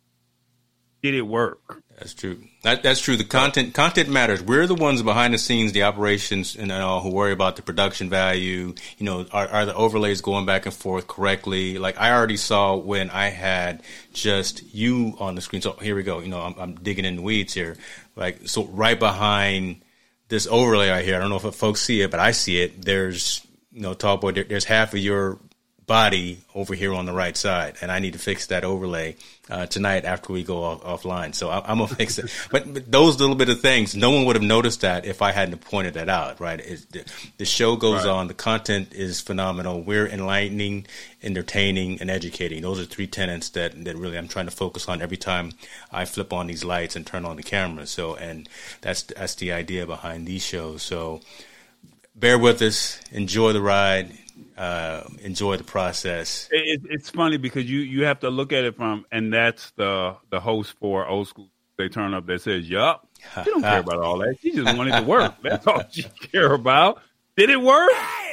Did 1.02 1.16
it 1.16 1.24
work? 1.24 1.82
That's 1.98 2.14
true. 2.14 2.44
That, 2.62 2.84
that's 2.84 3.00
true. 3.00 3.18
The 3.18 3.24
content 3.24 3.74
content 3.74 4.08
matters. 4.08 4.42
We're 4.42 4.68
the 4.68 4.76
ones 4.76 5.02
behind 5.02 5.34
the 5.34 5.40
scenes, 5.40 5.72
the 5.72 5.82
operations, 5.82 6.56
and 6.56 6.72
all 6.72 7.02
who 7.02 7.10
worry 7.10 7.32
about 7.32 7.56
the 7.56 7.64
production 7.64 8.08
value. 8.08 8.76
You 9.00 9.06
know, 9.06 9.26
are, 9.32 9.48
are 9.48 9.66
the 9.66 9.74
overlays 9.74 10.22
going 10.22 10.46
back 10.46 10.68
and 10.68 10.76
forth 10.76 11.08
correctly? 11.08 11.80
Like 11.80 12.00
I 12.00 12.12
already 12.12 12.38
saw 12.38 12.76
when 12.76 13.10
I 13.10 13.30
had 13.30 13.82
just 14.14 14.62
you 14.76 15.16
on 15.20 15.34
the 15.34 15.42
screen. 15.42 15.64
So 15.64 15.72
here 15.74 15.96
we 15.96 16.04
go. 16.04 16.20
You 16.20 16.28
know, 16.30 16.42
I'm, 16.42 16.56
I'm 16.60 16.76
digging 16.76 17.06
in 17.06 17.16
the 17.16 17.22
weeds 17.24 17.54
here. 17.54 17.78
Like 18.16 18.48
so, 18.48 18.66
right 18.66 19.00
behind 19.00 19.82
this 20.28 20.46
overlay 20.46 20.90
right 20.92 21.04
here. 21.04 21.16
I 21.16 21.20
don't 21.20 21.32
know 21.32 21.50
if 21.50 21.56
folks 21.56 21.82
see 21.82 22.02
it, 22.02 22.12
but 22.12 22.20
I 22.20 22.30
see 22.32 22.62
it. 22.62 22.84
There's 22.84 23.46
you 23.72 23.82
know, 23.82 23.96
tall 23.96 24.18
boy. 24.18 24.34
There, 24.34 24.44
there's 24.44 24.66
half 24.66 24.94
of 24.94 25.00
your 25.00 25.40
body 25.92 26.38
over 26.56 26.74
here 26.74 26.94
on 26.94 27.06
the 27.06 27.12
right 27.12 27.36
side, 27.36 27.76
and 27.82 27.92
I 27.92 28.00
need 28.00 28.14
to 28.14 28.20
fix 28.20 28.48
that 28.48 28.64
overlay 28.64 29.18
uh, 29.50 29.66
tonight 29.66 30.06
after 30.06 30.32
we 30.32 30.42
go 30.42 30.64
off, 30.64 30.82
offline. 30.84 31.36
So 31.36 31.50
I, 31.50 31.58
I'm 31.70 31.80
gonna 31.80 31.94
fix 31.94 32.18
it. 32.18 32.32
But, 32.50 32.74
but 32.74 32.90
those 32.90 33.20
little 33.20 33.36
bit 33.36 33.50
of 33.50 33.60
things, 33.60 33.94
no 33.94 34.10
one 34.12 34.24
would 34.26 34.38
have 34.38 34.44
noticed 34.58 34.82
that 34.82 35.06
if 35.06 35.22
I 35.22 35.32
hadn't 35.34 35.60
pointed 35.60 35.96
that 35.96 36.08
out. 36.08 36.40
Right? 36.40 36.60
The, 36.92 37.04
the 37.38 37.44
show 37.46 37.76
goes 37.76 38.06
Right. 38.06 38.16
on. 38.16 38.28
The 38.30 38.34
content 38.34 38.94
is 38.94 39.20
phenomenal. 39.20 39.82
We're 39.82 40.08
enlightening, 40.08 40.88
entertaining, 41.22 42.00
and 42.00 42.10
educating. 42.10 42.62
Those 42.62 42.80
are 42.80 42.86
three 42.86 43.08
tenets 43.08 43.50
that 43.50 43.84
that 43.84 43.98
really 43.98 44.18
I'm 44.18 44.30
trying 44.30 44.46
to 44.46 44.56
focus 44.64 44.88
on 44.88 45.02
every 45.02 45.18
time 45.18 45.52
I 45.92 46.06
flip 46.06 46.32
on 46.32 46.48
these 46.48 46.64
lights 46.64 46.96
and 46.96 47.06
turn 47.06 47.26
on 47.26 47.36
the 47.36 47.44
camera. 47.44 47.86
So, 47.86 48.16
and 48.16 48.48
that's 48.80 49.04
that's 49.04 49.36
the 49.36 49.52
idea 49.52 49.86
behind 49.86 50.26
these 50.26 50.44
shows. 50.46 50.84
So 50.84 51.20
bear 52.16 52.38
with 52.40 52.62
us, 52.62 53.00
enjoy 53.12 53.52
the 53.52 53.62
ride, 53.62 54.08
uh, 54.58 55.04
enjoy 55.22 55.58
the 55.58 55.64
process. 55.64 56.48
It, 56.52 56.82
it's 56.90 57.10
funny 57.10 57.38
because 57.38 57.70
you 57.70 57.80
you 57.80 58.06
have 58.06 58.20
to 58.22 58.30
look 58.30 58.54
at 58.54 58.64
it 58.64 58.76
from, 58.76 59.06
and 59.12 59.34
that's 59.34 59.72
the 59.72 60.18
the 60.30 60.40
host 60.40 60.76
for 60.80 61.08
old 61.08 61.28
school. 61.28 61.50
They 61.78 61.90
turn 61.90 62.14
up 62.14 62.28
that 62.28 62.42
says, 62.42 62.70
"Yup, 62.70 63.08
she 63.44 63.50
don't 63.50 63.62
care 63.62 63.80
about 63.80 64.00
all 64.00 64.20
that. 64.20 64.38
She 64.42 64.52
just 64.52 64.78
wanted 64.78 64.98
to 64.98 65.04
work. 65.04 65.36
That's 65.44 65.66
all 65.66 65.82
she 65.90 66.04
care 66.04 66.54
about. 66.54 67.02
Did 67.38 67.50
it 67.50 67.62
work? 67.62 67.90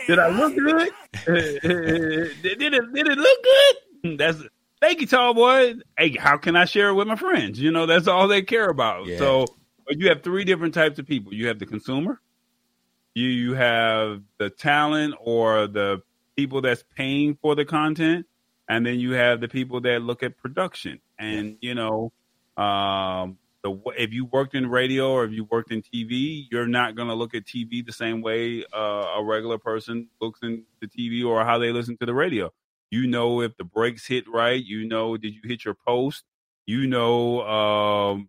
Did 0.06 0.18
I 0.18 0.28
look 0.28 0.54
good? 0.54 0.90
did, 1.26 2.42
did 2.42 2.74
it 2.74 2.92
did 2.92 3.08
it 3.08 3.18
look 3.18 3.38
good? 3.44 4.18
That's 4.18 4.42
thank 4.80 5.00
you, 5.00 5.06
tall 5.06 5.34
boy. 5.34 5.74
Hey, 5.96 6.16
how 6.16 6.36
can 6.36 6.56
I 6.56 6.64
share 6.64 6.88
it 6.88 6.94
with 6.94 7.06
my 7.06 7.16
friends? 7.16 7.60
You 7.60 7.70
know, 7.70 7.86
that's 7.86 8.06
all 8.06 8.28
they 8.28 8.42
care 8.42 8.68
about. 8.68 9.06
Yeah. 9.06 9.18
So, 9.18 9.46
but 9.86 9.98
you 9.98 10.08
have 10.08 10.22
three 10.22 10.44
different 10.44 10.74
types 10.74 10.98
of 10.98 11.06
people. 11.06 11.32
You 11.32 11.48
have 11.48 11.58
the 11.58 11.66
consumer. 11.66 12.20
You 13.14 13.26
you 13.26 13.54
have 13.54 14.22
the 14.38 14.50
talent 14.50 15.14
or 15.20 15.66
the 15.66 16.02
people 16.36 16.60
that's 16.60 16.84
paying 16.96 17.36
for 17.40 17.54
the 17.54 17.64
content, 17.64 18.26
and 18.68 18.86
then 18.86 19.00
you 19.00 19.12
have 19.12 19.40
the 19.40 19.48
people 19.48 19.80
that 19.82 20.02
look 20.02 20.22
at 20.22 20.36
production. 20.36 21.00
And 21.18 21.56
you 21.60 21.74
know, 21.74 22.12
um, 22.56 23.38
the 23.62 23.76
if 23.96 24.12
you 24.12 24.24
worked 24.26 24.54
in 24.54 24.68
radio 24.68 25.10
or 25.10 25.24
if 25.24 25.32
you 25.32 25.44
worked 25.44 25.72
in 25.72 25.82
TV, 25.82 26.46
you're 26.50 26.66
not 26.66 26.94
going 26.94 27.08
to 27.08 27.14
look 27.14 27.34
at 27.34 27.44
TV 27.44 27.84
the 27.84 27.92
same 27.92 28.22
way 28.22 28.64
uh, 28.72 29.16
a 29.16 29.24
regular 29.24 29.58
person 29.58 30.08
looks 30.20 30.40
into 30.42 30.64
TV 30.86 31.24
or 31.24 31.44
how 31.44 31.58
they 31.58 31.72
listen 31.72 31.96
to 31.98 32.06
the 32.06 32.14
radio. 32.14 32.52
You 32.90 33.06
know 33.06 33.42
if 33.42 33.56
the 33.56 33.64
breaks 33.64 34.06
hit 34.06 34.28
right. 34.28 34.62
You 34.62 34.86
know 34.86 35.16
did 35.16 35.34
you 35.34 35.40
hit 35.44 35.64
your 35.64 35.74
post. 35.74 36.24
You 36.66 36.86
know, 36.86 37.40
um, 37.48 38.28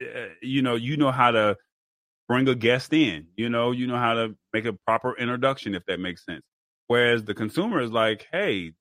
uh, 0.00 0.28
you 0.40 0.62
know, 0.62 0.76
you 0.76 0.96
know 0.96 1.10
how 1.10 1.32
to 1.32 1.56
bring 2.28 2.48
a 2.48 2.54
guest 2.54 2.92
in. 2.92 3.26
You 3.36 3.48
know, 3.48 3.70
you 3.72 3.86
know 3.86 3.98
how 3.98 4.14
to 4.14 4.34
make 4.52 4.64
a 4.64 4.72
proper 4.72 5.16
introduction 5.16 5.74
if 5.74 5.84
that 5.86 6.00
makes 6.00 6.24
sense. 6.24 6.42
Whereas 6.86 7.24
the 7.24 7.34
consumer 7.34 7.80
is 7.80 7.90
like, 7.90 8.26
hey, 8.30 8.72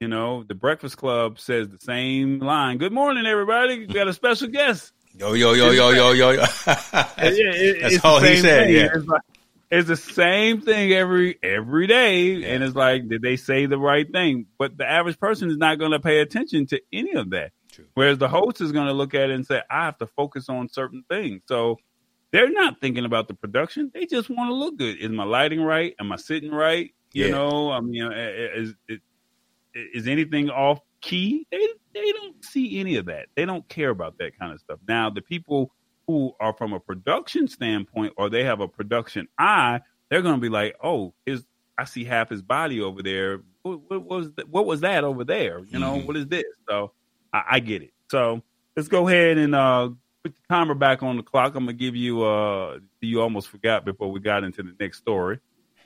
you 0.00 0.08
know, 0.08 0.42
the 0.42 0.54
Breakfast 0.54 0.96
Club 0.96 1.38
says 1.38 1.68
the 1.68 1.78
same 1.80 2.40
line. 2.40 2.78
Good 2.78 2.92
morning, 2.92 3.26
everybody. 3.26 3.80
We 3.80 3.86
got 3.86 4.08
a 4.08 4.12
special 4.12 4.48
guest. 4.48 4.92
Yo, 5.16 5.34
yo, 5.34 5.52
yo, 5.52 5.70
yo, 5.70 5.90
yo, 5.90 6.12
yo, 6.12 6.30
yo. 6.30 6.36
that's, 6.66 6.98
Yeah, 7.18 7.52
it- 7.52 7.82
that's 7.82 8.04
all 8.04 8.20
he 8.20 8.36
said. 8.36 8.66
thing. 8.66 8.74
Yeah. 8.74 8.88
It's, 8.94 9.06
like, 9.06 9.20
it's 9.70 9.88
the 9.88 9.96
same 9.96 10.60
thing 10.60 10.92
every 10.92 11.38
every 11.42 11.86
day, 11.86 12.44
and 12.52 12.62
it's 12.62 12.74
like, 12.74 13.08
did 13.08 13.22
they 13.22 13.36
say 13.36 13.64
the 13.66 13.78
right 13.78 14.10
thing? 14.10 14.46
But 14.58 14.76
the 14.76 14.86
average 14.90 15.18
person 15.18 15.48
is 15.50 15.56
not 15.56 15.78
going 15.78 15.92
to 15.92 16.00
pay 16.00 16.18
attention 16.20 16.66
to 16.66 16.80
any 16.92 17.12
of 17.14 17.30
that. 17.30 17.52
True. 17.70 17.86
Whereas 17.94 18.18
the 18.18 18.28
host 18.28 18.60
is 18.60 18.70
going 18.72 18.88
to 18.88 18.92
look 18.92 19.14
at 19.14 19.30
it 19.30 19.34
and 19.34 19.46
say, 19.46 19.62
I 19.70 19.84
have 19.86 19.96
to 19.98 20.06
focus 20.06 20.48
on 20.50 20.68
certain 20.68 21.04
things. 21.08 21.42
So 21.46 21.78
they're 22.32 22.50
not 22.50 22.80
thinking 22.80 23.04
about 23.04 23.28
the 23.28 23.34
production. 23.34 23.90
They 23.94 24.06
just 24.06 24.30
want 24.30 24.48
to 24.50 24.54
look 24.54 24.78
good. 24.78 24.98
Is 24.98 25.10
my 25.10 25.24
lighting 25.24 25.62
right? 25.62 25.94
Am 26.00 26.12
I 26.12 26.16
sitting 26.16 26.50
right? 26.50 26.90
You 27.12 27.26
Yeah. 27.26 27.30
know, 27.32 27.70
I 27.70 27.80
mean, 27.80 28.04
uh, 28.04 28.10
is, 28.56 28.74
is 28.88 29.00
is 29.74 30.08
anything 30.08 30.50
off 30.50 30.80
key? 31.00 31.46
They 31.50 31.66
they 31.94 32.12
don't 32.12 32.42
see 32.44 32.78
any 32.80 32.96
of 32.96 33.06
that. 33.06 33.28
They 33.36 33.44
don't 33.44 33.68
care 33.68 33.90
about 33.90 34.16
that 34.18 34.38
kind 34.38 34.52
of 34.52 34.60
stuff. 34.60 34.78
Now, 34.88 35.10
the 35.10 35.22
people 35.22 35.72
who 36.06 36.32
are 36.40 36.54
from 36.54 36.72
a 36.72 36.80
production 36.80 37.46
standpoint 37.48 38.12
or 38.16 38.28
they 38.30 38.44
have 38.44 38.60
a 38.60 38.68
production 38.68 39.28
eye, 39.38 39.80
they're 40.10 40.22
going 40.22 40.34
to 40.36 40.40
be 40.40 40.48
like, 40.48 40.74
"Oh, 40.82 41.14
his 41.26 41.44
I 41.78 41.84
see 41.84 42.04
half 42.04 42.28
his 42.30 42.42
body 42.42 42.80
over 42.80 43.02
there. 43.02 43.40
What, 43.62 43.80
what 43.90 44.04
was 44.04 44.32
that, 44.34 44.48
what 44.48 44.66
was 44.66 44.80
that 44.80 45.04
over 45.04 45.24
there? 45.24 45.60
You 45.70 45.78
know, 45.78 45.94
Mhm. 45.98 46.06
what 46.06 46.16
is 46.16 46.26
this?" 46.28 46.44
So 46.68 46.92
I, 47.32 47.42
I 47.52 47.60
get 47.60 47.82
it. 47.82 47.90
So 48.10 48.42
let's 48.76 48.88
go 48.88 49.08
ahead 49.08 49.38
and 49.38 49.54
uh, 49.54 49.90
put 50.22 50.34
the 50.34 50.40
timer 50.48 50.74
back 50.74 51.02
on 51.02 51.16
the 51.16 51.22
clock. 51.22 51.54
I'm 51.54 51.64
gonna 51.64 51.72
give 51.72 51.96
you 51.96 52.22
uh, 52.22 52.78
you 53.00 53.20
almost 53.20 53.48
forgot 53.48 53.84
before 53.84 54.10
we 54.10 54.20
got 54.20 54.44
into 54.44 54.62
the 54.62 54.74
next 54.78 54.98
story. 54.98 55.38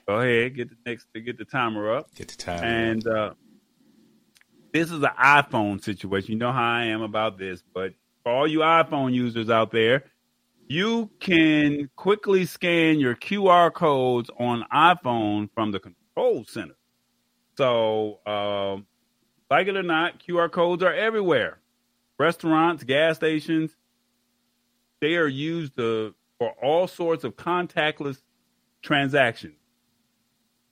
Go 0.07 0.19
ahead, 0.19 0.55
get 0.55 0.69
the 0.69 0.77
next 0.85 1.07
get 1.13 1.37
the 1.37 1.45
timer 1.45 1.95
up. 1.95 2.13
Get 2.15 2.29
the 2.29 2.37
time. 2.37 2.63
And 2.63 3.07
uh, 3.07 3.33
this 4.73 4.91
is 4.91 5.03
an 5.03 5.11
iPhone 5.21 5.83
situation. 5.83 6.33
You 6.33 6.37
know 6.37 6.51
how 6.51 6.73
I 6.73 6.85
am 6.85 7.01
about 7.01 7.37
this, 7.37 7.63
but 7.73 7.93
for 8.23 8.31
all 8.31 8.47
you 8.47 8.59
iPhone 8.59 9.13
users 9.13 9.49
out 9.49 9.71
there, 9.71 10.03
you 10.67 11.09
can 11.19 11.89
quickly 11.95 12.45
scan 12.45 12.99
your 12.99 13.15
QR 13.15 13.73
codes 13.73 14.29
on 14.37 14.65
iPhone 14.73 15.49
from 15.53 15.71
the 15.71 15.79
control 15.79 16.43
center. 16.45 16.75
So, 17.57 18.19
um, 18.25 18.85
like 19.49 19.67
it 19.67 19.77
or 19.77 19.83
not, 19.83 20.19
QR 20.19 20.51
codes 20.51 20.83
are 20.83 20.93
everywhere. 20.93 21.59
Restaurants, 22.19 22.83
gas 22.83 23.15
stations, 23.15 23.75
they 25.01 25.15
are 25.15 25.27
used 25.27 25.77
to, 25.77 26.13
for 26.39 26.51
all 26.61 26.87
sorts 26.87 27.23
of 27.23 27.35
contactless 27.35 28.21
transactions. 28.81 29.57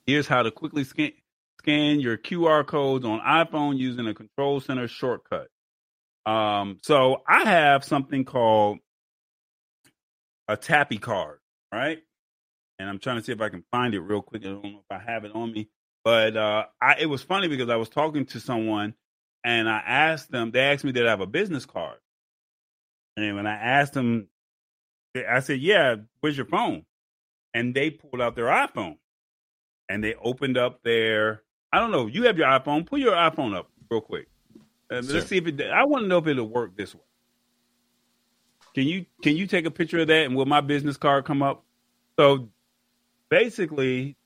Here's 0.06 0.26
how 0.26 0.42
to 0.42 0.50
quickly 0.50 0.84
scan 0.84 1.12
scan 1.58 1.98
your 1.98 2.16
QR 2.16 2.64
codes 2.64 3.04
on 3.04 3.20
iPhone 3.20 3.76
using 3.76 4.06
a 4.06 4.14
control 4.14 4.60
center 4.60 4.86
shortcut. 4.86 5.48
Um, 6.24 6.78
so 6.82 7.22
I 7.26 7.44
have 7.44 7.84
something 7.84 8.24
called 8.24 8.78
a 10.48 10.56
Tappy 10.56 10.98
card, 10.98 11.38
right? 11.72 11.98
And 12.78 12.88
I'm 12.88 12.98
trying 12.98 13.16
to 13.16 13.22
see 13.22 13.32
if 13.32 13.40
I 13.40 13.48
can 13.48 13.64
find 13.72 13.94
it 13.94 14.00
real 14.00 14.22
quick. 14.22 14.42
I 14.44 14.48
don't 14.48 14.62
know 14.62 14.82
if 14.88 14.96
I 14.96 14.98
have 14.98 15.24
it 15.24 15.34
on 15.34 15.52
me, 15.52 15.68
but 16.04 16.36
uh, 16.36 16.66
I, 16.80 16.96
it 17.00 17.06
was 17.06 17.22
funny 17.22 17.48
because 17.48 17.68
I 17.68 17.76
was 17.76 17.88
talking 17.88 18.26
to 18.26 18.40
someone 18.40 18.94
and 19.42 19.68
I 19.68 19.78
asked 19.78 20.30
them. 20.30 20.50
They 20.50 20.60
asked 20.60 20.84
me 20.84 20.92
did 20.92 21.06
I 21.06 21.10
have 21.10 21.20
a 21.20 21.26
business 21.26 21.66
card, 21.66 21.98
and 23.16 23.36
when 23.36 23.46
I 23.46 23.54
asked 23.54 23.94
them, 23.94 24.28
I 25.28 25.40
said, 25.40 25.60
"Yeah, 25.60 25.96
where's 26.20 26.36
your 26.36 26.46
phone?" 26.46 26.84
And 27.54 27.74
they 27.74 27.90
pulled 27.90 28.20
out 28.20 28.36
their 28.36 28.46
iPhone 28.46 28.98
and 29.88 30.04
they 30.04 30.14
opened 30.14 30.58
up 30.58 30.82
their 30.82 31.42
I 31.72 31.78
don't 31.80 31.90
know. 31.90 32.06
You 32.06 32.24
have 32.24 32.38
your 32.38 32.46
iPhone. 32.46 32.86
Pull 32.86 32.98
your 32.98 33.14
iPhone 33.14 33.54
up 33.54 33.70
real 33.90 34.00
quick. 34.00 34.28
Uh, 34.90 35.02
Sure. 35.02 35.14
let's 35.14 35.26
see 35.26 35.36
if 35.38 35.46
it. 35.46 35.60
I 35.62 35.84
want 35.84 36.04
to 36.04 36.08
know 36.08 36.18
if 36.18 36.26
it'll 36.26 36.48
work 36.48 36.76
this 36.76 36.94
way. 36.94 37.00
Can 38.74 38.84
you 38.86 39.06
can 39.22 39.36
you 39.36 39.46
take 39.46 39.64
a 39.66 39.70
picture 39.70 39.98
of 40.00 40.06
that 40.08 40.26
and 40.26 40.36
will 40.36 40.46
my 40.46 40.60
business 40.60 40.96
card 40.96 41.24
come 41.24 41.42
up? 41.42 41.64
So 42.18 42.50
basically, 43.30 44.16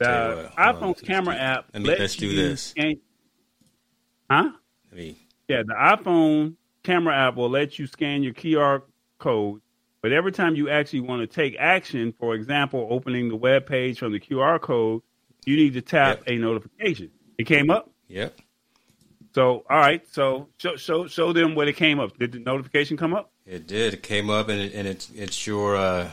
I 0.00 0.04
tell 0.04 0.28
you 0.30 0.36
the 0.36 0.42
what, 0.42 0.56
iPhone's 0.56 1.00
camera 1.02 1.34
app. 1.34 1.66
Let 1.74 1.82
me 1.82 1.88
lets 1.90 2.16
do 2.16 2.34
this. 2.34 2.74
huh? 4.30 4.50
Me. 4.92 5.16
Yeah, 5.48 5.62
the 5.66 5.74
iPhone 5.74 6.54
camera 6.84 7.16
app 7.16 7.36
will 7.36 7.50
let 7.50 7.78
you 7.78 7.86
scan 7.86 8.22
your 8.22 8.34
QR 8.34 8.82
code, 9.18 9.60
but 10.00 10.12
every 10.12 10.32
time 10.32 10.56
you 10.56 10.68
actually 10.68 11.00
want 11.00 11.20
to 11.20 11.26
take 11.26 11.56
action, 11.58 12.12
for 12.18 12.34
example, 12.34 12.86
opening 12.90 13.28
the 13.28 13.36
web 13.36 13.66
page 13.66 13.98
from 13.98 14.12
the 14.12 14.20
QR 14.20 14.60
code, 14.60 15.02
you 15.44 15.56
need 15.56 15.74
to 15.74 15.82
tap 15.82 16.18
Yep. 16.26 16.28
a 16.28 16.38
notification. 16.38 17.10
It 17.38 17.44
came 17.44 17.70
up. 17.70 17.90
Yep. 18.08 18.36
So, 19.34 19.64
all 19.70 19.78
right. 19.78 20.02
So, 20.12 20.48
show 20.58 20.76
show 20.76 21.06
show 21.06 21.32
them 21.32 21.54
what 21.54 21.66
it 21.68 21.74
came 21.76 21.98
up. 21.98 22.18
Did 22.18 22.32
the 22.32 22.38
notification 22.40 22.96
come 22.96 23.14
up? 23.14 23.30
It 23.46 23.66
did. 23.66 23.94
It 23.94 24.02
came 24.02 24.28
up, 24.28 24.48
and 24.48 24.60
it, 24.60 24.74
and 24.74 24.86
it's 24.86 25.10
it's 25.14 25.46
your 25.46 25.74
uh, 25.76 26.10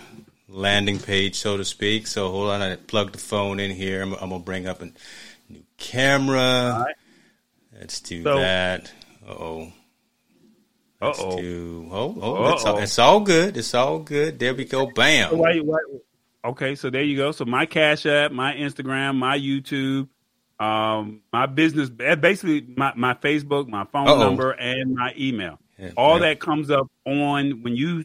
landing 0.47 0.99
page, 0.99 1.35
so 1.35 1.57
to 1.57 1.65
speak. 1.65 2.07
So 2.07 2.31
hold 2.31 2.49
on, 2.49 2.61
I 2.61 2.75
plug 2.77 3.11
the 3.11 3.17
phone 3.17 3.59
in 3.59 3.71
here. 3.71 4.01
I'm, 4.01 4.13
I'm 4.13 4.29
gonna 4.29 4.39
bring 4.39 4.67
up 4.67 4.81
a 4.81 4.85
new 5.49 5.63
camera. 5.77 6.39
All 6.77 6.83
right. 6.85 6.95
Let's 7.77 7.99
do 7.99 8.23
So- 8.23 8.39
that. 8.39 8.91
Uh 9.27 9.31
oh. 9.33 9.73
Uh-oh. 11.01 11.87
Oh, 11.91 12.17
oh, 12.21 12.53
it's 12.53 12.65
all, 12.65 12.77
it's 12.79 12.99
all 12.99 13.19
good. 13.21 13.55
It's 13.55 13.73
all 13.73 13.99
good. 13.99 14.37
There 14.37 14.53
we 14.53 14.65
go. 14.65 14.87
Bam. 14.87 15.29
So 15.29 15.37
why, 15.37 15.57
why, 15.59 15.79
okay, 16.43 16.75
so 16.75 16.89
there 16.89 17.03
you 17.03 17.15
go. 17.15 17.31
So 17.31 17.45
my 17.45 17.65
Cash 17.65 18.05
App, 18.05 18.31
my 18.31 18.53
Instagram, 18.53 19.15
my 19.15 19.37
YouTube, 19.37 20.09
um, 20.59 21.21
my 21.31 21.45
business, 21.45 21.89
basically 21.89 22.65
my, 22.75 22.91
my 22.95 23.13
Facebook, 23.13 23.69
my 23.69 23.85
phone 23.85 24.07
Uh-oh. 24.09 24.19
number, 24.19 24.51
and 24.51 24.93
my 24.93 25.13
email. 25.17 25.57
Yeah, 25.77 25.91
All 25.95 26.19
yeah. 26.19 26.29
that 26.29 26.41
comes 26.41 26.69
up 26.69 26.87
on 27.05 27.63
when 27.63 27.75
you 27.77 28.03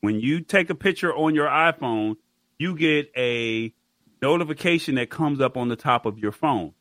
when 0.00 0.20
you 0.20 0.40
take 0.40 0.68
a 0.68 0.74
picture 0.74 1.14
on 1.14 1.34
your 1.34 1.48
iPhone, 1.48 2.16
you 2.58 2.76
get 2.76 3.10
a 3.16 3.72
notification 4.20 4.96
that 4.96 5.08
comes 5.08 5.40
up 5.40 5.56
on 5.56 5.68
the 5.68 5.76
top 5.76 6.04
of 6.04 6.18
your 6.18 6.32
phone. 6.32 6.74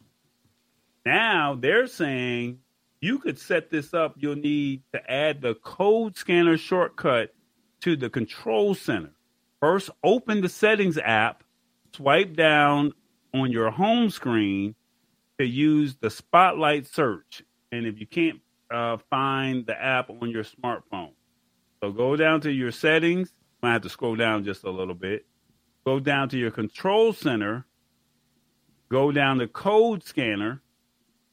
Now 1.06 1.56
they're 1.56 1.88
saying 1.88 2.60
you 3.06 3.20
could 3.20 3.38
set 3.38 3.70
this 3.70 3.94
up. 3.94 4.16
You'll 4.18 4.36
need 4.36 4.82
to 4.92 5.12
add 5.12 5.42
the 5.42 5.54
code 5.54 6.18
scanner 6.18 6.58
shortcut 6.58 7.36
to 7.82 7.96
the 7.96 8.10
control 8.10 8.74
center. 8.74 9.12
First, 9.60 9.92
open 10.04 10.42
the 10.42 10.50
settings 10.50 10.98
app, 10.98 11.44
swipe 11.96 12.36
down 12.36 12.94
on 13.32 13.52
your 13.52 13.70
home 13.70 14.10
screen 14.10 14.74
to 15.38 15.46
use 15.46 15.96
the 15.98 16.10
spotlight 16.10 16.88
search. 16.88 17.44
And 17.72 17.86
if 17.86 18.00
you 18.00 18.08
can't 18.08 18.40
uh, 18.72 18.98
find 19.12 19.68
the 19.68 19.80
app 19.80 20.10
on 20.10 20.32
your 20.32 20.44
smartphone, 20.44 21.12
so 21.82 21.92
go 21.92 22.16
down 22.16 22.42
to 22.42 22.52
your 22.52 22.72
settings. 22.72 23.34
Might 23.62 23.74
have 23.74 23.82
to 23.84 23.90
scroll 23.90 24.16
down 24.16 24.44
just 24.44 24.64
a 24.64 24.72
little 24.72 24.96
bit. 24.96 25.28
Go 25.86 26.00
down 26.00 26.30
to 26.30 26.38
your 26.38 26.52
control 26.52 27.14
center. 27.14 27.68
Go 28.90 29.12
down 29.12 29.38
to 29.40 29.48
code 29.48 30.04
scanner, 30.04 30.62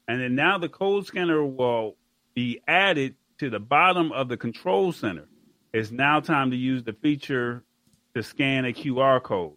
and 0.09 0.21
then 0.21 0.35
now 0.35 0.59
the 0.59 0.69
code 0.69 1.07
scanner 1.07 1.45
will 1.45 1.97
be 2.35 2.61
added 2.67 3.15
to 3.39 3.51
the 3.51 3.61
bottom 3.61 4.13
of 4.13 4.29
the 4.29 4.37
control 4.37 4.93
center. 4.93 5.29
It's 5.73 5.91
now 5.91 6.21
time 6.21 6.51
to 6.51 6.57
use 6.57 6.83
the 6.83 6.93
feature 6.93 7.65
to 8.15 8.23
scan 8.23 8.65
a 8.65 8.73
QR 8.73 9.23
code. 9.23 9.55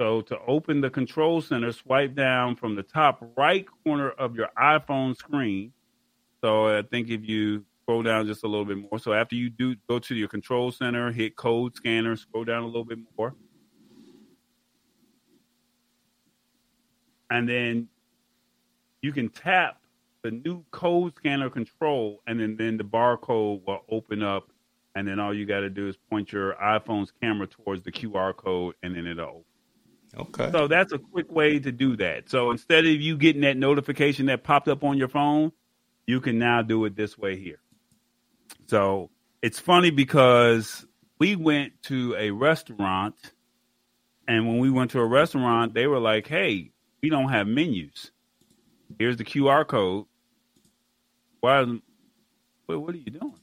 So 0.00 0.20
to 0.22 0.38
open 0.46 0.80
the 0.80 0.90
control 0.90 1.40
center, 1.40 1.72
swipe 1.72 2.14
down 2.14 2.54
from 2.56 2.76
the 2.76 2.82
top 2.82 3.32
right 3.36 3.66
corner 3.84 4.10
of 4.10 4.36
your 4.36 4.48
iPhone 4.56 5.16
screen. 5.16 5.72
So 6.40 6.78
I 6.78 6.82
think 6.82 7.08
if 7.08 7.28
you 7.28 7.64
scroll 7.82 8.02
down 8.02 8.26
just 8.26 8.44
a 8.44 8.46
little 8.46 8.66
bit 8.66 8.76
more. 8.76 8.98
So 8.98 9.14
after 9.14 9.34
you 9.34 9.48
do 9.48 9.74
go 9.88 9.98
to 9.98 10.14
your 10.14 10.28
control 10.28 10.70
center, 10.70 11.10
hit 11.10 11.36
code 11.36 11.74
scanner, 11.74 12.16
scroll 12.16 12.44
down 12.44 12.62
a 12.62 12.66
little 12.66 12.84
bit 12.84 12.98
more. 13.16 13.34
And 17.30 17.48
then 17.48 17.88
you 19.02 19.12
can 19.12 19.28
tap 19.28 19.80
the 20.22 20.30
new 20.30 20.64
code 20.70 21.14
scanner 21.16 21.50
control 21.50 22.20
and 22.26 22.40
then, 22.40 22.56
then 22.56 22.76
the 22.76 22.84
barcode 22.84 23.64
will 23.66 23.84
open 23.88 24.22
up 24.22 24.50
and 24.94 25.06
then 25.06 25.20
all 25.20 25.32
you 25.32 25.46
got 25.46 25.60
to 25.60 25.70
do 25.70 25.88
is 25.88 25.96
point 26.10 26.32
your 26.32 26.54
iPhone's 26.54 27.12
camera 27.20 27.46
towards 27.46 27.82
the 27.82 27.92
QR 27.92 28.34
code 28.36 28.74
and 28.82 28.96
then 28.96 29.06
it'll 29.06 29.24
open. 29.24 29.44
Okay. 30.16 30.50
So 30.50 30.68
that's 30.68 30.92
a 30.92 30.98
quick 30.98 31.30
way 31.30 31.58
to 31.58 31.70
do 31.70 31.96
that. 31.96 32.30
So 32.30 32.50
instead 32.50 32.86
of 32.86 32.92
you 32.92 33.16
getting 33.16 33.42
that 33.42 33.56
notification 33.56 34.26
that 34.26 34.42
popped 34.42 34.68
up 34.68 34.82
on 34.82 34.98
your 34.98 35.08
phone, 35.08 35.52
you 36.06 36.20
can 36.20 36.38
now 36.38 36.62
do 36.62 36.84
it 36.86 36.96
this 36.96 37.18
way 37.18 37.36
here. 37.36 37.60
So 38.66 39.10
it's 39.42 39.60
funny 39.60 39.90
because 39.90 40.86
we 41.18 41.36
went 41.36 41.82
to 41.84 42.14
a 42.16 42.30
restaurant, 42.30 43.14
and 44.26 44.46
when 44.46 44.58
we 44.58 44.70
went 44.70 44.92
to 44.92 45.00
a 45.00 45.06
restaurant, 45.06 45.74
they 45.74 45.86
were 45.86 45.98
like, 45.98 46.26
"Hey, 46.26 46.72
we 47.02 47.10
don't 47.10 47.28
have 47.28 47.46
menus. 47.46 48.10
Here's 48.98 49.16
the 49.16 49.24
QR 49.24 49.66
code." 49.66 50.06
Why? 51.40 51.62
What, 52.66 52.80
what 52.80 52.94
are 52.94 52.98
you 52.98 53.10
doing? 53.10 53.34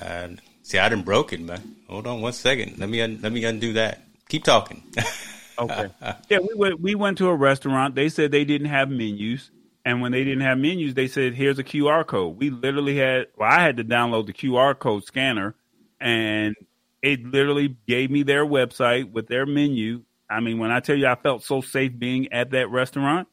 Uh, 0.00 0.28
see, 0.62 0.78
I 0.78 0.88
done 0.88 1.02
broke 1.02 1.32
it, 1.32 1.40
man. 1.40 1.76
Hold 1.88 2.06
on 2.06 2.20
one 2.20 2.32
second. 2.32 2.78
Let 2.78 2.88
me 2.88 3.00
un- 3.00 3.20
let 3.22 3.32
me 3.32 3.44
undo 3.44 3.72
that. 3.74 4.02
Keep 4.28 4.44
talking. 4.44 4.82
Okay. 5.58 5.90
yeah, 6.28 6.38
we 6.38 6.54
went 6.54 6.80
we 6.80 6.94
went 6.94 7.18
to 7.18 7.28
a 7.28 7.34
restaurant. 7.34 7.94
They 7.94 8.08
said 8.08 8.30
they 8.30 8.44
didn't 8.44 8.68
have 8.68 8.90
menus. 8.90 9.50
And 9.84 10.02
when 10.02 10.12
they 10.12 10.22
didn't 10.22 10.42
have 10.42 10.58
menus, 10.58 10.94
they 10.94 11.08
said, 11.08 11.34
here's 11.34 11.58
a 11.58 11.64
QR 11.64 12.06
code. 12.06 12.36
We 12.36 12.50
literally 12.50 12.96
had 12.96 13.26
well, 13.36 13.50
I 13.50 13.60
had 13.60 13.78
to 13.78 13.84
download 13.84 14.26
the 14.26 14.32
QR 14.32 14.78
code 14.78 15.04
scanner 15.04 15.54
and 16.00 16.54
it 17.02 17.24
literally 17.24 17.76
gave 17.86 18.10
me 18.10 18.22
their 18.22 18.44
website 18.44 19.10
with 19.10 19.28
their 19.28 19.46
menu. 19.46 20.02
I 20.28 20.40
mean, 20.40 20.58
when 20.58 20.70
I 20.70 20.80
tell 20.80 20.96
you 20.96 21.06
I 21.06 21.14
felt 21.14 21.42
so 21.42 21.60
safe 21.60 21.98
being 21.98 22.32
at 22.32 22.50
that 22.50 22.70
restaurant, 22.70 23.28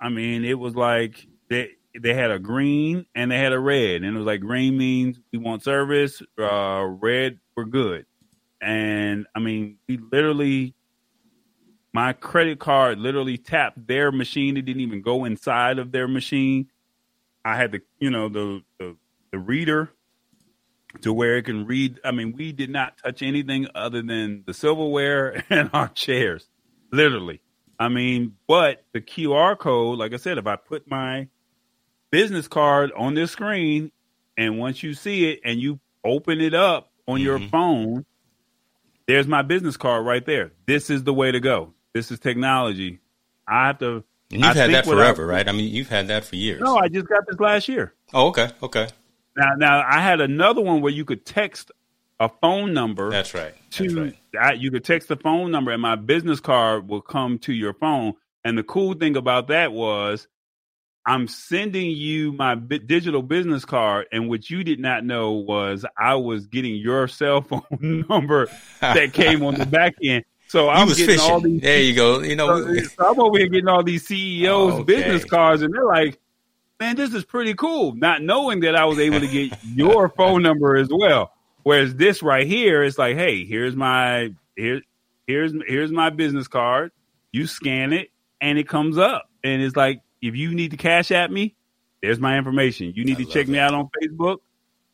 I 0.00 0.08
mean, 0.08 0.44
it 0.44 0.58
was 0.58 0.74
like 0.74 1.26
they 1.48 1.70
they 1.98 2.14
had 2.14 2.30
a 2.30 2.38
green 2.38 3.06
and 3.14 3.30
they 3.30 3.38
had 3.38 3.52
a 3.52 3.58
red. 3.58 4.02
And 4.02 4.14
it 4.16 4.18
was 4.18 4.26
like 4.26 4.40
green 4.40 4.76
means 4.76 5.18
we 5.32 5.38
want 5.38 5.62
service, 5.62 6.22
uh, 6.38 6.84
red, 6.84 7.38
we're 7.56 7.64
good. 7.64 8.06
And 8.60 9.26
I 9.34 9.40
mean, 9.40 9.78
we 9.88 9.98
literally 9.98 10.74
my 11.92 12.12
credit 12.12 12.58
card 12.58 12.98
literally 12.98 13.38
tapped 13.38 13.86
their 13.86 14.12
machine. 14.12 14.56
It 14.56 14.66
didn't 14.66 14.82
even 14.82 15.00
go 15.00 15.24
inside 15.24 15.78
of 15.78 15.92
their 15.92 16.06
machine. 16.06 16.70
I 17.44 17.56
had 17.56 17.72
the, 17.72 17.80
you 17.98 18.10
know, 18.10 18.28
the, 18.28 18.62
the 18.78 18.96
the 19.32 19.38
reader 19.38 19.90
to 21.02 21.12
where 21.12 21.36
it 21.36 21.44
can 21.44 21.66
read. 21.66 22.00
I 22.04 22.10
mean, 22.10 22.34
we 22.36 22.52
did 22.52 22.70
not 22.70 22.98
touch 22.98 23.22
anything 23.22 23.68
other 23.74 24.02
than 24.02 24.44
the 24.46 24.54
silverware 24.54 25.44
and 25.50 25.70
our 25.72 25.88
chairs, 25.88 26.48
literally. 26.92 27.40
I 27.78 27.88
mean, 27.88 28.36
but 28.46 28.84
the 28.92 29.00
QR 29.00 29.58
code, 29.58 29.98
like 29.98 30.12
I 30.14 30.16
said, 30.16 30.38
if 30.38 30.46
I 30.46 30.56
put 30.56 30.88
my 30.90 31.28
business 32.10 32.48
card 32.48 32.90
on 32.96 33.14
this 33.14 33.32
screen, 33.32 33.90
and 34.38 34.58
once 34.58 34.82
you 34.82 34.94
see 34.94 35.30
it 35.30 35.40
and 35.44 35.60
you 35.60 35.78
open 36.04 36.40
it 36.40 36.54
up 36.54 36.90
on 37.08 37.20
your 37.20 37.38
Mhm. 37.38 37.50
phone, 37.50 38.06
there's 39.06 39.26
my 39.26 39.42
business 39.42 39.76
card 39.76 40.04
right 40.06 40.24
there. 40.24 40.52
This 40.66 40.90
is 40.90 41.04
the 41.04 41.14
way 41.14 41.30
to 41.32 41.40
go. 41.40 41.72
This 41.92 42.10
is 42.10 42.18
technology. 42.18 42.98
I 43.46 43.66
have 43.68 43.78
to. 43.78 44.04
And 44.32 44.40
you've 44.40 44.44
I 44.44 44.54
had 44.54 44.70
that 44.72 44.86
what 44.86 44.98
I- 44.98 45.02
forever, 45.02 45.26
right? 45.26 45.48
I 45.48 45.52
mean, 45.52 45.72
you've 45.72 45.88
had 45.88 46.08
that 46.08 46.24
for 46.24 46.34
years. 46.36 46.60
No, 46.60 46.76
I 46.78 46.88
just 46.88 47.06
got 47.06 47.26
this 47.26 47.38
last 47.38 47.68
year. 47.68 47.94
oh, 48.12 48.28
okay, 48.28 48.50
okay. 48.62 48.88
Now, 49.36 49.52
now 49.56 49.84
I 49.86 50.00
had 50.00 50.20
another 50.20 50.60
one 50.62 50.80
where 50.80 50.92
you 50.92 51.04
could 51.04 51.24
text 51.24 51.70
a 52.18 52.28
phone 52.40 52.72
number 52.72 53.10
That's 53.10 53.34
right. 53.34 53.54
That's 53.64 53.76
to 53.92 54.02
right. 54.04 54.16
I, 54.40 54.52
you 54.52 54.70
could 54.70 54.84
text 54.84 55.08
the 55.08 55.16
phone 55.16 55.50
number 55.50 55.70
and 55.70 55.82
my 55.82 55.96
business 55.96 56.40
card 56.40 56.88
will 56.88 57.02
come 57.02 57.38
to 57.40 57.52
your 57.52 57.74
phone. 57.74 58.14
And 58.44 58.56
the 58.56 58.62
cool 58.62 58.94
thing 58.94 59.16
about 59.16 59.48
that 59.48 59.72
was 59.72 60.26
I'm 61.04 61.28
sending 61.28 61.90
you 61.90 62.32
my 62.32 62.54
bi- 62.56 62.78
digital 62.78 63.22
business 63.22 63.64
card, 63.64 64.06
and 64.10 64.28
what 64.28 64.50
you 64.50 64.64
did 64.64 64.80
not 64.80 65.04
know 65.04 65.32
was 65.32 65.84
I 65.96 66.16
was 66.16 66.46
getting 66.48 66.74
your 66.74 67.06
cell 67.20 67.42
phone 67.42 68.04
number 68.08 68.48
that 68.80 69.12
came 69.12 69.44
on 69.44 69.54
the 69.54 69.66
back 69.80 69.94
end. 70.02 70.24
So 70.48 70.68
I'm 70.68 70.88
was 70.88 70.96
getting 70.96 71.16
fishing. 71.16 71.30
all 71.32 71.40
these. 71.40 71.60
there 71.60 71.80
you 71.80 71.94
go. 71.94 72.20
You 72.22 72.34
know, 72.36 72.60
So, 72.60 72.76
so 72.82 73.10
I'm 73.10 73.20
over 73.20 73.38
here 73.38 73.48
getting 73.48 73.68
all 73.68 73.82
these 73.84 74.06
CEOs 74.06 74.72
oh, 74.74 74.76
Okay. 74.78 74.82
business 74.84 75.24
cards, 75.24 75.62
and 75.62 75.72
they're 75.74 75.84
like, 75.84 76.18
"Man, 76.80 76.96
this 76.96 77.12
is 77.14 77.24
pretty 77.24 77.54
cool." 77.54 77.94
Not 77.94 78.22
knowing 78.22 78.60
that 78.60 78.74
I 78.76 78.84
was 78.84 78.98
able 78.98 79.20
to 79.20 79.26
get 79.28 79.56
your 79.74 80.08
phone 80.08 80.42
number 80.42 80.76
as 80.76 80.88
well. 80.90 81.32
Whereas 81.66 81.96
this 81.96 82.22
right 82.22 82.46
here, 82.46 82.84
it's 82.84 82.96
like, 82.96 83.16
"Hey, 83.16 83.44
here's 83.44 83.74
my 83.74 84.32
here, 84.54 84.82
here's 85.26 85.52
here's 85.66 85.90
my 85.90 86.10
business 86.10 86.46
card. 86.46 86.92
You 87.32 87.48
scan 87.48 87.92
it, 87.92 88.12
and 88.40 88.56
it 88.56 88.68
comes 88.68 88.98
up, 88.98 89.28
and 89.42 89.60
it's 89.60 89.74
like, 89.74 90.00
if 90.22 90.36
you 90.36 90.54
need 90.54 90.70
to 90.70 90.76
cash 90.76 91.10
at 91.10 91.28
me, 91.32 91.56
there's 92.02 92.20
my 92.20 92.38
information. 92.38 92.92
You 92.94 93.04
need 93.04 93.16
I 93.16 93.24
to 93.24 93.26
check 93.26 93.46
love 93.46 93.48
me 93.48 93.58
out 93.58 93.74
on 93.74 93.90
Facebook. 94.00 94.36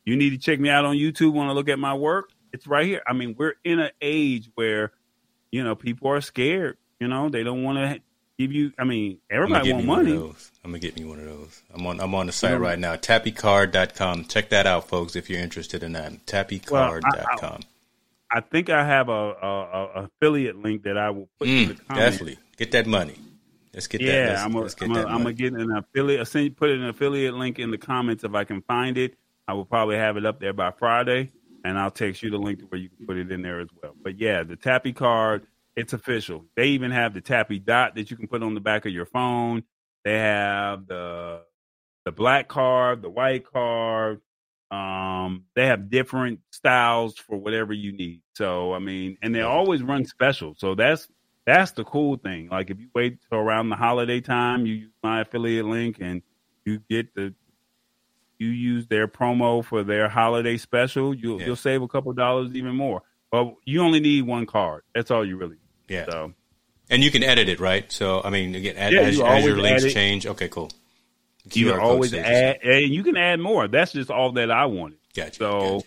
You 0.06 0.16
need 0.16 0.30
to 0.30 0.38
check 0.38 0.58
me 0.60 0.70
out 0.70 0.86
on 0.86 0.96
YouTube. 0.96 1.34
Want 1.34 1.50
to 1.50 1.52
look 1.52 1.68
at 1.68 1.78
my 1.78 1.92
work? 1.92 2.30
It's 2.54 2.66
right 2.66 2.86
here. 2.86 3.02
I 3.06 3.12
mean, 3.12 3.34
we're 3.38 3.56
in 3.64 3.78
an 3.78 3.90
age 4.00 4.48
where 4.54 4.92
you 5.50 5.62
know, 5.62 5.76
people 5.76 6.08
are 6.08 6.22
scared. 6.22 6.78
You 6.98 7.06
know, 7.06 7.28
they 7.28 7.44
don't 7.44 7.62
want 7.62 7.76
to 7.76 8.00
give 8.38 8.52
you. 8.52 8.72
I 8.78 8.84
mean, 8.84 9.18
everybody 9.30 9.64
get 9.64 9.72
want 9.72 9.84
me 9.84 9.88
one 9.90 9.98
of 10.00 10.06
money. 10.06 10.18
I'm 10.64 10.70
gonna 10.70 10.78
get 10.78 10.96
me 10.96 11.04
one 11.04 11.18
of 11.18 11.24
those. 11.26 11.62
I'm 11.74 11.86
on. 11.86 12.00
I'm 12.00 12.14
on 12.14 12.26
the 12.26 12.32
site 12.32 12.58
right 12.58 12.78
now. 12.78 12.96
Tappycard.com. 12.96 14.24
Check 14.26 14.50
that 14.50 14.66
out, 14.66 14.88
folks, 14.88 15.16
if 15.16 15.28
you're 15.28 15.40
interested 15.40 15.82
in 15.82 15.92
that. 15.92 16.26
Tappycard.com. 16.26 17.62
I 18.34 18.40
think 18.40 18.70
I 18.70 18.84
have 18.84 19.08
a, 19.10 19.12
a, 19.12 19.46
a 20.02 20.08
affiliate 20.08 20.56
link 20.56 20.84
that 20.84 20.96
I 20.96 21.10
will 21.10 21.28
put 21.38 21.48
in 21.48 21.68
the 21.68 21.74
Mm, 21.74 21.86
comments. 21.88 22.16
definitely 22.16 22.38
get 22.56 22.70
that 22.72 22.86
money. 22.86 23.14
Let's 23.74 23.86
get 23.86 23.98
that. 23.98 24.06
Yeah, 24.06 24.44
I'm 24.44 24.52
gonna 24.52 25.06
I'm 25.06 25.32
get 25.34 25.52
an 25.52 25.70
affiliate. 25.70 26.20
I'll 26.20 26.26
send, 26.26 26.56
put 26.56 26.70
an 26.70 26.84
affiliate 26.84 27.34
link 27.34 27.58
in 27.58 27.70
the 27.70 27.78
comments 27.78 28.24
if 28.24 28.34
I 28.34 28.44
can 28.44 28.62
find 28.62 28.96
it. 28.98 29.16
I 29.48 29.54
will 29.54 29.64
probably 29.64 29.96
have 29.96 30.16
it 30.16 30.24
up 30.24 30.40
there 30.40 30.52
by 30.52 30.70
Friday, 30.70 31.30
and 31.64 31.78
I'll 31.78 31.90
text 31.90 32.22
you 32.22 32.30
the 32.30 32.38
link 32.38 32.60
to 32.60 32.64
where 32.66 32.80
you 32.80 32.88
can 32.88 33.06
put 33.06 33.16
it 33.16 33.30
in 33.30 33.42
there 33.42 33.60
as 33.60 33.68
well. 33.82 33.94
But 34.02 34.18
yeah, 34.18 34.42
the 34.44 34.56
Tappy 34.56 34.92
card, 34.92 35.46
it's 35.76 35.92
official. 35.92 36.44
They 36.56 36.68
even 36.68 36.90
have 36.90 37.14
the 37.14 37.20
Tappy 37.20 37.58
dot 37.58 37.94
that 37.94 38.10
you 38.10 38.16
can 38.16 38.28
put 38.28 38.42
on 38.42 38.54
the 38.54 38.60
back 38.60 38.86
of 38.86 38.92
your 38.92 39.06
phone. 39.06 39.62
They 40.04 40.18
have 40.18 40.86
the 40.86 41.42
the 42.04 42.12
black 42.12 42.48
card, 42.48 43.02
the 43.02 43.10
white 43.10 43.44
card. 43.44 44.20
Um, 44.70 45.44
they 45.54 45.66
have 45.66 45.90
different 45.90 46.40
styles 46.50 47.16
for 47.18 47.36
whatever 47.36 47.72
you 47.72 47.92
need. 47.92 48.22
So 48.34 48.72
I 48.74 48.78
mean, 48.78 49.18
and 49.22 49.34
they 49.34 49.42
always 49.42 49.82
run 49.82 50.04
special. 50.04 50.54
So 50.58 50.74
that's 50.74 51.08
that's 51.46 51.72
the 51.72 51.84
cool 51.84 52.16
thing. 52.16 52.48
Like 52.48 52.70
if 52.70 52.78
you 52.80 52.88
wait 52.94 53.18
till 53.28 53.38
around 53.38 53.68
the 53.68 53.76
holiday 53.76 54.20
time, 54.20 54.66
you 54.66 54.74
use 54.74 54.92
my 55.02 55.20
affiliate 55.20 55.66
link 55.66 55.98
and 56.00 56.22
you 56.64 56.80
get 56.88 57.14
the 57.14 57.34
you 58.38 58.48
use 58.48 58.86
their 58.88 59.06
promo 59.06 59.64
for 59.64 59.84
their 59.84 60.08
holiday 60.08 60.56
special, 60.56 61.14
you'll 61.14 61.38
Yeah. 61.40 61.46
you'll 61.46 61.56
save 61.56 61.82
a 61.82 61.88
couple 61.88 62.12
dollars 62.12 62.54
even 62.54 62.74
more. 62.74 63.02
But 63.30 63.54
you 63.64 63.80
only 63.82 64.00
need 64.00 64.22
one 64.26 64.46
card. 64.46 64.82
That's 64.94 65.10
all 65.10 65.24
you 65.24 65.36
really 65.36 65.56
need. 65.56 65.61
Yeah. 65.88 66.06
So 66.08 66.32
And 66.90 67.02
you 67.02 67.10
can 67.10 67.22
edit 67.22 67.48
it, 67.48 67.60
right? 67.60 67.90
So, 67.90 68.20
I 68.24 68.30
mean, 68.30 68.54
again, 68.54 68.76
as, 68.76 68.92
Yeah, 68.92 69.00
as, 69.00 69.16
you 69.16 69.24
as 69.24 69.44
your 69.44 69.56
links 69.58 69.92
change, 69.92 70.26
okay, 70.26 70.48
cool. 70.48 70.70
you 71.52 71.66
QR 71.66 71.72
can 71.72 71.80
always 71.80 72.14
add 72.14 72.58
and 72.62 72.92
you 72.92 73.02
can 73.02 73.16
add 73.16 73.40
more. 73.40 73.68
That's 73.68 73.92
just 73.92 74.10
all 74.10 74.32
that 74.32 74.50
I 74.50 74.66
wanted. 74.66 74.98
Gotcha. 75.14 75.34
So 75.34 75.82
gotcha. 75.82 75.86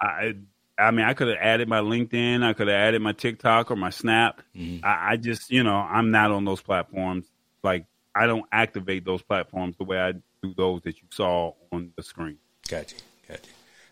I 0.00 0.34
I 0.78 0.90
mean 0.90 1.06
I 1.06 1.14
could 1.14 1.28
have 1.28 1.38
added 1.40 1.68
my 1.68 1.80
LinkedIn, 1.80 2.42
I 2.42 2.52
could 2.52 2.68
have 2.68 2.76
added 2.76 3.00
my 3.02 3.12
TikTok 3.12 3.70
or 3.70 3.76
my 3.76 3.90
Snap. 3.90 4.42
Mhm. 4.56 4.84
I, 4.84 5.12
I 5.12 5.16
just 5.16 5.50
you 5.50 5.62
know, 5.62 5.74
I'm 5.76 6.10
not 6.10 6.30
on 6.32 6.44
those 6.44 6.60
platforms. 6.60 7.26
Like 7.62 7.86
I 8.14 8.26
don't 8.26 8.44
activate 8.52 9.04
those 9.04 9.22
platforms 9.22 9.76
the 9.78 9.84
way 9.84 9.98
I 9.98 10.12
do 10.12 10.54
those 10.56 10.82
that 10.82 10.96
you 10.96 11.08
saw 11.10 11.52
on 11.72 11.92
the 11.96 12.02
screen. 12.02 12.38
Gotcha. 12.68 12.96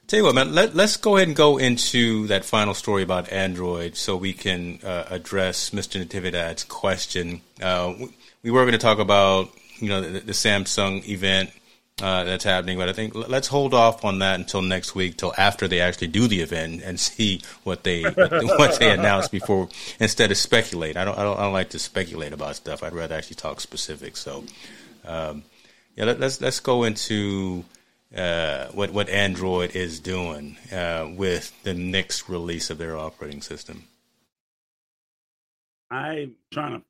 Tell 0.07 0.19
you 0.19 0.25
what, 0.25 0.35
man. 0.35 0.55
Let, 0.55 0.75
let's 0.75 0.99
go 0.99 1.17
ahead 1.17 1.29
and 1.29 1.37
go 1.37 1.57
into 1.57 2.27
that 2.27 2.45
final 2.45 2.75
story 2.75 3.03
about 3.03 3.33
Android, 3.33 3.97
so 3.97 4.17
we 4.17 4.35
can 4.35 4.79
uh, 4.85 5.07
address 5.09 5.71
Mr. 5.71 6.05
Natividad's 6.05 6.65
question. 6.65 7.41
Uh, 7.63 7.95
we, 7.99 8.09
we 8.43 8.51
were 8.51 8.63
going 8.63 8.73
to 8.73 8.79
talk 8.79 8.99
about 8.99 9.51
you 9.79 9.89
know 9.89 10.03
the, 10.03 10.21
the 10.21 10.33
Samsung 10.33 11.09
event 11.09 11.51
uh, 12.03 12.25
that's 12.25 12.45
happening, 12.45 12.77
but 12.77 12.91
I 12.91 12.93
think 12.93 13.15
let's 13.15 13.49
hold 13.49 13.73
off 13.73 14.05
on 14.05 14.19
that 14.19 14.39
until 14.39 14.61
next 14.61 14.95
week, 14.95 15.17
till 15.17 15.33
after 15.39 15.69
they 15.69 15.81
actually 15.81 16.09
do 16.09 16.29
the 16.29 16.43
event 16.43 16.83
and 16.85 17.01
see 17.01 17.41
what 17.63 17.83
they 17.83 18.03
what 18.03 18.79
they 18.79 18.91
announce 18.93 19.29
before 19.29 19.71
instead 20.01 20.31
of 20.31 20.37
speculate. 20.37 20.99
I 20.99 21.07
don't 21.07 21.19
I 21.19 21.23
don't 21.23 21.39
I 21.39 21.45
don't 21.45 21.55
like 21.55 21.71
to 21.71 21.79
speculate 21.79 22.35
about 22.35 22.57
stuff. 22.57 22.83
I'd 22.83 22.93
rather 22.93 23.15
actually 23.15 23.37
talk 23.37 23.61
specifics. 23.61 24.21
So. 24.21 24.45
Um, 25.07 25.45
yeah, 25.97 26.07
let, 26.07 26.19
let's 26.19 26.41
let's 26.41 26.61
go 26.61 26.85
into 26.85 27.65
uh, 28.17 28.67
what 28.69 28.91
what 28.91 29.09
Android 29.09 29.75
is 29.75 30.01
doing 30.01 30.57
uh, 30.73 31.09
with 31.17 31.53
the 31.63 31.75
next 31.75 32.29
release 32.29 32.71
of 32.71 32.79
their 32.79 32.97
operating 32.97 33.43
system. 33.43 33.85
I'm 35.91 36.35
trying 36.53 36.81
to 36.81 36.83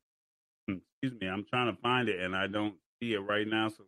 hmm, 0.68 0.78
excuse 1.02 1.20
me, 1.20 1.28
I'm 1.28 1.44
trying 1.44 1.74
to 1.74 1.80
find 1.82 2.08
it 2.08 2.20
and 2.20 2.34
I 2.36 2.46
don't 2.46 2.74
see 3.00 3.14
it 3.14 3.20
right 3.20 3.46
now. 3.46 3.68
So 3.68 3.84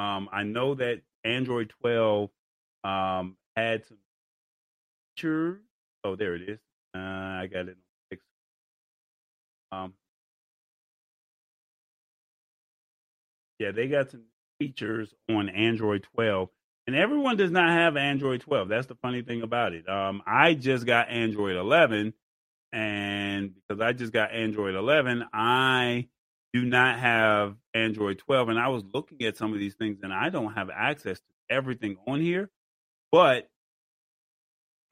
um 0.00 0.28
I 0.32 0.42
know 0.42 0.74
that 0.74 1.02
Android 1.24 1.72
12 1.80 2.30
um 2.84 3.36
had 3.56 3.86
some 3.86 3.98
features. 5.16 5.60
Oh, 6.02 6.16
there 6.16 6.34
it 6.34 6.48
is. 6.48 6.58
Uh, 6.94 6.98
I 6.98 7.48
got 7.52 7.68
it. 7.68 7.76
Um, 9.72 9.94
yeah, 13.58 13.72
they 13.72 13.88
got 13.88 14.10
some 14.10 14.22
features 14.64 15.12
on 15.28 15.50
Android 15.50 16.06
12, 16.14 16.48
and 16.86 16.96
everyone 16.96 17.36
does 17.36 17.50
not 17.50 17.70
have 17.70 17.96
Android 17.98 18.40
12. 18.40 18.68
That's 18.68 18.86
the 18.86 18.94
funny 18.94 19.20
thing 19.20 19.42
about 19.42 19.74
it. 19.74 19.86
Um, 19.88 20.22
I 20.26 20.54
just 20.54 20.86
got 20.86 21.10
Android 21.10 21.56
11, 21.56 22.14
and 22.72 23.54
because 23.54 23.82
I 23.82 23.92
just 23.92 24.12
got 24.12 24.32
Android 24.32 24.74
11, 24.74 25.26
I 25.34 26.08
do 26.54 26.64
not 26.64 26.98
have 26.98 27.56
Android 27.74 28.18
12. 28.18 28.48
And 28.48 28.58
I 28.58 28.68
was 28.68 28.84
looking 28.94 29.22
at 29.26 29.36
some 29.36 29.52
of 29.52 29.58
these 29.58 29.74
things, 29.74 29.98
and 30.02 30.14
I 30.14 30.30
don't 30.30 30.54
have 30.54 30.70
access 30.70 31.18
to 31.18 31.34
everything 31.50 31.98
on 32.06 32.20
here, 32.20 32.48
but 33.12 33.50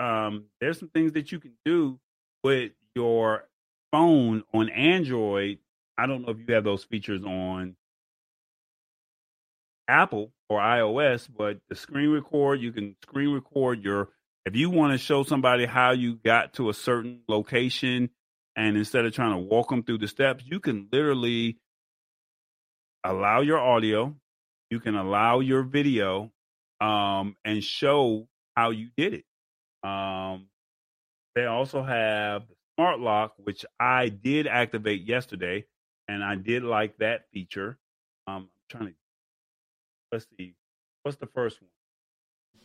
um, 0.00 0.44
there's 0.60 0.78
some 0.78 0.90
things 0.90 1.12
that 1.12 1.32
you 1.32 1.40
can 1.40 1.52
do 1.64 1.98
with 2.44 2.72
your 2.94 3.48
phone 3.90 4.44
on 4.52 4.68
Android. 4.68 5.60
I 5.96 6.06
don't 6.06 6.22
know 6.22 6.32
if 6.32 6.46
you 6.46 6.54
have 6.54 6.64
those 6.64 6.84
features 6.84 7.22
on 7.24 7.76
Apple 9.92 10.32
or 10.48 10.58
iOS, 10.58 11.28
but 11.36 11.58
the 11.68 11.76
screen 11.76 12.10
record, 12.10 12.60
you 12.60 12.72
can 12.72 12.96
screen 13.02 13.30
record 13.30 13.84
your 13.84 14.08
if 14.44 14.56
you 14.56 14.70
want 14.70 14.92
to 14.92 14.98
show 14.98 15.22
somebody 15.22 15.66
how 15.66 15.92
you 15.92 16.16
got 16.16 16.54
to 16.54 16.68
a 16.68 16.74
certain 16.74 17.20
location 17.28 18.10
and 18.56 18.76
instead 18.76 19.04
of 19.04 19.14
trying 19.14 19.32
to 19.32 19.38
walk 19.38 19.68
them 19.68 19.82
through 19.82 19.98
the 19.98 20.08
steps, 20.08 20.42
you 20.46 20.58
can 20.58 20.88
literally 20.92 21.58
allow 23.04 23.40
your 23.40 23.58
audio, 23.58 24.14
you 24.70 24.80
can 24.80 24.96
allow 24.96 25.40
your 25.40 25.62
video 25.62 26.32
um, 26.80 27.36
and 27.44 27.62
show 27.62 28.26
how 28.56 28.70
you 28.70 28.88
did 28.96 29.14
it. 29.14 29.24
Um, 29.88 30.48
they 31.34 31.46
also 31.46 31.82
have 31.82 32.42
smart 32.76 33.00
lock, 33.00 33.34
which 33.36 33.64
I 33.78 34.08
did 34.08 34.46
activate 34.46 35.06
yesterday, 35.06 35.66
and 36.08 36.22
I 36.22 36.34
did 36.34 36.62
like 36.62 36.98
that 36.98 37.26
feature. 37.32 37.78
Um, 38.26 38.34
I'm 38.34 38.48
trying 38.68 38.88
to 38.88 38.94
let's 40.12 40.26
see, 40.36 40.54
what's 41.02 41.16
the 41.18 41.26
first 41.26 41.60
one? 41.60 41.70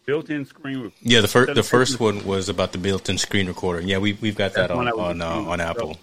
Built-in 0.06 0.46
screen. 0.46 0.84
Rec- 0.84 0.94
Yeah, 1.02 1.22
the 1.22 1.28
first 1.28 1.54
the 1.54 1.64
first 1.64 2.00
one 2.00 2.26
was 2.26 2.48
about 2.50 2.72
the 2.72 2.78
built-in 2.78 3.18
screen 3.18 3.48
recorder. 3.48 3.82
Yeah, 3.82 3.98
we 3.98 4.14
we've 4.14 4.38
got 4.38 4.54
that 4.54 4.72
on 4.72 4.88
on 4.88 5.22
uh, 5.22 5.26
on. 5.28 5.60
Apple. 5.60 5.98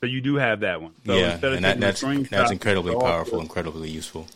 So 0.00 0.06
you 0.06 0.22
do 0.22 0.36
have 0.36 0.60
that 0.60 0.80
one. 0.80 0.94
So 1.04 1.14
yeah, 1.14 1.38
and 1.42 1.64
that, 1.64 1.78
that's 1.80 2.00
that's 2.30 2.50
incredibly 2.50 2.94
powerful, 2.94 3.34
your- 3.34 3.42
incredibly 3.42 3.90
useful. 3.90 4.26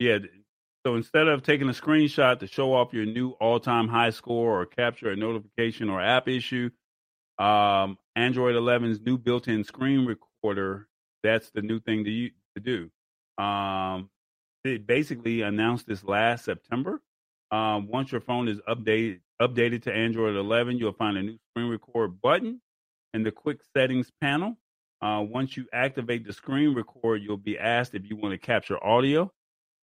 Yeah. 0.00 0.18
So 0.84 0.96
instead 0.96 1.28
of 1.28 1.42
taking 1.42 1.68
a 1.68 1.72
screenshot 1.72 2.38
to 2.40 2.46
show 2.46 2.72
off 2.72 2.94
your 2.94 3.04
new 3.04 3.32
all-time 3.32 3.86
high 3.86 4.10
score 4.10 4.62
or 4.62 4.64
capture 4.66 5.10
a 5.10 5.16
notification 5.16 5.90
or 5.90 6.00
app 6.00 6.26
issue, 6.26 6.70
um, 7.38 7.98
Android 8.16 8.56
11's 8.56 8.98
new 9.02 9.18
built-in 9.18 9.62
screen 9.62 10.06
recorder, 10.06 10.88
that's 11.22 11.50
the 11.50 11.60
new 11.60 11.80
thing 11.80 12.04
to 12.04 12.10
you 12.10 12.30
to 12.56 12.60
do. 12.62 12.90
Um, 13.44 14.08
they 14.64 14.78
basically 14.78 15.42
announced 15.42 15.86
this 15.86 16.04
last 16.04 16.44
September. 16.44 17.00
Um, 17.50 17.88
once 17.88 18.12
your 18.12 18.20
phone 18.20 18.48
is 18.48 18.60
updated 18.68 19.20
updated 19.40 19.82
to 19.84 19.92
Android 19.92 20.36
11, 20.36 20.78
you'll 20.78 20.92
find 20.92 21.16
a 21.16 21.22
new 21.22 21.38
screen 21.50 21.70
record 21.70 22.20
button 22.20 22.60
in 23.14 23.22
the 23.22 23.32
quick 23.32 23.60
settings 23.76 24.10
panel. 24.20 24.56
Uh, 25.02 25.24
once 25.26 25.56
you 25.56 25.66
activate 25.72 26.26
the 26.26 26.32
screen 26.32 26.74
record, 26.74 27.22
you'll 27.22 27.38
be 27.38 27.58
asked 27.58 27.94
if 27.94 28.08
you 28.08 28.16
want 28.16 28.32
to 28.32 28.38
capture 28.38 28.82
audio 28.84 29.30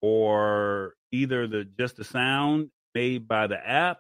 or 0.02 0.94
either 1.12 1.48
the 1.48 1.66
just 1.78 1.98
the 1.98 2.04
sound 2.04 2.70
made 2.94 3.28
by 3.28 3.48
the 3.48 3.58
app 3.58 3.99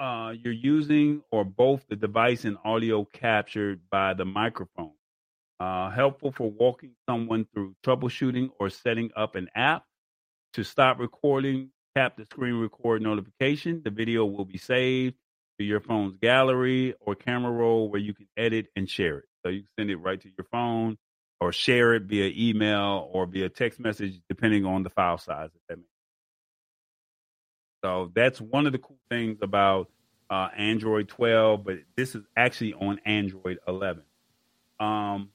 uh, 0.00 0.32
you're 0.42 0.52
using 0.52 1.22
or 1.30 1.44
both 1.44 1.84
the 1.88 1.96
device 1.96 2.44
and 2.44 2.56
audio 2.64 3.04
captured 3.04 3.80
by 3.90 4.14
the 4.14 4.24
microphone. 4.24 4.92
Uh, 5.60 5.90
helpful 5.90 6.30
for 6.30 6.50
walking 6.50 6.92
someone 7.08 7.46
through 7.52 7.74
troubleshooting 7.84 8.50
or 8.60 8.70
setting 8.70 9.10
up 9.16 9.34
an 9.34 9.48
app. 9.54 9.84
To 10.54 10.62
stop 10.64 10.98
recording, 10.98 11.70
tap 11.96 12.16
the 12.16 12.24
screen 12.24 12.54
record 12.54 13.02
notification. 13.02 13.82
The 13.84 13.90
video 13.90 14.24
will 14.24 14.44
be 14.44 14.58
saved 14.58 15.16
to 15.58 15.64
your 15.64 15.80
phone's 15.80 16.14
gallery 16.22 16.94
or 17.00 17.14
camera 17.14 17.50
roll 17.50 17.90
where 17.90 18.00
you 18.00 18.14
can 18.14 18.28
edit 18.36 18.66
and 18.76 18.88
share 18.88 19.18
it. 19.18 19.24
So 19.44 19.50
you 19.50 19.60
can 19.60 19.68
send 19.78 19.90
it 19.90 19.96
right 19.96 20.20
to 20.20 20.28
your 20.38 20.46
phone 20.50 20.96
or 21.40 21.52
share 21.52 21.94
it 21.94 22.04
via 22.04 22.32
email 22.36 23.08
or 23.12 23.26
via 23.26 23.48
text 23.48 23.80
message, 23.80 24.20
depending 24.28 24.64
on 24.64 24.82
the 24.82 24.90
file 24.90 25.18
size. 25.18 25.50
That 25.68 25.78
so 27.84 28.10
that's 28.14 28.40
one 28.40 28.66
of 28.66 28.72
the 28.72 28.78
cool 28.78 28.98
things 29.08 29.38
about 29.42 29.88
uh, 30.30 30.48
Android 30.56 31.08
12, 31.08 31.64
but 31.64 31.76
this 31.96 32.14
is 32.14 32.24
actually 32.36 32.74
on 32.74 33.00
Android 33.04 33.58
11. 33.66 34.02
Um, 34.80 35.30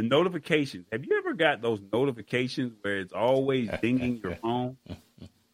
the 0.00 0.08
notifications. 0.08 0.86
Have 0.92 1.04
you 1.04 1.18
ever 1.18 1.34
got 1.34 1.60
those 1.60 1.80
notifications 1.92 2.72
where 2.80 3.00
it's 3.00 3.12
always 3.12 3.68
dinging 3.82 4.20
your 4.22 4.34
phone, 4.42 4.78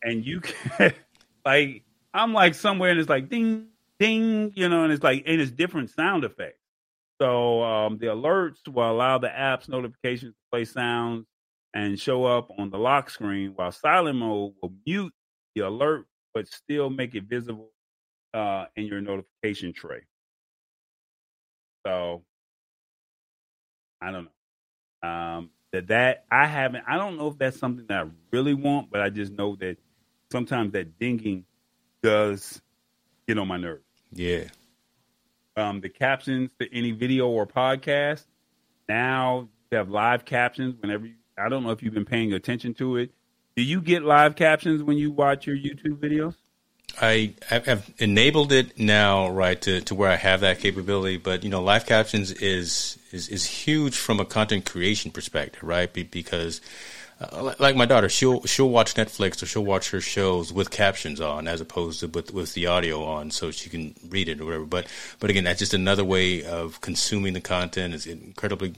and 0.05 0.25
you 0.25 0.41
can 0.41 0.95
like 1.45 1.83
I'm 2.15 2.33
like 2.33 2.55
somewhere 2.55 2.91
and 2.91 3.01
it's 3.01 3.09
like 3.09 3.29
ding 3.29 3.67
ding, 3.99 4.53
you 4.55 4.69
know, 4.69 4.85
and 4.85 4.93
it's 4.93 5.03
like 5.03 5.25
and 5.27 5.41
it's 5.41 5.51
different 5.51 5.91
sound 5.91 6.23
effects. 6.25 6.61
So 7.21 7.63
um, 7.65 7.99
the 7.99 8.07
alerts 8.07 8.69
will 8.69 8.89
allow 8.89 9.19
the 9.19 9.37
app's 9.37 9.69
notifications 9.69 10.35
to 10.35 10.41
play 10.53 10.65
sounds 10.65 11.27
and 11.75 11.99
show 11.99 12.25
up 12.25 12.49
on 12.57 12.71
the 12.71 12.79
lock 12.79 13.11
screen, 13.11 13.53
while 13.57 13.73
silent 13.73 14.19
mode 14.19 14.53
will 14.63 14.73
mute 14.87 15.13
the 15.57 15.63
alert 15.63 16.07
but 16.35 16.47
still 16.47 16.89
make 16.91 17.15
it 17.17 17.25
visible 17.25 17.73
uh, 18.35 18.67
in 18.77 18.85
your 18.85 19.01
notification 19.01 19.73
tray. 19.73 20.03
So 21.85 22.23
I 24.01 24.13
don't 24.13 24.25
know. 24.25 24.36
Um, 25.03 25.51
that 25.73 25.89
that 25.89 26.25
I 26.31 26.47
haven't. 26.47 26.85
I 26.89 26.97
don't 26.97 27.17
know 27.17 27.29
if 27.29 27.39
that's 27.39 27.59
something 27.59 27.87
that 27.89 28.07
I 28.07 28.11
really 28.33 28.55
want, 28.55 28.91
but 28.91 29.01
I 29.01 29.11
just 29.11 29.33
know 29.33 29.57
that 29.57 29.77
sometimes 30.33 30.73
that 30.73 30.99
dinging 30.99 31.45
does 32.03 32.63
get 33.29 33.39
on 33.39 33.49
my 33.49 33.57
nerves. 33.57 33.83
Yeah, 34.13 34.45
Um, 35.57 35.81
the 35.81 35.89
captions 35.89 36.51
to 36.61 36.73
any 36.75 36.93
video 36.93 37.29
or 37.29 37.47
podcast 37.47 38.25
now 38.89 39.49
you 39.71 39.79
have 39.79 39.91
live 39.91 40.25
captions 40.25 40.77
whenever 40.81 41.07
you. 41.07 41.15
I 41.39 41.49
don't 41.49 41.65
know 41.65 41.71
if 41.71 41.83
you've 41.83 41.95
been 41.95 42.05
paying 42.07 42.33
attention 42.33 42.73
to 42.75 42.97
it. 42.97 43.11
Do 43.57 43.63
you 43.63 43.81
get 43.81 44.03
live 44.03 44.37
captions 44.37 44.83
when 44.83 44.97
you 44.97 45.11
watch 45.11 45.47
your 45.47 45.57
YouTube 45.57 45.99
videos? 45.99 46.35
I 47.01 47.35
have 47.49 47.91
enabled 47.99 48.53
it 48.53 48.79
now, 48.79 49.29
right, 49.29 49.61
to, 49.63 49.83
to 49.83 49.95
where 49.95 50.11
I 50.11 50.17
have 50.17 50.41
that 50.41 50.61
capability. 50.61 51.19
But 51.19 51.45
you 51.45 51.51
know, 51.51 51.63
live 51.63 51.87
captions 51.87 52.33
is 52.33 52.99
is 53.13 53.29
is 53.29 53.45
huge 53.45 53.97
from 53.97 54.19
a 54.19 54.25
content 54.25 54.65
creation 54.65 55.11
perspective, 55.11 55.63
right? 55.63 55.93
Because 55.93 56.61
uh, 57.21 57.55
like 57.59 57.77
my 57.77 57.87
daughter, 57.87 58.09
she'll 58.09 58.43
she'll 58.45 58.69
watch 58.69 58.95
Netflix 58.95 59.43
or 59.43 59.47
she'll 59.47 59.65
watch 59.65 59.91
her 59.91 60.01
shows 60.01 60.53
with 60.53 60.71
captions 60.71 61.21
on, 61.21 61.49
as 61.49 61.61
opposed 61.61 62.01
to 62.01 62.09
with 62.09 62.33
with 62.33 62.55
the 62.55 62.67
audio 62.67 63.05
on, 63.05 63.31
so 63.31 63.51
she 63.51 63.71
can 63.71 63.95
read 64.09 64.29
it 64.29 64.41
or 64.41 64.47
whatever. 64.47 64.67
But 64.67 64.87
but 65.19 65.31
again, 65.31 65.45
that's 65.45 65.59
just 65.59 65.75
another 65.75 66.05
way 66.05 66.45
of 66.45 66.81
consuming 66.81 67.33
the 67.33 67.41
content. 67.41 67.95
It's 67.95 68.07
incredibly 68.07 68.75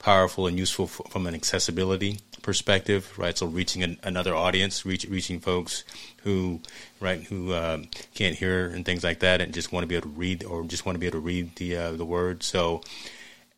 powerful 0.00 0.46
and 0.48 0.58
useful 0.58 0.88
from 0.88 1.26
an 1.26 1.34
accessibility 1.34 2.18
perspective, 2.42 3.16
right? 3.18 3.36
So 3.36 3.46
reaching 3.46 3.82
an, 3.82 3.98
another 4.02 4.34
audience, 4.34 4.84
reach, 4.84 5.06
reaching 5.08 5.38
folks 5.40 5.84
who, 6.24 6.60
right, 6.98 7.22
who 7.22 7.54
um, 7.54 7.88
can't 8.14 8.34
hear 8.34 8.66
and 8.66 8.84
things 8.84 9.04
like 9.04 9.20
that, 9.20 9.40
and 9.40 9.54
just 9.54 9.72
want 9.72 9.84
to 9.84 9.86
be 9.86 9.94
able 9.94 10.10
to 10.10 10.16
read 10.16 10.42
or 10.42 10.64
just 10.64 10.84
want 10.84 10.96
to 10.96 11.00
be 11.00 11.06
able 11.06 11.20
to 11.20 11.24
read 11.24 11.54
the 11.56 11.76
uh, 11.76 11.92
the 11.92 12.04
word. 12.04 12.42
So 12.42 12.82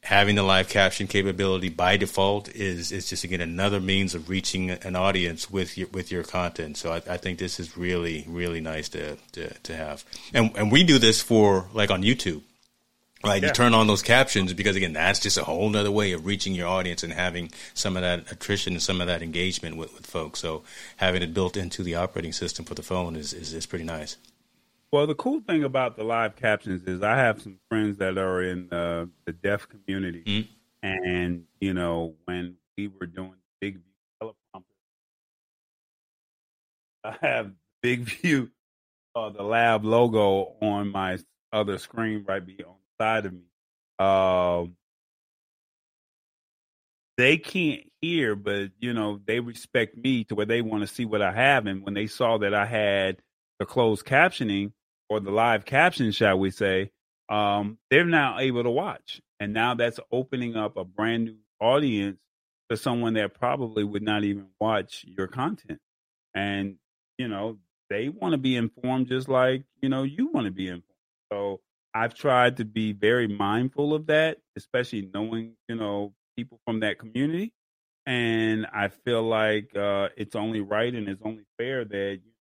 having 0.03 0.35
the 0.35 0.43
live 0.43 0.69
caption 0.69 1.07
capability 1.07 1.69
by 1.69 1.97
default 1.97 2.55
is 2.55 2.91
is 2.93 3.09
just 3.09 3.25
again 3.25 3.41
another 3.41 3.81
means 3.81 4.15
of 4.15 4.29
reaching 4.29 4.71
an 4.71 4.97
audience 4.97 5.51
with 5.51 5.79
your 5.79 5.89
with 5.89 6.11
your 6.11 6.25
content. 6.25 6.77
So 6.77 6.93
I, 6.93 6.97
I 7.09 7.17
think 7.17 7.39
this 7.39 7.61
is 7.61 7.77
really 7.77 8.27
really 8.29 8.61
nice 8.61 8.89
to, 8.91 9.17
to 9.33 9.49
to 9.55 9.77
have, 9.77 10.05
and 10.35 10.51
and 10.57 10.73
we 10.73 10.83
do 10.83 10.99
this 10.99 11.23
for 11.23 11.69
like 11.73 11.91
on 11.91 12.03
YouTube 12.03 12.43
Right, 13.25 13.41
yeah. 13.41 13.49
you 13.49 13.55
turn 13.55 13.73
on 13.73 13.87
those 13.87 14.03
captions 14.03 14.53
because 14.53 14.75
again, 14.75 14.95
that's 14.95 15.21
just 15.21 15.39
a 15.39 15.45
whole 15.45 15.75
other 15.77 15.91
way 15.91 16.13
of 16.13 16.27
reaching 16.27 16.55
your 16.55 16.67
audience 16.67 17.05
and 17.05 17.13
having 17.13 17.53
some 17.73 17.97
of 17.97 18.03
that 18.03 18.31
attrition 18.33 18.73
and 18.73 18.83
some 18.83 19.01
of 19.01 19.07
that 19.07 19.23
engagement 19.23 19.77
with, 19.77 19.95
with 19.95 20.07
folks. 20.07 20.41
So 20.41 20.65
having 20.97 21.23
it 21.23 21.33
built 21.33 21.57
into 21.57 21.85
the 21.85 21.95
operating 21.95 22.33
system 22.33 22.65
for 22.65 22.75
the 22.75 22.83
phone 22.83 23.15
is, 23.15 23.33
is, 23.33 23.55
is 23.55 23.65
pretty 23.65 23.85
nice. 23.85 24.17
Well, 24.91 25.07
the 25.07 25.15
cool 25.15 25.41
thing 25.41 25.63
about 25.63 25.97
the 25.97 26.05
live 26.05 26.37
captions 26.37 26.83
is 26.87 27.03
I 27.03 27.17
have 27.17 27.41
some 27.41 27.59
friends 27.69 27.99
that 27.99 28.19
are 28.19 28.43
in 28.43 28.71
uh, 28.71 29.07
the 29.25 29.33
deaf 29.33 29.67
community, 29.69 30.23
mm-hmm. 30.23 30.87
and 30.87 31.45
you 31.61 31.73
know 31.73 32.15
when 32.27 32.57
we 32.77 32.89
were 32.89 33.07
doing 33.07 33.37
BigVu 33.63 33.81
teleprompter, 34.23 34.65
I 37.05 37.17
have 37.23 37.53
BigVu, 37.83 38.51
uh, 39.15 39.31
the 39.31 39.43
lab 39.43 39.87
logo 39.87 40.57
on 40.61 40.89
my 40.89 41.19
other 41.55 41.79
screen 41.79 42.27
right 42.29 42.45
beyond 42.45 42.77
side 43.03 43.27
of 43.27 43.33
me. 43.33 43.43
Um, 43.99 44.77
they 47.17 47.37
can't 47.37 47.83
hear, 48.01 48.37
but 48.37 48.71
you 48.79 48.95
know 48.95 49.21
they 49.27 49.41
respect 49.41 49.97
me 49.97 50.25
to 50.25 50.35
where 50.37 50.47
they 50.47 50.63
want 50.63 50.83
to 50.83 50.87
see 50.87 51.05
what 51.05 51.21
I 51.21 51.33
have. 51.33 51.67
And 51.67 51.85
when 51.85 51.95
they 51.95 52.07
saw 52.07 52.39
that 52.39 52.55
I 52.55 52.65
had 52.65 53.19
the 53.59 53.67
closed 53.67 54.07
captioning 54.07 54.73
or 55.09 55.21
the 55.21 55.33
live 55.33 55.65
caption, 55.65 56.13
shall 56.13 56.39
we 56.39 56.51
say, 56.51 56.93
um, 57.29 57.79
they're 57.91 58.05
now 58.05 58.39
able 58.39 58.63
to 58.63 58.71
watch, 58.71 59.21
and 59.41 59.53
now 59.53 59.75
that's 59.75 59.99
opening 60.13 60.57
up 60.57 60.77
a 60.77 60.85
brand 60.85 61.25
new 61.25 61.37
audience 61.61 62.21
to 62.71 62.77
someone 62.77 63.15
that 63.15 63.35
probably 63.35 63.85
would 63.85 64.03
not 64.03 64.23
even 64.25 64.47
watch 64.61 65.05
your 65.07 65.27
content. 65.27 65.81
And 66.35 66.77
you 67.19 67.27
know 67.29 67.59
they 67.91 68.09
want 68.09 68.33
to 68.33 68.39
be 68.39 68.57
informed 68.57 69.09
just 69.09 69.29
like 69.29 69.65
you 69.81 69.89
know 69.89 70.05
you 70.05 70.29
want 70.29 70.47
to 70.47 70.53
be 70.53 70.69
informed. 70.69 70.85
So 71.33 71.61
I've 71.95 72.15
tried 72.15 72.57
to 72.57 72.65
be 72.65 72.93
very 72.93 73.29
mindful 73.29 73.95
of 73.95 74.07
that, 74.07 74.39
especially 74.57 75.11
knowing, 75.13 75.55
you 75.69 75.77
know, 75.77 76.15
people 76.37 76.59
from 76.65 76.81
that 76.81 76.99
community. 76.99 77.53
And 78.07 78.67
I 78.73 78.89
feel 78.89 79.23
like 79.23 79.77
uh, 79.77 80.09
it's 80.17 80.35
only 80.35 80.61
right 80.61 80.93
and 80.93 81.09
it's 81.09 81.23
only 81.25 81.45
fair 81.59 81.85
that 81.85 82.21
you 82.25 82.33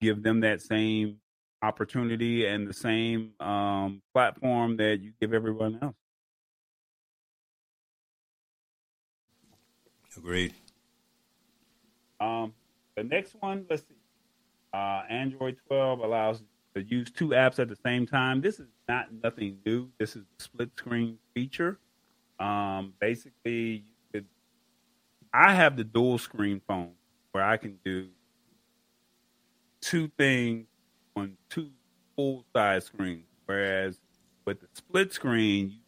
give 0.00 0.22
them 0.22 0.40
that 0.40 0.60
same 0.60 1.18
opportunity 1.62 2.46
and 2.46 2.66
the 2.66 2.74
same 2.74 3.32
um, 3.40 4.02
platform 4.12 4.76
that 4.78 5.00
you 5.00 5.12
give 5.20 5.32
everyone 5.32 5.78
else. 5.80 5.94
Agreed. 10.16 10.54
Um, 12.20 12.54
the 12.96 13.04
next 13.04 13.36
one, 13.40 13.66
let's 13.68 13.82
see. 13.82 13.94
Uh, 14.72 15.02
Android 15.08 15.56
12 15.68 16.00
allows 16.00 16.42
to 16.76 16.82
use 16.82 17.10
two 17.10 17.30
apps 17.30 17.58
at 17.58 17.68
the 17.68 17.76
same 17.84 18.06
time. 18.06 18.40
This 18.40 18.60
is 18.60 18.68
not 18.88 19.06
nothing 19.12 19.58
new. 19.66 19.90
This 19.98 20.14
is 20.14 20.22
the 20.38 20.44
split 20.44 20.70
screen 20.76 21.18
feature. 21.34 21.80
Um, 22.38 22.94
basically. 23.00 23.84
I 25.38 25.52
have 25.52 25.76
the 25.76 25.84
dual 25.84 26.16
screen 26.16 26.62
phone 26.66 26.92
where 27.32 27.44
I 27.44 27.58
can 27.58 27.78
do 27.84 28.08
two 29.82 30.10
things 30.16 30.66
on 31.14 31.36
two 31.50 31.70
full 32.16 32.46
size 32.54 32.86
screens. 32.86 33.26
Whereas 33.44 34.00
with 34.46 34.60
the 34.60 34.68
split 34.72 35.12
screen, 35.12 35.80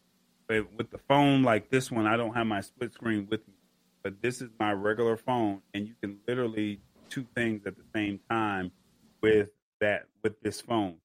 with 0.47 0.91
the 0.91 0.99
phone 1.07 1.41
like 1.41 1.71
this 1.71 1.89
one, 1.89 2.05
I 2.05 2.15
don't 2.15 2.35
have 2.35 2.45
my 2.45 2.61
split 2.61 2.93
screen 2.93 3.27
with 3.29 3.47
me, 3.47 3.55
but 4.03 4.21
this 4.21 4.39
is 4.39 4.49
my 4.59 4.71
regular 4.71 5.17
phone, 5.17 5.61
and 5.73 5.87
you 5.87 5.95
can 5.99 6.19
literally 6.27 6.79
two 7.09 7.25
things 7.33 7.65
at 7.65 7.75
the 7.75 7.83
same 7.95 8.19
time 8.29 8.71
with 9.21 9.49
that 9.79 10.05
with 10.23 10.39
this 10.41 10.61
phone. 10.61 10.95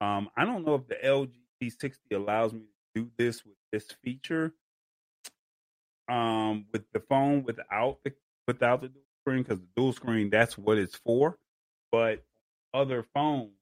Um, 0.00 0.28
I 0.36 0.44
don't 0.44 0.66
know 0.66 0.74
if 0.74 0.86
the 0.88 0.96
LG 0.96 1.30
V60 1.62 1.96
allows 2.14 2.52
me 2.52 2.60
to 2.60 3.02
do 3.02 3.10
this 3.16 3.44
with 3.44 3.56
this 3.70 3.86
feature. 4.02 4.52
Um, 6.08 6.66
with 6.72 6.84
the 6.92 7.00
phone 7.00 7.44
without 7.44 7.98
the 8.04 8.12
without 8.46 8.82
the 8.82 8.88
dual 8.88 9.04
screen, 9.22 9.42
because 9.42 9.58
the 9.58 9.68
dual 9.76 9.92
screen 9.92 10.30
that's 10.30 10.58
what 10.58 10.78
it's 10.78 10.96
for. 10.96 11.38
But 11.92 12.24
other 12.74 13.04
phones, 13.14 13.52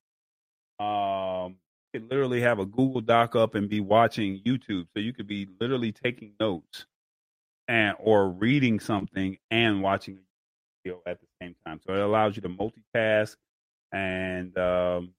um, 0.78 1.56
you 1.92 2.00
could 2.00 2.10
literally 2.10 2.40
have 2.40 2.58
a 2.58 2.64
Google 2.64 3.02
Doc 3.02 3.36
up 3.36 3.54
and 3.54 3.68
be 3.68 3.80
watching 3.80 4.40
YouTube. 4.40 4.86
So 4.94 5.00
you 5.00 5.12
could 5.12 5.26
be 5.26 5.46
literally 5.60 5.92
taking 5.92 6.32
notes 6.40 6.86
and 7.68 7.94
or 8.00 8.30
reading 8.30 8.80
something 8.80 9.38
and 9.50 9.82
watching 9.82 10.16
a 10.16 10.20
video 10.82 11.02
at 11.06 11.20
the 11.20 11.26
same 11.40 11.54
time. 11.66 11.80
So 11.86 11.94
it 11.94 12.00
allows 12.00 12.36
you 12.36 12.42
to 12.42 12.48
multitask 12.48 13.36
and 13.92 14.56
um, 14.58 15.12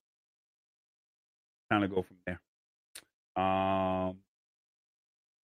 kind 1.69 1.83
of 1.83 1.93
go 1.93 2.03
from 2.03 2.17
there. 2.25 2.41
Um, 3.35 4.17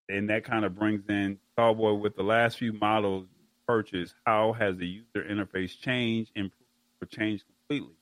and 0.09 0.29
that 0.29 0.43
kind 0.43 0.65
of 0.65 0.75
brings 0.75 1.03
in 1.09 1.39
Cowboy 1.57 1.93
with 1.93 2.15
the 2.15 2.23
last 2.23 2.57
few 2.57 2.73
models 2.73 3.27
purchased. 3.67 4.15
How 4.25 4.53
has 4.53 4.77
the 4.77 4.87
user 4.87 5.27
interface 5.29 5.77
changed, 5.79 6.31
improved, 6.35 6.63
or 7.01 7.07
changed 7.07 7.43
completely? 7.45 7.95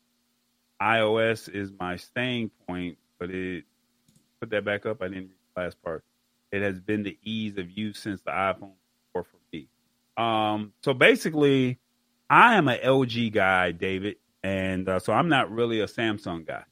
iOS 0.81 1.53
is 1.53 1.71
my 1.79 1.95
staying 1.95 2.51
point, 2.67 2.97
but 3.19 3.31
it 3.31 3.63
put 4.39 4.49
that 4.49 4.65
back 4.65 4.85
up. 4.85 5.01
I 5.01 5.07
didn't 5.07 5.29
read 5.29 5.37
the 5.55 5.61
last 5.61 5.81
part. 5.81 6.03
It 6.51 6.61
has 6.61 6.79
been 6.79 7.03
the 7.03 7.17
ease 7.23 7.57
of 7.57 7.69
use 7.71 7.99
since 7.99 8.21
the 8.21 8.31
iPhone 8.31 8.73
4 9.13 9.23
for 9.23 9.37
me. 9.51 9.67
Um, 10.17 10.73
so 10.83 10.93
basically, 10.93 11.79
I 12.29 12.55
am 12.55 12.67
an 12.67 12.79
LG 12.83 13.33
guy, 13.33 13.71
David 13.71 14.17
and 14.45 14.87
uh, 14.87 14.99
so 14.99 15.11
I'm 15.11 15.27
not 15.27 15.49
really 15.49 15.79
a 15.79 15.87
Samsung 15.87 16.45
guy. 16.45 16.63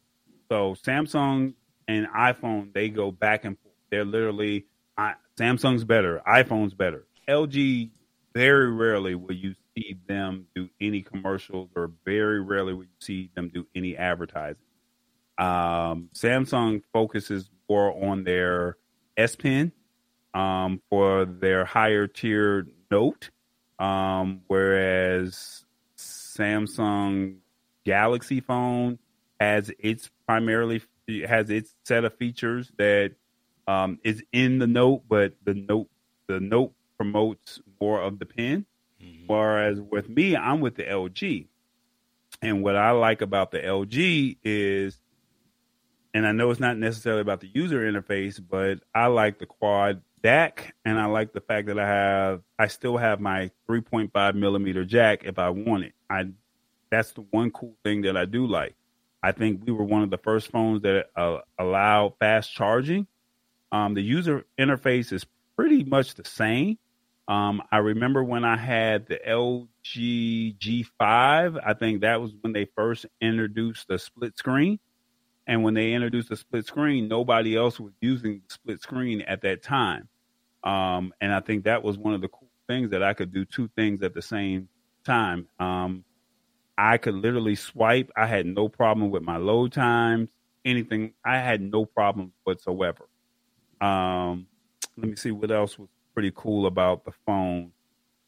So 0.47 0.75
Samsung 0.75 1.55
and 1.87 2.07
iPhone 2.15 2.71
they 2.71 2.89
go 2.89 3.11
back 3.11 3.45
and 3.45 3.57
forth. 3.57 3.73
They're 3.89 4.05
literally 4.05 4.67
I, 4.95 5.15
Samsung's 5.39 5.83
better, 5.83 6.21
iPhone's 6.27 6.75
better. 6.75 7.07
LG 7.27 7.89
very 8.35 8.71
rarely 8.71 9.15
will 9.15 9.33
you 9.33 9.55
see 9.75 9.97
them 10.07 10.45
do 10.53 10.69
any 10.79 11.01
commercials, 11.01 11.69
or 11.75 11.91
very 12.05 12.41
rarely 12.41 12.73
will 12.73 12.83
you 12.83 12.99
see 12.99 13.31
them 13.33 13.49
do 13.51 13.65
any 13.73 13.97
advertising. 13.97 14.61
Um, 15.39 16.09
Samsung 16.13 16.83
focuses 16.93 17.49
more 17.67 17.91
on 18.05 18.23
their 18.23 18.77
S 19.17 19.35
Pen 19.35 19.71
um, 20.35 20.79
for 20.91 21.25
their 21.25 21.65
higher 21.65 22.05
tier 22.05 22.67
Note, 22.91 23.31
um, 23.79 24.41
whereas 24.45 25.65
Samsung 25.97 27.37
Galaxy 27.85 28.39
phone 28.39 28.99
has 29.39 29.71
its 29.79 30.09
primarily 30.27 30.81
has 31.27 31.49
its 31.49 31.75
set 31.83 32.05
of 32.05 32.15
features 32.15 32.71
that 32.77 33.13
um, 33.67 33.99
is 34.03 34.23
in 34.31 34.59
the 34.59 34.67
Note, 34.67 35.03
but 35.07 35.33
the 35.43 35.53
Note 35.53 35.89
the 36.27 36.39
Note 36.39 36.73
promotes 36.97 37.59
more 37.81 38.01
of 38.01 38.19
the 38.19 38.25
pen. 38.25 38.65
Mm-hmm. 39.01 39.27
Whereas 39.27 39.79
with 39.81 40.09
me, 40.09 40.35
I'm 40.35 40.61
with 40.61 40.75
the 40.75 40.83
LG, 40.83 41.47
and 42.41 42.63
what 42.63 42.75
I 42.75 42.91
like 42.91 43.21
about 43.21 43.51
the 43.51 43.59
LG 43.59 44.37
is, 44.43 44.99
and 46.13 46.25
I 46.25 46.31
know 46.31 46.49
it's 46.51 46.59
not 46.59 46.77
necessarily 46.77 47.21
about 47.21 47.41
the 47.41 47.49
user 47.53 47.81
interface, 47.81 48.41
but 48.41 48.79
I 48.95 49.07
like 49.07 49.39
the 49.39 49.45
quad 49.45 50.01
DAC, 50.23 50.71
and 50.85 50.99
I 50.99 51.05
like 51.05 51.33
the 51.33 51.41
fact 51.41 51.67
that 51.67 51.77
I 51.77 51.87
have 51.87 52.41
I 52.57 52.67
still 52.67 52.97
have 52.97 53.19
my 53.19 53.51
3.5 53.69 54.35
millimeter 54.35 54.85
jack 54.85 55.23
if 55.25 55.37
I 55.37 55.49
want 55.49 55.83
it. 55.83 55.93
I 56.09 56.27
that's 56.93 57.11
the 57.13 57.21
one 57.31 57.51
cool 57.51 57.75
thing 57.83 58.01
that 58.03 58.15
I 58.15 58.25
do 58.25 58.45
like. 58.45 58.75
I 59.21 59.31
think 59.31 59.61
we 59.65 59.71
were 59.71 59.85
one 59.85 60.03
of 60.03 60.09
the 60.09 60.17
first 60.17 60.51
phones 60.51 60.81
that 60.81 61.07
uh, 61.15 61.39
allow 61.57 62.13
fast 62.19 62.53
charging. 62.53 63.07
Um, 63.71 63.93
the 63.93 64.01
user 64.01 64.45
interface 64.59 65.11
is 65.11 65.25
pretty 65.55 65.83
much 65.83 66.15
the 66.15 66.25
same. 66.25 66.77
Um, 67.27 67.61
I 67.71 67.77
remember 67.77 68.23
when 68.23 68.43
I 68.43 68.57
had 68.57 69.07
the 69.07 69.17
LG 69.25 69.67
LG 69.83 70.57
G5. 70.57 71.61
I 71.65 71.73
think 71.73 72.01
that 72.01 72.21
was 72.21 72.33
when 72.41 72.53
they 72.53 72.65
first 72.75 73.05
introduced 73.21 73.87
the 73.87 73.99
split 73.99 74.37
screen. 74.37 74.79
And 75.45 75.63
when 75.63 75.73
they 75.73 75.93
introduced 75.93 76.29
the 76.29 76.37
split 76.37 76.65
screen, 76.65 77.07
nobody 77.07 77.55
else 77.55 77.79
was 77.79 77.91
using 77.99 78.41
the 78.47 78.53
split 78.53 78.81
screen 78.81 79.21
at 79.21 79.41
that 79.41 79.61
time. 79.61 80.07
Um, 80.63 81.13
and 81.19 81.33
I 81.33 81.41
think 81.41 81.65
that 81.65 81.83
was 81.83 81.97
one 81.97 82.13
of 82.13 82.21
the 82.21 82.29
cool 82.29 82.49
things 82.67 82.91
that 82.91 83.03
I 83.03 83.13
could 83.13 83.33
do 83.33 83.43
two 83.43 83.69
things 83.75 84.01
at 84.03 84.13
the 84.13 84.21
same 84.21 84.69
time. 85.03 85.47
Um, 85.59 86.05
I 86.77 86.97
could 86.97 87.15
literally 87.15 87.55
swipe. 87.55 88.11
I 88.15 88.25
had 88.25 88.45
no 88.45 88.67
problem 88.67 89.11
with 89.11 89.23
my 89.23 89.37
load 89.37 89.73
times, 89.73 90.29
anything. 90.65 91.13
I 91.23 91.37
had 91.37 91.61
no 91.61 91.85
problem 91.85 92.33
whatsoever. 92.43 93.07
Um, 93.79 94.47
let 94.97 95.09
me 95.09 95.15
see 95.15 95.31
what 95.31 95.51
else 95.51 95.77
was 95.77 95.89
pretty 96.13 96.31
cool 96.35 96.65
about 96.65 97.05
the 97.05 97.11
phone. 97.25 97.71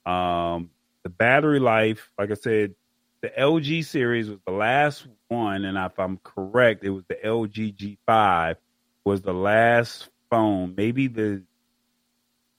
Um, 0.06 0.70
the 1.04 1.10
battery 1.10 1.60
life, 1.60 2.12
like 2.18 2.32
I 2.32 2.36
said, 2.36 2.76
the 3.22 3.30
LG 3.30 3.86
series 3.86 4.30
was 4.30 4.40
the 4.46 4.54
last 4.54 5.08
one, 5.30 5.66
and 5.66 5.78
if 5.78 5.98
I'm 5.98 6.20
correct, 6.24 6.84
it 6.84 6.90
was 6.90 7.04
the 7.08 7.16
LG 7.16 7.98
G5 8.08 8.56
was 9.04 9.22
the 9.22 9.34
last 9.34 10.10
phone. 10.30 10.76
Maybe 10.76 11.08
the 11.08 11.44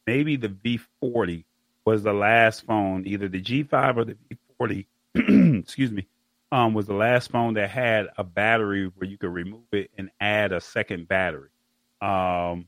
maybe 0.06 0.36
the 0.36 0.48
V40 0.48 1.44
was 1.84 2.02
the 2.02 2.12
last 2.12 2.64
phone, 2.66 3.06
either 3.06 3.28
the 3.28 3.40
G5 3.42 3.96
or 3.96 4.04
the 4.04 4.16
V40. 4.60 4.86
excuse 5.60 5.90
me, 5.90 6.06
um, 6.52 6.74
was 6.74 6.86
the 6.86 6.94
last 6.94 7.30
phone 7.30 7.54
that 7.54 7.70
had 7.70 8.08
a 8.16 8.24
battery 8.24 8.90
where 8.94 9.08
you 9.08 9.16
could 9.18 9.32
remove 9.32 9.64
it 9.72 9.90
and 9.96 10.10
add 10.20 10.52
a 10.52 10.60
second 10.60 11.08
battery. 11.08 11.50
Um, 12.00 12.66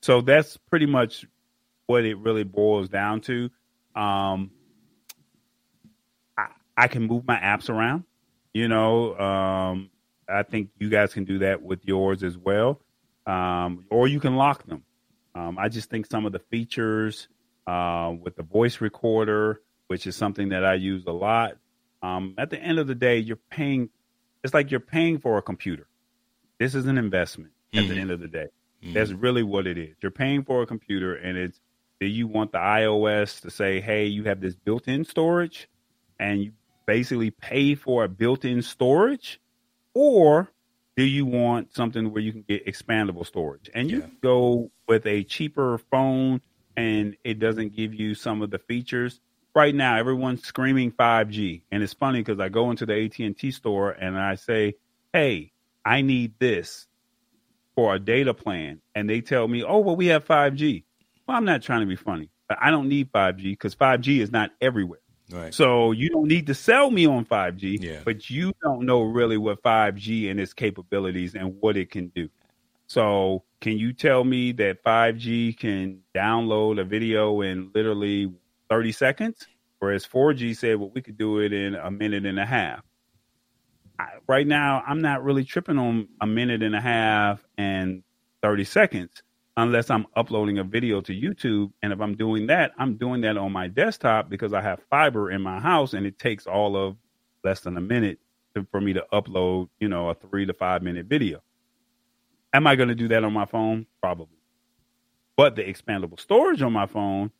so 0.00 0.20
that's 0.20 0.56
pretty 0.56 0.86
much 0.86 1.26
what 1.86 2.04
it 2.04 2.16
really 2.18 2.44
boils 2.44 2.88
down 2.88 3.20
to. 3.22 3.50
Um, 3.94 4.50
I, 6.36 6.48
I 6.76 6.88
can 6.88 7.02
move 7.06 7.26
my 7.26 7.36
apps 7.36 7.68
around. 7.68 8.04
You 8.54 8.68
know, 8.68 9.18
um, 9.18 9.90
I 10.28 10.42
think 10.42 10.70
you 10.78 10.88
guys 10.88 11.12
can 11.12 11.24
do 11.24 11.38
that 11.38 11.62
with 11.62 11.84
yours 11.84 12.22
as 12.22 12.36
well, 12.36 12.80
um, 13.26 13.84
or 13.90 14.08
you 14.08 14.20
can 14.20 14.36
lock 14.36 14.66
them. 14.66 14.82
Um, 15.34 15.58
I 15.58 15.68
just 15.68 15.88
think 15.88 16.06
some 16.06 16.26
of 16.26 16.32
the 16.32 16.38
features 16.38 17.28
uh, 17.66 18.14
with 18.20 18.36
the 18.36 18.42
voice 18.42 18.80
recorder, 18.80 19.60
which 19.88 20.06
is 20.06 20.16
something 20.16 20.50
that 20.50 20.64
I 20.64 20.74
use 20.74 21.04
a 21.06 21.12
lot. 21.12 21.58
Um, 22.02 22.34
at 22.38 22.50
the 22.50 22.58
end 22.58 22.78
of 22.78 22.86
the 22.86 22.94
day, 22.94 23.18
you're 23.18 23.38
paying. 23.50 23.90
It's 24.42 24.54
like 24.54 24.70
you're 24.70 24.80
paying 24.80 25.18
for 25.18 25.38
a 25.38 25.42
computer. 25.42 25.86
This 26.58 26.74
is 26.74 26.86
an 26.86 26.98
investment 26.98 27.52
at 27.74 27.84
Mhm. 27.84 27.88
the 27.88 27.96
end 27.96 28.10
of 28.10 28.20
the 28.20 28.28
day. 28.28 28.48
Mhm. 28.82 28.94
That's 28.94 29.12
really 29.12 29.42
what 29.42 29.66
it 29.66 29.78
is. 29.78 29.96
You're 30.02 30.10
paying 30.10 30.44
for 30.44 30.62
a 30.62 30.66
computer, 30.66 31.14
and 31.14 31.38
it's 31.38 31.60
do 32.00 32.06
you 32.06 32.26
want 32.26 32.50
the 32.50 32.58
iOS 32.58 33.40
to 33.42 33.50
say, 33.50 33.80
"Hey, 33.80 34.06
you 34.06 34.24
have 34.24 34.40
this 34.40 34.56
built-in 34.56 35.04
storage," 35.04 35.68
and 36.18 36.42
you 36.42 36.52
basically 36.86 37.30
pay 37.30 37.76
for 37.76 38.02
a 38.02 38.08
built-in 38.08 38.60
storage, 38.62 39.40
or 39.94 40.50
do 40.96 41.04
you 41.04 41.24
want 41.24 41.72
something 41.72 42.10
where 42.12 42.20
you 42.22 42.32
can 42.32 42.42
get 42.42 42.66
expandable 42.66 43.24
storage? 43.24 43.70
And 43.72 43.88
you 43.90 43.98
Yeah. 43.98 44.06
can 44.08 44.18
go 44.20 44.72
with 44.88 45.06
a 45.06 45.22
cheaper 45.22 45.78
phone, 45.78 46.42
and 46.76 47.16
it 47.24 47.38
doesn't 47.38 47.74
give 47.76 47.94
you 47.94 48.14
some 48.14 48.42
of 48.42 48.50
the 48.50 48.58
features. 48.58 49.20
Right 49.54 49.74
now, 49.74 49.96
everyone's 49.98 50.42
screaming 50.44 50.92
5G, 50.92 51.62
and 51.70 51.82
it's 51.82 51.92
funny 51.92 52.20
because 52.20 52.40
I 52.40 52.48
go 52.48 52.70
into 52.70 52.86
the 52.86 52.94
AT 53.04 53.18
and 53.18 53.36
T 53.36 53.50
store 53.50 53.90
and 53.90 54.18
I 54.18 54.34
say, 54.36 54.74
"Hey, 55.12 55.52
I 55.84 56.02
need 56.02 56.34
this." 56.38 56.86
for 57.74 57.94
a 57.94 57.98
data 57.98 58.34
plan 58.34 58.82
and 58.94 59.08
they 59.08 59.22
tell 59.22 59.48
me, 59.48 59.64
oh, 59.64 59.78
well, 59.78 59.96
we 59.96 60.04
have 60.04 60.22
5G. 60.26 60.84
Well, 61.26 61.38
I'm 61.38 61.46
not 61.46 61.62
trying 61.62 61.80
to 61.80 61.86
be 61.86 61.96
funny. 61.96 62.28
but 62.46 62.58
I 62.60 62.70
don't 62.70 62.86
need 62.86 63.10
5G 63.12 63.44
because 63.44 63.74
5G 63.74 64.18
is 64.20 64.30
not 64.30 64.50
everywhere. 64.60 64.98
Right. 65.30 65.54
So 65.54 65.92
you 65.92 66.10
don't 66.10 66.28
need 66.28 66.48
to 66.48 66.54
sell 66.54 66.90
me 66.90 67.06
on 67.06 67.24
5G, 67.24 67.78
Yeah. 67.82 68.00
but 68.04 68.28
you 68.28 68.52
don't 68.62 68.84
know 68.84 69.00
really 69.00 69.38
what 69.38 69.62
5G 69.62 70.30
and 70.30 70.38
its 70.38 70.52
capabilities 70.52 71.34
and 71.34 71.56
what 71.62 71.78
it 71.78 71.90
can 71.90 72.08
do. 72.08 72.28
So 72.88 73.42
can 73.62 73.78
you 73.78 73.92
tell 73.92 74.24
me 74.24 74.50
that 74.50 74.82
5G 74.82 75.56
can 75.56 76.00
download 76.12 76.80
a 76.80 76.84
video 76.84 77.42
in 77.42 77.70
literally 77.72 78.34
30 78.68 78.90
seconds? 78.90 79.46
Whereas 79.78 80.04
4G 80.04 80.56
said, 80.56 80.80
well, 80.80 80.90
we 80.92 81.00
could 81.00 81.16
do 81.16 81.38
it 81.38 81.52
in 81.52 81.76
a 81.76 81.88
minute 81.88 82.26
and 82.26 82.40
a 82.40 82.44
half. 82.44 82.82
I, 84.00 84.14
right 84.26 84.48
now, 84.48 84.82
I'm 84.84 85.00
not 85.00 85.22
really 85.22 85.44
tripping 85.44 85.78
on 85.78 86.08
a 86.20 86.26
minute 86.26 86.64
and 86.64 86.74
a 86.74 86.80
half 86.80 87.46
and 87.56 88.02
30 88.42 88.64
seconds 88.64 89.22
unless 89.56 89.90
I'm 89.90 90.06
uploading 90.16 90.58
a 90.58 90.64
video 90.64 91.00
to 91.00 91.12
YouTube. 91.12 91.70
And 91.84 91.92
if 91.92 92.00
I'm 92.00 92.16
doing 92.16 92.48
that, 92.48 92.72
I'm 92.78 92.96
doing 92.96 93.20
that 93.20 93.36
on 93.36 93.52
my 93.52 93.68
desktop 93.68 94.28
because 94.28 94.52
I 94.52 94.60
have 94.60 94.80
fiber 94.90 95.30
in 95.30 95.40
my 95.40 95.60
house 95.60 95.94
and 95.94 96.04
it 96.04 96.18
takes 96.18 96.48
all 96.48 96.76
of 96.76 96.96
less 97.44 97.60
than 97.60 97.76
a 97.76 97.80
minute 97.80 98.18
to, 98.56 98.66
for 98.72 98.80
me 98.80 98.92
to 98.94 99.06
upload, 99.12 99.68
you 99.78 99.88
know, 99.88 100.08
a 100.08 100.14
three 100.14 100.46
to 100.46 100.52
five 100.52 100.82
minute 100.82 101.06
video. 101.06 101.42
Am 102.52 102.66
I 102.66 102.76
going 102.76 102.88
to 102.88 102.94
do 102.94 103.08
that 103.08 103.24
on 103.24 103.32
my 103.32 103.46
phone? 103.46 103.86
Probably. 104.00 104.36
But 105.36 105.56
the 105.56 105.62
expandable 105.62 106.20
storage 106.20 106.60
on 106.62 106.72
my 106.72 106.86
phone, 106.86 107.30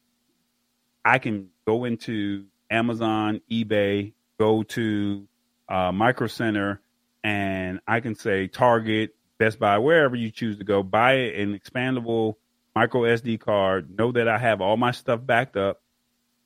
I 1.05 1.19
can 1.19 1.49
go 1.67 1.85
into 1.85 2.47
Amazon, 2.71 3.41
eBay, 3.51 4.15
go 4.39 4.63
to 4.63 5.29
uh, 5.69 5.93
Micro 5.93 6.27
Center, 6.27 6.81
and 7.23 7.81
I 7.87 8.01
can 8.01 8.15
say 8.15 8.49
Target, 8.49 9.15
Best 9.39 9.59
Buy, 9.59 9.79
wherever 9.79 10.17
you 10.17 10.31
choose 10.31 10.59
to 10.59 10.65
go, 10.65 10.83
buy 10.83 11.13
an 11.13 11.59
expandable 11.59 12.37
micro 12.75 13.03
SD 13.03 13.41
card, 13.41 13.97
know 13.97 14.13
that 14.13 14.29
I 14.29 14.39
have 14.39 14.61
all 14.61 14.77
my 14.77 14.93
stuff 14.93 15.21
backed 15.25 15.57
up, 15.57 15.83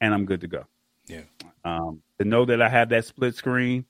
and 0.00 0.12
I'm 0.12 0.26
good 0.26 0.40
to 0.40 0.48
go. 0.48 0.64
Yeah. 1.06 1.22
Um, 1.64 2.02
to 2.18 2.24
know 2.24 2.44
that 2.44 2.60
I 2.60 2.68
have 2.68 2.88
that 2.90 3.04
split 3.04 3.34
screen, 3.34 3.84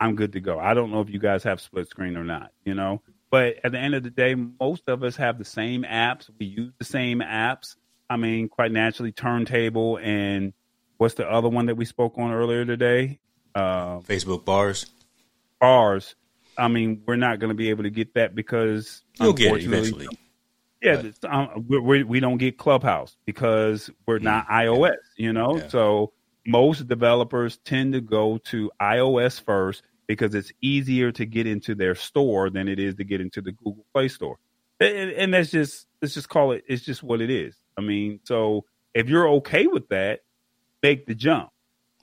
I'm 0.00 0.16
good 0.16 0.32
to 0.32 0.40
go. 0.40 0.58
I 0.58 0.74
don't 0.74 0.90
know 0.90 1.00
if 1.00 1.10
you 1.10 1.18
guys 1.18 1.44
have 1.44 1.60
split 1.60 1.88
screen 1.88 2.16
or 2.16 2.24
not, 2.24 2.50
you 2.64 2.74
know, 2.74 3.02
but 3.32 3.56
at 3.64 3.72
the 3.72 3.78
end 3.78 3.94
of 3.94 4.02
the 4.02 4.10
day, 4.10 4.34
most 4.34 4.82
of 4.88 5.02
us 5.02 5.16
have 5.16 5.38
the 5.38 5.44
same 5.44 5.84
apps. 5.84 6.28
We 6.38 6.46
use 6.46 6.72
the 6.78 6.84
same 6.84 7.20
apps. 7.20 7.76
I 8.10 8.16
mean, 8.18 8.50
quite 8.50 8.70
naturally, 8.72 9.10
Turntable 9.10 9.98
and 10.02 10.52
what's 10.98 11.14
the 11.14 11.26
other 11.28 11.48
one 11.48 11.64
that 11.66 11.76
we 11.76 11.86
spoke 11.86 12.18
on 12.18 12.30
earlier 12.30 12.66
today? 12.66 13.18
Uh, 13.54 14.00
Facebook 14.00 14.44
bars. 14.44 14.84
bars. 15.60 16.14
I 16.58 16.68
mean, 16.68 17.02
we're 17.06 17.16
not 17.16 17.38
going 17.38 17.48
to 17.48 17.54
be 17.54 17.70
able 17.70 17.84
to 17.84 17.90
get 17.90 18.12
that 18.14 18.34
because 18.34 19.02
You'll 19.18 19.32
get 19.32 19.46
it 19.46 19.64
unfortunately- 19.64 20.04
eventually. 20.04 20.18
Yeah, 20.82 21.02
But- 21.22 21.32
um, 21.32 21.64
we 21.68 21.78
we 21.78 22.02
we 22.02 22.20
don't 22.20 22.36
get 22.38 22.58
Clubhouse 22.58 23.16
because 23.24 23.88
we're 24.06 24.18
not 24.18 24.46
iOS. 24.48 24.96
You 25.16 25.32
know, 25.32 25.56
Yeah. 25.56 25.68
so 25.68 26.12
most 26.46 26.86
developers 26.88 27.56
tend 27.58 27.92
to 27.94 28.00
go 28.02 28.36
to 28.46 28.70
iOS 28.80 29.40
first 29.40 29.84
because 30.06 30.34
it's 30.34 30.52
easier 30.60 31.12
to 31.12 31.24
get 31.24 31.46
into 31.46 31.74
their 31.74 31.94
store 31.94 32.50
than 32.50 32.68
it 32.68 32.78
is 32.78 32.94
to 32.96 33.04
get 33.04 33.20
into 33.20 33.40
the 33.40 33.52
Google 33.52 33.84
Play 33.92 34.08
Store. 34.08 34.38
And, 34.80 35.10
and 35.12 35.34
that's 35.34 35.50
just 35.50 35.86
let's 36.00 36.14
just 36.14 36.28
call 36.28 36.52
it. 36.52 36.64
It's 36.66 36.84
just 36.84 37.02
what 37.02 37.20
it 37.20 37.30
is. 37.30 37.54
I 37.76 37.80
mean, 37.80 38.20
so 38.24 38.64
if 38.94 39.08
you're 39.08 39.28
okay 39.28 39.66
with 39.66 39.88
that, 39.88 40.20
make 40.82 41.06
the 41.06 41.14
jump. 41.14 41.50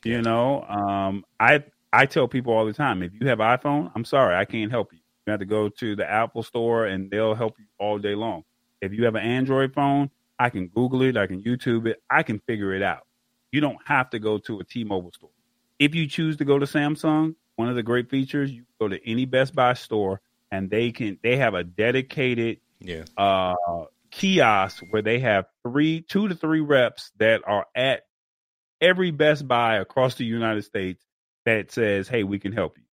You 0.03 0.21
know, 0.21 0.63
um, 0.63 1.26
I 1.39 1.63
I 1.91 2.05
tell 2.05 2.27
people 2.27 2.53
all 2.53 2.65
the 2.65 2.73
time, 2.73 3.03
if 3.03 3.11
you 3.19 3.27
have 3.27 3.39
iPhone, 3.39 3.91
I'm 3.95 4.05
sorry, 4.05 4.35
I 4.35 4.45
can't 4.45 4.71
help 4.71 4.93
you. 4.93 4.99
You 5.26 5.31
have 5.31 5.39
to 5.41 5.45
go 5.45 5.69
to 5.69 5.95
the 5.95 6.09
Apple 6.09 6.43
store 6.43 6.85
and 6.85 7.11
they'll 7.11 7.35
help 7.35 7.59
you 7.59 7.65
all 7.77 7.99
day 7.99 8.15
long. 8.15 8.43
If 8.81 8.93
you 8.93 9.03
have 9.05 9.15
an 9.15 9.23
Android 9.23 9.73
phone, 9.73 10.09
I 10.39 10.49
can 10.49 10.67
Google 10.67 11.01
it, 11.01 11.17
I 11.17 11.27
can 11.27 11.43
YouTube 11.43 11.88
it, 11.88 12.01
I 12.09 12.23
can 12.23 12.39
figure 12.39 12.73
it 12.73 12.81
out. 12.81 13.05
You 13.51 13.59
don't 13.59 13.77
have 13.85 14.09
to 14.11 14.19
go 14.19 14.38
to 14.38 14.59
a 14.59 14.63
T-Mobile 14.63 15.11
store. 15.11 15.31
If 15.80 15.95
you 15.95 16.07
choose 16.07 16.38
to 16.38 16.45
go 16.45 16.59
to 16.59 16.65
Samsung, 16.65 17.35
one 17.60 17.68
of 17.68 17.76
the 17.76 17.84
great 17.84 18.10
features, 18.10 18.49
you 18.49 18.64
go 18.80 18.88
to 18.88 18.98
any 19.06 19.26
Best 19.26 19.53
Buy 19.53 19.73
store 19.73 20.22
and 20.49 20.69
they 20.69 20.94
can 20.94 21.19
they 21.22 21.36
have 21.36 21.53
a 21.56 21.64
dedicated 21.65 22.61
Yeah. 22.80 23.03
uh, 23.18 23.56
kiosk 24.11 24.81
where 24.91 25.02
they 25.02 25.19
have 25.19 25.45
three, 25.68 25.99
two 26.02 26.30
to 26.30 26.36
three 26.36 26.61
reps 26.61 27.11
that 27.18 27.41
are 27.45 27.65
at 27.76 28.03
every 28.80 29.11
Best 29.11 29.45
Buy 29.45 29.76
across 29.76 30.15
the 30.15 30.23
United 30.23 30.61
States 30.64 31.03
that 31.45 31.69
says, 31.69 32.07
"Hey, 32.07 32.23
we 32.23 32.40
can 32.40 32.53
help 32.53 32.77
you." 32.77 32.84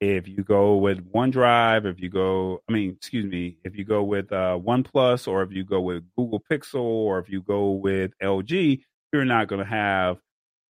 If 0.00 0.26
you 0.26 0.42
go 0.42 0.76
with 0.78 1.12
OneDrive, 1.12 1.84
if 1.84 2.00
you 2.00 2.08
go, 2.08 2.62
I 2.68 2.72
mean, 2.72 2.92
excuse 2.96 3.26
me, 3.26 3.58
if 3.62 3.76
you 3.76 3.84
go 3.84 4.02
with 4.02 4.32
uh, 4.32 4.58
OnePlus, 4.60 5.28
or 5.28 5.42
if 5.42 5.52
you 5.52 5.64
go 5.64 5.80
with 5.82 6.02
Google 6.16 6.42
Pixel, 6.50 6.80
or 6.80 7.18
if 7.18 7.28
you 7.28 7.42
go 7.42 7.72
with 7.72 8.12
LG, 8.22 8.82
you're 9.12 9.26
not 9.26 9.46
going 9.48 9.60
to 9.60 9.70
have 9.70 10.16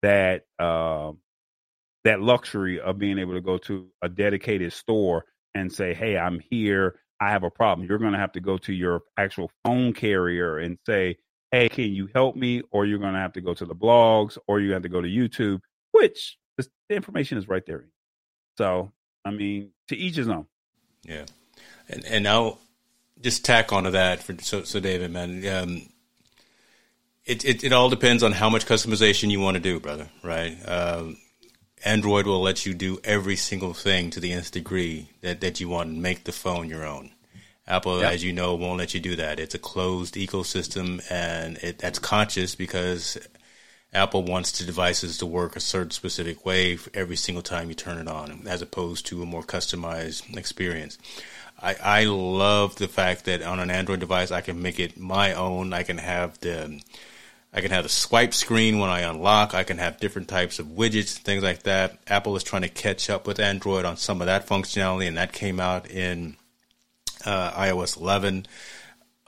that 0.03 0.45
uh, 0.59 1.13
that 2.03 2.21
luxury 2.21 2.79
of 2.79 2.97
being 2.97 3.17
able 3.17 3.33
to 3.33 3.41
go 3.41 3.57
to 3.57 3.87
a 4.01 4.09
dedicated 4.09 4.73
store 4.73 5.25
and 5.55 5.71
say, 5.71 5.93
"Hey, 5.93 6.17
I'm 6.17 6.39
here. 6.49 6.99
I 7.19 7.29
have 7.31 7.43
a 7.43 7.49
problem." 7.49 7.87
You're 7.87 7.99
going 7.99 8.13
to 8.13 8.19
have 8.19 8.33
to 8.33 8.41
go 8.41 8.57
to 8.59 8.73
your 8.73 9.01
actual 9.17 9.51
phone 9.63 9.93
carrier 9.93 10.57
and 10.57 10.77
say, 10.85 11.17
"Hey, 11.51 11.69
can 11.69 11.93
you 11.93 12.09
help 12.13 12.35
me?" 12.35 12.61
Or 12.71 12.85
you're 12.85 12.99
going 12.99 13.13
to 13.13 13.19
have 13.19 13.33
to 13.33 13.41
go 13.41 13.53
to 13.53 13.65
the 13.65 13.75
blogs, 13.75 14.37
or 14.47 14.59
you 14.59 14.73
have 14.73 14.83
to 14.83 14.89
go 14.89 15.01
to 15.01 15.07
YouTube, 15.07 15.61
which 15.91 16.37
the 16.57 16.67
information 16.89 17.37
is 17.37 17.47
right 17.47 17.65
there. 17.65 17.85
So, 18.57 18.91
I 19.25 19.31
mean, 19.31 19.71
to 19.87 19.95
each 19.95 20.15
his 20.15 20.27
own. 20.27 20.47
Yeah, 21.03 21.25
and 21.87 22.05
and 22.05 22.27
I'll 22.27 22.59
just 23.21 23.45
tack 23.45 23.71
onto 23.71 23.91
that 23.91 24.21
for 24.21 24.35
so 24.41 24.63
so 24.63 24.79
David, 24.79 25.11
man. 25.11 25.45
Um, 25.47 25.89
It, 27.25 27.45
it, 27.45 27.63
it 27.63 27.71
all 27.71 27.89
depends 27.89 28.21
on 28.21 28.33
how 28.33 28.49
much 28.49 28.65
customization 28.65 29.31
you 29.31 29.39
want 29.39 29.55
to 29.55 29.61
do, 29.61 29.79
brother. 29.79 30.09
Right? 30.23 30.57
Um, 30.67 31.15
Android 31.85 32.25
will 32.25 32.41
let 32.41 32.65
you 32.65 32.73
do 32.73 32.99
every 33.03 33.35
single 33.35 33.73
thing 33.73 34.09
to 34.11 34.19
the 34.19 34.31
nth 34.31 34.51
degree 34.51 35.09
that, 35.21 35.41
that 35.41 35.59
you 35.59 35.69
want 35.69 35.89
and 35.89 36.01
make 36.01 36.23
the 36.23 36.31
phone 36.31 36.69
your 36.69 36.85
own. 36.85 37.11
Apple, 37.67 38.01
yep. 38.01 38.11
as 38.11 38.23
you 38.23 38.33
know, 38.33 38.55
won't 38.55 38.79
let 38.79 38.93
you 38.93 38.99
do 38.99 39.15
that. 39.15 39.39
It's 39.39 39.55
a 39.55 39.59
closed 39.59 40.15
ecosystem, 40.15 41.01
and 41.09 41.57
it, 41.59 41.79
that's 41.79 41.99
conscious 41.99 42.55
because 42.55 43.17
Apple 43.93 44.23
wants 44.23 44.57
the 44.57 44.65
devices 44.65 45.17
to 45.19 45.25
work 45.25 45.55
a 45.55 45.61
certain 45.61 45.91
specific 45.91 46.45
way 46.45 46.77
every 46.93 47.15
single 47.15 47.43
time 47.43 47.69
you 47.69 47.75
turn 47.75 47.99
it 47.99 48.07
on, 48.07 48.43
as 48.47 48.61
opposed 48.61 49.05
to 49.07 49.23
a 49.23 49.25
more 49.25 49.43
customized 49.43 50.35
experience. 50.35 50.97
I, 51.61 51.75
I 51.81 52.03
love 52.05 52.75
the 52.75 52.89
fact 52.89 53.25
that 53.25 53.41
on 53.41 53.59
an 53.59 53.71
Android 53.71 54.01
device, 54.01 54.31
I 54.31 54.41
can 54.41 54.61
make 54.61 54.79
it 54.79 54.97
my 54.97 55.33
own. 55.33 55.71
I 55.71 55.83
can 55.83 55.99
have 55.99 56.37
the 56.39 56.81
I 57.53 57.61
can 57.61 57.71
have 57.71 57.83
the 57.83 57.89
swipe 57.89 58.33
screen 58.33 58.79
when 58.79 58.89
I 58.89 59.01
unlock. 59.01 59.53
I 59.53 59.63
can 59.63 59.77
have 59.77 59.99
different 59.99 60.27
types 60.27 60.57
of 60.59 60.67
widgets, 60.67 61.17
things 61.17 61.43
like 61.43 61.63
that. 61.63 61.99
Apple 62.07 62.35
is 62.35 62.43
trying 62.43 62.63
to 62.63 62.69
catch 62.69 63.09
up 63.09 63.27
with 63.27 63.39
Android 63.39 63.85
on 63.85 63.97
some 63.97 64.21
of 64.21 64.27
that 64.27 64.47
functionality, 64.47 65.07
and 65.07 65.17
that 65.17 65.33
came 65.33 65.59
out 65.59 65.89
in 65.89 66.35
uh, 67.25 67.51
iOS 67.51 67.99
11 67.99 68.47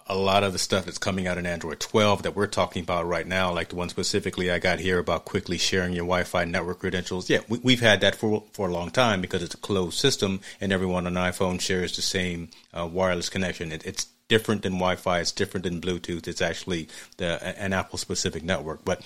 a 0.07 0.15
lot 0.15 0.43
of 0.43 0.53
the 0.53 0.59
stuff 0.59 0.85
that's 0.85 0.99
coming 0.99 1.25
out 1.25 1.37
in 1.37 1.45
Android 1.45 1.79
12 1.79 2.23
that 2.23 2.35
we're 2.35 2.45
talking 2.45 2.83
about 2.83 3.07
right 3.07 3.25
now, 3.25 3.51
like 3.51 3.69
the 3.69 3.75
one 3.75 3.89
specifically 3.89 4.51
I 4.51 4.59
got 4.59 4.79
here 4.79 4.99
about 4.99 5.25
quickly 5.25 5.57
sharing 5.57 5.93
your 5.93 6.05
Wi-Fi 6.05 6.45
network 6.45 6.79
credentials. 6.79 7.29
Yeah, 7.29 7.39
we, 7.49 7.73
have 7.73 7.81
had 7.81 8.01
that 8.01 8.15
for 8.15 8.43
for 8.53 8.69
a 8.69 8.71
long 8.71 8.91
time 8.91 9.19
because 9.19 9.41
it's 9.41 9.55
a 9.55 9.59
closed 9.59 9.97
system 9.97 10.41
and 10.61 10.71
everyone 10.71 11.07
on 11.07 11.13
iPhone 11.13 11.59
shares 11.59 11.95
the 11.95 12.03
same 12.03 12.49
uh, 12.73 12.87
wireless 12.91 13.29
connection. 13.29 13.71
It, 13.71 13.83
it's 13.85 14.07
different 14.27 14.63
than 14.63 14.73
Wi-Fi. 14.73 15.19
It's 15.19 15.31
different 15.31 15.63
than 15.63 15.81
Bluetooth. 15.81 16.27
It's 16.27 16.41
actually 16.41 16.87
the, 17.17 17.41
an 17.59 17.73
Apple 17.73 17.97
specific 17.97 18.43
network, 18.43 18.83
but 18.83 19.01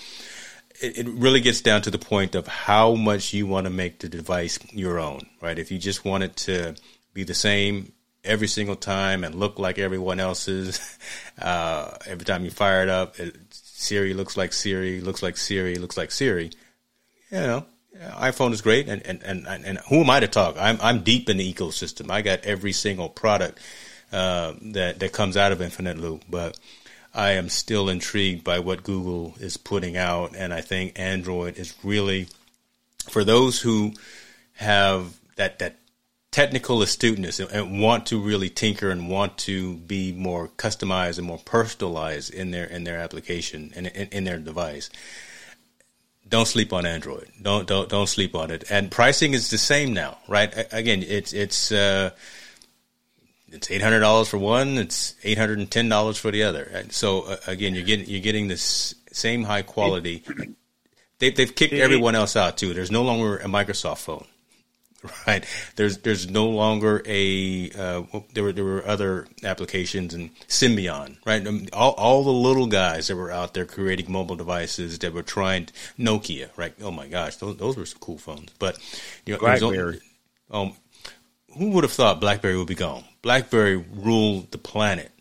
it, 0.82 1.08
really 1.08 1.42
gets 1.42 1.62
down 1.62 1.82
to 1.82 1.92
the 1.92 2.00
point 2.00 2.36
of 2.36 2.48
how 2.48 2.96
much 2.96 3.34
you 3.34 3.46
want 3.46 3.66
to 3.66 3.70
make 3.70 4.00
the 4.00 4.10
device 4.10 4.60
your 4.72 5.00
own, 5.00 5.22
right? 5.42 5.60
If 5.60 5.72
you 5.72 5.78
just 5.78 6.06
want 6.06 6.24
it 6.24 6.36
to 6.38 6.76
be 7.14 7.24
the 7.24 7.34
same 7.34 7.92
every 8.24 8.48
single 8.48 8.76
time 8.76 9.24
and 9.24 9.36
look 9.36 9.60
like 9.60 9.78
everyone 9.80 10.20
else's. 10.20 10.80
Uh, 11.42 11.98
every 12.06 12.26
time 12.26 12.44
you 12.44 12.52
fire 12.52 12.84
it 12.84 12.90
up, 12.90 13.18
it, 13.18 13.34
Siri 13.52 14.14
looks 14.14 14.36
like 14.36 14.52
Siri, 14.52 15.00
looks 15.00 15.24
like 15.24 15.38
Siri, 15.38 15.76
looks 15.76 15.96
like 15.96 16.12
Siri. 16.12 16.52
You 17.32 17.40
know, 17.40 17.66
iPhone 17.98 18.52
is 18.52 18.60
great, 18.60 18.90
and, 18.90 19.02
and, 19.08 19.24
and, 19.24 19.48
and 19.48 19.78
who 19.88 20.02
am 20.02 20.10
I 20.10 20.20
to 20.20 20.28
talk? 20.28 20.58
I'm 20.60 20.78
I'm 20.82 21.02
deep 21.02 21.30
in 21.30 21.38
the 21.38 21.54
ecosystem. 21.54 22.12
I 22.12 22.22
got 22.22 22.44
every 22.44 22.74
single 22.74 23.08
product 23.08 23.60
uh, 24.12 24.54
that 24.62 25.00
that 25.00 25.14
comes 25.14 25.38
out 25.38 25.52
of 25.52 25.62
Infinite 25.62 25.98
Loop, 25.98 26.24
but 26.30 26.58
I 27.14 27.32
am 27.32 27.50
still 27.50 27.90
intrigued 27.90 28.44
by 28.44 28.60
what 28.60 28.84
Google 28.84 29.36
is 29.40 29.58
putting 29.58 29.98
out, 29.98 30.36
and 30.36 30.54
I 30.54 30.62
think 30.62 31.00
Android 31.00 31.58
is 31.58 31.74
really 31.84 32.28
for 33.10 33.24
those 33.24 33.60
who 33.60 33.94
have 34.54 35.20
that 35.36 35.60
that 35.60 35.78
technical 36.32 36.82
astuteness 36.82 37.40
and, 37.40 37.82
want 37.82 38.06
to 38.06 38.20
really 38.20 38.50
tinker 38.50 38.90
and 38.90 39.10
want 39.10 39.38
to 39.38 39.76
be 39.78 40.12
more 40.12 40.48
customized 40.48 41.18
and 41.18 41.26
more 41.26 41.40
personalized 41.40 42.34
in 42.34 42.52
their 42.52 42.66
in 42.66 42.84
their 42.84 42.98
application 42.98 43.72
and 43.76 43.88
in, 43.88 44.08
in, 44.10 44.24
their 44.26 44.38
device. 44.38 44.90
Don't 46.28 46.48
sleep 46.48 46.72
on 46.72 46.86
Android. 46.86 47.28
Don't 47.42 47.68
don't 47.68 47.90
don't 47.90 48.08
sleep 48.08 48.36
on 48.36 48.52
it. 48.52 48.64
And 48.70 48.92
pricing 48.92 49.34
is 49.34 49.50
the 49.50 49.58
same 49.58 49.94
now, 49.94 50.18
right? 50.28 50.54
Again, 50.72 51.04
it's 51.04 51.34
it's 51.34 51.72
uh, 51.72 52.12
it's 53.52 53.72
eight 53.72 53.82
hundred 53.82 54.00
dollars 54.02 54.30
for 54.30 54.38
one. 54.38 54.78
It's 54.78 55.16
eight 55.24 55.38
hundred 55.38 55.60
and 55.60 55.70
ten 55.70 55.90
dollars 55.90 56.18
for 56.18 56.32
the 56.32 56.44
other. 56.44 56.64
And 56.64 56.92
so 56.92 57.22
uh, 57.22 57.38
again, 57.48 57.76
you're 57.76 57.84
getting 57.86 58.08
you're 58.08 58.22
getting 58.22 58.48
this 58.48 58.96
same 59.12 59.44
high 59.44 59.62
quality. 59.62 60.24
They, 61.20 61.32
they've 61.32 61.54
kicked 61.54 61.74
everyone 61.74 62.16
else 62.16 62.36
out 62.36 62.58
too. 62.58 62.74
There's 62.74 62.92
no 62.92 63.04
longer 63.04 63.38
a 63.38 63.46
Microsoft 63.46 64.00
phone. 64.00 64.26
right? 65.28 65.46
There's 65.76 66.00
there's 66.00 66.30
no 66.30 66.50
longer 66.50 67.02
a 67.06 67.72
uh, 67.72 68.04
there 68.34 68.44
were 68.44 68.52
there 68.52 68.66
were 68.66 68.86
other 68.86 69.28
applications 69.44 70.14
and 70.14 70.36
Symbian, 70.48 71.18
right? 71.26 71.46
Um, 71.46 71.68
all 71.72 71.92
all 71.92 72.24
the 72.24 72.32
little 72.32 72.68
guys 72.68 73.08
that 73.08 73.16
were 73.16 73.32
out 73.32 73.54
there 73.54 73.66
creating 73.66 74.12
mobile 74.12 74.36
devices 74.36 75.00
that 75.00 75.14
were 75.14 75.24
trying 75.24 75.68
to, 75.68 75.74
Nokia, 75.98 76.50
right? 76.58 76.74
Oh 76.82 76.92
my 76.92 77.08
gosh, 77.08 77.38
those 77.38 77.56
those 77.58 77.78
were 77.78 77.86
some 77.86 78.00
cool 78.00 78.18
phones. 78.18 78.52
But 78.60 78.78
you 79.26 79.34
know, 79.34 79.40
BlackBerry. 79.40 80.02
Um, 80.52 80.74
who 81.60 81.70
would 81.72 81.84
have 81.84 81.94
thought 81.94 82.20
BlackBerry 82.20 82.58
would 82.58 82.68
be 82.68 82.76
gone? 82.76 83.04
BlackBerry 83.22 83.78
ruled 83.78 84.52
the 84.52 84.58
planet, 84.58 85.12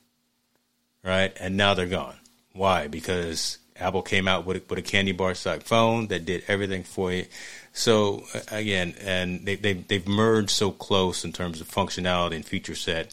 right? 1.05 1.37
And 1.39 1.57
now 1.57 1.75
they're 1.75 1.87
gone. 1.87 2.17
Why? 2.53 2.87
Because 2.87 3.59
Apple 3.77 4.03
came 4.03 4.27
out 4.27 4.47
with 4.47 4.57
a, 4.57 4.63
with 4.69 4.79
a 4.79 4.83
candy 4.83 5.13
bar 5.13 5.35
type 5.35 5.63
phone 5.63 6.09
that 6.09 6.25
did 6.25 6.45
everything 6.49 6.85
for 6.85 7.13
you. 7.13 7.27
So 7.73 8.25
again, 8.51 8.95
and 9.01 9.45
they, 9.45 9.57
they 9.57 9.75
they've 9.75 10.09
merged 10.09 10.51
so 10.51 10.71
close 10.71 11.25
in 11.25 11.33
terms 11.33 11.61
of 11.61 11.69
functionality 11.69 12.37
and 12.37 12.45
feature 12.45 12.75
set. 12.75 13.13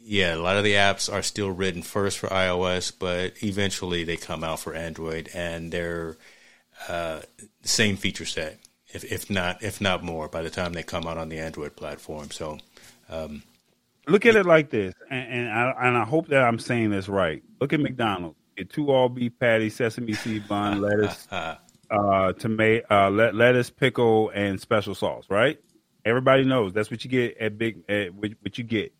Yeah, 0.00 0.34
a 0.34 0.42
lot 0.42 0.56
of 0.56 0.64
the 0.64 0.74
apps 0.74 1.12
are 1.12 1.22
still 1.22 1.50
written 1.50 1.82
first 1.82 2.18
for 2.18 2.28
iOS, 2.28 2.92
but 2.96 3.34
eventually 3.42 4.02
they 4.02 4.16
come 4.16 4.42
out 4.42 4.58
for 4.60 4.74
Android, 4.74 5.30
and 5.32 5.72
they're 5.72 6.16
uh, 6.88 7.20
same 7.62 7.96
feature 7.96 8.24
set, 8.24 8.58
if 8.92 9.04
if 9.04 9.30
not 9.30 9.62
if 9.62 9.80
not 9.80 10.02
more, 10.02 10.28
by 10.28 10.42
the 10.42 10.50
time 10.50 10.72
they 10.72 10.82
come 10.82 11.06
out 11.06 11.18
on 11.18 11.28
the 11.28 11.38
Android 11.38 11.76
platform. 11.76 12.30
So. 12.30 12.58
Um, 13.08 13.42
Look 14.08 14.26
at 14.26 14.34
it 14.34 14.46
like 14.46 14.70
this, 14.70 14.94
and, 15.10 15.28
and 15.28 15.48
I 15.48 15.74
and 15.80 15.96
I 15.96 16.04
hope 16.04 16.26
that 16.28 16.42
I'm 16.42 16.58
saying 16.58 16.90
this 16.90 17.08
right. 17.08 17.40
Look 17.60 17.72
at 17.72 17.78
McDonald's: 17.78 18.36
get 18.56 18.68
two 18.68 18.90
all 18.90 19.08
beef 19.08 19.32
patties, 19.38 19.76
sesame 19.76 20.14
seed 20.14 20.48
bun, 20.48 20.80
lettuce, 20.80 21.28
uh, 21.30 22.32
tomato, 22.32 22.84
uh, 22.90 23.10
let, 23.10 23.36
lettuce, 23.36 23.70
pickle, 23.70 24.30
and 24.30 24.60
special 24.60 24.96
sauce. 24.96 25.26
Right? 25.30 25.60
Everybody 26.04 26.44
knows 26.44 26.72
that's 26.72 26.90
what 26.90 27.04
you 27.04 27.10
get 27.10 27.38
at 27.38 27.56
big. 27.58 27.88
At 27.88 28.12
what, 28.12 28.32
what 28.40 28.58
you 28.58 28.64
get. 28.64 28.92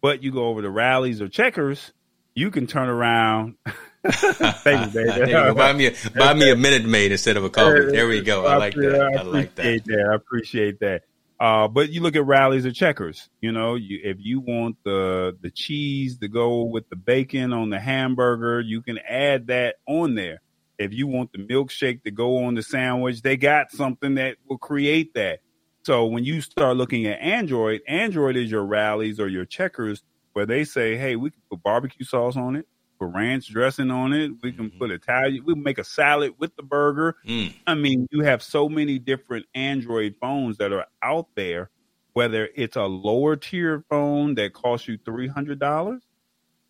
But 0.00 0.22
you 0.22 0.30
go 0.30 0.46
over 0.46 0.62
to 0.62 0.70
Rally's 0.70 1.20
or 1.20 1.28
Checkers, 1.28 1.92
you 2.36 2.52
can 2.52 2.68
turn 2.68 2.88
around. 2.88 3.56
Thank 4.62 4.94
you, 4.94 5.04
baby. 5.04 5.30
you 5.30 5.54
buy 5.54 5.72
me 5.72 5.86
a 5.86 5.94
buy 6.16 6.34
me 6.34 6.50
a 6.50 6.56
Minute 6.66 6.84
Maid 6.84 7.12
instead 7.12 7.36
of 7.36 7.44
a 7.44 7.50
coffee. 7.50 7.90
There 7.90 8.08
we 8.08 8.20
go. 8.22 8.46
I 8.46 8.56
like 8.56 8.74
that. 8.74 9.00
I, 9.18 9.22
like 9.22 9.54
that. 9.56 9.84
that. 9.84 10.08
I 10.10 10.14
appreciate 10.14 10.80
that. 10.80 11.02
Uh, 11.38 11.68
but 11.68 11.90
you 11.90 12.00
look 12.00 12.16
at 12.16 12.24
Rally's 12.24 12.64
or 12.64 12.72
Checkers. 12.72 13.28
You 13.40 13.52
know, 13.52 13.74
you, 13.74 14.00
if 14.02 14.16
you 14.20 14.40
want 14.40 14.76
the 14.84 15.36
the 15.40 15.50
cheese 15.50 16.18
to 16.18 16.28
go 16.28 16.62
with 16.62 16.88
the 16.88 16.96
bacon 16.96 17.52
on 17.52 17.70
the 17.70 17.80
hamburger, 17.80 18.60
you 18.60 18.82
can 18.82 18.98
add 18.98 19.48
that 19.48 19.76
on 19.86 20.14
there. 20.14 20.40
If 20.78 20.92
you 20.92 21.06
want 21.06 21.32
the 21.32 21.38
milkshake 21.38 22.02
to 22.04 22.10
go 22.10 22.44
on 22.44 22.54
the 22.54 22.62
sandwich, 22.62 23.22
they 23.22 23.36
got 23.36 23.70
something 23.72 24.16
that 24.16 24.36
will 24.48 24.58
create 24.58 25.14
that. 25.14 25.40
So 25.84 26.06
when 26.06 26.24
you 26.24 26.40
start 26.40 26.76
looking 26.76 27.06
at 27.06 27.20
Android, 27.20 27.80
Android 27.86 28.36
is 28.36 28.50
your 28.50 28.64
Rally's 28.64 29.20
or 29.20 29.28
your 29.28 29.44
checkers 29.44 30.02
where 30.32 30.44
they 30.44 30.64
say, 30.64 30.96
hey, 30.96 31.16
we 31.16 31.30
can 31.30 31.40
put 31.48 31.62
barbecue 31.62 32.04
sauce 32.04 32.36
on 32.36 32.56
it, 32.56 32.66
put 32.98 33.14
ranch 33.14 33.48
dressing 33.48 33.90
on 33.90 34.12
it, 34.12 34.32
we 34.42 34.52
can 34.52 34.70
mm-hmm. 34.70 34.78
put 34.78 34.90
Italian, 34.90 35.44
we 35.44 35.54
make 35.54 35.78
a 35.78 35.84
salad 35.84 36.34
with 36.38 36.54
the 36.56 36.62
burger. 36.62 37.16
Mm. 37.26 37.54
I 37.66 37.74
mean, 37.74 38.08
you 38.10 38.22
have 38.22 38.42
so 38.42 38.68
many 38.68 38.98
different 38.98 39.46
Android 39.54 40.16
phones 40.20 40.58
that 40.58 40.72
are 40.72 40.86
out 41.02 41.28
there, 41.34 41.70
whether 42.12 42.48
it's 42.54 42.76
a 42.76 42.84
lower 42.84 43.36
tier 43.36 43.84
phone 43.88 44.34
that 44.36 44.52
costs 44.52 44.88
you 44.88 44.98
$300, 44.98 46.00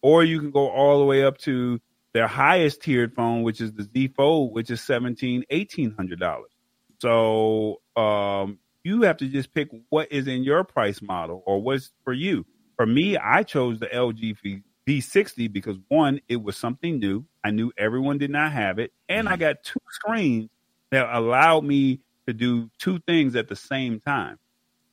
or 0.02 0.24
you 0.24 0.40
can 0.40 0.50
go 0.50 0.68
all 0.68 0.98
the 0.98 1.04
way 1.04 1.24
up 1.24 1.38
to 1.38 1.80
their 2.16 2.26
highest 2.26 2.80
tiered 2.80 3.14
phone, 3.14 3.42
which 3.42 3.60
is 3.60 3.74
the 3.74 3.82
Z 3.82 4.08
Fold, 4.16 4.54
which 4.54 4.70
is 4.70 4.80
seventeen, 4.80 5.44
eighteen 5.50 5.90
hundred 5.90 6.18
dollars. 6.18 6.50
So 6.98 7.82
um, 7.94 8.58
you 8.84 9.02
have 9.02 9.18
to 9.18 9.28
just 9.28 9.52
pick 9.52 9.68
what 9.90 10.10
is 10.10 10.26
in 10.26 10.42
your 10.42 10.64
price 10.64 11.02
model 11.02 11.42
or 11.44 11.60
what's 11.60 11.92
for 12.04 12.14
you. 12.14 12.46
For 12.76 12.86
me, 12.86 13.18
I 13.18 13.42
chose 13.42 13.80
the 13.80 13.88
LG 13.88 14.38
V60 14.86 15.52
because 15.52 15.76
one, 15.88 16.20
it 16.28 16.42
was 16.42 16.56
something 16.56 16.98
new. 16.98 17.24
I 17.42 17.50
knew 17.50 17.72
everyone 17.76 18.18
did 18.18 18.30
not 18.30 18.52
have 18.52 18.78
it, 18.78 18.92
and 19.08 19.28
I 19.28 19.32
mm-hmm. 19.32 19.40
got 19.40 19.62
two 19.64 19.80
screens 19.90 20.50
that 20.90 21.08
allowed 21.12 21.64
me 21.64 22.00
to 22.26 22.32
do 22.32 22.70
two 22.78 22.98
things 23.00 23.36
at 23.36 23.48
the 23.48 23.56
same 23.56 24.00
time. 24.00 24.38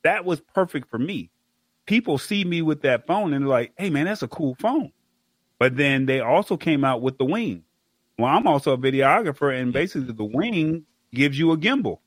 That 0.02 0.24
was 0.24 0.40
perfect 0.40 0.90
for 0.90 0.98
me. 0.98 1.30
People 1.86 2.18
see 2.18 2.44
me 2.44 2.62
with 2.62 2.82
that 2.82 3.06
phone 3.06 3.32
and 3.32 3.44
they're 3.44 3.48
like, 3.48 3.72
"Hey, 3.76 3.90
man, 3.90 4.06
that's 4.06 4.22
a 4.22 4.28
cool 4.28 4.56
phone." 4.58 4.92
But 5.58 5.76
then 5.76 6.06
they 6.06 6.20
also 6.20 6.56
came 6.56 6.84
out 6.84 7.00
with 7.00 7.18
the 7.18 7.24
wing. 7.24 7.64
Well, 8.18 8.30
I'm 8.30 8.46
also 8.46 8.72
a 8.72 8.78
videographer, 8.78 9.58
and 9.58 9.72
basically 9.72 10.12
the 10.12 10.24
wing 10.24 10.84
gives 11.12 11.38
you 11.38 11.52
a 11.52 11.56
gimbal. 11.56 11.98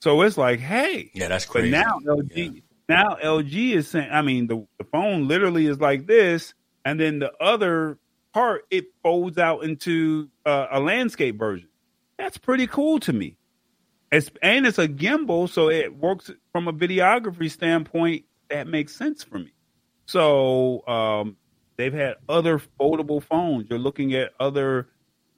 So 0.00 0.20
it's 0.22 0.36
like, 0.36 0.60
hey, 0.60 1.10
yeah, 1.14 1.28
that's 1.28 1.44
crazy. 1.44 1.70
But 1.70 1.84
now 1.84 1.98
LG, 2.00 2.54
yeah. 2.54 2.60
now 2.88 3.16
LG 3.22 3.72
is 3.72 3.88
saying, 3.88 4.08
I 4.10 4.22
mean, 4.22 4.46
the, 4.46 4.66
the 4.78 4.84
phone 4.84 5.28
literally 5.28 5.66
is 5.66 5.80
like 5.80 6.06
this, 6.06 6.54
and 6.84 6.98
then 6.98 7.18
the 7.18 7.32
other 7.40 7.98
part 8.32 8.64
it 8.70 8.86
folds 9.02 9.38
out 9.38 9.64
into 9.64 10.28
uh, 10.46 10.66
a 10.70 10.80
landscape 10.80 11.38
version. 11.38 11.68
That's 12.18 12.38
pretty 12.38 12.66
cool 12.66 13.00
to 13.00 13.12
me. 13.12 13.36
It's 14.10 14.30
and 14.42 14.66
it's 14.66 14.78
a 14.78 14.88
gimbal, 14.88 15.48
so 15.48 15.70
it 15.70 15.96
works 15.96 16.30
from 16.52 16.68
a 16.68 16.72
videography 16.72 17.50
standpoint. 17.50 18.24
That 18.50 18.66
makes 18.66 18.94
sense 18.94 19.24
for 19.24 19.38
me. 19.38 19.52
So 20.06 20.86
um, 20.86 21.36
They've 21.76 21.92
had 21.92 22.16
other 22.28 22.60
foldable 22.78 23.22
phones. 23.22 23.68
You're 23.68 23.78
looking 23.78 24.14
at 24.14 24.32
other 24.38 24.88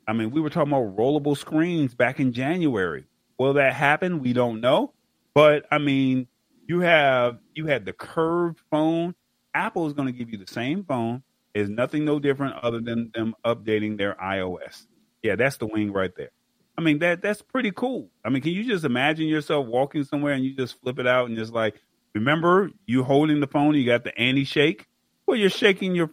I 0.07 0.13
mean, 0.13 0.31
we 0.31 0.43
were 0.43 0.51
talking 0.51 0.71
about 0.71 0.95
rollable 0.97 1.39
screens 1.39 1.95
back 1.95 2.21
in 2.21 2.35
January. 2.35 3.07
Will 3.39 3.55
that 3.55 3.73
happen? 3.73 4.21
We 4.21 4.35
don't 4.35 4.61
know. 4.61 4.93
But 5.33 5.65
I 5.71 5.79
mean, 5.79 6.27
you 6.67 6.81
have 6.81 7.39
you 7.55 7.67
had 7.67 7.87
the 7.87 7.93
curved 7.93 8.61
phone. 8.71 9.15
Apple 9.55 9.87
is 9.87 9.95
going 9.95 10.09
to 10.09 10.13
give 10.13 10.31
you 10.31 10.37
the 10.37 10.53
same 10.53 10.85
phone. 10.85 11.23
Is 11.55 11.69
nothing 11.69 12.05
no 12.05 12.19
different 12.19 12.57
other 12.63 12.81
than 12.81 13.13
them 13.15 13.35
updating 13.45 13.97
their 13.97 14.15
iOS. 14.15 14.87
Yeah, 15.23 15.37
that's 15.37 15.57
the 15.57 15.67
wing 15.67 15.93
right 15.93 16.11
there. 16.17 16.31
I 16.77 16.81
mean 16.81 16.99
that 16.99 17.23
that's 17.23 17.43
pretty 17.43 17.71
cool. 17.71 18.11
I 18.25 18.31
mean, 18.31 18.43
can 18.43 18.53
you 18.53 18.65
just 18.65 18.85
imagine 18.85 19.29
yourself 19.29 19.67
walking 19.67 20.03
somewhere 20.03 20.33
and 20.33 20.45
you 20.45 20.55
just 20.55 20.81
flip 20.81 20.99
it 20.99 21.07
out 21.07 21.29
and 21.29 21.37
just 21.37 21.53
like 21.53 21.81
remember 22.13 22.71
you 22.87 23.05
holding 23.05 23.41
the 23.41 23.47
phone, 23.47 23.75
you 23.75 23.87
got 23.87 24.05
the 24.05 24.17
anti 24.19 24.45
shake. 24.45 24.87
Well, 25.27 25.37
you're 25.37 25.51
shaking 25.51 25.95
your 25.95 26.11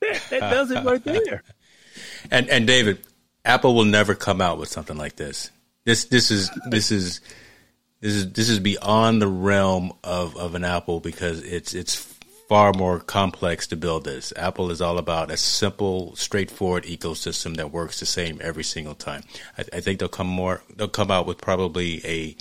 that, 0.00 0.22
that 0.30 0.40
does 0.40 0.70
it 0.70 0.84
right 0.84 1.04
there. 1.04 1.42
and 2.30 2.48
and 2.48 2.66
David, 2.66 3.00
Apple 3.44 3.74
will 3.74 3.84
never 3.84 4.14
come 4.14 4.40
out 4.40 4.58
with 4.58 4.68
something 4.68 4.96
like 4.96 5.16
this. 5.16 5.50
This 5.84 6.06
this 6.06 6.30
is 6.30 6.50
this 6.70 6.90
is 6.90 7.20
this 8.00 8.14
is 8.14 8.32
this 8.32 8.48
is 8.48 8.60
beyond 8.60 9.20
the 9.20 9.28
realm 9.28 9.92
of, 10.04 10.36
of 10.36 10.54
an 10.54 10.64
Apple 10.64 11.00
because 11.00 11.42
it's 11.42 11.74
it's 11.74 12.17
far 12.48 12.72
more 12.72 12.98
complex 12.98 13.66
to 13.68 13.76
build 13.76 14.04
this. 14.04 14.32
Apple 14.34 14.70
is 14.70 14.80
all 14.80 14.96
about 14.98 15.30
a 15.30 15.36
simple, 15.36 16.16
straightforward 16.16 16.84
ecosystem 16.84 17.56
that 17.56 17.70
works 17.70 18.00
the 18.00 18.06
same 18.06 18.40
every 18.42 18.64
single 18.64 18.94
time. 18.94 19.22
I, 19.56 19.64
I 19.74 19.80
think 19.80 20.00
they'll 20.00 20.08
come 20.08 20.26
more. 20.26 20.62
They'll 20.74 20.88
come 20.88 21.10
out 21.10 21.26
with 21.26 21.40
probably 21.40 22.00
a 22.04 22.36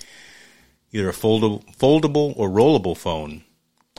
either 0.93 1.09
a 1.09 1.13
foldable, 1.13 1.63
foldable 1.75 2.34
or 2.38 2.49
rollable 2.49 2.95
phone 2.95 3.43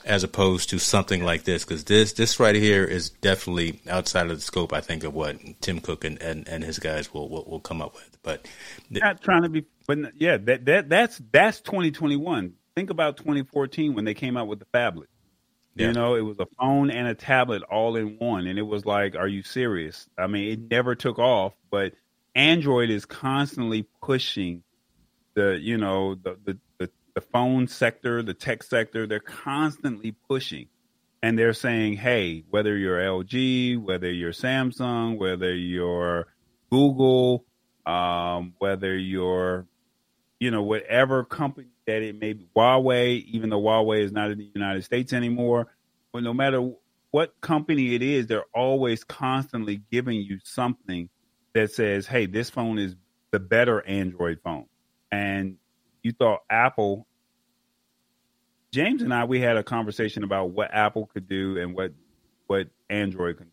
as 0.04 0.24
opposed 0.24 0.70
to 0.70 0.78
something 0.78 1.22
like 1.22 1.44
this 1.44 1.64
because 1.64 1.84
this 1.84 2.12
this 2.14 2.40
right 2.40 2.54
here 2.54 2.84
is 2.84 3.10
definitely 3.10 3.80
outside 3.88 4.30
of 4.30 4.36
the 4.36 4.42
scope 4.42 4.72
I 4.72 4.80
think 4.80 5.04
of 5.04 5.12
what 5.12 5.36
Tim 5.60 5.80
Cook 5.80 6.04
and, 6.04 6.20
and, 6.22 6.48
and 6.48 6.64
his 6.64 6.78
guys 6.78 7.12
will, 7.12 7.28
will, 7.28 7.44
will 7.44 7.60
come 7.60 7.82
up 7.82 7.94
with 7.94 8.16
but 8.22 8.44
th- 8.88 9.02
not 9.02 9.20
trying 9.20 9.42
to 9.42 9.48
be 9.48 9.66
but 9.86 9.98
yeah 10.14 10.36
that 10.38 10.64
that 10.66 10.88
that's 10.88 11.20
that's 11.32 11.60
2021 11.60 12.54
think 12.74 12.90
about 12.90 13.16
2014 13.16 13.94
when 13.94 14.04
they 14.04 14.14
came 14.14 14.36
out 14.36 14.46
with 14.46 14.60
the 14.60 14.66
phablet 14.72 15.06
yeah. 15.78 15.88
You 15.88 15.92
know, 15.92 16.14
it 16.16 16.22
was 16.22 16.38
a 16.40 16.46
phone 16.58 16.90
and 16.90 17.06
a 17.06 17.14
tablet 17.14 17.62
all 17.62 17.94
in 17.96 18.18
one. 18.18 18.46
And 18.48 18.58
it 18.58 18.62
was 18.62 18.84
like, 18.84 19.14
are 19.14 19.28
you 19.28 19.42
serious? 19.42 20.08
I 20.18 20.26
mean, 20.26 20.50
it 20.50 20.70
never 20.70 20.96
took 20.96 21.18
off, 21.18 21.54
but 21.70 21.92
Android 22.34 22.90
is 22.90 23.04
constantly 23.04 23.86
pushing 24.02 24.64
the, 25.34 25.58
you 25.60 25.78
know, 25.78 26.16
the, 26.16 26.36
the, 26.44 26.58
the, 26.78 26.90
the 27.14 27.20
phone 27.20 27.68
sector, 27.68 28.22
the 28.22 28.34
tech 28.34 28.64
sector. 28.64 29.06
They're 29.06 29.20
constantly 29.20 30.16
pushing. 30.28 30.66
And 31.22 31.38
they're 31.38 31.54
saying, 31.54 31.96
hey, 31.96 32.44
whether 32.50 32.76
you're 32.76 32.98
LG, 32.98 33.78
whether 33.78 34.10
you're 34.10 34.32
Samsung, 34.32 35.16
whether 35.16 35.54
you're 35.54 36.26
Google, 36.70 37.44
um, 37.86 38.54
whether 38.58 38.96
you're, 38.96 39.66
you 40.40 40.50
know, 40.50 40.62
whatever 40.62 41.24
company 41.24 41.68
that 41.88 42.02
it 42.02 42.20
may 42.20 42.34
be 42.34 42.46
Huawei, 42.54 43.24
even 43.24 43.48
though 43.48 43.62
Huawei 43.62 44.02
is 44.02 44.12
not 44.12 44.30
in 44.30 44.36
the 44.36 44.50
United 44.54 44.84
States 44.84 45.14
anymore. 45.14 45.68
But 46.12 46.22
no 46.22 46.34
matter 46.34 46.70
what 47.10 47.40
company 47.40 47.94
it 47.94 48.02
is, 48.02 48.26
they're 48.26 48.44
always 48.54 49.04
constantly 49.04 49.80
giving 49.90 50.20
you 50.20 50.38
something 50.44 51.08
that 51.54 51.72
says, 51.72 52.06
hey, 52.06 52.26
this 52.26 52.50
phone 52.50 52.78
is 52.78 52.94
the 53.30 53.40
better 53.40 53.80
Android 53.86 54.40
phone. 54.44 54.66
And 55.10 55.56
you 56.02 56.12
thought 56.12 56.40
Apple, 56.50 57.06
James 58.70 59.00
and 59.00 59.14
I, 59.14 59.24
we 59.24 59.40
had 59.40 59.56
a 59.56 59.62
conversation 59.62 60.24
about 60.24 60.50
what 60.50 60.74
Apple 60.74 61.06
could 61.06 61.26
do 61.26 61.56
and 61.58 61.74
what 61.74 61.92
what 62.48 62.68
Android 62.90 63.38
can 63.38 63.50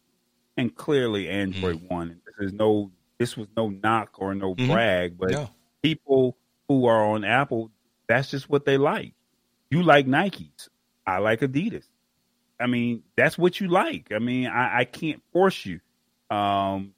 And 0.58 0.76
clearly 0.76 1.30
Android 1.30 1.78
mm-hmm. 1.78 1.94
won. 1.94 2.22
This 2.26 2.48
is 2.48 2.54
no 2.54 2.92
this 3.18 3.38
was 3.38 3.48
no 3.56 3.70
knock 3.70 4.16
or 4.18 4.36
no 4.36 4.56
mm-hmm. 4.56 4.74
brag, 4.74 5.18
but 5.18 5.32
no. 5.32 5.50
people 5.82 6.38
who 6.68 6.86
are 6.86 7.06
on 7.06 7.24
Apple 7.24 7.72
that's 8.08 8.30
just 8.30 8.50
what 8.50 8.66
they 8.66 8.78
like. 8.78 9.14
You 9.70 9.84
like 9.84 10.08
Nikes. 10.08 10.70
I 11.06 11.20
like 11.20 11.42
Adidas. 11.42 11.86
I 12.60 12.68
mean, 12.68 13.04
that's 13.16 13.38
what 13.38 13.60
you 13.60 13.68
like. 13.68 14.12
I 14.12 14.20
mean, 14.20 14.48
I, 14.48 14.80
I 14.80 14.86
can't 14.86 15.22
force 15.32 15.66
you. 15.66 15.80
Um, 16.30 16.94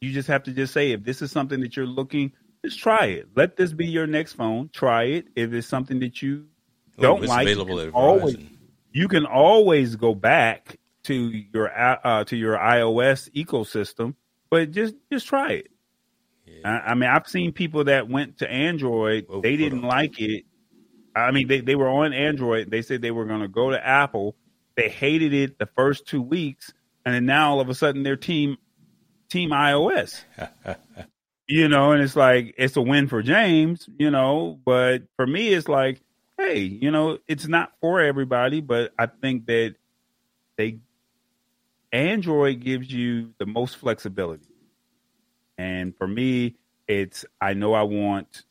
you 0.00 0.12
just 0.12 0.28
have 0.28 0.44
to 0.44 0.52
just 0.52 0.72
say 0.72 0.92
if 0.92 1.02
this 1.02 1.22
is 1.22 1.32
something 1.32 1.60
that 1.60 1.76
you're 1.76 1.86
looking, 1.86 2.32
just 2.64 2.78
try 2.78 3.06
it. 3.06 3.28
Let 3.34 3.56
this 3.56 3.72
be 3.72 3.86
your 3.86 4.06
next 4.06 4.34
phone. 4.34 4.70
Try 4.72 5.04
it. 5.04 5.28
If 5.34 5.52
it's 5.52 5.66
something 5.66 6.00
that 6.00 6.22
you 6.22 6.46
don't 6.98 7.24
like, 7.24 7.46
available 7.46 7.82
you 7.82 7.90
always 7.92 8.36
you 8.92 9.08
can 9.08 9.26
always 9.26 9.96
go 9.96 10.14
back 10.14 10.78
to 11.04 11.14
your 11.14 11.70
uh, 11.76 12.24
to 12.24 12.36
your 12.36 12.56
iOS 12.56 13.30
ecosystem, 13.32 14.14
but 14.50 14.70
just 14.72 14.94
just 15.10 15.26
try 15.26 15.52
it. 15.52 15.70
I, 16.64 16.78
I, 16.78 16.94
mean, 16.94 17.08
I've 17.08 17.28
seen 17.28 17.52
people 17.52 17.84
that 17.84 18.08
went 18.08 18.38
to 18.38 18.50
Android, 18.50 19.26
Whoa, 19.28 19.40
they 19.40 19.56
didn't 19.56 19.82
like 19.82 20.20
it. 20.20 20.44
I 21.14 21.30
mean, 21.30 21.48
they, 21.48 21.60
they 21.60 21.74
were 21.74 21.88
on 21.88 22.12
Android. 22.12 22.70
They 22.70 22.82
said 22.82 23.02
they 23.02 23.10
were 23.10 23.24
going 23.24 23.40
to 23.40 23.48
go 23.48 23.70
to 23.70 23.86
Apple. 23.86 24.36
They 24.76 24.88
hated 24.88 25.34
it 25.34 25.58
the 25.58 25.66
first 25.66 26.06
two 26.06 26.22
weeks, 26.22 26.72
and 27.04 27.14
then 27.14 27.26
now 27.26 27.50
all 27.50 27.60
of 27.60 27.68
a 27.68 27.74
sudden 27.74 28.04
they're 28.04 28.16
team 28.16 28.58
team 29.28 29.50
iOS. 29.50 30.22
you 31.48 31.68
know, 31.68 31.92
and 31.92 32.02
it's 32.02 32.14
like 32.14 32.54
it's 32.56 32.76
a 32.76 32.82
win 32.82 33.08
for 33.08 33.22
James, 33.22 33.88
you 33.98 34.10
know, 34.10 34.58
but 34.64 35.02
for 35.16 35.26
me 35.26 35.48
it's 35.48 35.68
like, 35.68 36.00
hey, 36.36 36.58
you 36.58 36.90
know, 36.90 37.18
it's 37.26 37.48
not 37.48 37.72
for 37.80 38.00
everybody, 38.00 38.60
but 38.60 38.92
I 38.98 39.06
think 39.06 39.46
that 39.46 39.74
they 40.56 40.78
Android 41.92 42.60
gives 42.60 42.92
you 42.92 43.32
the 43.38 43.46
most 43.46 43.76
flexibility. 43.76 44.47
And 45.58 45.94
for 45.96 46.06
me, 46.06 46.54
it's 46.86 47.24
I 47.40 47.54
know 47.54 47.74
I 47.74 47.82
want 47.82 48.44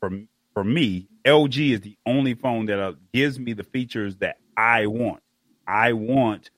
for 0.00 0.10
for 0.54 0.64
me, 0.64 1.06
LG 1.24 1.74
is 1.74 1.80
the 1.82 1.96
only 2.06 2.34
phone 2.34 2.66
that 2.66 2.80
uh, 2.80 2.94
gives 3.12 3.38
me 3.38 3.52
the 3.52 3.62
features 3.62 4.16
that 4.16 4.38
I 4.56 4.86
want. 4.86 5.22
I 5.66 5.92
want 5.92 6.50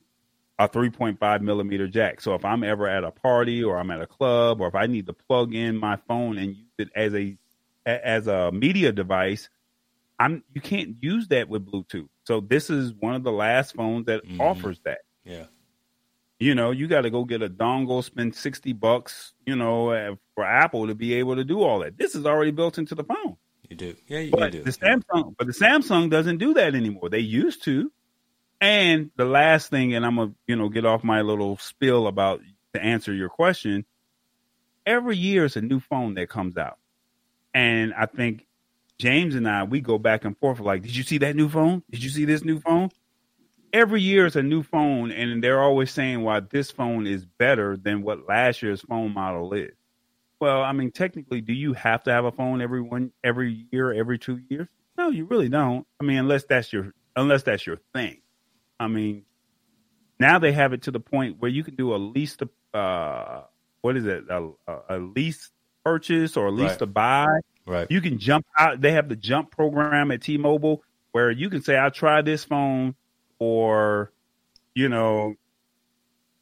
a 0.59 0.69
3.5 0.69 1.41
millimeter 1.41 1.89
jack. 1.89 2.21
So 2.21 2.35
if 2.35 2.45
I'm 2.45 2.63
ever 2.63 2.89
at 2.89 3.05
a 3.05 3.11
party 3.11 3.63
or 3.63 3.79
I'm 3.79 3.91
at 3.91 4.01
a 4.01 4.07
club 4.07 4.61
or 4.61 4.69
if 4.69 4.75
I 4.75 4.87
need 4.87 5.07
to 5.07 5.13
plug 5.13 5.55
in 5.55 5.77
my 5.77 5.97
phone 6.09 6.39
and 6.39 6.57
use 6.57 6.67
it 6.79 6.91
as 6.95 7.15
a 7.15 7.37
as 7.87 8.27
a 8.27 8.53
media 8.53 8.93
device, 8.93 9.49
I'm 10.19 10.45
you 10.55 10.61
can't 10.61 10.97
use 11.01 11.29
that 11.29 11.49
with 11.49 11.67
Bluetooth. 11.67 12.09
So 12.25 12.41
this 12.41 12.71
is 12.71 12.93
one 12.93 13.15
of 13.15 13.23
the 13.23 13.33
last 13.33 13.75
phones 13.75 14.07
that 14.07 14.25
mm-hmm. 14.25 14.41
offers 14.41 14.81
that. 14.85 14.99
Yeah. 15.25 15.45
You 16.39 16.55
know, 16.55 16.71
you 16.71 16.87
got 16.87 17.01
to 17.01 17.11
go 17.11 17.25
get 17.25 17.43
a 17.43 17.49
dongle, 17.49 18.05
spend 18.05 18.35
60 18.35 18.73
bucks, 18.75 19.33
you 19.45 19.57
know, 19.57 20.17
for 20.35 20.45
Apple 20.45 20.87
to 20.87 20.95
be 20.95 21.15
able 21.15 21.35
to 21.37 21.45
do 21.45 21.63
all 21.63 21.81
that. 21.81 21.99
This 21.99 22.15
is 22.15 22.27
already 22.27 22.53
built 22.53 22.79
into 22.79 22.95
the 22.95 23.03
phone. 23.03 23.37
You 23.69 23.77
do. 23.77 23.97
Yeah, 24.07 24.21
you, 24.21 24.31
but 24.31 24.53
do. 24.53 24.63
The 24.63 24.71
Samsung, 24.71 25.35
but 25.37 25.47
the 25.47 25.53
Samsung 25.53 26.11
doesn't 26.11 26.39
do 26.39 26.55
that 26.55 26.75
anymore. 26.75 27.11
They 27.11 27.19
used 27.19 27.65
to. 27.65 27.91
And 28.61 29.11
the 29.17 29.25
last 29.25 29.71
thing, 29.71 29.95
and 29.95 30.05
I'm 30.05 30.17
going 30.17 30.31
to, 30.31 30.35
you 30.47 30.57
know, 30.57 30.69
get 30.69 30.85
off 30.85 31.05
my 31.05 31.23
little 31.23 31.59
spill 31.59 32.07
about 32.07 32.41
to 32.75 32.83
answer 32.83 33.13
your 33.13 33.29
question. 33.29 33.85
Every 34.87 35.17
year 35.17 35.45
is 35.45 35.57
a 35.57 35.61
new 35.61 35.81
phone 35.81 36.15
that 36.15 36.29
comes 36.29 36.57
out. 36.57 36.79
And 37.53 37.93
I 37.95 38.07
think 38.07 38.47
James 38.99 39.35
and 39.35 39.49
I, 39.49 39.65
we 39.65 39.81
go 39.81 39.99
back 39.99 40.25
and 40.25 40.37
forth 40.39 40.61
like, 40.61 40.83
did 40.83 40.97
you 40.97 41.03
see 41.03 41.19
that 41.19 41.37
new 41.37 41.49
phone? 41.49 41.83
Did 41.91 42.03
you 42.03 42.11
see 42.11 42.25
this 42.25 42.45
new 42.45 42.61
phone? 42.61 42.91
Every 43.73 44.03
year 44.03 44.27
is 44.27 44.37
a 44.37 44.43
new 44.43 44.63
phone, 44.63 45.11
and 45.11 45.43
they're 45.43 45.61
always 45.61 45.91
saying 45.91 46.23
why 46.23 46.41
this 46.41 46.71
phone 46.71 47.07
is 47.07 47.25
better 47.25 47.77
than 47.77 48.03
what 48.03 48.29
last 48.29 48.63
year's 48.63 48.81
phone 48.83 49.13
model 49.15 49.53
is. 49.53 49.73
Well, 50.41 50.63
I 50.63 50.73
mean, 50.73 50.93
technically, 50.93 51.41
do 51.41 51.53
you 51.53 51.73
have 51.73 52.05
to 52.05 52.13
have 52.13 52.25
a 52.25 52.33
phone 52.33 52.63
every 52.63 52.81
one 52.81 53.13
every 53.25 53.67
year, 53.73 53.93
every 53.93 54.19
two 54.19 54.41
years? 54.49 54.69
No, 54.97 55.11
you 55.11 55.25
really 55.25 55.49
don't. 55.49 55.87
I 56.01 56.05
mean, 56.05 56.19
unless 56.19 56.45
that's 56.45 56.73
your 56.73 56.93
unless 57.17 57.43
that's 57.43 57.67
your 57.67 57.79
thing. 57.93 58.21
I 58.79 58.87
mean, 58.87 59.25
now 60.21 60.39
they 60.39 60.53
have 60.53 60.73
it 60.73 60.83
to 60.83 60.91
the 60.91 61.01
point 61.01 61.37
where 61.41 61.51
you 61.51 61.65
can 61.65 61.75
do 61.75 61.95
a 61.95 61.97
lease 61.97 62.37
to 62.37 62.49
uh, 62.79 63.43
what 63.81 63.97
is 63.97 64.07
it 64.07 64.25
a, 64.29 64.51
a 64.89 64.99
lease 64.99 65.51
purchase 65.85 66.37
or 66.37 66.47
a 66.47 66.51
lease 66.53 66.71
right. 66.71 66.79
to 66.79 66.87
buy. 66.87 67.27
Right. 67.67 67.87
You 67.91 68.01
can 68.01 68.19
jump 68.19 68.47
out. 68.57 68.81
They 68.81 68.93
have 68.93 69.09
the 69.09 69.17
jump 69.17 69.51
program 69.51 70.11
at 70.11 70.23
T-Mobile 70.23 70.83
where 71.13 71.31
you 71.31 71.51
can 71.51 71.63
say, 71.63 71.79
"I 71.79 71.91
tried 71.91 72.25
this 72.25 72.45
phone 72.45 72.95
or 73.39 74.13
you 74.75 74.89
know 74.89 75.35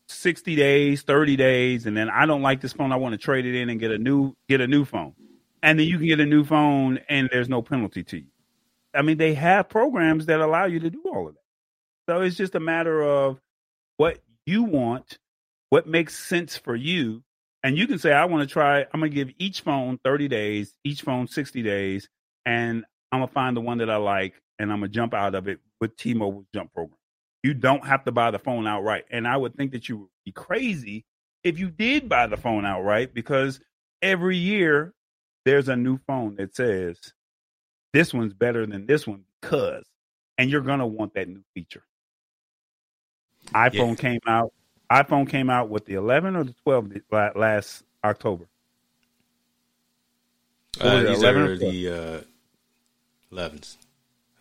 60 0.09 0.55
days 0.55 1.03
30 1.03 1.37
days 1.37 1.87
and 1.87 1.97
then 1.97 2.09
i 2.09 2.27
don't 2.27 2.43
like 2.43 2.61
this 2.61 2.73
phone 2.73 2.93
i 2.93 2.97
want 2.97 3.13
to 3.13 3.19
trade 3.19 3.45
it 3.45 3.55
in 3.55 3.69
and 3.71 3.81
get 3.81 3.91
a 3.91 3.99
new 3.99 4.35
get 4.49 4.61
a 4.61 4.67
new 4.67 4.85
phone. 4.85 5.15
And 5.63 5.81
then 5.81 5.87
you 5.87 5.99
can 5.99 6.07
get 6.07 6.21
a 6.21 6.27
new 6.27 6.45
phone 6.45 7.01
and 7.09 7.29
there's 7.33 7.49
no 7.49 7.61
penalty 7.61 8.05
to 8.05 8.19
you. 8.19 8.27
I 8.95 9.03
mean 9.03 9.19
they 9.19 9.35
have 9.35 9.69
programs 9.69 10.27
that 10.27 10.41
allow 10.41 10.67
you 10.67 10.79
to 10.81 10.91
do 10.91 11.03
all 11.07 11.29
of 11.29 11.35
that. 11.35 11.41
So 12.09 12.21
it's 12.21 12.37
just 12.37 12.55
a 12.55 12.61
matter 12.61 13.03
of 13.03 13.41
what 13.97 14.19
you 14.45 14.63
want 14.63 15.19
what 15.71 15.89
makes 15.89 16.17
sense 16.17 16.57
for 16.57 16.77
you. 16.77 17.25
And 17.65 17.77
you 17.77 17.89
can 17.89 17.99
say 17.99 18.13
i 18.13 18.25
want 18.27 18.49
to 18.49 18.53
try 18.53 18.83
i'm 18.93 19.01
going 19.01 19.11
to 19.11 19.15
give 19.15 19.35
each 19.39 19.63
phone 19.63 19.99
30 20.05 20.29
days 20.29 20.73
each 20.85 21.03
phone 21.03 21.27
60 21.27 21.63
days 21.63 22.09
and 22.45 22.85
i'm 23.11 23.19
going 23.21 23.29
to 23.29 23.35
find 23.35 23.57
the 23.57 23.61
one 23.61 23.79
that 23.79 23.91
i 23.91 23.97
like 23.97 24.41
and 24.59 24.73
i'm 24.73 24.81
to 24.81 24.89
jump 24.89 25.15
out 25.15 25.35
of 25.35 25.49
it 25.49 25.61
with 25.81 25.97
T-Mobile 25.97 26.47
Jump 26.55 26.73
program. 26.73 26.99
You 27.43 27.55
don't 27.55 27.87
have 27.87 28.05
to 28.05 28.13
buy 28.13 28.31
the 28.31 28.39
phone 28.39 28.67
outright. 28.67 29.05
And 29.11 29.27
I 29.27 29.37
would 29.37 29.55
think 29.55 29.73
that 29.73 29.89
you 29.89 29.99
would 29.99 30.09
be 30.25 30.33
crazy 30.33 31.05
if 31.45 31.59
you 31.59 31.71
did 31.71 32.09
buy 32.09 32.27
the 32.27 32.37
phone 32.37 32.65
outright, 32.65 33.15
because 33.15 33.61
every 34.03 34.37
year 34.37 34.93
there's 35.45 35.69
a 35.69 35.77
new 35.77 35.99
phone 36.07 36.35
that 36.37 36.57
says 36.57 36.99
this 37.93 38.13
one's 38.13 38.35
better 38.35 38.67
than 38.67 38.87
this 38.87 39.07
one 39.07 39.23
because, 39.41 39.85
and 40.39 40.51
you're 40.51 40.61
gonna 40.61 40.87
want 40.87 41.15
that 41.15 41.29
new 41.29 41.45
feature. 41.55 41.85
iPhone 43.55 43.91
yeah. 43.91 43.95
came 43.95 44.21
out. 44.27 44.53
iPhone 44.91 45.29
came 45.29 45.49
out 45.49 45.69
with 45.69 45.85
the 45.85 45.95
11 45.95 46.35
or 46.35 46.45
the 46.45 46.55
12 46.65 46.93
last 47.37 47.85
October. 48.03 48.49
Uh, 50.81 51.03
these 51.03 51.23
are 51.23 51.57
the 51.57 51.89
uh, 51.89 53.35
11s, 53.35 53.77
I 53.81 53.86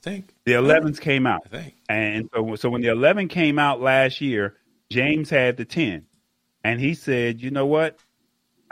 think. 0.05 0.35
The 0.45 0.53
11s 0.53 0.99
came 1.01 1.25
out. 1.27 1.41
I 1.45 1.49
think. 1.49 1.75
And 1.89 2.29
so, 2.33 2.55
so 2.55 2.69
when 2.69 2.81
the 2.81 2.89
11 2.89 3.27
came 3.27 3.59
out 3.59 3.81
last 3.81 4.21
year, 4.21 4.55
James 4.89 5.29
had 5.29 5.57
the 5.57 5.65
10. 5.65 6.05
And 6.63 6.79
he 6.79 6.93
said, 6.93 7.41
you 7.41 7.51
know 7.51 7.65
what? 7.65 7.99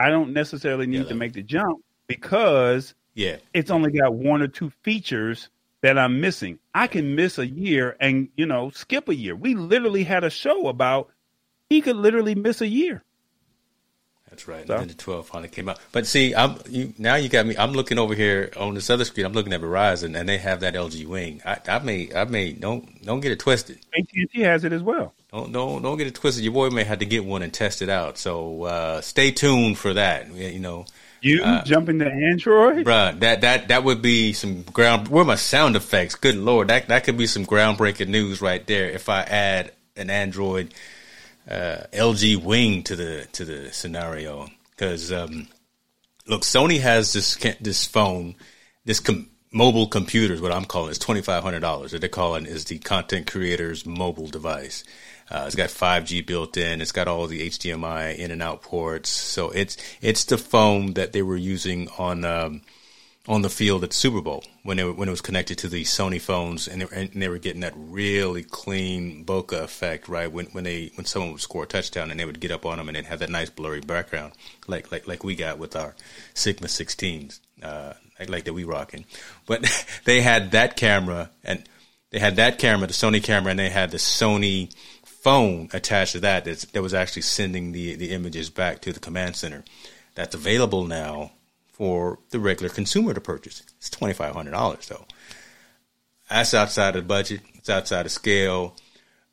I 0.00 0.08
don't 0.08 0.32
necessarily 0.32 0.86
need 0.86 1.08
to 1.08 1.14
make 1.14 1.32
the 1.32 1.42
jump 1.42 1.84
because 2.08 2.94
yeah, 3.14 3.36
it's 3.52 3.70
only 3.70 3.92
got 3.92 4.14
one 4.14 4.42
or 4.42 4.48
two 4.48 4.70
features 4.82 5.48
that 5.82 5.98
I'm 5.98 6.20
missing. 6.20 6.58
I 6.74 6.88
can 6.88 7.14
miss 7.14 7.38
a 7.38 7.46
year 7.46 7.96
and, 8.00 8.28
you 8.36 8.46
know, 8.46 8.70
skip 8.70 9.08
a 9.08 9.14
year. 9.14 9.36
We 9.36 9.54
literally 9.54 10.02
had 10.02 10.24
a 10.24 10.30
show 10.30 10.66
about 10.66 11.10
he 11.68 11.80
could 11.80 11.96
literally 11.96 12.34
miss 12.34 12.60
a 12.60 12.66
year. 12.66 13.04
That's 14.34 14.48
right. 14.48 14.66
So. 14.66 14.74
And 14.74 14.80
then 14.80 14.88
the 14.88 14.94
12 14.94 15.28
finally 15.28 15.48
came 15.48 15.68
out. 15.68 15.78
But 15.92 16.08
see, 16.08 16.34
I'm 16.34 16.56
you, 16.68 16.92
now 16.98 17.14
you 17.14 17.28
got 17.28 17.46
me. 17.46 17.56
I'm 17.56 17.70
looking 17.70 18.00
over 18.00 18.16
here 18.16 18.50
on 18.56 18.74
this 18.74 18.90
other 18.90 19.04
screen. 19.04 19.24
I'm 19.24 19.32
looking 19.32 19.52
at 19.52 19.60
Verizon, 19.60 20.18
and 20.18 20.28
they 20.28 20.38
have 20.38 20.60
that 20.60 20.74
LG 20.74 21.06
Wing. 21.06 21.40
I, 21.46 21.58
I 21.68 21.78
may, 21.78 22.12
I 22.12 22.24
may 22.24 22.52
don't 22.52 23.00
don't 23.04 23.20
get 23.20 23.30
it 23.30 23.38
twisted. 23.38 23.78
AT&T 23.96 24.40
has 24.40 24.64
it 24.64 24.72
as 24.72 24.82
well. 24.82 25.14
Don't 25.32 25.52
don't 25.52 25.82
don't 25.82 25.96
get 25.96 26.08
it 26.08 26.16
twisted. 26.16 26.42
Your 26.42 26.52
boy 26.52 26.70
may 26.70 26.82
have 26.82 26.98
to 26.98 27.06
get 27.06 27.24
one 27.24 27.42
and 27.42 27.54
test 27.54 27.80
it 27.80 27.88
out. 27.88 28.18
So 28.18 28.64
uh, 28.64 29.00
stay 29.02 29.30
tuned 29.30 29.78
for 29.78 29.94
that. 29.94 30.34
You 30.34 30.58
know. 30.58 30.86
You 31.20 31.42
uh, 31.42 31.62
jumping 31.62 32.00
to 32.00 32.06
Android, 32.06 32.84
bruh? 32.84 33.18
That 33.20 33.42
that 33.42 33.68
that 33.68 33.84
would 33.84 34.02
be 34.02 34.32
some 34.32 34.62
ground. 34.62 35.06
Where 35.08 35.24
my 35.24 35.36
sound 35.36 35.76
effects? 35.76 36.16
Good 36.16 36.34
lord, 36.34 36.68
that 36.68 36.88
that 36.88 37.04
could 37.04 37.16
be 37.16 37.28
some 37.28 37.46
groundbreaking 37.46 38.08
news 38.08 38.42
right 38.42 38.66
there. 38.66 38.90
If 38.90 39.08
I 39.08 39.22
add 39.22 39.70
an 39.96 40.10
Android 40.10 40.74
uh, 41.48 41.84
LG 41.92 42.42
Wing 42.42 42.82
to 42.84 42.96
the 42.96 43.26
to 43.32 43.44
the 43.44 43.72
scenario 43.72 44.48
because 44.70 45.12
um, 45.12 45.48
look, 46.26 46.42
Sony 46.42 46.80
has 46.80 47.12
this 47.12 47.36
this 47.60 47.86
phone, 47.86 48.34
this 48.84 49.00
com- 49.00 49.30
mobile 49.52 49.86
computer 49.86 50.34
is 50.34 50.40
what 50.40 50.52
I'm 50.52 50.64
calling. 50.64 50.90
It's 50.90 50.98
twenty 50.98 51.22
five 51.22 51.42
hundred 51.42 51.60
dollars. 51.60 51.92
That 51.92 52.00
they're 52.00 52.08
calling 52.08 52.46
is 52.46 52.64
the 52.64 52.78
content 52.78 53.30
creator's 53.30 53.86
mobile 53.86 54.28
device. 54.28 54.84
Uh, 55.30 55.44
it's 55.46 55.56
got 55.56 55.70
5G 55.70 56.26
built 56.26 56.58
in. 56.58 56.82
It's 56.82 56.92
got 56.92 57.08
all 57.08 57.26
the 57.26 57.48
HDMI 57.48 58.14
in 58.18 58.30
and 58.30 58.42
out 58.42 58.60
ports. 58.60 59.08
So 59.08 59.50
it's 59.50 59.76
it's 60.02 60.24
the 60.24 60.36
phone 60.36 60.94
that 60.94 61.12
they 61.12 61.22
were 61.22 61.36
using 61.36 61.88
on 61.98 62.24
um, 62.24 62.60
on 63.26 63.40
the 63.40 63.50
field 63.50 63.82
at 63.82 63.90
the 63.90 63.96
Super 63.96 64.20
Bowl 64.20 64.44
when 64.64 64.78
it 64.78 64.96
when 64.96 65.08
it 65.08 65.10
was 65.10 65.22
connected 65.22 65.56
to 65.58 65.68
the 65.68 65.84
Sony 65.84 66.20
phones 66.20 66.68
and 66.68 66.82
they, 66.82 66.86
and 66.94 67.22
they 67.22 67.28
were 67.28 67.38
getting 67.38 67.62
that 67.62 67.72
really 67.74 68.42
clean 68.42 69.24
bokeh 69.24 69.62
effect 69.62 70.08
right? 70.08 70.30
When 70.30 70.46
when 70.46 70.64
they 70.64 70.90
when 70.94 71.06
someone 71.06 71.32
would 71.32 71.40
score 71.40 71.62
a 71.64 71.66
touchdown 71.66 72.10
and 72.10 72.20
they 72.20 72.26
would 72.26 72.40
get 72.40 72.50
up 72.50 72.66
on 72.66 72.78
them 72.78 72.88
and 72.88 73.06
have 73.06 73.20
that 73.20 73.30
nice 73.30 73.48
blurry 73.48 73.80
background 73.80 74.34
like 74.66 74.92
like 74.92 75.08
like 75.08 75.24
we 75.24 75.34
got 75.34 75.58
with 75.58 75.74
our 75.74 75.94
Sigma 76.34 76.66
16s 76.66 77.40
uh, 77.62 77.94
like, 78.18 78.28
like 78.28 78.44
that 78.44 78.52
we 78.52 78.64
rocking. 78.64 79.06
But 79.46 79.64
they 80.04 80.20
had 80.20 80.50
that 80.50 80.76
camera 80.76 81.30
and 81.42 81.66
they 82.10 82.18
had 82.18 82.36
that 82.36 82.58
camera 82.58 82.86
the 82.86 82.92
Sony 82.92 83.22
camera 83.22 83.50
and 83.50 83.58
they 83.58 83.70
had 83.70 83.90
the 83.90 83.96
Sony 83.96 84.74
phone 85.02 85.70
attached 85.72 86.12
to 86.12 86.20
that 86.20 86.44
that, 86.44 86.60
that 86.74 86.82
was 86.82 86.92
actually 86.92 87.22
sending 87.22 87.72
the 87.72 87.94
the 87.94 88.10
images 88.10 88.50
back 88.50 88.82
to 88.82 88.92
the 88.92 89.00
command 89.00 89.34
center. 89.34 89.64
That's 90.14 90.34
available 90.34 90.84
now 90.84 91.32
for 91.74 92.20
the 92.30 92.38
regular 92.38 92.72
consumer 92.72 93.12
to 93.12 93.20
purchase. 93.20 93.62
It's 93.78 93.90
twenty 93.90 94.14
five 94.14 94.34
hundred 94.34 94.52
dollars 94.52 94.86
though. 94.86 95.04
That's 96.30 96.54
outside 96.54 96.96
of 96.96 97.02
the 97.02 97.08
budget. 97.08 97.40
It's 97.54 97.68
outside 97.68 98.06
of 98.06 98.12
scale. 98.12 98.76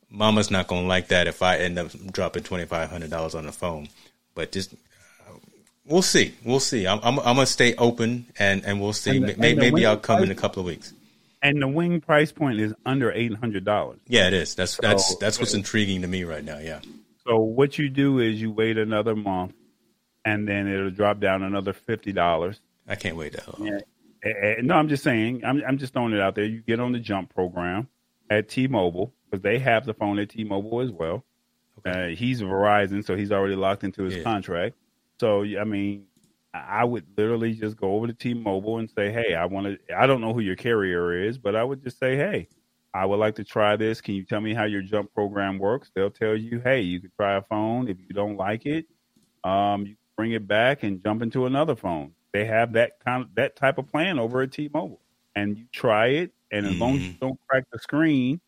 Mama's 0.09 0.49
not 0.49 0.67
gonna 0.67 0.87
like 0.87 1.09
that 1.09 1.27
if 1.27 1.41
I 1.41 1.57
end 1.57 1.77
up 1.77 1.91
dropping 2.11 2.43
twenty 2.43 2.65
five 2.65 2.89
hundred 2.89 3.11
dollars 3.11 3.35
on 3.35 3.45
the 3.45 3.51
phone. 3.51 3.89
But 4.33 4.51
just 4.51 4.73
uh, 4.73 5.37
we'll 5.85 6.01
see. 6.01 6.33
We'll 6.43 6.59
see. 6.59 6.87
I'm, 6.87 6.99
I'm, 7.03 7.19
I'm 7.19 7.35
gonna 7.35 7.45
stay 7.45 7.75
open 7.75 8.25
and, 8.39 8.65
and 8.65 8.81
we'll 8.81 8.93
see. 8.93 9.17
And 9.17 9.29
the, 9.29 9.35
maybe, 9.37 9.59
maybe 9.59 9.85
I'll 9.85 9.97
come 9.97 10.23
in 10.23 10.31
a 10.31 10.35
couple 10.35 10.61
of 10.61 10.65
weeks. 10.65 10.93
And 11.43 11.61
the 11.61 11.67
wing 11.67 12.01
price 12.01 12.31
point 12.31 12.59
is 12.59 12.73
under 12.85 13.11
eight 13.11 13.35
hundred 13.35 13.65
dollars. 13.65 13.99
Yeah, 14.07 14.27
it 14.27 14.33
is. 14.33 14.55
That's 14.55 14.73
so, 14.73 14.79
that's 14.81 15.15
that's 15.17 15.39
what's 15.39 15.53
intriguing 15.53 16.01
to 16.01 16.07
me 16.07 16.23
right 16.23 16.43
now. 16.43 16.57
Yeah. 16.57 16.79
So 17.25 17.37
what 17.37 17.77
you 17.77 17.87
do 17.87 18.17
is 18.17 18.41
you 18.41 18.51
wait 18.51 18.79
another 18.79 19.15
month 19.15 19.53
and 20.25 20.47
then 20.47 20.67
it'll 20.67 20.91
drop 20.91 21.19
down 21.19 21.43
another 21.43 21.73
fifty 21.73 22.11
dollars. 22.11 22.61
I 22.87 22.95
can't 22.95 23.15
wait 23.15 23.33
that 23.33 23.59
long. 23.59 23.67
Yeah. 24.23 24.55
no, 24.61 24.75
I'm 24.75 24.87
just 24.87 25.03
saying. 25.03 25.43
I'm 25.45 25.63
I'm 25.67 25.77
just 25.77 25.93
throwing 25.93 26.13
it 26.13 26.19
out 26.19 26.35
there. 26.35 26.45
You 26.45 26.61
get 26.61 26.79
on 26.79 26.91
the 26.91 26.99
Jump 26.99 27.33
program 27.33 27.87
at 28.29 28.49
T-Mobile 28.49 29.13
because 29.29 29.41
they 29.41 29.59
have 29.59 29.85
the 29.85 29.93
phone 29.93 30.19
at 30.19 30.29
T-Mobile 30.29 30.81
as 30.81 30.91
well. 30.91 31.23
Okay. 31.79 32.13
Uh, 32.13 32.15
he's 32.15 32.41
Verizon, 32.41 33.03
so 33.05 33.15
he's 33.15 33.31
already 33.31 33.55
locked 33.55 33.83
into 33.83 34.03
his 34.03 34.17
yeah. 34.17 34.23
contract. 34.23 34.75
So 35.19 35.43
I 35.43 35.63
mean, 35.63 36.05
I 36.53 36.83
would 36.83 37.05
literally 37.17 37.53
just 37.53 37.77
go 37.77 37.95
over 37.95 38.07
to 38.07 38.13
T-Mobile 38.13 38.77
and 38.79 38.89
say, 38.89 39.11
"Hey, 39.11 39.35
I 39.35 39.45
want 39.45 39.67
to. 39.67 39.97
I 39.97 40.05
don't 40.05 40.21
know 40.21 40.33
who 40.33 40.41
your 40.41 40.55
carrier 40.55 41.23
is, 41.23 41.37
but 41.37 41.55
I 41.55 41.63
would 41.63 41.83
just 41.83 41.99
say, 41.99 42.15
hey." 42.15 42.47
I 42.93 43.05
would 43.05 43.19
like 43.19 43.35
to 43.35 43.45
try 43.45 43.77
this. 43.77 44.01
Can 44.01 44.15
you 44.15 44.25
tell 44.25 44.41
me 44.41 44.53
how 44.53 44.65
your 44.65 44.81
jump 44.81 45.13
program 45.13 45.57
works? 45.59 45.89
They'll 45.95 46.11
tell 46.11 46.35
you, 46.35 46.59
hey, 46.59 46.81
you 46.81 46.99
can 46.99 47.11
try 47.15 47.37
a 47.37 47.41
phone. 47.41 47.87
If 47.87 47.97
you 47.99 48.09
don't 48.09 48.35
like 48.35 48.65
it, 48.65 48.85
um, 49.43 49.85
you 49.85 49.95
bring 50.17 50.31
it 50.31 50.47
back 50.47 50.83
and 50.83 51.03
jump 51.03 51.21
into 51.21 51.45
another 51.45 51.75
phone. 51.75 52.13
They 52.33 52.45
have 52.45 52.73
that 52.73 53.03
kind 53.03 53.23
of 53.23 53.35
that 53.35 53.55
type 53.55 53.77
of 53.77 53.87
plan 53.87 54.19
over 54.19 54.41
at 54.41 54.51
T-Mobile, 54.51 55.01
and 55.35 55.57
you 55.57 55.65
try 55.71 56.07
it, 56.07 56.31
and 56.51 56.65
as 56.65 56.73
mm. 56.73 56.79
long 56.79 56.95
as 56.95 57.01
you 57.01 57.09
mm-hmm. 57.09 57.25
don't 57.25 57.39
crack 57.47 57.65
the 57.71 57.79
screen, 57.79 58.39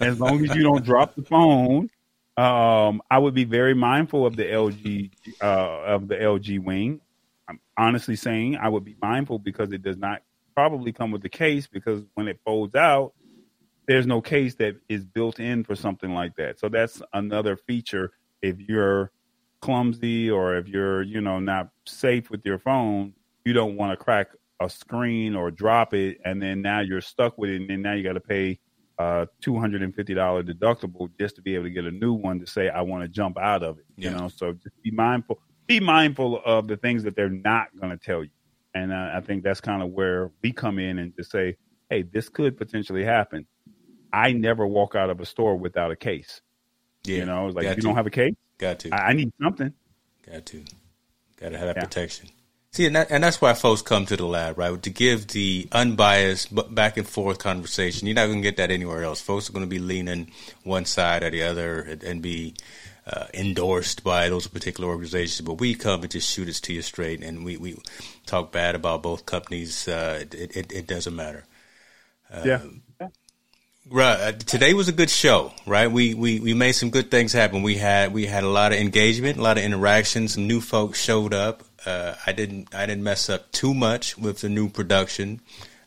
as 0.00 0.20
long 0.20 0.44
as 0.44 0.54
you 0.54 0.62
don't 0.62 0.84
drop 0.84 1.14
the 1.14 1.22
phone, 1.22 1.90
um, 2.36 3.02
I 3.10 3.18
would 3.18 3.34
be 3.34 3.44
very 3.44 3.74
mindful 3.74 4.26
of 4.26 4.36
the 4.36 4.44
LG 4.44 5.10
uh, 5.42 5.44
of 5.44 6.08
the 6.08 6.16
LG 6.16 6.64
wing. 6.64 7.00
I'm 7.48 7.60
honestly 7.76 8.16
saying 8.16 8.56
I 8.56 8.68
would 8.68 8.84
be 8.84 8.96
mindful 9.02 9.38
because 9.38 9.72
it 9.72 9.82
does 9.82 9.98
not 9.98 10.22
probably 10.54 10.92
come 10.92 11.10
with 11.10 11.22
the 11.22 11.28
case 11.28 11.66
because 11.66 12.02
when 12.14 12.28
it 12.28 12.40
folds 12.44 12.74
out, 12.74 13.12
there's 13.86 14.06
no 14.06 14.20
case 14.20 14.54
that 14.56 14.76
is 14.88 15.04
built 15.04 15.40
in 15.40 15.62
for 15.62 15.74
something 15.74 16.14
like 16.14 16.36
that. 16.36 16.58
So 16.58 16.68
that's 16.68 17.02
another 17.12 17.56
feature 17.56 18.12
if 18.40 18.58
you're 18.60 19.10
clumsy 19.64 20.30
or 20.30 20.56
if 20.56 20.68
you're, 20.68 21.02
you 21.02 21.22
know, 21.22 21.38
not 21.38 21.70
safe 21.86 22.30
with 22.30 22.44
your 22.44 22.58
phone, 22.58 23.14
you 23.46 23.54
don't 23.54 23.76
want 23.76 23.98
to 23.98 24.04
crack 24.04 24.28
a 24.60 24.68
screen 24.68 25.34
or 25.34 25.50
drop 25.50 25.94
it, 25.94 26.18
and 26.24 26.40
then 26.40 26.60
now 26.60 26.80
you're 26.80 27.00
stuck 27.00 27.38
with 27.38 27.48
it, 27.50 27.60
and 27.62 27.70
then 27.70 27.80
now 27.80 27.94
you 27.94 28.02
got 28.02 28.12
to 28.12 28.20
pay 28.20 28.58
uh 28.98 29.26
two 29.40 29.58
hundred 29.58 29.82
and 29.82 29.92
fifty 29.94 30.14
dollar 30.14 30.42
deductible 30.42 31.08
just 31.18 31.34
to 31.34 31.42
be 31.42 31.54
able 31.54 31.64
to 31.64 31.70
get 31.70 31.84
a 31.84 31.90
new 31.90 32.12
one 32.12 32.38
to 32.38 32.46
say 32.46 32.68
I 32.68 32.82
want 32.82 33.02
to 33.02 33.08
jump 33.08 33.36
out 33.38 33.62
of 33.62 33.78
it. 33.78 33.86
You 33.96 34.10
know, 34.10 34.28
so 34.28 34.52
just 34.52 34.80
be 34.82 34.90
mindful. 34.90 35.40
Be 35.66 35.80
mindful 35.80 36.42
of 36.44 36.68
the 36.68 36.76
things 36.76 37.02
that 37.04 37.16
they're 37.16 37.30
not 37.30 37.68
going 37.80 37.90
to 37.90 37.96
tell 37.96 38.22
you, 38.22 38.30
and 38.74 38.92
uh, 38.92 39.12
I 39.14 39.20
think 39.22 39.42
that's 39.42 39.62
kind 39.62 39.82
of 39.82 39.88
where 39.90 40.30
we 40.42 40.52
come 40.52 40.78
in 40.78 40.98
and 40.98 41.14
just 41.16 41.30
say, 41.30 41.56
hey, 41.88 42.02
this 42.02 42.28
could 42.28 42.58
potentially 42.58 43.02
happen. 43.02 43.46
I 44.12 44.32
never 44.32 44.66
walk 44.66 44.94
out 44.94 45.10
of 45.10 45.20
a 45.20 45.26
store 45.26 45.56
without 45.56 45.90
a 45.90 45.96
case. 45.96 46.42
Yeah, 47.04 47.18
you 47.18 47.24
know, 47.24 47.46
like 47.46 47.76
you 47.76 47.82
don't 47.82 47.96
have 47.96 48.06
a 48.06 48.10
case, 48.10 48.36
Got 48.58 48.80
to. 48.80 48.90
I, 48.90 49.08
I 49.08 49.12
need 49.12 49.32
something. 49.40 49.72
Got 50.30 50.46
to. 50.46 50.64
Got 51.40 51.50
to 51.50 51.58
have 51.58 51.66
that 51.68 51.76
yeah. 51.76 51.84
protection. 51.84 52.28
See, 52.74 52.86
and, 52.86 52.96
that, 52.96 53.12
and 53.12 53.22
that's 53.22 53.40
why 53.40 53.54
folks 53.54 53.82
come 53.82 54.04
to 54.06 54.16
the 54.16 54.26
lab, 54.26 54.58
right? 54.58 54.82
To 54.82 54.90
give 54.90 55.28
the 55.28 55.68
unbiased, 55.70 56.52
back 56.74 56.96
and 56.96 57.08
forth 57.08 57.38
conversation. 57.38 58.08
You're 58.08 58.16
not 58.16 58.26
going 58.26 58.38
to 58.38 58.42
get 58.42 58.56
that 58.56 58.72
anywhere 58.72 59.04
else. 59.04 59.20
Folks 59.20 59.48
are 59.48 59.52
going 59.52 59.64
to 59.64 59.70
be 59.70 59.78
leaning 59.78 60.32
one 60.64 60.84
side 60.84 61.22
or 61.22 61.30
the 61.30 61.44
other 61.44 61.82
and, 61.82 62.02
and 62.02 62.20
be 62.20 62.54
uh, 63.06 63.26
endorsed 63.32 64.02
by 64.02 64.28
those 64.28 64.48
particular 64.48 64.88
organizations. 64.88 65.46
But 65.46 65.60
we 65.60 65.76
come 65.76 66.02
and 66.02 66.10
just 66.10 66.28
shoot 66.28 66.48
it 66.48 66.54
to 66.54 66.72
you 66.72 66.82
straight, 66.82 67.22
and 67.22 67.44
we, 67.44 67.56
we 67.56 67.76
talk 68.26 68.50
bad 68.50 68.74
about 68.74 69.04
both 69.04 69.24
companies. 69.24 69.86
Uh, 69.86 70.24
it, 70.32 70.56
it, 70.56 70.72
it, 70.72 70.86
doesn't 70.88 71.14
matter. 71.14 71.44
Uh, 72.28 72.42
yeah. 72.44 72.60
Right. 73.90 74.18
Uh, 74.18 74.32
today 74.32 74.72
was 74.72 74.88
a 74.88 74.92
good 74.92 75.10
show, 75.10 75.52
right? 75.66 75.88
We, 75.88 76.14
we, 76.14 76.40
we 76.40 76.54
made 76.54 76.72
some 76.72 76.88
good 76.90 77.10
things 77.10 77.32
happen. 77.32 77.62
We 77.62 77.76
had, 77.76 78.14
we 78.14 78.24
had 78.24 78.42
a 78.42 78.48
lot 78.48 78.72
of 78.72 78.78
engagement, 78.78 79.38
a 79.38 79.42
lot 79.42 79.58
of 79.58 79.64
interaction. 79.64 80.28
Some 80.28 80.46
new 80.46 80.60
folks 80.60 80.98
showed 80.98 81.34
up. 81.34 81.62
Uh, 81.84 82.14
I 82.26 82.32
didn't, 82.32 82.74
I 82.74 82.86
didn't 82.86 83.04
mess 83.04 83.28
up 83.28 83.52
too 83.52 83.74
much 83.74 84.16
with 84.16 84.40
the 84.40 84.48
new 84.48 84.70
production. 84.70 85.40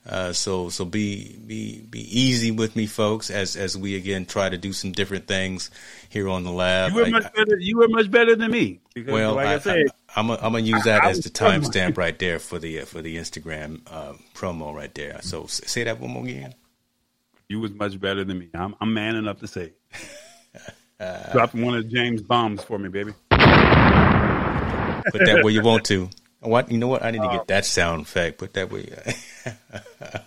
Uh, 0.08 0.32
so, 0.32 0.70
so 0.70 0.86
be, 0.86 1.38
be, 1.46 1.82
be 1.82 2.20
easy 2.20 2.52
with 2.52 2.76
me, 2.76 2.86
folks, 2.86 3.32
as, 3.32 3.56
as 3.56 3.76
we 3.76 3.96
again 3.96 4.26
try 4.26 4.48
to 4.48 4.58
do 4.58 4.72
some 4.74 4.92
different 4.92 5.28
things 5.28 5.72
here 6.08 6.30
on 6.30 6.44
the 6.44 6.52
lab. 6.52 6.92
You 6.92 6.98
were 7.00 7.10
much 7.10 7.34
better, 7.34 7.58
you 7.58 7.78
were 7.78 7.90
much 7.90 8.12
better 8.12 8.36
than 8.36 8.52
me. 8.52 8.80
Because 8.94 9.12
well, 9.12 9.34
like 9.34 9.48
I, 9.48 9.54
I 9.56 9.60
said, 9.60 9.86
I, 10.16 10.20
am 10.22 10.28
gonna 10.28 10.60
use 10.60 10.84
that 10.84 11.04
I, 11.04 11.10
as 11.10 11.22
the 11.22 11.30
timestamp 11.30 11.98
right 11.98 12.18
there 12.18 12.40
for 12.40 12.60
the, 12.60 12.82
for 12.82 13.02
the 13.02 13.18
Instagram, 13.18 13.82
uh, 13.88 14.14
promo 14.36 14.74
right 14.74 14.94
there. 14.94 15.20
So 15.24 15.48
say 15.48 15.84
that 15.84 16.00
one 16.00 16.12
more 16.12 16.24
again. 16.24 16.54
You 17.50 17.60
was 17.60 17.72
much 17.74 18.00
better 18.00 18.24
than 18.24 18.40
me. 18.40 18.50
I'm, 18.54 18.76
I'm 18.82 18.94
man 18.94 19.16
enough 19.16 19.40
to 19.40 19.48
say 19.48 19.72
it. 21.00 21.32
Drop 21.32 21.54
one 21.54 21.76
of 21.76 21.88
James 21.88 22.22
bombs 22.22 22.64
for 22.64 22.78
me, 22.78 22.90
baby. 22.90 23.14
Put 23.30 23.40
that 25.26 25.40
where 25.44 25.54
you 25.54 25.62
want 25.62 25.86
to. 25.86 26.10
What 26.40 26.72
you 26.72 26.78
know? 26.78 26.88
What 26.88 27.04
I 27.04 27.10
need 27.10 27.24
to 27.24 27.30
get 27.30 27.48
that 27.48 27.66
sound 27.66 28.04
effect. 28.04 28.38
Put 28.38 28.54
that 28.54 28.70
where. 28.70 28.82
You, 28.82 28.96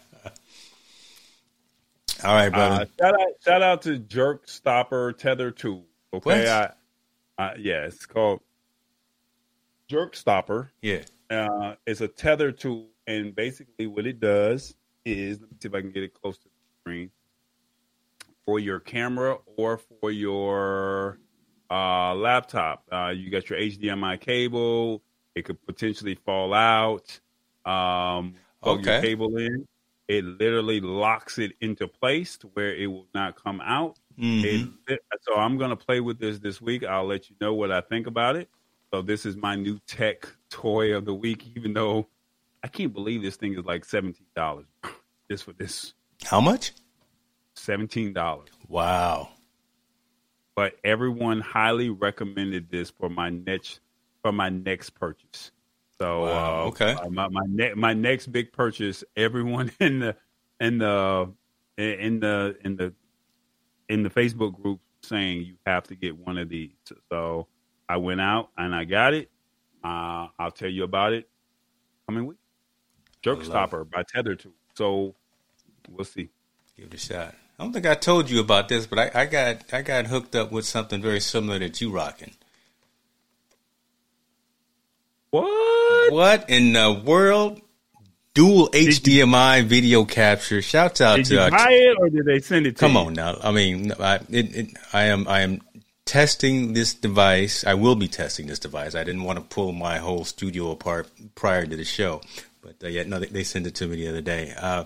All 2.25 2.35
right, 2.35 2.49
brother. 2.51 2.83
Uh, 2.83 2.87
shout 3.01 3.15
out, 3.15 3.29
shout 3.45 3.63
out 3.63 3.83
to 3.83 3.97
Jerk 3.97 4.49
Stopper 4.49 5.13
Tether 5.13 5.53
Tool. 5.53 5.87
Okay, 6.13 6.51
I, 6.51 6.73
I, 7.39 7.55
yeah, 7.55 7.85
it's 7.87 8.07
called 8.07 8.41
Jerk 9.87 10.17
Stopper. 10.17 10.73
yeah. 10.83 11.03
Uh, 11.31 11.77
it's 11.87 12.01
a 12.01 12.09
tether 12.09 12.51
tool, 12.51 12.89
and 13.07 13.33
basically 13.33 13.87
what 13.87 14.05
it 14.05 14.19
does 14.19 14.75
is 15.05 15.41
let 15.41 15.49
me 15.49 15.57
see 15.63 15.69
if 15.69 15.75
I 15.75 15.81
can 15.81 15.93
get 15.93 16.03
it 16.03 16.13
close 16.13 16.39
to 16.39 16.45
the 16.45 16.50
screen 16.91 17.11
for 18.45 18.59
your 18.59 18.81
camera 18.81 19.39
or 19.57 19.79
for 19.79 20.11
your 20.11 21.19
uh, 21.71 22.15
laptop. 22.15 22.85
Uh, 22.91 23.13
you 23.15 23.31
got 23.31 23.49
your 23.49 23.59
HDMI 23.59 24.21
cable. 24.21 25.03
It 25.37 25.45
could 25.45 25.65
potentially 25.67 26.17
fall 26.17 26.53
out. 26.53 27.21
Um, 27.65 28.35
plug 28.63 28.85
your 28.85 29.01
cable 29.01 29.37
in. 29.37 29.67
It 30.09 30.25
literally 30.25 30.81
locks 30.81 31.39
it 31.39 31.53
into 31.61 31.87
place 31.87 32.37
to 32.39 32.49
where 32.49 32.75
it 32.75 32.89
will 32.89 33.07
not 33.15 33.41
come 33.41 33.61
out. 33.61 33.99
Mhm. 34.19 34.75
It- 34.89 35.01
so 35.23 35.35
I'm 35.37 35.57
going 35.57 35.71
to 35.71 35.77
play 35.77 36.01
with 36.01 36.19
this 36.19 36.41
this 36.41 36.61
week. 36.61 36.83
I'll 36.83 37.07
let 37.07 37.31
you 37.31 37.37
know 37.41 37.55
what 37.55 37.71
I 37.71 37.81
think 37.83 38.09
about 38.09 38.35
it. 38.35 38.49
So 38.93 39.03
this 39.03 39.25
is 39.25 39.37
my 39.37 39.55
new 39.55 39.79
tech 39.87 40.27
toy 40.49 40.97
of 40.97 41.05
the 41.05 41.15
week. 41.15 41.47
Even 41.57 41.73
though 41.75 42.09
I 42.65 42.69
can't 42.69 42.93
believe 42.93 43.23
this 43.23 43.37
thing 43.37 43.55
is 43.55 43.65
like 43.65 43.85
seventeen 43.85 44.27
dollars 44.35 44.67
just 45.31 45.45
for 45.45 45.53
this 45.53 45.95
How 46.25 46.41
much? 46.41 46.73
Seventeen 47.61 48.13
dollars. 48.13 48.49
Wow. 48.69 49.31
But 50.57 50.75
everyone 50.85 51.41
highly 51.41 51.89
recommended 51.89 52.71
this 52.71 52.91
for 52.91 53.09
my 53.09 53.31
next 53.31 53.81
for 54.23 54.33
my 54.33 54.49
next 54.49 54.91
purchase. 54.91 55.53
So 55.99 56.25
Wow, 56.25 56.65
uh, 56.65 56.69
okay. 56.69 56.93
uh, 56.93 57.09
my 57.11 57.29
my, 57.29 57.43
ne- 57.47 57.75
my 57.75 57.95
next 57.95 58.29
big 58.29 58.53
purchase. 58.53 59.05
Everyone 59.17 59.71
in 59.81 60.01
the 60.01 60.17
in 60.59 60.79
the 60.79 61.33
in 61.77 62.21
the 62.21 62.57
in 62.65 62.77
the 62.77 62.95
in 63.89 64.03
the 64.03 64.11
Facebook 64.11 64.61
group 64.61 64.81
saying 65.03 65.43
you 65.43 65.55
have 65.67 65.85
to 65.89 65.95
get 65.95 66.17
one 66.17 66.39
of 66.39 66.49
these. 66.49 66.73
So 67.11 67.49
I 67.89 67.97
went 67.97 68.21
out 68.21 68.51
and 68.57 68.75
I 68.75 68.85
got 68.85 69.15
it. 69.15 69.31
Uh, 69.83 70.29
I'll 70.39 70.51
tell 70.51 70.69
you 70.69 70.85
about 70.85 71.13
it 71.13 71.29
coming 72.07 72.27
week. 72.27 72.39
Jerk 73.23 73.45
Stopper 73.45 73.85
by 73.85 74.03
Tether 74.03 74.35
Tool. 74.35 74.53
So 74.75 75.15
we'll 75.89 76.05
see. 76.05 76.31
Give 76.77 76.87
it 76.87 76.95
a 76.95 76.99
shot. 76.99 77.35
I 77.61 77.63
don't 77.63 77.75
think 77.75 77.85
I 77.85 77.95
told 77.95 78.31
you 78.31 78.41
about 78.41 78.71
this, 78.71 78.87
but 78.87 78.99
I, 78.99 79.11
I 79.23 79.27
got 79.27 79.65
I 79.71 79.83
got 79.83 80.07
hooked 80.07 80.35
up 80.35 80.51
with 80.51 80.65
something 80.65 81.03
very 81.03 81.21
similar 81.21 81.59
that 81.59 81.79
you 81.79 81.91
rocking. 81.91 82.33
What? 85.31 86.11
What 86.11 86.49
in 86.49 86.73
the 86.73 87.03
world? 87.05 87.61
Dual 88.33 88.71
HDMI 88.71 89.65
video 89.65 90.07
capture. 90.07 90.63
Shout 90.63 91.03
out 91.03 91.17
Did 91.17 91.27
to 91.27 91.35
you 91.35 91.51
buy 91.51 91.73
it 91.73 91.97
or 91.99 92.09
did 92.09 92.25
they 92.25 92.41
send 92.41 92.67
it 92.67 92.77
to 92.77 92.81
Come 92.81 92.93
you? 92.93 92.99
on 92.99 93.13
now. 93.13 93.37
I 93.43 93.51
mean, 93.51 93.93
I, 94.01 94.21
it, 94.31 94.57
it, 94.57 94.77
I 94.95 95.05
am 95.07 95.29
I 95.29 95.41
am 95.41 95.61
testing 96.07 96.73
this 96.73 96.95
device. 96.95 97.65
I 97.67 97.75
will 97.75 97.95
be 97.95 98.09
testing 98.09 98.47
this 98.47 98.59
device. 98.59 98.95
I 98.95 99.05
didn't 99.05 99.25
want 99.25 99.39
to 99.39 99.45
pull 99.45 99.73
my 99.73 99.99
whole 99.99 100.25
studio 100.25 100.71
apart 100.71 101.09
prior 101.35 101.67
to 101.67 101.77
the 101.77 101.85
show, 101.85 102.23
but 102.63 102.77
uh, 102.83 102.89
yeah, 102.89 103.03
no, 103.03 103.19
they, 103.19 103.27
they 103.27 103.45
sent 103.45 103.67
it 103.67 103.75
to 103.75 103.87
me 103.87 103.97
the 103.97 104.09
other 104.09 104.23
day. 104.23 104.55
Uh, 104.57 104.85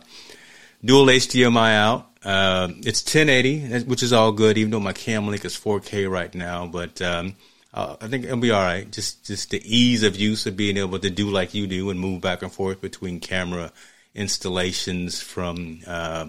dual 0.84 1.06
HDMI 1.06 1.74
out. 1.74 2.10
Uh, 2.22 2.68
it's 2.80 3.02
1080, 3.02 3.84
which 3.84 4.02
is 4.02 4.12
all 4.12 4.32
good, 4.32 4.56
even 4.56 4.70
though 4.70 4.80
my 4.80 4.92
cam 4.92 5.28
link 5.28 5.44
is 5.44 5.56
4K 5.56 6.10
right 6.10 6.34
now. 6.34 6.66
But 6.66 7.00
um, 7.02 7.36
uh, 7.72 7.96
I 8.00 8.08
think 8.08 8.24
it'll 8.24 8.38
be 8.38 8.50
all 8.50 8.62
right. 8.62 8.90
Just 8.90 9.24
just 9.26 9.50
the 9.50 9.60
ease 9.64 10.02
of 10.02 10.16
use 10.16 10.46
of 10.46 10.56
being 10.56 10.76
able 10.76 10.98
to 10.98 11.10
do 11.10 11.30
like 11.30 11.54
you 11.54 11.66
do 11.66 11.90
and 11.90 12.00
move 12.00 12.22
back 12.22 12.42
and 12.42 12.52
forth 12.52 12.80
between 12.80 13.20
camera 13.20 13.72
installations 14.14 15.20
from. 15.20 15.80
Uh, 15.86 16.28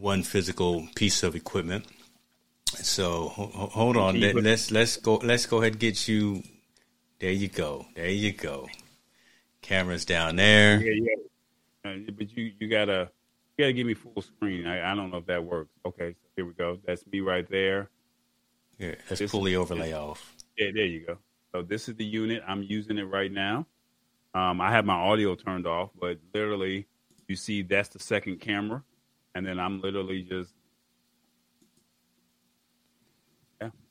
one 0.00 0.22
physical 0.22 0.86
piece 0.94 1.22
of 1.22 1.34
equipment. 1.34 1.86
So 2.66 3.28
ho- 3.28 3.50
ho- 3.52 3.66
hold 3.66 3.96
on, 3.96 4.20
Let, 4.20 4.36
let's 4.36 4.70
let's 4.70 4.96
go 4.96 5.16
let's 5.16 5.46
go 5.46 5.58
ahead 5.58 5.72
and 5.72 5.80
get 5.80 6.06
you. 6.08 6.42
There 7.18 7.30
you 7.30 7.48
go, 7.48 7.86
there 7.94 8.10
you 8.10 8.32
go. 8.32 8.68
Cameras 9.62 10.04
down 10.04 10.36
there. 10.36 10.80
Yeah, 10.80 10.92
yeah. 10.94 11.22
Uh, 11.88 12.10
but 12.16 12.36
you 12.36 12.52
you 12.58 12.68
gotta 12.68 13.10
you 13.56 13.64
gotta 13.64 13.72
give 13.72 13.86
me 13.86 13.94
full 13.94 14.22
screen. 14.22 14.66
I, 14.66 14.92
I 14.92 14.94
don't 14.94 15.10
know 15.10 15.18
if 15.18 15.26
that 15.26 15.44
works. 15.44 15.70
Okay, 15.86 16.12
so 16.12 16.28
here 16.36 16.44
we 16.46 16.52
go. 16.52 16.78
That's 16.86 17.06
me 17.06 17.20
right 17.20 17.48
there. 17.48 17.90
Here, 18.78 18.98
let's 19.08 19.20
This 19.20 19.30
pull 19.30 19.42
the 19.42 19.56
overlay 19.56 19.92
off. 19.92 20.34
Yeah, 20.56 20.70
there 20.74 20.84
you 20.86 21.04
go. 21.06 21.18
So 21.52 21.62
this 21.62 21.88
is 21.88 21.96
the 21.96 22.04
unit. 22.04 22.42
I'm 22.46 22.62
using 22.62 22.98
it 22.98 23.04
right 23.04 23.32
now. 23.32 23.66
Um, 24.34 24.60
I 24.60 24.70
have 24.70 24.84
my 24.84 24.94
audio 24.94 25.34
turned 25.34 25.66
off, 25.66 25.90
but 25.98 26.18
literally, 26.34 26.86
you 27.26 27.36
see 27.36 27.62
that's 27.62 27.88
the 27.88 27.98
second 27.98 28.40
camera, 28.40 28.84
and 29.34 29.46
then 29.46 29.58
I'm 29.58 29.80
literally 29.80 30.22
just 30.22 30.52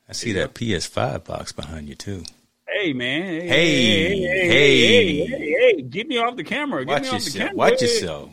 I 0.10 0.14
see 0.14 0.32
that 0.34 0.54
PS5 0.54 1.26
box 1.26 1.52
behind 1.52 1.90
you 1.90 1.96
too. 1.96 2.24
Hey 2.66 2.94
man! 2.94 3.42
Hey, 3.42 3.48
Hey, 3.48 4.20
hey, 4.20 4.48
hey, 4.48 4.48
hey. 4.48 5.26
hey, 5.26 5.47
get 5.82 6.08
me 6.08 6.18
off 6.18 6.36
the 6.36 6.44
camera! 6.44 6.86
Get 6.86 6.92
Watch 6.92 7.02
me 7.04 7.08
off 7.10 7.14
the 7.20 7.24
yourself. 7.26 7.36
camera! 7.50 7.56
Watch 7.56 7.82
yourself. 7.82 8.30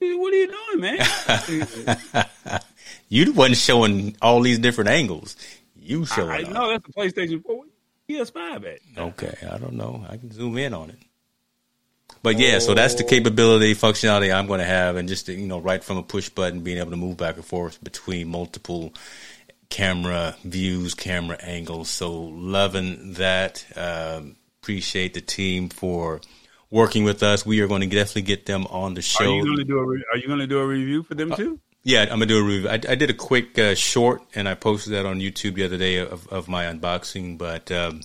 What 0.00 0.32
are 0.32 0.36
you 0.36 0.48
doing, 0.48 0.80
man? 0.80 2.60
You 3.12 3.30
wasn't 3.34 3.58
showing 3.58 4.16
all 4.22 4.40
these 4.40 4.58
different 4.58 4.88
angles. 4.88 5.36
You 5.76 6.06
showing. 6.06 6.30
I 6.30 6.40
know 6.50 6.70
that's 6.70 6.86
the 6.86 6.92
PlayStation 6.94 7.42
Four. 7.44 7.64
PS5 8.08 8.64
at? 8.64 8.78
Okay, 8.96 9.34
I 9.50 9.58
don't 9.58 9.74
know. 9.74 10.06
I 10.08 10.16
can 10.16 10.32
zoom 10.32 10.56
in 10.56 10.72
on 10.72 10.88
it. 10.88 10.98
But 12.22 12.38
yeah, 12.38 12.58
so 12.58 12.72
that's 12.72 12.94
the 12.94 13.04
capability, 13.04 13.74
functionality 13.74 14.34
I'm 14.34 14.46
going 14.46 14.60
to 14.60 14.66
have, 14.66 14.96
and 14.96 15.10
just 15.10 15.28
you 15.28 15.46
know, 15.46 15.58
right 15.58 15.84
from 15.84 15.98
a 15.98 16.02
push 16.02 16.30
button, 16.30 16.60
being 16.60 16.78
able 16.78 16.92
to 16.92 16.96
move 16.96 17.18
back 17.18 17.36
and 17.36 17.44
forth 17.44 17.84
between 17.84 18.28
multiple 18.28 18.94
camera 19.68 20.34
views, 20.42 20.94
camera 20.94 21.36
angles. 21.42 21.90
So 21.90 22.12
loving 22.18 23.12
that. 23.14 23.62
Um, 23.76 24.36
appreciate 24.62 25.12
the 25.14 25.20
team 25.20 25.68
for 25.68 26.20
working 26.70 27.02
with 27.02 27.22
us. 27.22 27.44
We 27.44 27.60
are 27.60 27.66
going 27.66 27.80
to 27.80 27.88
definitely 27.88 28.22
get 28.22 28.46
them 28.46 28.66
on 28.68 28.94
the 28.94 29.00
Are 29.00 29.02
show. 29.02 29.34
you 29.34 29.44
going 29.44 29.56
to 29.56 29.64
do 29.64 29.78
a 29.78 29.84
re- 29.84 30.04
Are 30.12 30.18
you 30.18 30.28
going 30.28 30.38
to 30.38 30.46
do 30.46 30.58
a 30.60 30.66
review 30.66 31.02
for 31.02 31.14
them 31.14 31.34
too? 31.34 31.60
Yeah, 31.84 32.02
I'm 32.02 32.10
gonna 32.10 32.26
do 32.26 32.38
a 32.38 32.44
review. 32.44 32.68
I, 32.68 32.74
I 32.74 32.94
did 32.94 33.10
a 33.10 33.14
quick 33.14 33.58
uh, 33.58 33.74
short, 33.74 34.22
and 34.36 34.48
I 34.48 34.54
posted 34.54 34.92
that 34.92 35.04
on 35.04 35.18
YouTube 35.18 35.56
the 35.56 35.64
other 35.64 35.76
day 35.76 35.96
of, 35.96 36.28
of 36.28 36.46
my 36.46 36.66
unboxing. 36.66 37.38
But 37.38 37.72
um, 37.72 38.02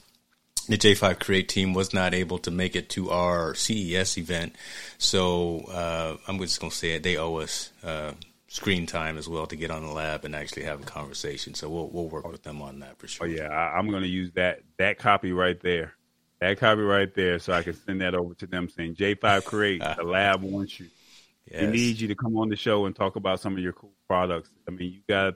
the 0.68 0.80
J5 0.80 1.20
Create 1.20 1.48
team 1.48 1.76
was 1.76 1.94
not 1.94 2.16
able 2.16 2.40
to 2.40 2.50
make 2.50 2.76
it 2.76 2.90
to 2.90 3.12
our 3.12 3.54
CES 3.54 4.18
event, 4.18 4.56
so 4.98 5.60
uh, 5.72 6.18
I'm 6.28 6.40
just 6.40 6.60
gonna 6.60 6.72
say 6.72 6.94
it. 6.94 7.04
They 7.04 7.18
owe 7.18 7.36
us 7.36 7.72
uh, 7.84 8.14
screen 8.48 8.88
time 8.88 9.16
as 9.16 9.30
well 9.30 9.46
to 9.46 9.56
get 9.56 9.70
on 9.70 9.84
the 9.86 9.92
lab 9.92 10.26
and 10.26 10.36
actually 10.36 10.64
have 10.64 10.82
a 10.82 10.86
conversation. 10.86 11.54
So 11.54 11.70
we'll 11.70 11.90
we'll 11.90 12.10
work 12.10 12.28
with 12.28 12.42
them 12.42 12.64
on 12.64 12.80
that 12.80 12.98
for 12.98 13.08
sure. 13.08 13.28
Oh 13.28 13.30
yeah, 13.30 13.50
I, 13.50 13.78
I'm 13.78 13.92
going 13.92 14.02
to 14.02 14.10
use 14.10 14.32
that 14.34 14.62
that 14.80 14.98
copy 14.98 15.32
right 15.32 15.60
there, 15.62 15.94
that 16.40 16.60
copy 16.60 16.82
right 16.82 17.14
there, 17.16 17.40
so 17.40 17.54
I 17.54 17.64
can 17.64 17.74
send 17.74 18.02
that 18.02 18.14
over 18.14 18.34
to 18.36 18.48
them 18.48 18.70
saying 18.70 18.96
J5 18.96 19.44
Create, 19.46 19.82
the 19.82 20.04
lab 20.04 20.42
wants 20.42 20.80
you. 20.80 20.88
We 21.52 21.68
need 21.68 22.00
you 22.00 22.10
to 22.10 22.16
come 22.16 22.38
on 22.38 22.50
the 22.50 22.56
show 22.56 22.86
and 22.86 22.96
talk 22.96 23.16
about 23.16 23.40
some 23.40 23.54
of 23.54 23.60
your 23.60 23.74
cool 23.74 23.94
products. 24.08 24.50
I 24.68 24.72
mean, 24.72 24.92
you 24.92 25.00
got 25.08 25.36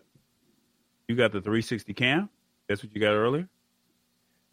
you 1.07 1.15
got 1.15 1.31
the 1.31 1.41
360 1.41 1.93
cam. 1.93 2.29
That's 2.67 2.83
what 2.83 2.93
you 2.93 3.01
got 3.01 3.13
earlier. 3.13 3.47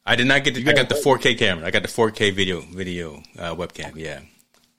I 0.07 0.17
did 0.17 0.27
not 0.27 0.45
get. 0.45 0.55
The, 0.55 0.69
I 0.69 0.73
got 0.73 0.89
the 0.89 0.95
4K 0.95 1.39
camera. 1.39 1.67
I 1.67 1.71
got 1.71 1.83
the 1.83 1.89
4K 1.89 2.33
video 2.33 2.61
video 2.61 3.23
uh, 3.39 3.55
webcam. 3.55 3.97
Yeah, 3.97 4.21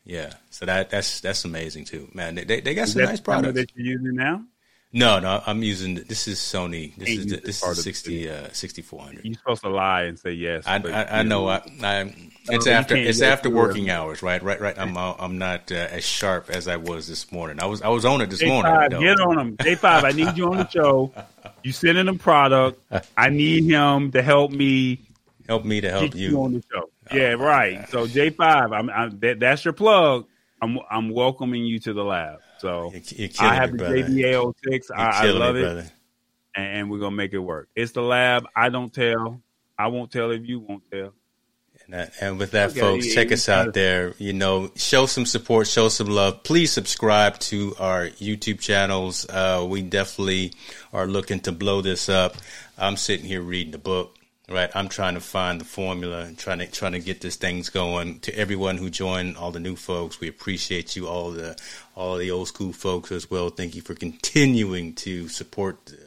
yeah. 0.04 0.34
So 0.50 0.66
that 0.66 0.90
that's 0.90 1.20
that's 1.20 1.46
amazing 1.46 1.86
too, 1.86 2.10
man. 2.14 2.36
They 2.36 2.46
they, 2.46 2.62
they 2.62 2.74
got 2.74 2.84
Is 2.84 2.94
some 2.94 3.04
nice 3.04 3.20
products. 3.20 3.56
that 3.56 3.72
you're 3.76 4.00
using 4.00 4.16
now. 4.16 4.44
No, 4.92 5.20
no, 5.20 5.42
I'm 5.46 5.62
using 5.62 5.96
this 5.96 6.28
is 6.28 6.40
Sony. 6.40 6.96
This 6.96 7.10
is 7.10 7.16
used 7.16 7.30
the, 7.30 7.38
this 7.38 7.62
is 7.62 7.70
of 7.70 7.78
60 7.78 8.30
uh, 8.30 8.48
6400. 8.52 9.24
You're 9.24 9.36
supposed 9.36 9.62
to 9.62 9.70
lie 9.70 10.04
and 10.04 10.18
say 10.18 10.32
yes. 10.32 10.66
I, 10.66 10.78
I, 10.78 11.04
I 11.04 11.22
you 11.22 11.30
know. 11.30 11.48
I, 11.48 11.62
I 11.84 12.14
it's 12.50 12.66
you 12.66 12.72
after 12.72 12.96
it's 12.96 13.22
after 13.22 13.52
working 13.52 13.88
it. 13.88 13.92
hours, 13.92 14.24
right? 14.24 14.42
Right, 14.42 14.60
right. 14.60 14.78
I'm 14.80 14.98
uh, 14.98 15.14
I'm 15.20 15.38
not 15.38 15.72
uh, 15.72 15.76
as 15.76 16.04
sharp 16.04 16.50
as 16.50 16.68
I 16.68 16.78
was 16.78 17.08
this 17.08 17.32
morning. 17.32 17.62
I 17.62 17.68
was 17.68 17.84
I 17.84 17.90
was 17.90 18.04
on 18.04 18.22
it 18.22 18.32
this 18.32 18.42
J5, 18.42 18.48
morning. 18.48 18.90
though. 18.90 19.00
get 19.00 19.20
on 19.20 19.38
him. 19.40 19.58
J5, 19.58 20.04
I 20.06 20.12
need 20.12 20.36
you 20.36 20.52
on 20.52 20.58
the 20.58 20.68
show. 20.70 21.14
You 21.64 21.72
sending 21.72 22.08
him 22.08 22.18
product. 22.18 22.82
I 23.16 23.30
need 23.30 23.66
him 23.66 24.12
to 24.14 24.24
help 24.24 24.50
me 24.52 25.02
Help 25.48 25.66
me 25.66 25.82
to 25.82 25.90
help 25.92 26.04
get 26.12 26.16
you. 26.16 26.42
on 26.42 26.54
the 26.54 26.64
show. 26.74 26.90
yeah, 27.14 27.34
right. 27.34 27.88
So 27.90 28.08
J5, 28.08 28.76
I'm, 28.76 28.90
I'm 28.90 29.20
that, 29.20 29.40
that's 29.40 29.64
your 29.64 29.74
plug. 29.76 30.26
I'm 30.64 30.80
I'm 30.90 31.12
welcoming 31.12 31.64
you 31.66 31.78
to 31.82 31.94
the 31.94 32.04
lab. 32.04 32.40
So 32.60 32.94
I 33.40 33.54
have 33.56 33.72
the 33.72 33.78
brother. 33.78 33.96
JBL6. 33.98 34.92
I, 34.96 35.28
I 35.28 35.32
love 35.32 35.56
it, 35.56 35.62
brother. 35.62 35.92
and 36.56 36.90
we're 36.92 37.00
gonna 37.00 37.16
make 37.16 37.34
it 37.34 37.40
work. 37.40 37.70
It's 37.76 37.94
the 37.94 38.02
lab. 38.02 38.46
I 38.56 38.70
don't 38.70 38.94
tell. 38.94 39.42
I 39.78 39.88
won't 39.88 40.12
tell 40.12 40.32
if 40.32 40.46
you 40.46 40.60
won't 40.60 40.84
tell. 40.92 41.14
And, 41.86 41.94
that, 41.94 42.14
and 42.22 42.38
with 42.38 42.52
that, 42.52 42.72
Okay, 42.72 42.82
folks, 42.82 43.08
yeah, 43.08 43.16
check 43.16 43.30
you 43.30 43.34
us 43.36 43.50
out 43.50 43.74
there. 43.74 44.14
You 44.18 44.34
know, 44.34 44.72
show 44.76 45.06
some 45.06 45.26
support, 45.26 45.66
show 45.68 45.90
some 45.90 46.08
love. 46.08 46.44
Please 46.44 46.72
subscribe 46.72 47.40
to 47.40 47.74
our 47.80 48.10
YouTube 48.10 48.60
channels. 48.60 49.26
Uh, 49.28 49.66
we 49.68 49.82
definitely 49.82 50.54
are 50.94 51.08
looking 51.08 51.40
to 51.42 51.52
blow 51.52 51.82
this 51.82 52.10
up. 52.10 52.36
I'm 52.78 52.98
sitting 52.98 53.26
here 53.26 53.42
reading 53.42 53.72
the 53.72 53.78
book. 53.80 54.19
Right? 54.50 54.70
I'm 54.76 54.90
trying 54.90 55.14
to 55.14 55.20
find 55.20 55.62
the 55.62 55.66
formula 55.66 56.22
and 56.22 56.38
trying 56.38 56.60
to 56.60 56.68
trying 56.68 56.94
to 56.94 57.00
get 57.00 57.22
this 57.22 57.36
things 57.36 57.70
going. 57.70 58.20
To 58.22 58.36
everyone 58.38 58.78
who 58.78 58.90
joined, 58.90 59.38
all 59.38 59.52
the 59.52 59.60
new 59.60 59.76
folks, 59.76 60.20
we 60.20 60.28
appreciate 60.28 60.96
you. 60.96 61.08
All 61.08 61.32
the 61.32 61.58
all 61.96 62.18
the 62.18 62.32
old 62.32 62.48
school 62.48 62.74
folks 62.74 63.12
as 63.12 63.30
well. 63.30 63.50
Thank 63.50 63.76
you 63.76 63.82
for 63.82 63.96
continuing 63.96 64.94
to 64.96 65.28
support 65.28 65.86
the, 65.86 65.98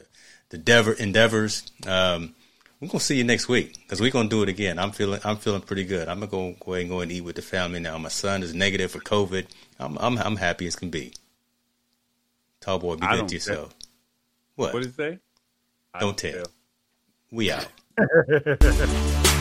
the 0.49 0.57
endeavor, 0.57 0.93
endeavors. 0.93 1.71
Um, 1.87 2.35
we're 2.79 2.89
gonna 2.89 2.99
see 2.99 3.17
you 3.17 3.23
next 3.23 3.47
week 3.47 3.75
because 3.81 4.01
we're 4.01 4.11
gonna 4.11 4.29
do 4.29 4.43
it 4.43 4.49
again. 4.49 4.77
I'm 4.77 4.91
feeling 4.91 5.21
I'm 5.23 5.37
feeling 5.37 5.61
pretty 5.61 5.85
good. 5.85 6.09
I'm 6.09 6.19
gonna 6.19 6.31
go, 6.31 6.55
go 6.59 6.73
ahead 6.73 6.81
and 6.81 6.89
go 6.89 6.99
and 6.99 7.11
eat 7.11 7.21
with 7.21 7.37
the 7.37 7.41
family 7.41 7.79
now. 7.79 7.97
My 7.97 8.09
son 8.09 8.43
is 8.43 8.53
negative 8.53 8.91
for 8.91 8.99
COVID. 8.99 9.47
I'm 9.79 9.97
I'm, 9.97 10.17
I'm 10.17 10.35
happy 10.35 10.67
as 10.67 10.75
can 10.75 10.89
be. 10.89 11.13
Tall 12.59 12.79
boy, 12.79 12.95
be 12.97 13.03
I 13.05 13.17
good 13.17 13.29
to 13.29 13.35
yourself. 13.35 13.73
What? 14.55 14.73
What 14.73 14.81
did 14.81 14.89
it 14.89 14.95
say? 14.95 15.19
I 15.93 15.99
Don't 15.99 16.17
tell. 16.17 16.31
tell. 16.31 16.45
We 17.31 17.51
out. 17.51 17.67
Ha 17.97 18.03
ha 18.11 18.21
ha 18.27 18.55
ha 18.59 18.85
ha. 18.85 19.32